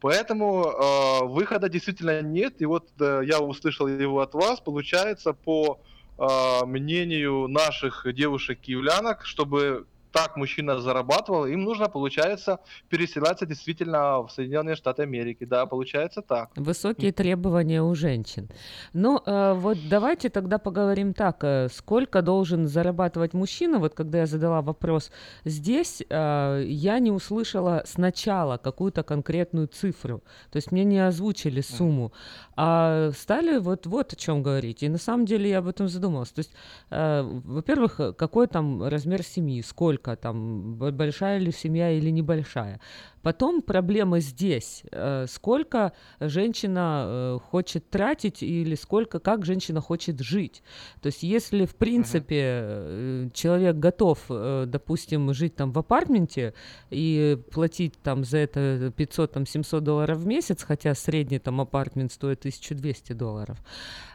Поэтому 0.00 0.64
э, 0.64 1.24
выхода 1.26 1.68
действительно 1.68 2.22
нет, 2.22 2.62
и 2.62 2.66
вот 2.66 2.88
э, 3.00 3.22
я 3.24 3.40
услышал 3.40 3.86
его 3.88 4.20
от 4.20 4.34
вас, 4.34 4.60
получается, 4.60 5.32
по 5.32 5.78
э, 6.18 6.64
мнению 6.64 7.48
наших 7.48 8.06
девушек-киевлянок, 8.14 9.26
чтобы 9.26 9.86
так 10.16 10.36
мужчина 10.36 10.80
зарабатывал, 10.80 11.44
им 11.46 11.64
нужно, 11.64 11.88
получается, 11.88 12.58
переселяться 12.88 13.46
действительно 13.46 14.22
в 14.22 14.30
Соединенные 14.30 14.74
Штаты 14.74 15.02
Америки. 15.02 15.44
Да, 15.44 15.66
получается 15.66 16.22
так. 16.22 16.48
Высокие 16.56 17.12
требования 17.12 17.82
у 17.82 17.94
женщин. 17.94 18.48
Ну, 18.94 19.20
э, 19.26 19.52
вот 19.52 19.76
давайте 19.90 20.30
тогда 20.30 20.58
поговорим 20.58 21.12
так. 21.12 21.44
э, 21.44 21.68
Сколько 21.68 22.22
должен 22.22 22.66
зарабатывать 22.66 23.34
мужчина? 23.34 23.78
Вот 23.78 23.94
когда 23.94 24.20
я 24.20 24.26
задала 24.26 24.62
вопрос 24.62 25.10
здесь, 25.44 26.02
э, 26.08 26.64
я 26.66 26.98
не 26.98 27.12
услышала 27.12 27.82
сначала 27.84 28.56
какую-то 28.56 29.02
конкретную 29.02 29.66
цифру. 29.66 30.22
То 30.50 30.56
есть 30.56 30.72
мне 30.72 30.84
не 30.84 31.06
озвучили 31.06 31.60
сумму, 31.60 32.12
а 32.56 33.10
стали 33.12 33.58
вот, 33.58 33.86
вот 33.86 34.12
о 34.14 34.16
чем 34.16 34.42
говорить. 34.42 34.82
И 34.82 34.88
на 34.88 34.98
самом 34.98 35.26
деле 35.26 35.50
я 35.50 35.58
об 35.58 35.68
этом 35.68 35.88
задумалась. 35.88 36.30
То 36.30 36.40
есть, 36.40 36.52
во-первых, 36.90 38.16
какой 38.16 38.46
там 38.46 38.82
размер 38.82 39.22
семьи, 39.22 39.62
сколько 39.62 40.05
там, 40.14 40.74
большая 40.76 41.38
ли 41.38 41.50
семья 41.50 41.90
или 41.90 42.10
небольшая. 42.10 42.80
Потом 43.26 43.60
проблема 43.60 44.20
здесь. 44.20 44.84
э, 44.92 45.26
Сколько 45.28 45.92
женщина 46.20 47.06
э, 47.08 47.38
хочет 47.42 47.90
тратить 47.90 48.40
или 48.40 48.76
сколько, 48.76 49.18
как 49.18 49.44
женщина 49.44 49.80
хочет 49.80 50.20
жить. 50.20 50.62
То 51.02 51.08
есть 51.08 51.24
если, 51.24 51.66
в 51.66 51.74
принципе, 51.74 52.36
э, 52.40 53.28
человек 53.34 53.78
готов, 53.78 54.20
допустим, 54.28 55.34
жить 55.34 55.56
там 55.56 55.72
в 55.72 55.78
апартменте 55.80 56.54
и 56.90 57.36
платить 57.50 57.94
там 58.00 58.22
за 58.22 58.38
это 58.38 58.92
500, 58.96 59.32
там 59.32 59.44
700 59.44 59.82
долларов 59.82 60.18
в 60.18 60.26
месяц, 60.28 60.62
хотя 60.62 60.94
средний 60.94 61.40
там 61.40 61.60
апартмент 61.60 62.12
стоит 62.12 62.38
1200 62.38 63.12
долларов, 63.12 63.58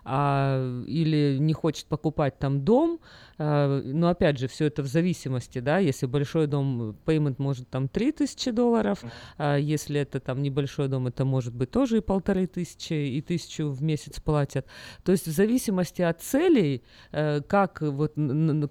а, 0.05 0.81
или 0.87 1.37
не 1.37 1.53
хочет 1.53 1.85
покупать 1.87 2.39
там 2.39 2.61
дом, 2.61 2.99
а, 3.37 3.81
но 3.83 4.07
опять 4.09 4.39
же, 4.39 4.47
все 4.47 4.65
это 4.65 4.83
в 4.83 4.87
зависимости, 4.87 5.59
да, 5.59 5.79
если 5.79 6.05
большой 6.05 6.47
дом, 6.47 6.95
payment 7.05 7.35
может 7.37 7.69
там 7.69 7.87
3000 7.87 8.51
долларов, 8.51 9.00
а 9.37 9.57
если 9.57 9.99
это 9.99 10.19
там 10.19 10.41
небольшой 10.41 10.87
дом, 10.87 11.07
это 11.07 11.25
может 11.25 11.53
быть 11.53 11.71
тоже 11.71 11.97
и 11.97 12.01
полторы 12.01 12.47
тысячи, 12.47 12.93
и 12.93 13.21
тысячу 13.21 13.69
в 13.69 13.81
месяц 13.81 14.19
платят. 14.19 14.65
То 15.03 15.11
есть 15.11 15.27
в 15.27 15.31
зависимости 15.31 16.01
от 16.01 16.21
целей, 16.21 16.83
э, 17.11 17.41
как 17.41 17.81
вот, 17.81 18.13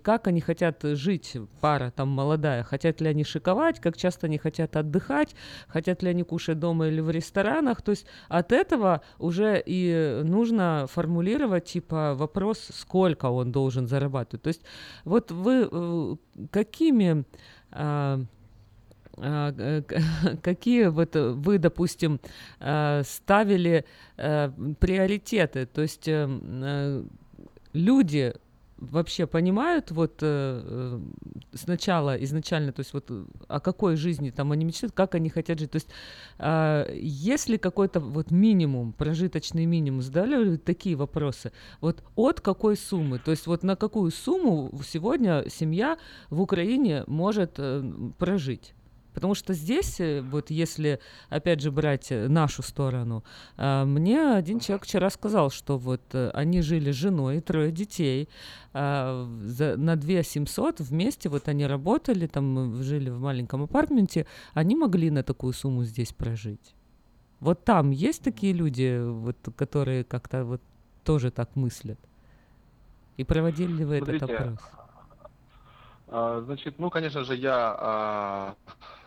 как 0.02 0.27
они 0.27 0.40
хотят 0.40 0.82
жить, 0.82 1.36
пара 1.61 1.93
там 1.94 2.09
молодая, 2.09 2.62
хотят 2.62 3.01
ли 3.01 3.09
они 3.09 3.24
шиковать, 3.24 3.81
как 3.81 3.97
часто 3.97 4.27
они 4.27 4.39
хотят 4.39 4.77
отдыхать, 4.77 5.35
хотят 5.69 6.02
ли 6.02 6.11
они 6.11 6.23
кушать 6.23 6.59
дома 6.59 6.89
или 6.89 7.01
в 7.01 7.11
ресторанах, 7.11 7.82
то 7.82 7.90
есть 7.90 8.07
от 8.28 8.52
этого 8.52 9.02
уже 9.19 9.62
и 9.65 10.20
нужно 10.24 10.86
формулировать 10.90 11.65
типа 11.65 12.15
вопрос, 12.15 12.69
сколько 12.73 13.27
он 13.27 13.52
должен 13.52 13.86
зарабатывать. 13.86 14.43
То 14.43 14.48
есть 14.48 14.62
вот 15.05 15.31
вы 15.31 15.69
э, 15.70 16.16
какими 16.51 17.24
а, 17.73 18.20
какие 20.42 20.86
вот 20.86 21.16
э, 21.16 21.30
вы, 21.30 21.59
допустим, 21.59 22.20
э, 22.60 23.02
ставили 23.05 23.84
э, 24.16 24.51
приоритеты? 24.78 25.66
То 25.66 25.82
есть 25.82 26.09
э, 26.09 26.26
э, 26.28 27.05
люди 27.72 28.34
вообще 28.80 29.26
понимают 29.26 29.90
вот 29.90 30.22
э, 30.22 30.62
э, 30.64 31.01
сначала, 31.52 32.16
изначально, 32.24 32.72
то 32.72 32.80
есть 32.80 32.94
вот 32.94 33.10
э, 33.10 33.24
о 33.47 33.60
какой 33.60 33.97
жизни 33.97 34.30
там 34.30 34.52
они 34.52 34.64
мечтают, 34.64 34.94
как 34.94 35.14
они 35.14 35.28
хотят 35.28 35.59
жить. 35.59 35.70
То 35.70 35.76
есть 35.76 35.88
а, 36.38 36.90
есть 36.94 37.48
ли 37.48 37.59
какой-то 37.59 38.01
вот 38.01 38.30
минимум, 38.30 38.92
прожиточный 38.92 39.66
минимум? 39.66 40.01
Задали 40.02 40.56
такие 40.56 40.97
вопросы? 40.97 41.52
Вот 41.80 42.02
от 42.16 42.40
какой 42.40 42.76
суммы? 42.76 43.18
То 43.18 43.30
есть 43.30 43.47
вот 43.47 43.62
на 43.62 43.76
какую 43.76 44.10
сумму 44.10 44.72
сегодня 44.86 45.44
семья 45.48 45.98
в 46.30 46.40
Украине 46.40 47.05
может 47.06 47.55
э, 47.59 47.84
прожить? 48.18 48.74
Потому 49.15 49.35
что 49.35 49.55
здесь, 49.55 50.01
э, 50.01 50.23
вот 50.23 50.51
если, 50.51 51.01
опять 51.28 51.61
же, 51.61 51.70
брать 51.70 52.12
э, 52.12 52.28
нашу 52.28 52.62
сторону, 52.62 53.24
а, 53.57 53.85
мне 53.85 54.35
один 54.35 54.61
человек 54.61 54.85
вчера 54.85 55.11
сказал, 55.11 55.51
что 55.51 55.78
вот 55.78 56.03
э, 56.12 56.31
они 56.35 56.62
жили 56.62 56.93
с 56.93 56.95
женой, 56.95 57.41
трое 57.41 57.73
детей, 57.73 58.28
а, 58.73 59.27
на 59.27 59.97
2 59.97 60.23
700 60.23 60.81
вместе, 60.81 61.28
вот 61.28 61.49
они 61.49 61.66
работали, 61.66 62.27
там 62.27 62.82
жили 62.82 63.11
в 63.11 63.20
маленьком 63.20 63.62
апартменте, 63.62 64.27
они 64.55 64.77
могли 64.77 65.11
на 65.11 65.23
такую 65.23 65.53
сумму 65.53 65.85
здесь 65.85 66.12
прожить. 66.12 66.74
Вот 67.41 67.65
там 67.65 67.91
есть 67.91 68.23
такие 68.23 68.53
люди, 68.53 69.01
вот, 69.03 69.37
которые 69.57 70.05
как-то 70.05 70.45
вот 70.45 70.61
тоже 71.05 71.31
так 71.31 71.57
мыслят? 71.57 71.99
И 73.16 73.24
проводили 73.24 73.73
ли 73.73 73.85
вы 73.85 73.97
этот 73.97 74.19
Смотрите, 74.19 74.35
опрос? 74.35 74.59
А, 76.12 76.41
Значит, 76.43 76.78
ну, 76.78 76.91
конечно 76.91 77.24
же, 77.24 77.37
я 77.37 77.74
а, 77.78 78.57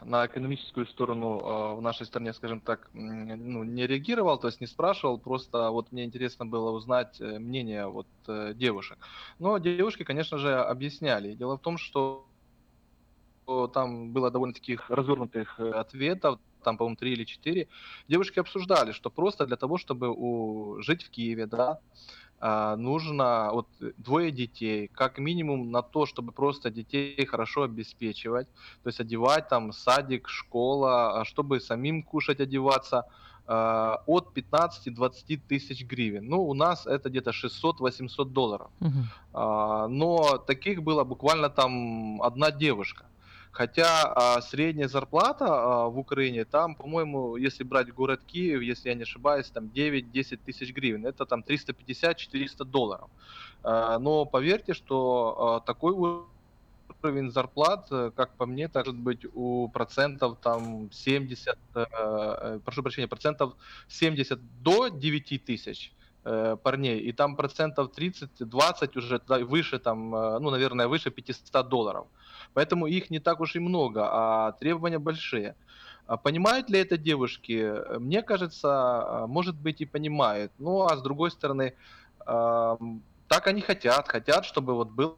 на 0.02 0.26
экономическую 0.26 0.86
сторону 0.88 1.40
а, 1.44 1.76
в 1.76 1.82
нашей 1.82 2.06
стране, 2.06 2.34
скажем 2.34 2.62
так, 2.62 2.90
ну, 2.94 3.64
не 3.64 3.86
реагировал, 3.88 4.38
то 4.40 4.48
есть 4.48 4.62
не 4.62 4.68
спрашивал, 4.68 5.20
просто 5.20 5.70
вот 5.72 5.92
мне 5.92 6.06
интересно 6.06 6.46
было 6.46 6.72
узнать 6.72 7.20
э, 7.20 7.40
мнение 7.40 7.88
вот 7.88 8.08
э, 8.28 8.54
девушек. 8.56 9.00
Но 9.40 9.58
девушки, 9.58 10.04
конечно 10.04 10.38
же, 10.38 10.56
объясняли. 10.56 11.36
Дело 11.36 11.58
в 11.58 11.62
том, 11.62 11.78
что 11.78 12.30
там 13.74 14.14
было 14.14 14.32
довольно 14.32 14.54
таких 14.54 14.90
развернутых 14.90 15.60
э, 15.60 15.70
ответов, 15.72 16.40
там, 16.64 16.78
по-моему, 16.78 16.96
три 16.96 17.12
или 17.14 17.26
четыре. 17.26 17.68
Девушки 18.08 18.40
обсуждали, 18.40 18.94
что 18.94 19.10
просто 19.10 19.46
для 19.46 19.58
того, 19.58 19.78
чтобы 19.78 20.10
у- 20.16 20.82
жить 20.82 21.04
в 21.04 21.10
Киеве, 21.10 21.46
да, 21.46 21.72
а, 21.72 21.80
нужно 22.76 23.52
вот 23.54 23.68
э, 23.82 23.92
двое 23.98 24.32
детей, 24.32 24.90
как 24.94 25.18
минимум 25.18 25.72
на 25.72 25.82
то, 25.82 26.06
чтобы 26.06 26.32
просто 26.32 26.70
детей 26.70 27.26
хорошо 27.26 27.64
обеспечивать, 27.64 28.48
то 28.84 28.90
есть 28.90 29.00
одевать 29.00 29.48
там 29.48 29.72
садик, 29.72 30.28
школа, 30.28 31.22
а 31.22 31.26
чтобы 31.26 31.62
самим 31.62 32.04
кушать, 32.04 32.42
одеваться, 32.42 33.06
а, 33.46 34.02
от 34.06 34.34
15-20 34.36 35.42
тысяч 35.48 35.86
гривен. 35.86 36.26
Ну, 36.28 36.44
у 36.44 36.54
нас 36.54 36.88
это 36.88 37.10
где-то 37.10 37.32
600-800 37.32 38.26
долларов. 38.26 38.70
А, 39.34 39.88
но 39.88 40.38
таких 40.38 40.82
было 40.82 41.04
буквально 41.04 41.50
там 41.50 42.22
одна 42.22 42.52
девушка. 42.52 43.06
Хотя 43.54 44.12
а, 44.16 44.42
средняя 44.42 44.88
зарплата 44.88 45.46
а, 45.48 45.88
в 45.88 46.00
Украине, 46.00 46.44
там, 46.44 46.74
по-моему, 46.74 47.36
если 47.36 47.64
брать 47.64 47.94
город 47.94 48.22
Киев, 48.26 48.62
если 48.62 48.90
я 48.90 48.96
не 48.96 49.04
ошибаюсь, 49.04 49.46
там 49.52 49.66
9-10 49.66 50.40
тысяч 50.44 50.74
гривен, 50.74 51.06
это 51.06 51.26
там 51.28 51.44
350-400 51.48 52.66
долларов. 52.66 53.10
А, 53.64 54.00
но 54.00 54.26
поверьте, 54.26 54.74
что 54.74 55.62
такой 55.68 55.94
уровень 55.94 57.32
зарплат, 57.32 57.90
как 58.16 58.32
по 58.38 58.48
мне, 58.48 58.72
может 58.74 58.96
быть 58.96 59.24
у 59.36 59.70
процентов 59.70 60.38
там 60.42 60.92
70, 60.92 61.58
э, 61.76 61.86
э, 61.92 62.60
прошу 62.66 62.82
прощения, 62.82 63.08
процентов 63.08 63.54
70 63.88 64.40
до 64.64 64.88
9 64.88 65.46
тысяч 65.46 65.94
э, 66.26 66.58
парней, 66.64 67.00
и 67.00 67.12
там 67.12 67.36
процентов 67.36 67.92
30-20 67.96 68.98
уже 68.98 69.22
выше, 69.46 69.78
там, 69.78 70.16
э, 70.16 70.40
ну, 70.40 70.50
наверное, 70.50 70.88
выше 70.88 71.12
500 71.12 71.70
долларов. 71.70 72.08
Поэтому 72.54 72.88
их 72.88 73.10
не 73.10 73.20
так 73.20 73.40
уж 73.40 73.56
и 73.56 73.60
много, 73.60 74.08
а 74.10 74.52
требования 74.54 75.00
большие. 75.00 75.56
А 76.06 76.18
понимают 76.18 76.70
ли 76.70 76.80
это 76.80 76.98
девушки? 76.98 77.74
Мне 77.98 78.22
кажется, 78.22 79.26
может 79.28 79.56
быть 79.56 79.82
и 79.82 79.86
понимают. 79.86 80.52
Ну, 80.60 80.84
а 80.84 80.98
с 80.98 81.02
другой 81.02 81.32
стороны, 81.32 81.74
так 82.26 83.48
они 83.48 83.62
хотят, 83.62 84.08
хотят, 84.08 84.46
чтобы 84.46 84.74
вот 84.76 84.90
был 84.90 85.18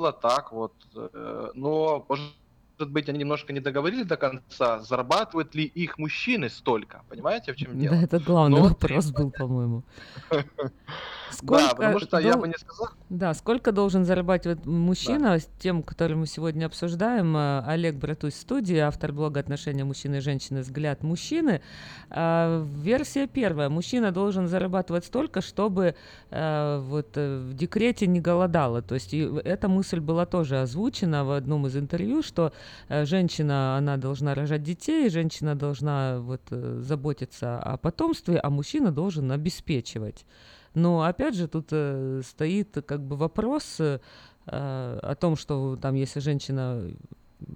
было 0.00 0.12
так 0.12 0.52
вот. 0.52 0.72
Э, 0.96 1.50
но, 1.54 2.06
может 2.08 2.32
быть, 2.78 3.08
они 3.08 3.18
немножко 3.18 3.52
не 3.52 3.60
договорили 3.60 4.04
до 4.04 4.16
конца, 4.16 4.78
зарабатывают 4.78 5.54
ли 5.54 5.64
их 5.64 5.98
мужчины 5.98 6.48
столько, 6.48 7.02
понимаете, 7.08 7.52
в 7.52 7.56
чем 7.56 7.78
дело? 7.78 7.96
Да, 7.96 8.02
это 8.02 8.18
главный 8.18 8.60
Но 8.60 8.68
вопрос 8.68 9.10
был, 9.10 9.30
по-моему. 9.30 9.82
Сколько, 11.32 11.62
да, 11.62 11.74
потому 11.74 11.98
что 12.00 12.10
дол... 12.10 12.20
я 12.20 12.36
бы 12.36 12.48
не 12.48 12.54
сказал. 12.58 12.88
Да, 13.08 13.34
сколько 13.34 13.72
должен 13.72 14.04
зарабатывать 14.04 14.66
мужчина, 14.66 15.38
да. 15.38 15.44
тем, 15.58 15.82
который 15.82 16.16
мы 16.16 16.26
сегодня 16.26 16.66
обсуждаем. 16.66 17.36
Э, 17.36 17.62
Олег 17.66 17.96
Братусь 17.96 18.34
в 18.34 18.40
студии, 18.40 18.76
автор 18.76 19.12
блога 19.12 19.40
«Отношения 19.40 19.84
мужчины 19.84 20.16
и 20.16 20.20
женщины. 20.20 20.60
Взгляд 20.60 21.02
мужчины». 21.02 21.62
А, 22.10 22.64
версия 22.64 23.26
первая. 23.26 23.68
Мужчина 23.68 24.12
должен 24.12 24.48
зарабатывать 24.48 25.04
столько, 25.04 25.40
чтобы 25.40 25.94
а, 26.30 26.80
вот 26.80 27.16
в 27.16 27.54
декрете 27.54 28.06
не 28.06 28.20
голодала. 28.20 28.82
То 28.82 28.94
есть 28.94 29.14
эта 29.14 29.68
мысль 29.68 30.00
была 30.00 30.26
тоже 30.26 30.60
озвучена 30.60 31.24
в 31.24 31.32
одном 31.32 31.66
из 31.66 31.76
интервью, 31.76 32.22
что 32.22 32.52
женщина, 32.88 33.76
она 33.76 33.96
должна 33.96 34.34
рожать 34.34 34.62
детей, 34.62 35.08
женщина 35.10 35.54
должна 35.54 36.18
вот 36.20 36.42
заботиться 36.50 37.58
о 37.58 37.76
потомстве, 37.76 38.38
а 38.38 38.50
мужчина 38.50 38.90
должен 38.90 39.30
обеспечивать. 39.32 40.24
Но 40.74 41.02
опять 41.02 41.34
же 41.34 41.48
тут 41.48 41.68
э, 41.72 42.22
стоит 42.24 42.76
как 42.86 43.02
бы 43.02 43.16
вопрос 43.16 43.76
э, 43.80 43.98
о 44.46 45.14
том, 45.18 45.36
что 45.36 45.76
там, 45.76 45.94
если 45.94 46.20
женщина 46.20 46.90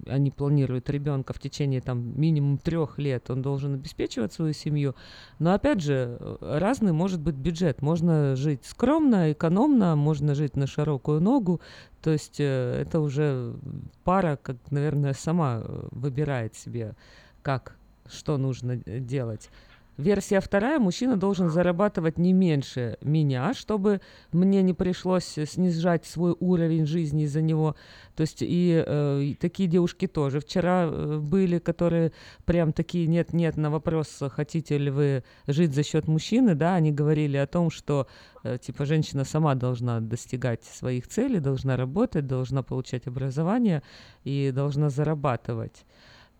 они 0.07 0.31
планируют 0.31 0.89
ребенка 0.89 1.33
в 1.33 1.39
течение 1.39 1.81
там 1.81 2.19
минимум 2.19 2.57
трех 2.57 2.97
лет, 2.97 3.29
он 3.29 3.41
должен 3.41 3.75
обеспечивать 3.75 4.33
свою 4.33 4.53
семью. 4.53 4.95
Но 5.39 5.53
опять 5.53 5.81
же, 5.81 6.37
разный 6.41 6.91
может 6.91 7.21
быть 7.21 7.35
бюджет. 7.35 7.81
Можно 7.81 8.35
жить 8.35 8.65
скромно, 8.65 9.31
экономно, 9.31 9.95
можно 9.95 10.35
жить 10.35 10.55
на 10.55 10.67
широкую 10.67 11.21
ногу. 11.21 11.61
То 12.01 12.11
есть 12.11 12.39
э, 12.39 12.81
это 12.81 12.99
уже 12.99 13.55
пара, 14.03 14.37
как, 14.41 14.57
наверное, 14.69 15.13
сама 15.13 15.61
э, 15.63 15.87
выбирает 15.91 16.55
себе, 16.55 16.95
как, 17.41 17.75
что 18.07 18.37
нужно 18.37 18.81
э, 18.85 18.99
делать. 18.99 19.49
Версия 19.97 20.41
вторая, 20.41 20.77
мужчина 20.77 21.15
должен 21.15 21.49
зарабатывать 21.49 22.17
не 22.17 22.33
меньше 22.33 22.97
меня, 23.01 23.53
чтобы 23.53 24.01
мне 24.33 24.61
не 24.61 24.73
пришлось 24.73 25.25
снижать 25.25 26.05
свой 26.05 26.35
уровень 26.41 26.85
жизни 26.85 27.23
из-за 27.23 27.41
него. 27.41 27.77
То 28.15 28.21
есть 28.21 28.39
и, 28.41 28.83
э, 28.85 29.21
и 29.21 29.35
такие 29.35 29.69
девушки 29.69 30.07
тоже. 30.07 30.41
Вчера 30.41 30.83
э, 30.83 31.19
были, 31.19 31.59
которые 31.59 32.11
прям 32.43 32.73
такие 32.73 33.07
нет-нет 33.07 33.55
на 33.55 33.69
вопрос, 33.69 34.21
хотите 34.31 34.77
ли 34.77 34.91
вы 34.91 35.23
жить 35.47 35.73
за 35.73 35.83
счет 35.83 36.09
мужчины, 36.09 36.55
да, 36.55 36.75
они 36.75 36.91
говорили 36.91 37.37
о 37.37 37.47
том, 37.47 37.69
что 37.69 38.07
э, 38.43 38.57
типа 38.57 38.85
женщина 38.85 39.23
сама 39.23 39.55
должна 39.55 40.01
достигать 40.01 40.65
своих 40.65 41.07
целей, 41.07 41.39
должна 41.39 41.77
работать, 41.77 42.27
должна 42.27 42.63
получать 42.63 43.07
образование 43.07 43.81
и 44.25 44.51
должна 44.53 44.89
зарабатывать. 44.89 45.85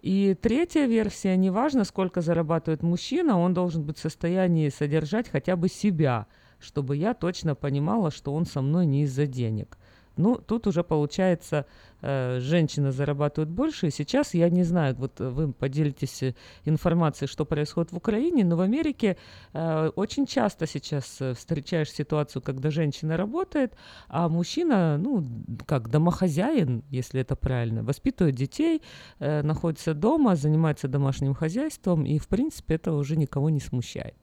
И 0.06 0.36
третья 0.40 0.86
версия, 0.86 1.36
неважно, 1.36 1.84
сколько 1.84 2.22
зарабатывает 2.22 2.84
мужчина, 2.84 3.40
он 3.40 3.56
должен 3.56 3.82
быть 3.84 3.98
в 3.98 4.02
состоянии 4.02 4.69
содержать 4.69 5.27
хотя 5.27 5.56
бы 5.56 5.68
себя, 5.68 6.27
чтобы 6.60 6.95
я 6.95 7.15
точно 7.15 7.56
понимала, 7.56 8.11
что 8.11 8.32
он 8.36 8.45
со 8.45 8.61
мной 8.61 8.86
не 8.86 9.02
из-за 9.06 9.26
денег. 9.26 9.80
Ну, 10.18 10.38
тут 10.38 10.68
уже 10.68 10.84
получается, 10.84 11.66
э, 12.02 12.40
женщина 12.40 12.92
зарабатывает 12.92 13.50
больше. 13.50 13.88
И 13.88 13.92
сейчас 13.92 14.34
я 14.34 14.50
не 14.50 14.64
знаю, 14.64 14.96
вот 14.96 15.20
вы 15.20 15.52
поделитесь 15.52 16.24
э, 16.24 16.36
информацией, 16.66 17.28
что 17.28 17.46
происходит 17.46 17.92
в 17.92 17.98
Украине, 17.98 18.46
но 18.46 18.56
в 18.56 18.62
Америке 18.62 19.18
э, 19.54 19.92
очень 19.96 20.26
часто 20.26 20.68
сейчас 20.68 21.18
э, 21.22 21.34
встречаешь 21.34 21.92
ситуацию, 21.92 22.42
когда 22.42 22.72
женщина 22.72 23.18
работает, 23.18 23.74
а 24.08 24.30
мужчина, 24.30 24.98
ну, 24.98 25.26
как 25.66 25.90
домохозяин, 25.90 26.84
если 26.90 27.22
это 27.22 27.36
правильно, 27.36 27.84
воспитывает 27.84 28.36
детей, 28.36 28.82
находится 29.20 29.94
дома, 29.94 30.36
занимается 30.36 30.88
домашним 30.88 31.34
хозяйством, 31.34 32.06
и, 32.06 32.20
в 32.20 32.28
принципе, 32.28 32.76
это 32.76 32.94
уже 32.94 33.16
никого 33.18 33.50
не 33.50 33.60
смущает. 33.60 34.16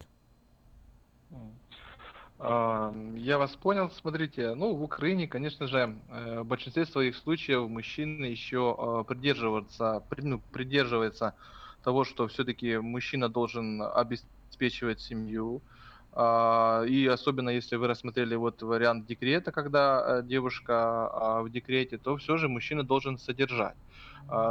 Я 2.43 3.39
вас 3.39 3.55
понял. 3.55 3.91
Смотрите, 3.91 4.55
ну, 4.55 4.75
в 4.75 4.83
Украине, 4.83 5.29
конечно 5.29 5.69
же, 5.69 5.97
э, 6.11 6.41
в 6.41 6.45
большинстве 6.45 6.87
своих 6.87 7.17
случаев 7.17 7.69
мужчины 7.69 8.25
еще 8.25 8.75
а, 8.77 9.05
придерживаются, 9.05 10.03
ну, 10.17 10.41
придерживается 10.51 11.35
того, 11.85 12.05
что 12.05 12.27
все-таки 12.27 12.79
мужчина 12.79 13.29
должен 13.29 13.81
обеспечивать 13.83 15.01
семью. 15.01 15.63
А, 16.15 16.83
и 16.83 17.07
особенно 17.07 17.51
если 17.51 17.77
вы 17.77 17.87
рассмотрели 17.87 18.35
вот 18.35 18.61
вариант 18.63 19.07
декрета, 19.07 19.53
когда 19.53 20.19
э, 20.19 20.23
девушка 20.25 20.75
а, 20.75 21.43
в 21.43 21.51
декрете, 21.51 21.97
то 21.97 22.17
все 22.17 22.37
же 22.37 22.49
мужчина 22.49 22.83
должен 22.83 23.19
содержать 23.19 23.77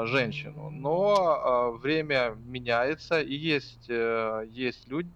женщину. 0.04 0.70
Но 0.70 1.72
время 1.82 2.36
меняется, 2.46 3.22
и 3.22 3.34
есть, 3.34 3.90
э, 3.90 4.46
есть 4.50 4.88
люди, 4.88 5.10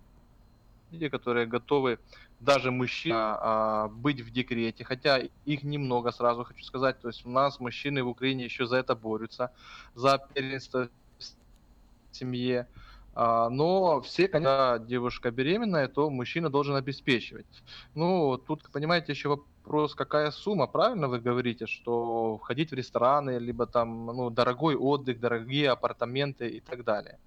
которые 1.12 1.46
готовы 1.46 2.00
даже 2.46 2.72
мужчина 2.72 3.38
а, 3.42 3.88
быть 3.88 4.22
в 4.22 4.32
декрете, 4.32 4.84
хотя 4.84 5.20
их 5.46 5.64
немного, 5.64 6.12
сразу 6.12 6.44
хочу 6.44 6.64
сказать, 6.64 7.02
то 7.02 7.10
есть 7.10 7.26
у 7.26 7.30
нас 7.30 7.60
мужчины 7.60 8.04
в 8.04 8.08
Украине 8.08 8.46
еще 8.46 8.66
за 8.68 8.78
это 8.78 8.96
борются, 8.96 9.52
за 9.96 10.20
первенство 10.34 10.88
в 11.18 12.16
семье, 12.16 12.68
а, 13.16 13.50
но 13.50 14.02
все, 14.02 14.28
когда 14.28 14.78
девушка 14.78 15.32
беременная, 15.32 15.88
то 15.88 16.10
мужчина 16.10 16.50
должен 16.50 16.76
обеспечивать. 16.76 17.64
Ну, 17.96 18.38
тут, 18.38 18.70
понимаете, 18.72 19.14
еще 19.14 19.30
вопрос, 19.30 19.96
какая 19.96 20.32
сумма, 20.32 20.68
правильно 20.68 21.08
вы 21.08 21.20
говорите, 21.20 21.66
что 21.66 22.38
входить 22.38 22.72
в 22.72 22.76
рестораны, 22.76 23.40
либо 23.40 23.66
там, 23.66 24.06
ну, 24.06 24.30
дорогой 24.30 24.76
отдых, 24.76 25.20
дорогие 25.20 25.72
апартаменты 25.72 26.48
и 26.50 26.60
так 26.60 26.84
далее. 26.84 27.18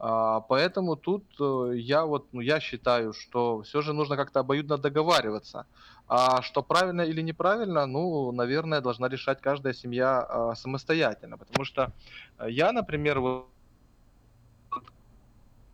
А, 0.00 0.40
поэтому 0.40 0.96
тут 0.96 1.24
э, 1.40 1.72
я 1.76 2.04
вот, 2.04 2.28
ну, 2.32 2.40
я 2.40 2.60
считаю, 2.60 3.12
что 3.12 3.62
все 3.62 3.82
же 3.82 3.92
нужно 3.92 4.16
как-то 4.16 4.40
обоюдно 4.40 4.78
договариваться. 4.78 5.66
А 6.06 6.40
что 6.42 6.62
правильно 6.62 7.02
или 7.02 7.20
неправильно, 7.20 7.86
ну, 7.86 8.32
наверное, 8.32 8.80
должна 8.80 9.08
решать 9.08 9.40
каждая 9.40 9.74
семья 9.74 10.20
а, 10.20 10.54
самостоятельно. 10.54 11.36
Потому 11.36 11.64
что 11.64 11.92
э, 12.38 12.46
я, 12.50 12.72
например, 12.72 13.20
вот 13.20 13.48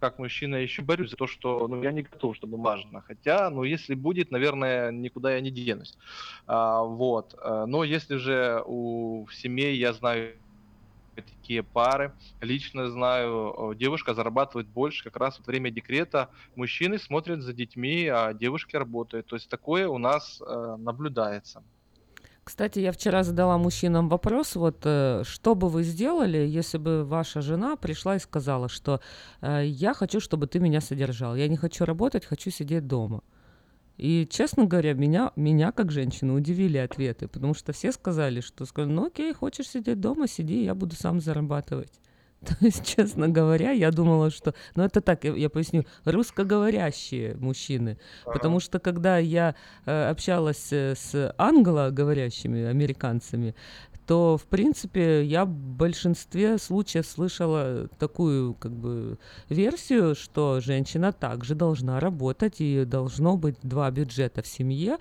как 0.00 0.18
мужчина 0.18 0.56
еще 0.56 0.82
борюсь 0.82 1.10
за 1.10 1.16
то, 1.16 1.26
что 1.26 1.66
ну, 1.68 1.82
я 1.82 1.92
не 1.92 2.02
готов, 2.02 2.36
чтобы 2.36 2.58
важно. 2.58 3.00
Хотя, 3.00 3.48
ну, 3.50 3.62
если 3.62 3.94
будет, 3.94 4.30
наверное, 4.30 4.90
никуда 4.90 5.34
я 5.34 5.40
не 5.40 5.50
денусь. 5.50 5.96
А, 6.46 6.82
вот. 6.82 7.34
Э, 7.42 7.64
но 7.66 7.84
если 7.84 8.16
же 8.16 8.62
у 8.66 9.26
семей 9.30 9.76
я 9.76 9.92
знаю 9.92 10.34
такие 11.22 11.62
пары. 11.62 12.12
Лично 12.40 12.90
знаю, 12.90 13.74
девушка 13.76 14.14
зарабатывает 14.14 14.68
больше 14.68 15.04
как 15.04 15.16
раз 15.16 15.38
во 15.38 15.44
время 15.44 15.70
декрета. 15.70 16.30
Мужчины 16.56 16.98
смотрят 16.98 17.42
за 17.42 17.52
детьми, 17.52 18.06
а 18.06 18.32
девушки 18.32 18.76
работают. 18.76 19.26
То 19.26 19.36
есть 19.36 19.48
такое 19.48 19.88
у 19.88 19.98
нас 19.98 20.40
э, 20.40 20.76
наблюдается. 20.78 21.62
Кстати, 22.44 22.78
я 22.78 22.92
вчера 22.92 23.22
задала 23.22 23.56
мужчинам 23.56 24.10
вопрос, 24.10 24.54
вот 24.54 24.82
э, 24.84 25.22
что 25.24 25.54
бы 25.54 25.70
вы 25.70 25.82
сделали, 25.82 26.36
если 26.36 26.76
бы 26.76 27.02
ваша 27.04 27.40
жена 27.40 27.76
пришла 27.76 28.16
и 28.16 28.18
сказала, 28.18 28.68
что 28.68 29.00
э, 29.40 29.62
я 29.64 29.94
хочу, 29.94 30.20
чтобы 30.20 30.46
ты 30.46 30.60
меня 30.60 30.82
содержал, 30.82 31.36
я 31.36 31.48
не 31.48 31.56
хочу 31.56 31.86
работать, 31.86 32.26
хочу 32.26 32.50
сидеть 32.50 32.86
дома. 32.86 33.22
И, 33.96 34.26
честно 34.28 34.64
говоря, 34.64 34.94
меня, 34.94 35.32
меня 35.36 35.70
как 35.70 35.92
женщину 35.92 36.34
удивили 36.34 36.78
ответы, 36.78 37.28
потому 37.28 37.54
что 37.54 37.72
все 37.72 37.92
сказали, 37.92 38.40
что 38.40 38.66
сказали, 38.66 38.92
ну 38.92 39.06
окей, 39.06 39.32
хочешь 39.32 39.68
сидеть 39.68 40.00
дома, 40.00 40.26
сиди, 40.26 40.64
я 40.64 40.74
буду 40.74 40.96
сам 40.96 41.20
зарабатывать. 41.20 41.92
То 42.44 42.56
есть, 42.60 42.84
честно 42.84 43.28
говоря, 43.28 43.70
я 43.70 43.90
думала, 43.90 44.30
что... 44.30 44.54
Ну, 44.74 44.82
это 44.82 45.00
так, 45.00 45.24
я, 45.24 45.34
я 45.34 45.48
поясню. 45.48 45.84
Русскоговорящие 46.04 47.36
мужчины. 47.36 47.98
Ага. 48.24 48.32
Потому 48.32 48.60
что, 48.60 48.78
когда 48.78 49.18
я 49.18 49.54
э, 49.86 50.10
общалась 50.10 50.72
э, 50.72 50.94
с 50.94 51.34
англоговорящими 51.38 52.64
американцами, 52.64 53.54
то, 54.06 54.36
в 54.36 54.44
принципе, 54.44 55.24
я 55.24 55.44
в 55.44 55.48
большинстве 55.48 56.58
случаев 56.58 57.06
слышала 57.06 57.88
такую 57.98 58.54
как 58.54 58.72
бы 58.72 59.18
версию, 59.48 60.14
что 60.14 60.60
женщина 60.60 61.12
также 61.12 61.54
должна 61.54 62.00
работать 62.00 62.60
и 62.60 62.84
должно 62.84 63.36
быть 63.36 63.56
два 63.62 63.90
бюджета 63.90 64.42
в 64.42 64.46
семье, 64.46 64.98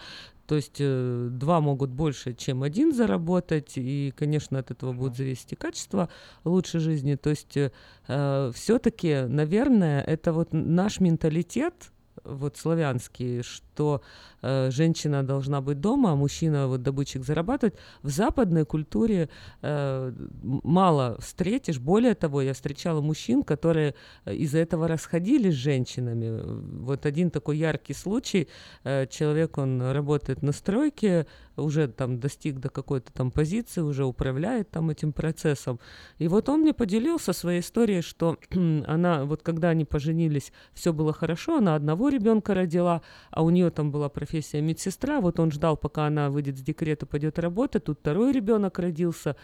то 0.48 0.56
есть 0.56 0.78
э, 0.80 1.30
два 1.32 1.62
могут 1.62 1.90
больше, 1.90 2.34
чем 2.34 2.64
один 2.64 2.94
заработать, 2.94 3.74
и, 3.76 4.14
конечно, 4.16 4.60
от 4.60 4.72
этого 4.72 4.92
будет 4.92 5.16
зависеть 5.16 5.54
и 5.54 5.56
качество 5.56 6.10
лучшей 6.44 6.80
жизни. 6.82 7.16
То 7.16 7.30
есть 7.30 7.58
э, 7.58 8.52
все-таки, 8.54 9.22
наверное, 9.28 10.02
это 10.02 10.34
вот 10.34 10.50
наш 10.52 11.00
менталитет, 11.00 11.92
вот 12.24 12.58
славянский, 12.58 13.42
что 13.42 13.73
э, 13.82 14.72
женщина 14.72 15.24
должна 15.24 15.62
быть 15.62 15.80
дома, 15.80 16.12
а 16.12 16.16
мужчина 16.16 16.68
вот 16.68 16.82
добытчик 16.82 17.24
зарабатывать. 17.24 17.76
В 18.02 18.10
западной 18.10 18.66
культуре 18.66 19.30
э, 19.62 20.14
мало 20.42 21.18
встретишь. 21.20 21.80
Более 21.80 22.16
того, 22.16 22.42
я 22.42 22.54
встречала 22.54 23.02
мужчин, 23.02 23.44
которые 23.44 23.96
э, 24.26 24.36
из-за 24.36 24.60
этого 24.60 24.88
расходились 24.88 25.54
с 25.54 25.58
женщинами. 25.58 26.42
Вот 26.84 27.06
один 27.06 27.30
такой 27.30 27.58
яркий 27.58 27.94
случай. 27.94 28.48
Э, 28.84 29.08
человек, 29.08 29.58
он 29.58 29.82
работает 29.82 30.42
на 30.42 30.52
стройке, 30.52 31.26
уже 31.58 31.88
там 31.88 32.20
достиг 32.20 32.60
до 32.60 32.70
какой-то 32.70 33.12
там 33.14 33.32
позиции, 33.32 33.82
уже 33.82 34.06
управляет 34.06 34.70
там 34.72 34.90
этим 34.90 35.14
процессом. 35.14 35.80
И 36.18 36.28
вот 36.28 36.50
он 36.50 36.62
мне 36.62 36.74
поделился 36.74 37.34
своей 37.34 37.62
историей, 37.62 38.02
что 38.02 38.38
она, 38.88 39.26
вот 39.26 39.42
когда 39.44 39.70
они 39.70 39.86
поженились, 39.86 40.52
все 40.74 40.94
было 40.94 41.14
хорошо, 41.14 41.58
она 41.58 41.76
одного 41.76 42.10
ребенка 42.10 42.54
родила, 42.54 43.02
а 43.32 43.44
у 43.44 43.50
нее 43.50 43.63
там 43.72 43.92
была 43.92 44.10
профессия 44.10 44.62
медсестра, 44.62 45.22
вот 45.22 45.40
он 45.40 45.52
ждал, 45.52 45.78
пока 45.78 46.08
она 46.08 46.30
выйдет 46.30 46.58
с 46.58 46.62
декрета, 46.62 47.06
пойдет 47.06 47.40
работать, 47.40 47.86
тут 47.86 48.00
второй 48.00 48.32
ребенок 48.32 48.80
родился, 48.80 49.36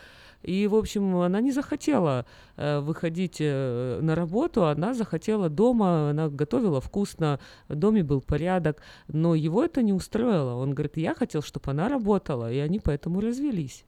и, 0.41 0.68
в 0.68 0.76
общем, 0.76 1.18
она 1.18 1.41
не 1.41 1.52
захотела 1.52 2.26
э, 2.56 2.80
выходить 2.80 3.38
э, 3.40 4.00
на 4.02 4.16
работу, 4.16 4.66
она 4.66 4.94
захотела 4.94 5.50
дома, 5.50 6.12
она 6.12 6.30
готовила 6.30 6.80
вкусно, 6.80 7.40
в 7.68 7.76
доме 7.76 8.04
был 8.04 8.22
порядок, 8.22 8.82
но 9.08 9.36
его 9.36 9.64
это 9.64 9.82
не 9.82 9.91
устроило. 9.91 10.54
Он 10.54 10.74
говорит, 10.74 10.98
я 10.98 11.14
хотел, 11.14 11.41
чтобы 11.41 11.72
она 11.72 11.90
работала, 11.90 12.52
и 12.52 12.58
они 12.58 12.80
поэтому 12.80 13.20
развелись. 13.20 13.84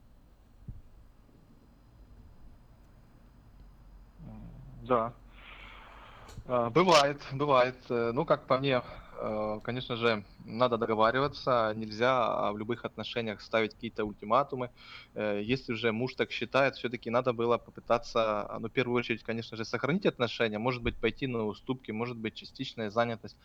Да. 4.84 5.14
А, 6.48 6.70
Бывает, 6.70 7.22
бывает. 7.32 7.76
Э, 7.90 8.12
Ну, 8.14 8.26
как 8.26 8.46
по 8.46 8.58
мне, 8.58 8.82
конечно 9.64 9.96
же, 9.96 10.24
надо 10.46 10.78
договариваться, 10.78 11.74
нельзя 11.76 12.26
а, 12.26 12.52
в 12.52 12.58
любых 12.58 12.86
отношениях 12.86 13.42
ставить 13.42 13.74
какие-то 13.74 14.06
ультиматумы. 14.06 14.70
Э, 15.14 15.42
Если 15.44 15.74
уже 15.74 15.92
муж 15.92 16.16
так 16.16 16.32
считает, 16.32 16.76
все-таки 16.76 17.10
надо 17.10 17.34
было 17.34 17.58
попытаться, 17.58 18.42
а, 18.42 18.60
ну, 18.60 18.68
в 18.68 18.72
первую 18.72 18.98
очередь, 19.00 19.24
конечно 19.24 19.58
же, 19.58 19.66
сохранить 19.66 20.06
отношения, 20.06 20.60
может 20.60 20.82
быть, 20.82 20.96
пойти 20.96 21.28
на 21.28 21.46
уступки, 21.46 21.92
может 21.92 22.18
быть, 22.18 22.34
частичная 22.34 22.90
занятость. 22.90 23.38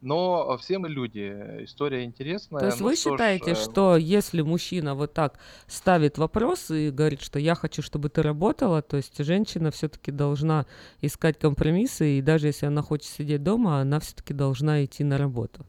Но 0.00 0.56
все 0.58 0.78
мы 0.78 0.88
люди, 0.88 1.32
история 1.64 2.04
интересная. 2.04 2.60
То 2.60 2.66
есть 2.66 2.80
Ну 2.80 2.86
вы 2.86 2.96
что 2.96 3.10
ж, 3.10 3.12
считаете, 3.12 3.50
э, 3.52 3.54
что 3.54 3.96
если 3.96 4.42
мужчина 4.42 4.94
вот 4.94 5.14
так 5.14 5.38
ставит 5.66 6.18
вопрос 6.18 6.70
и 6.70 6.90
говорит, 6.90 7.22
что 7.22 7.38
я 7.38 7.54
хочу, 7.54 7.82
чтобы 7.82 8.08
ты 8.08 8.22
работала, 8.22 8.82
то 8.82 8.96
есть 8.96 9.24
женщина 9.24 9.70
все-таки 9.70 10.10
должна 10.10 10.66
искать 11.00 11.38
компромиссы, 11.38 12.18
и 12.18 12.22
даже 12.22 12.48
если 12.48 12.66
она 12.66 12.82
хочет 12.82 13.06
сидеть 13.06 13.42
дома, 13.42 13.80
она 13.80 14.00
все-таки 14.00 14.34
должна 14.34 14.84
идти 14.84 15.04
на 15.04 15.13
работу. 15.18 15.66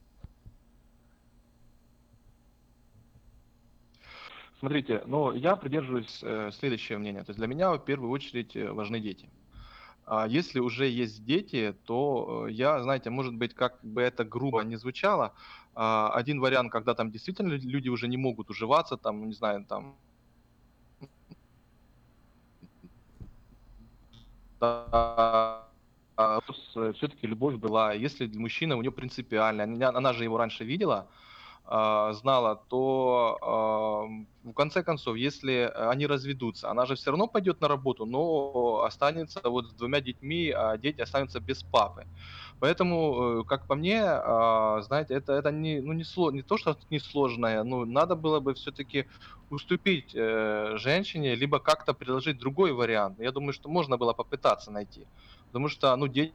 Смотрите, 4.59 5.03
ну, 5.05 5.33
я 5.33 5.55
придерживаюсь 5.55 6.23
э, 6.23 6.49
следующего 6.51 6.97
мнения. 6.97 7.23
То 7.23 7.31
есть 7.31 7.37
для 7.37 7.47
меня 7.47 7.73
в 7.73 7.85
первую 7.85 8.09
очередь 8.09 8.55
э, 8.55 8.71
важны 8.71 8.99
дети. 8.99 9.29
А 10.05 10.27
если 10.27 10.59
уже 10.59 10.87
есть 10.87 11.25
дети, 11.25 11.75
то 11.85 12.45
э, 12.47 12.51
я, 12.51 12.81
знаете, 12.83 13.09
может 13.09 13.35
быть, 13.35 13.53
как 13.53 13.79
бы 13.83 14.01
это 14.01 14.23
грубо 14.23 14.61
не 14.63 14.77
звучало, 14.77 15.33
а, 15.73 16.11
один 16.13 16.39
вариант, 16.39 16.71
когда 16.71 16.93
там 16.93 17.11
действительно 17.11 17.49
лю- 17.49 17.69
люди 17.69 17.89
уже 17.89 18.07
не 18.07 18.17
могут 18.17 18.49
уживаться, 18.49 18.97
там, 18.97 19.27
не 19.27 19.33
знаю, 19.33 19.65
там 19.67 19.99
все-таки 26.95 27.27
любовь 27.27 27.55
была. 27.55 27.93
Если 27.93 28.27
мужчина 28.37 28.77
у 28.77 28.81
нее 28.81 28.91
принципиальная, 28.91 29.89
она 29.89 30.13
же 30.13 30.23
его 30.23 30.37
раньше 30.37 30.63
видела, 30.63 31.09
а, 31.67 32.13
знала, 32.13 32.55
то 32.69 34.07
в 34.43 34.53
конце 34.53 34.83
концов, 34.83 35.15
если 35.17 35.71
они 35.75 36.05
разведутся, 36.07 36.69
она 36.69 36.85
же 36.85 36.95
все 36.95 37.11
равно 37.11 37.27
пойдет 37.27 37.59
на 37.61 37.67
работу, 37.67 38.05
но 38.05 38.83
останется 38.83 39.41
вот 39.43 39.65
с 39.69 39.73
двумя 39.73 39.99
детьми, 40.01 40.51
а 40.51 40.77
дети 40.77 41.01
останутся 41.01 41.39
без 41.39 41.63
папы. 41.63 42.05
Поэтому, 42.59 43.41
э, 43.41 43.43
как 43.45 43.67
по 43.67 43.75
мне, 43.75 44.01
а, 44.03 44.81
знаете, 44.81 45.15
это, 45.15 45.33
это 45.33 45.51
не, 45.51 45.81
ну, 45.81 45.93
не, 45.93 46.03
сло- 46.03 46.31
не 46.31 46.43
то, 46.43 46.57
что 46.57 46.77
несложное, 46.89 47.63
ну, 47.63 47.85
надо 47.85 48.15
было 48.15 48.39
бы 48.39 48.53
все-таки 48.53 49.07
уступить 49.49 50.13
э, 50.15 50.77
женщине, 50.77 51.35
либо 51.35 51.59
как-то 51.59 51.93
предложить 51.93 52.37
другой 52.39 52.73
вариант. 52.73 53.19
Я 53.19 53.31
думаю, 53.31 53.53
что 53.53 53.69
можно 53.69 53.97
было 53.97 54.13
попытаться 54.13 54.71
найти. 54.71 55.07
Потому 55.55 55.69
что, 55.69 55.95
ну, 55.95 56.07
дети 56.07 56.33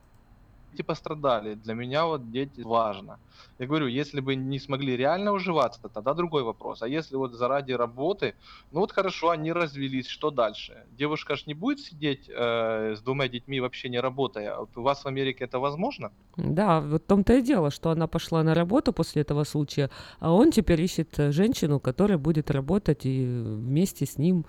пострадали. 0.86 1.55
Для 1.55 1.74
меня 1.74 2.06
вот 2.06 2.30
дети 2.30 2.62
важно. 2.62 3.18
Я 3.59 3.66
говорю, 3.66 3.86
если 3.86 4.22
бы 4.22 4.34
не 4.34 4.59
смогли 4.59 4.97
реально 4.97 5.32
уживаться, 5.32 5.88
тогда 5.92 6.14
другой 6.14 6.42
вопрос. 6.42 6.80
А 6.80 6.88
если 6.88 7.16
вот 7.16 7.34
заради 7.34 7.72
работы, 7.72 8.34
ну 8.72 8.80
вот 8.80 8.92
хорошо, 8.92 9.28
они 9.28 9.52
развелись, 9.52 10.06
что 10.06 10.30
дальше? 10.30 10.86
Девушка 10.98 11.36
ж 11.36 11.47
не 11.47 11.52
будет 11.55 11.80
сидеть 11.80 12.30
э, 12.30 12.94
с 12.97 13.02
двумя 13.02 13.28
детьми 13.28 13.60
вообще 13.60 13.90
не 13.90 14.01
работая. 14.01 14.56
Вот 14.56 14.70
у 14.76 14.82
вас 14.82 15.05
в 15.05 15.06
Америке 15.06 15.44
это 15.44 15.59
возможно? 15.59 16.10
Да, 16.38 16.80
вот 16.80 17.02
в 17.02 17.06
том-то 17.06 17.34
и 17.34 17.42
дело, 17.42 17.70
что 17.70 17.90
она 17.90 18.06
пошла 18.06 18.42
на 18.42 18.55
работу 18.55 18.94
после 18.94 19.20
этого 19.20 19.44
случая, 19.44 19.90
а 20.18 20.32
он 20.32 20.51
теперь 20.51 20.80
ищет 20.80 21.18
э, 21.18 21.30
женщину, 21.30 21.78
которая 21.78 22.16
будет 22.16 22.51
работать 22.51 23.05
и 23.05 23.26
вместе 23.26 24.06
с 24.06 24.16
ним 24.16 24.47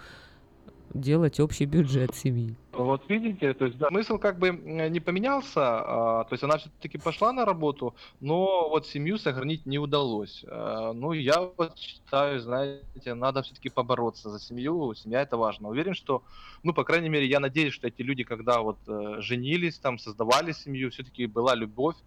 делать 0.93 1.41
общий 1.41 1.65
бюджет 1.65 2.15
семьи. 2.15 2.56
Вот 2.73 3.10
видите, 3.10 3.53
то 3.53 3.65
есть 3.65 3.77
да, 3.77 3.89
смысл 3.89 4.18
как 4.18 4.39
бы 4.39 4.52
не 4.52 5.02
поменялся, 5.02 5.61
а, 5.61 6.23
то 6.23 6.34
есть 6.34 6.43
она 6.43 6.57
все-таки 6.57 6.98
пошла 6.98 7.34
на 7.34 7.43
работу, 7.43 7.95
но 8.22 8.69
вот 8.69 8.88
семью 8.88 9.18
сохранить 9.18 9.65
не 9.65 9.77
удалось. 9.77 10.45
А, 10.48 10.93
Ну, 10.93 11.11
я 11.11 11.41
вот 11.57 11.77
считаю, 11.77 12.39
знаете, 12.39 13.14
надо 13.14 13.41
все-таки 13.41 13.69
побороться 13.69 14.30
за 14.30 14.39
семью, 14.39 14.93
семья 14.93 15.22
это 15.22 15.35
важно. 15.35 15.68
Уверен, 15.68 15.93
что, 15.93 16.23
ну, 16.64 16.73
по 16.73 16.85
крайней 16.85 17.10
мере, 17.10 17.27
я 17.27 17.41
надеюсь, 17.41 17.73
что 17.73 17.88
эти 17.88 18.03
люди, 18.03 18.23
когда 18.23 18.61
вот 18.61 18.80
э, 18.88 19.18
женились, 19.19 19.77
там, 19.80 19.99
создавали 19.99 20.53
семью, 20.53 20.91
все-таки 20.91 21.26
была 21.26 21.56
любовь, 21.56 21.98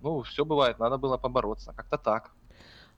ну, 0.00 0.22
все 0.22 0.44
бывает, 0.44 0.78
надо 0.78 0.98
было 0.98 1.16
побороться, 1.16 1.72
как-то 1.72 1.98
так. 1.98 2.30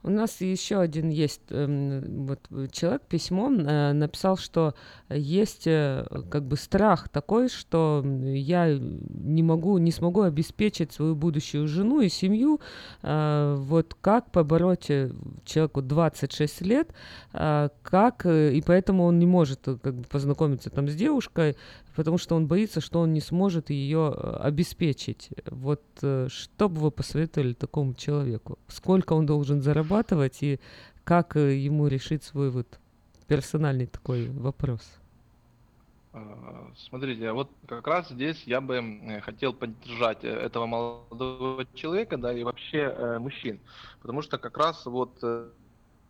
У 0.05 0.11
нас 0.11 0.43
еще 0.43 0.81
один 0.81 1.09
есть 1.09 1.41
эм, 1.49 2.27
вот 2.27 2.47
человек 2.73 3.03
письмом 3.09 3.61
э, 3.61 3.95
написал, 3.95 4.37
что 4.37 4.75
есть 5.09 5.67
э, 5.67 6.05
как 6.31 6.45
бы 6.45 6.59
страх 6.59 7.09
такой, 7.09 7.49
что 7.49 8.05
я 8.05 8.79
не 8.79 9.43
могу, 9.43 9.79
не 9.79 9.91
смогу 9.91 10.21
обеспечить 10.21 10.93
свою 10.93 11.15
будущую 11.15 11.67
жену 11.69 12.03
и 12.03 12.11
семью. 12.11 12.61
Э, 13.03 13.57
Вот 13.59 13.97
как 13.99 14.31
побороть 14.31 14.91
человеку 15.47 15.81
26 15.81 16.61
лет, 16.61 16.91
как 17.33 18.27
и 18.27 18.63
поэтому 18.67 19.05
он 19.05 19.19
не 19.19 19.27
может 19.27 19.61
как 19.65 19.95
бы 19.95 20.03
познакомиться 20.03 20.69
там 20.69 20.87
с 20.89 20.95
девушкой, 20.95 21.57
потому 21.95 22.19
что 22.19 22.37
он 22.37 22.47
боится, 22.47 22.81
что 22.81 23.01
он 23.01 23.13
не 23.13 23.21
сможет 23.21 23.71
ее 23.71 24.13
э, 24.15 24.37
обеспечить. 24.41 25.31
Вот 25.47 25.83
э, 26.03 26.29
что 26.29 26.69
бы 26.69 26.81
вы 26.81 26.91
посоветовали 26.91 27.53
такому 27.53 27.95
человеку? 27.95 28.59
Сколько 28.69 29.13
он 29.15 29.27
должен 29.27 29.63
зарабатывать 29.63 30.43
и 30.43 30.61
как 31.05 31.37
э, 31.37 31.57
ему 31.57 31.87
решить 31.87 32.25
свой 32.25 32.51
вот 32.51 32.79
персональный 33.29 33.87
такой 33.87 34.29
вопрос? 34.31 34.81
А, 36.13 36.71
Смотрите, 36.77 37.33
вот 37.33 37.51
как 37.67 37.87
раз 37.87 38.09
здесь 38.09 38.43
я 38.47 38.61
бы 38.61 39.21
хотел 39.25 39.53
поддержать 39.53 40.25
этого 40.25 40.67
молодого 40.67 41.67
человека, 41.75 42.17
да, 42.17 42.33
и 42.33 42.45
вообще 42.45 43.19
мужчин, 43.19 43.61
потому 44.01 44.23
что 44.23 44.39
как 44.39 44.57
раз 44.59 44.87
вот 44.87 45.23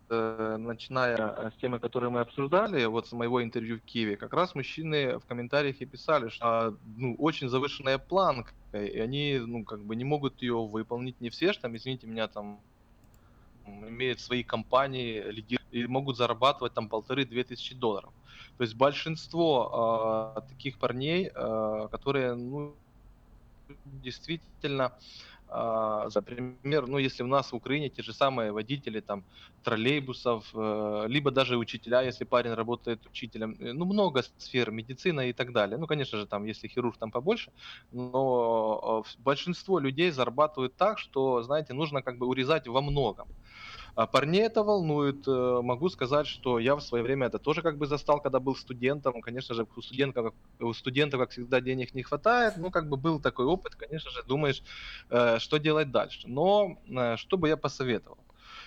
э, 0.09 0.55
э, 0.55 0.57
начиная 0.57 1.17
э, 1.17 1.51
с 1.51 1.61
темы, 1.61 1.79
которую 1.79 2.11
мы 2.11 2.21
обсуждали, 2.21 2.85
вот 2.85 3.07
с 3.07 3.13
моего 3.13 3.43
интервью 3.43 3.79
в 3.79 3.83
Киеве, 3.83 4.17
как 4.17 4.33
раз 4.33 4.55
мужчины 4.55 5.19
в 5.19 5.25
комментариях 5.27 5.81
и 5.81 5.87
писали, 5.87 6.29
что 6.29 6.47
а, 6.47 6.75
ну, 6.97 7.15
очень 7.17 7.49
завышенная 7.49 7.99
планка, 7.99 8.53
и 8.73 8.99
они, 8.99 9.39
ну, 9.39 9.65
как 9.65 9.81
бы 9.85 9.97
не 9.97 10.05
могут 10.05 10.43
ее 10.43 10.57
выполнить, 10.67 11.21
не 11.21 11.31
все 11.31 11.53
ж 11.53 11.59
там, 11.59 11.77
извините 11.77 12.07
меня, 12.07 12.29
там 12.29 12.61
имеют 13.67 14.21
свои 14.21 14.43
компании, 14.43 15.23
лидируют 15.23 15.65
и 15.71 15.87
могут 15.87 16.17
зарабатывать 16.17 16.75
там 16.75 16.89
полторы-две 16.89 17.45
тысячи 17.45 17.75
долларов. 17.75 18.13
То 18.57 18.63
есть 18.63 18.77
большинство 18.77 19.71
а, 19.73 20.41
таких 20.43 20.79
парней, 20.79 21.31
а, 21.35 21.89
которые 21.89 22.35
ну, 22.35 22.75
действительно 23.85 24.93
А, 25.57 26.09
Например, 26.15 26.87
ну, 26.89 26.99
если 26.99 27.23
у 27.23 27.27
нас 27.29 27.53
в 27.53 27.57
Украине 27.57 27.89
те 27.89 28.03
же 28.03 28.13
самые 28.13 28.51
водители 28.53 29.01
там 29.01 29.25
троллейбусов, 29.63 30.51
э, 30.55 31.05
либо 31.09 31.31
даже 31.31 31.57
учителя, 31.57 32.03
если 32.03 32.25
парень 32.25 32.55
работает 32.55 33.07
учителем, 33.07 33.55
э, 33.61 33.73
ну, 33.73 33.85
много 33.85 34.23
сфер, 34.39 34.71
медицина 34.73 35.21
и 35.29 35.33
так 35.33 35.53
далее. 35.53 35.79
Ну, 35.79 35.87
конечно 35.87 36.19
же, 36.19 36.27
там, 36.27 36.45
если 36.45 36.67
хирург, 36.69 36.99
там 36.99 37.11
побольше, 37.13 37.53
но 37.91 39.05
э, 39.07 39.11
большинство 39.19 39.79
людей 39.79 40.11
зарабатывают 40.11 40.77
так, 40.77 40.99
что, 40.99 41.43
знаете, 41.43 41.73
нужно 41.75 42.03
как 42.03 42.19
бы 42.19 42.27
урезать 42.27 42.67
во 42.67 42.81
многом. 42.83 43.29
А 43.95 44.07
парней 44.07 44.43
это 44.43 44.65
волнует. 44.65 45.27
Э, 45.29 45.61
Могу 45.62 45.89
сказать, 45.89 46.27
что 46.27 46.59
я 46.59 46.75
в 46.75 46.81
свое 46.81 47.05
время 47.05 47.29
это 47.29 47.39
тоже 47.39 47.62
как 47.62 47.79
бы 47.79 47.87
застал, 47.87 48.21
когда 48.21 48.41
был 48.41 48.57
студентом. 48.57 49.21
Конечно 49.23 49.55
же, 49.55 49.66
у 49.77 49.83
студентов, 49.83 50.35
у 50.61 50.73
студентов, 50.73 51.21
как 51.21 51.31
всегда, 51.31 51.61
денег 51.61 51.95
не 51.95 52.03
хватает. 52.03 52.57
Ну, 52.57 52.71
как 52.71 52.89
бы 52.89 52.97
был 52.97 53.21
такой 53.21 53.47
опыт, 53.47 53.77
конечно 53.77 54.11
же, 54.11 54.23
думаешь, 54.25 54.62
э, 55.11 55.39
что 55.39 55.59
делать 55.59 55.93
дальше. 55.93 56.27
Но 56.27 56.79
э, 56.89 57.16
что 57.16 57.37
бы 57.37 57.49
я 57.49 57.57
посоветовал? 57.57 58.19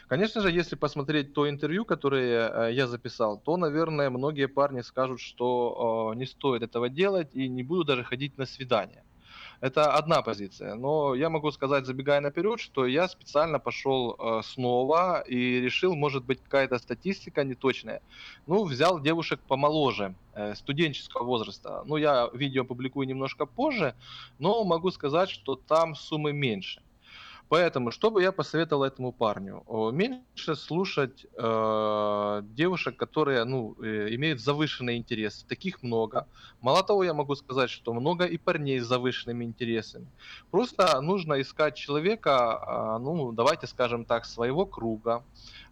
Конечно 0.07 0.41
же, 0.41 0.49
если 0.51 0.75
посмотреть 0.77 1.33
то 1.33 1.49
интервью, 1.49 1.83
которое 1.83 2.69
я 2.69 2.87
записал, 2.87 3.39
то, 3.39 3.57
наверное, 3.57 4.09
многие 4.09 4.47
парни 4.47 4.81
скажут, 4.81 5.19
что 5.19 6.13
не 6.15 6.25
стоит 6.25 6.61
этого 6.63 6.87
делать 6.87 7.35
и 7.35 7.49
не 7.49 7.63
буду 7.63 7.83
даже 7.83 8.03
ходить 8.05 8.37
на 8.37 8.45
свидание. 8.45 9.03
Это 9.59 9.93
одна 9.93 10.21
позиция. 10.21 10.75
Но 10.75 11.15
я 11.15 11.29
могу 11.29 11.51
сказать, 11.51 11.85
забегая 11.85 12.21
наперед, 12.21 12.59
что 12.59 12.85
я 12.85 13.07
специально 13.07 13.59
пошел 13.59 14.15
э, 14.17 14.41
снова 14.43 15.21
и 15.21 15.59
решил, 15.59 15.95
может 15.95 16.25
быть, 16.25 16.39
какая-то 16.43 16.77
статистика 16.77 17.43
неточная. 17.43 18.01
Ну, 18.45 18.65
взял 18.65 18.99
девушек 18.99 19.39
помоложе, 19.47 20.13
э, 20.33 20.53
студенческого 20.55 21.23
возраста. 21.23 21.83
Ну, 21.85 21.97
я 21.97 22.29
видео 22.33 22.65
публикую 22.65 23.07
немножко 23.07 23.45
позже, 23.45 23.95
но 24.37 24.63
могу 24.63 24.91
сказать, 24.91 25.29
что 25.29 25.55
там 25.55 25.95
суммы 25.95 26.33
меньше. 26.33 26.81
Поэтому, 27.49 27.91
что 27.91 28.11
бы 28.11 28.21
я 28.21 28.31
посоветовал 28.31 28.83
этому 28.83 29.11
парню? 29.11 29.63
Меньше 29.93 30.55
слушать 30.55 31.25
э, 31.37 32.41
девушек, 32.43 32.97
которые 32.97 33.45
ну, 33.45 33.75
э, 33.81 34.13
имеют 34.15 34.41
завышенные 34.41 34.97
интересы. 34.97 35.45
Таких 35.47 35.81
много. 35.81 36.27
Мало 36.61 36.83
того, 36.83 37.03
я 37.03 37.13
могу 37.13 37.35
сказать, 37.35 37.69
что 37.69 37.93
много 37.93 38.25
и 38.25 38.37
парней 38.37 38.79
с 38.79 38.87
завышенными 38.87 39.45
интересами. 39.45 40.07
Просто 40.51 40.99
нужно 41.01 41.39
искать 41.39 41.75
человека, 41.75 42.33
а, 42.35 42.99
ну, 42.99 43.31
давайте 43.31 43.67
скажем 43.67 44.05
так, 44.05 44.25
своего 44.25 44.65
круга, 44.65 45.23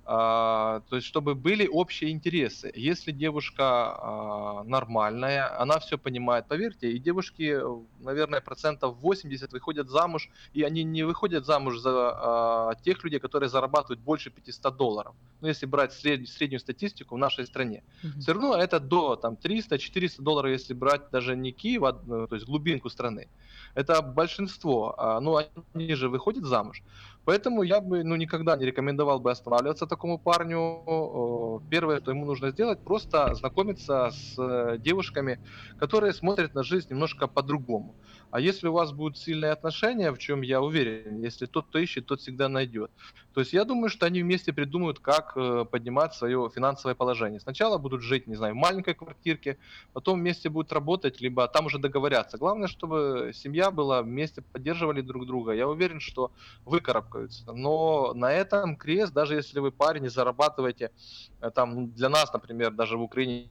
то 0.05 0.95
есть 0.95 1.07
чтобы 1.07 1.33
были 1.35 1.67
общие 1.67 2.11
интересы. 2.11 2.71
Если 2.75 3.11
девушка 3.11 3.63
а, 3.97 4.63
нормальная, 4.63 5.59
она 5.59 5.79
все 5.79 5.97
понимает, 5.97 6.47
поверьте, 6.47 6.91
и 6.91 6.99
девушки, 6.99 7.59
наверное, 7.97 8.41
процентов 8.41 8.97
80 8.97 9.51
выходят 9.51 9.89
замуж, 9.89 10.29
и 10.53 10.61
они 10.63 10.83
не 10.83 11.03
выходят 11.03 11.45
замуж 11.45 11.77
за 11.79 12.69
а, 12.69 12.75
тех 12.83 13.03
людей, 13.03 13.19
которые 13.19 13.49
зарабатывают 13.49 13.99
больше 13.99 14.29
500 14.29 14.77
долларов. 14.77 15.15
Ну, 15.41 15.47
если 15.47 15.65
брать 15.65 15.91
сред- 15.93 16.27
среднюю 16.27 16.59
статистику 16.59 17.15
в 17.15 17.17
нашей 17.17 17.45
стране. 17.47 17.83
Мгм. 18.01 18.19
Все 18.19 18.33
равно 18.33 18.55
это 18.55 18.79
до 18.79 19.15
там 19.15 19.37
300-400 19.37 20.21
долларов, 20.21 20.51
если 20.51 20.73
брать 20.73 21.09
даже 21.11 21.35
не 21.35 21.51
Киев, 21.51 21.83
а, 21.83 21.93
то 22.27 22.35
есть 22.35 22.45
глубинку 22.45 22.89
страны. 22.89 23.29
Это 23.73 24.01
большинство. 24.01 24.93
а, 24.97 25.19
Ну, 25.19 25.37
они 25.73 25.93
же 25.95 26.09
выходят 26.09 26.45
замуж. 26.45 26.83
Поэтому 27.25 27.63
я 27.63 27.81
бы 27.81 28.03
ну, 28.03 28.15
никогда 28.15 28.55
не 28.55 28.65
рекомендовал 28.65 29.19
бы 29.19 29.31
останавливаться 29.31 29.87
такому 29.87 30.19
парню. 30.19 31.61
Первое, 31.69 31.99
что 31.99 32.11
ему 32.11 32.25
нужно 32.25 32.51
сделать, 32.51 32.83
просто 32.83 33.33
знакомиться 33.33 34.11
с 34.11 34.37
э, 34.37 34.77
девушками, 34.77 35.39
которые 35.77 36.13
смотрят 36.13 36.53
на 36.53 36.63
жизнь 36.63 36.87
немножко 36.91 37.27
по-другому. 37.27 37.95
А 38.35 38.39
если 38.41 38.67
у 38.67 38.73
вас 38.73 38.91
будут 38.91 39.17
сильные 39.17 39.53
отношения, 39.53 40.11
в 40.11 40.17
чем 40.17 40.41
я 40.41 40.59
уверен, 40.59 41.21
если 41.21 41.45
тот, 41.45 41.67
кто 41.67 41.79
ищет, 41.79 42.05
тот 42.05 42.19
всегда 42.19 42.49
найдет. 42.49 42.91
То 43.33 43.39
есть 43.39 43.53
я 43.53 43.63
думаю, 43.63 43.87
что 43.87 44.05
они 44.05 44.23
вместе 44.23 44.51
придумают, 44.51 44.99
как 44.99 45.37
э, 45.37 45.63
поднимать 45.63 46.13
свое 46.13 46.49
финансовое 46.53 46.95
положение. 46.95 47.39
Сначала 47.39 47.77
будут 47.77 48.01
жить, 48.01 48.27
не 48.27 48.35
знаю, 48.35 48.53
в 48.53 48.57
маленькой 48.57 48.93
квартирке, 48.93 49.57
потом 49.93 50.19
вместе 50.19 50.49
будут 50.49 50.73
работать, 50.73 51.21
либо 51.21 51.47
там 51.47 51.67
уже 51.67 51.79
договорятся. 51.79 52.37
Главное, 52.37 52.67
чтобы 52.67 53.31
семья 53.33 53.71
была 53.71 54.01
вместе, 54.01 54.41
поддерживали 54.41 54.99
друг 54.99 55.25
друга. 55.25 55.53
Я 55.53 55.69
уверен, 55.69 56.01
что 56.01 56.33
выкарабкаются. 56.65 57.53
Но 57.53 58.13
на 58.15 58.33
этом 58.33 58.75
крест, 58.75 59.13
даже 59.13 59.35
если 59.35 59.61
вы 59.61 59.71
парень 59.71 60.03
и 60.03 60.09
зарабатываете, 60.09 60.91
э, 61.39 61.51
там, 61.51 61.89
для 61.93 62.09
нас, 62.09 62.33
например, 62.33 62.71
даже 62.71 62.97
в 62.97 63.01
Украине 63.01 63.49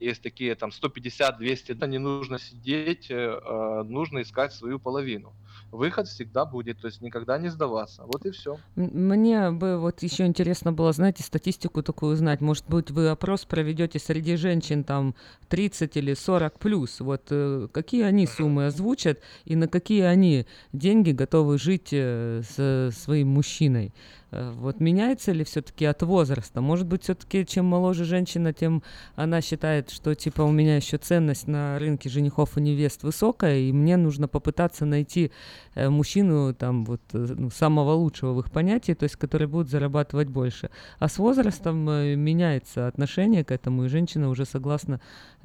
есть 0.00 0.22
такие 0.22 0.54
там 0.54 0.70
150-200, 0.70 1.74
да, 1.74 1.86
не 1.86 1.98
нужно 1.98 2.38
сидеть, 2.38 3.10
э, 3.10 3.14
э, 3.14 3.82
нужно 3.84 4.22
искать 4.22 4.52
свою 4.52 4.78
половину. 4.78 5.34
Выход 5.70 6.08
всегда 6.08 6.44
будет, 6.44 6.80
то 6.80 6.86
есть 6.86 7.00
никогда 7.00 7.38
не 7.38 7.48
сдаваться. 7.48 8.02
Вот 8.04 8.26
и 8.26 8.30
все. 8.30 8.58
Мне 8.74 9.50
бы 9.50 9.78
вот 9.78 10.02
еще 10.02 10.26
интересно 10.26 10.72
было, 10.72 10.92
знаете, 10.92 11.22
статистику 11.22 11.82
такую 11.82 12.14
узнать. 12.14 12.40
Может 12.40 12.68
быть, 12.68 12.90
вы 12.90 13.08
опрос 13.08 13.44
проведете 13.44 13.98
среди 13.98 14.36
женщин 14.36 14.82
там 14.82 15.14
30 15.48 15.96
или 15.96 16.14
40 16.14 16.58
плюс. 16.58 17.00
Вот 17.00 17.26
э, 17.30 17.68
какие 17.72 18.02
они 18.02 18.26
суммы 18.26 18.66
озвучат 18.66 19.20
и 19.44 19.54
на 19.54 19.68
какие 19.68 20.02
они 20.02 20.46
деньги 20.72 21.12
готовы 21.12 21.58
жить 21.58 21.90
э, 21.92 22.42
со 22.42 22.90
своим 22.92 23.28
мужчиной? 23.28 23.92
Э, 24.30 24.52
Вот 24.56 24.80
меняется 24.80 25.32
ли 25.32 25.44
все-таки 25.44 25.84
от 25.84 26.02
возраста? 26.02 26.60
Может 26.60 26.86
быть, 26.86 27.02
все-таки 27.04 27.44
чем 27.46 27.64
моложе 27.66 28.04
женщина, 28.04 28.52
тем 28.52 28.82
она 29.16 29.40
считает, 29.40 29.90
что 29.90 30.14
типа 30.14 30.42
у 30.42 30.50
меня 30.50 30.76
еще 30.76 30.96
ценность 30.98 31.48
на 31.48 31.78
рынке 31.78 32.08
женихов 32.08 32.56
и 32.56 32.60
невест 32.60 33.02
высокая, 33.02 33.58
и 33.58 33.72
мне 33.72 33.96
нужно 33.96 34.28
попытаться 34.28 34.84
найти 34.84 35.32
э, 35.74 35.88
мужчину 35.88 36.54
там 36.54 36.84
вот 36.84 37.00
э, 37.12 37.18
ну, 37.36 37.50
самого 37.50 37.92
лучшего 37.92 38.32
в 38.34 38.40
их 38.40 38.50
понятии, 38.50 38.92
то 38.92 39.04
есть 39.04 39.16
который 39.16 39.46
будет 39.46 39.68
зарабатывать 39.68 40.28
больше. 40.28 40.70
А 40.98 41.08
с 41.08 41.18
возрастом 41.18 41.78
меняется 41.80 42.86
отношение 42.86 43.44
к 43.44 43.50
этому, 43.50 43.84
и 43.84 43.88
женщина 43.88 44.28
уже 44.28 44.44
согласна, 44.44 45.00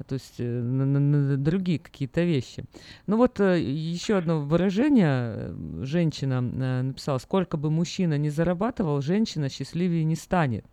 то 0.06 0.14
есть 0.14 0.38
на, 0.38 0.84
на- 0.86 1.00
на 1.00 1.36
другие 1.36 1.78
какие-то 1.78 2.22
вещи. 2.22 2.64
Ну 3.06 3.16
вот 3.16 3.40
еще 3.40 4.16
одно 4.18 4.40
выражение 4.40 5.54
женщина 5.82 6.40
написала, 6.40 7.18
сколько 7.18 7.56
бы 7.56 7.70
мужчина 7.70 8.18
не 8.18 8.30
зарабатывал, 8.30 8.75
женщина 9.00 9.48
счастливее 9.48 10.04
не 10.04 10.16
станет. 10.16 10.64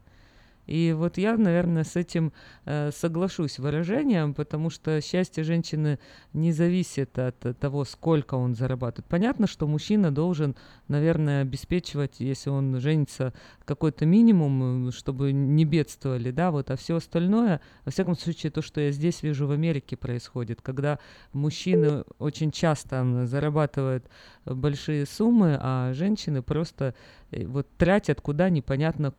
И 0.65 0.93
вот 0.95 1.17
я, 1.17 1.35
наверное, 1.37 1.83
с 1.83 1.95
этим 1.95 2.31
э, 2.65 2.91
соглашусь 2.91 3.59
выражением, 3.59 4.33
потому 4.33 4.69
что 4.69 5.01
счастье 5.01 5.43
женщины 5.43 5.99
не 6.31 6.51
зависит 6.51 7.19
от 7.19 7.45
э, 7.45 7.53
того, 7.53 7.83
сколько 7.83 8.35
он 8.35 8.55
зарабатывает. 8.55 9.09
Понятно, 9.09 9.47
что 9.47 9.67
мужчина 9.67 10.11
должен, 10.11 10.55
наверное, 10.87 11.41
обеспечивать, 11.41 12.19
если 12.19 12.49
он 12.49 12.79
женится, 12.79 13.33
какой-то 13.65 14.05
минимум, 14.05 14.87
э, 14.87 14.91
чтобы 14.91 15.33
не 15.33 15.65
бедствовали, 15.65 16.31
да, 16.31 16.51
вот, 16.51 16.71
а 16.71 16.77
все 16.77 16.95
остальное, 16.95 17.59
во 17.83 17.91
всяком 17.91 18.17
случае, 18.17 18.51
то, 18.51 18.61
что 18.61 18.79
я 18.79 18.91
здесь 18.91 19.21
вижу 19.21 19.47
в 19.47 19.51
Америке 19.51 19.97
происходит, 19.97 20.61
когда 20.61 20.99
мужчины 21.33 22.03
очень 22.19 22.51
часто 22.51 23.25
зарабатывают 23.25 24.07
большие 24.45 25.05
суммы, 25.05 25.57
а 25.59 25.93
женщины 25.93 26.41
просто 26.41 26.95
э, 27.31 27.45
вот 27.45 27.67
тратят 27.77 28.21
куда 28.21 28.49
непонятно 28.49 29.13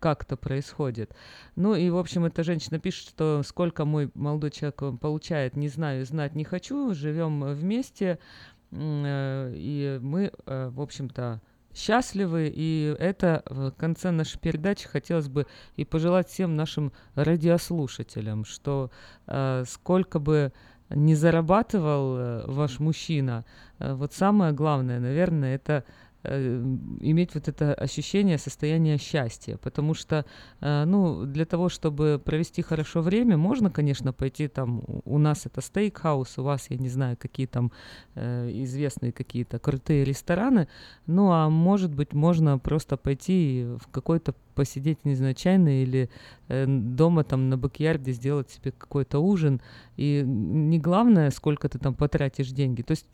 как 0.00 0.22
это 0.22 0.36
происходит. 0.36 1.14
Ну 1.56 1.74
и, 1.74 1.90
в 1.90 1.96
общем, 1.96 2.24
эта 2.24 2.42
женщина 2.42 2.78
пишет, 2.78 3.08
что 3.08 3.42
сколько 3.44 3.84
мой 3.84 4.10
молодой 4.14 4.50
человек 4.50 4.82
э, 4.82 4.92
получает, 4.92 5.56
не 5.56 5.68
знаю, 5.68 6.04
знать 6.06 6.34
не 6.34 6.44
хочу, 6.44 6.94
живем 6.94 7.44
вместе, 7.54 8.18
э, 8.70 9.52
и 9.54 9.98
мы, 10.02 10.32
э, 10.46 10.70
в 10.72 10.80
общем-то, 10.80 11.40
счастливы, 11.74 12.50
и 12.54 12.96
это 12.98 13.42
в 13.46 13.70
конце 13.72 14.10
нашей 14.10 14.40
передачи 14.40 14.88
хотелось 14.88 15.28
бы 15.28 15.46
и 15.76 15.84
пожелать 15.84 16.28
всем 16.28 16.56
нашим 16.56 16.92
радиослушателям, 17.14 18.44
что 18.44 18.90
сколько 19.64 20.18
бы 20.18 20.52
не 20.90 21.14
зарабатывал 21.14 22.50
ваш 22.50 22.80
мужчина, 22.80 23.44
вот 23.78 24.12
самое 24.12 24.52
главное, 24.52 24.98
наверное, 24.98 25.54
это 25.54 25.84
иметь 26.24 27.34
вот 27.34 27.48
это 27.48 27.74
ощущение 27.74 28.38
состояния 28.38 28.98
счастья, 28.98 29.56
потому 29.56 29.94
что, 29.94 30.24
э, 30.60 30.84
ну, 30.84 31.24
для 31.24 31.44
того, 31.44 31.68
чтобы 31.68 32.20
провести 32.24 32.62
хорошо 32.62 33.02
время, 33.02 33.36
можно, 33.36 33.70
конечно, 33.70 34.12
пойти 34.12 34.48
там, 34.48 34.82
у- 35.04 35.18
нас 35.18 35.46
это 35.46 35.60
стейкхаус, 35.60 36.38
у 36.38 36.42
вас, 36.42 36.70
я 36.70 36.76
не 36.76 36.88
знаю, 36.88 37.16
какие 37.16 37.46
там 37.46 37.72
э, 38.14 38.50
известные 38.64 39.12
какие-то 39.12 39.58
крутые 39.58 40.04
рестораны, 40.04 40.68
ну, 41.06 41.30
а 41.30 41.48
может 41.48 41.94
быть, 41.94 42.12
можно 42.12 42.58
просто 42.58 42.96
пойти 42.96 43.66
в 43.80 43.88
какой-то 43.90 44.34
посидеть, 44.54 45.04
не 45.04 45.14
знаю, 45.14 45.34
чайный 45.34 45.82
или 45.84 46.10
э, 46.48 46.66
дома 46.66 47.22
там 47.22 47.48
на 47.48 47.56
бакьярде 47.56 48.12
сделать 48.12 48.50
себе 48.50 48.72
какой-то 48.72 49.20
ужин. 49.20 49.60
И 49.96 50.24
не 50.26 50.80
главное, 50.80 51.30
сколько 51.30 51.68
ты 51.68 51.78
там 51.78 51.94
потратишь 51.94 52.50
деньги. 52.50 52.82
То 52.82 52.92
есть, 52.92 53.06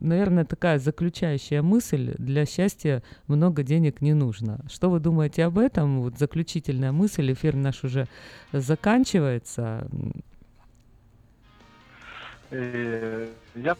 наверное, 0.00 0.44
такая 0.44 0.78
заключающая 0.78 1.62
мысль, 1.62 2.14
для 2.18 2.46
счастья 2.46 3.02
много 3.26 3.62
денег 3.62 4.00
не 4.00 4.14
нужно. 4.14 4.60
Что 4.68 4.90
вы 4.90 5.00
думаете 5.00 5.44
об 5.44 5.58
этом? 5.58 6.00
Вот 6.00 6.18
заключительная 6.18 6.92
мысль, 6.92 7.32
эфир 7.32 7.54
наш 7.54 7.84
уже 7.84 8.06
заканчивается. 8.52 9.86
Э, 12.50 13.28
Я 13.54 13.76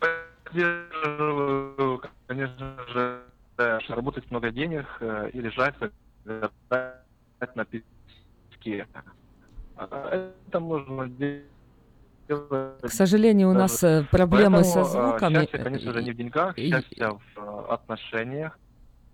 поддерживаю, 0.00 2.02
конечно 2.26 2.76
же, 2.92 3.20
работать 3.88 4.30
много 4.30 4.50
денег 4.50 4.86
э, 5.00 5.30
и 5.32 5.40
лежать 5.40 5.74
лежать 6.24 7.54
на 7.54 7.64
песке. 7.64 8.86
А 9.76 10.32
Это 10.46 10.60
можно 10.60 11.08
делать. 11.08 11.44
К 12.26 12.88
сожалению, 12.88 13.50
у 13.50 13.52
нас 13.52 13.82
э, 13.82 14.06
проблемы 14.10 14.64
со 14.64 14.82
Поэтому, 14.82 15.04
э, 15.04 15.08
звуками. 15.08 15.34
Счастье, 15.34 15.58
конечно 15.58 15.92
же, 15.92 16.02
не 16.02 16.12
в 16.12 16.16
деньгах, 16.16 16.56
счастье 16.56 17.08
в 17.08 17.38
э, 17.38 17.72
отношениях. 17.72 18.58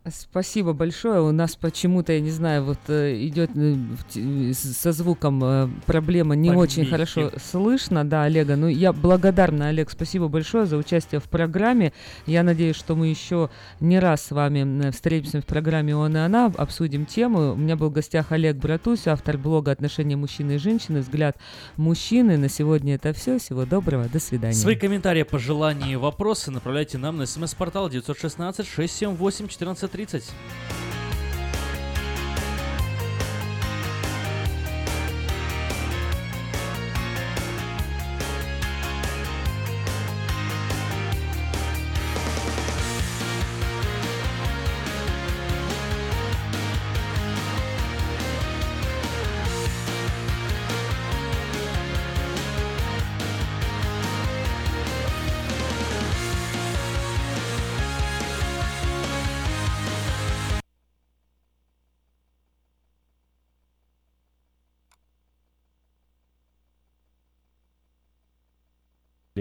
Спасибо 0.08 0.72
большое. 0.72 1.20
У 1.20 1.30
нас 1.30 1.56
почему-то, 1.56 2.14
я 2.14 2.20
не 2.20 2.30
знаю, 2.30 2.64
вот 2.64 2.78
э, 2.88 3.22
идет 3.26 3.50
э, 3.54 4.52
со 4.54 4.92
звуком 4.92 5.44
э, 5.44 5.68
проблема 5.84 6.34
не 6.34 6.48
Победитель. 6.48 6.80
очень 6.80 6.90
хорошо 6.90 7.30
слышно, 7.36 8.08
да, 8.08 8.24
Олега. 8.24 8.56
Ну, 8.56 8.68
я 8.68 8.94
благодарна, 8.94 9.68
Олег, 9.68 9.90
спасибо 9.90 10.28
большое 10.28 10.64
за 10.64 10.78
участие 10.78 11.20
в 11.20 11.24
программе. 11.24 11.92
Я 12.24 12.42
надеюсь, 12.42 12.76
что 12.76 12.96
мы 12.96 13.08
еще 13.08 13.50
не 13.80 13.98
раз 13.98 14.22
с 14.22 14.30
вами 14.30 14.90
встретимся 14.90 15.42
в 15.42 15.44
программе 15.44 15.94
«Он 15.94 16.16
и 16.16 16.20
она», 16.20 16.46
обсудим 16.56 17.04
тему. 17.04 17.52
У 17.52 17.56
меня 17.56 17.76
был 17.76 17.90
в 17.90 17.92
гостях 17.92 18.32
Олег 18.32 18.56
Братусь, 18.56 19.06
автор 19.06 19.36
блога 19.36 19.70
«Отношения 19.70 20.16
мужчины 20.16 20.52
и 20.52 20.58
женщины. 20.58 21.00
Взгляд 21.00 21.36
мужчины». 21.76 22.38
На 22.38 22.48
сегодня 22.48 22.94
это 22.94 23.12
все. 23.12 23.38
Всего 23.38 23.66
доброго. 23.66 24.08
До 24.08 24.18
свидания. 24.18 24.54
Свои 24.54 24.76
комментарии, 24.76 25.24
пожелания 25.24 25.92
и 25.92 25.96
вопросы 25.96 26.50
направляйте 26.50 26.96
нам 26.96 27.18
на 27.18 27.26
смс-портал 27.26 27.90
916 27.90 28.66
678 28.66 29.48
14 29.48 29.89
30. 29.92 30.32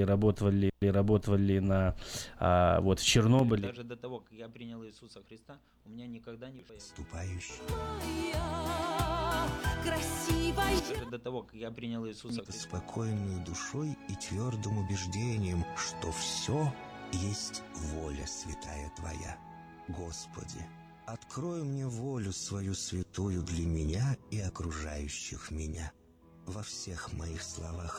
Работали, 0.03 0.71
и 0.81 0.87
работали 0.87 1.59
на 1.59 1.95
а, 2.37 2.79
вот 2.81 2.99
в 2.99 3.05
Чернобыле. 3.05 3.67
Даже 3.67 3.83
до 3.83 3.95
того, 3.95 4.19
как 4.19 4.31
я 4.31 4.49
принял 4.49 4.83
Иисуса 4.85 5.21
Христа, 5.27 5.59
у 5.85 5.89
меня 5.89 6.07
никогда 6.07 6.49
не 6.49 6.63
Ступающий. 6.77 7.53
Даже 10.89 11.09
до 11.09 11.19
того, 11.19 11.43
как 11.43 11.55
я 11.55 11.71
принял 11.71 12.05
Иисуса 12.07 12.43
Христа. 12.43 12.61
спокойной 12.61 13.43
душой 13.45 13.97
и 14.07 14.15
твердым 14.15 14.77
убеждением, 14.79 15.65
что 15.75 16.11
все 16.11 16.73
есть 17.13 17.63
воля 17.73 18.25
святая 18.27 18.91
Твоя. 18.95 19.37
Господи, 19.87 20.63
открой 21.07 21.63
мне 21.63 21.87
волю 21.87 22.31
свою 22.31 22.73
святую 22.75 23.41
для 23.43 23.65
меня 23.65 24.17
и 24.29 24.39
окружающих 24.39 25.49
меня. 25.49 25.91
Во 26.45 26.61
всех 26.61 27.13
моих 27.13 27.41
словах 27.41 27.91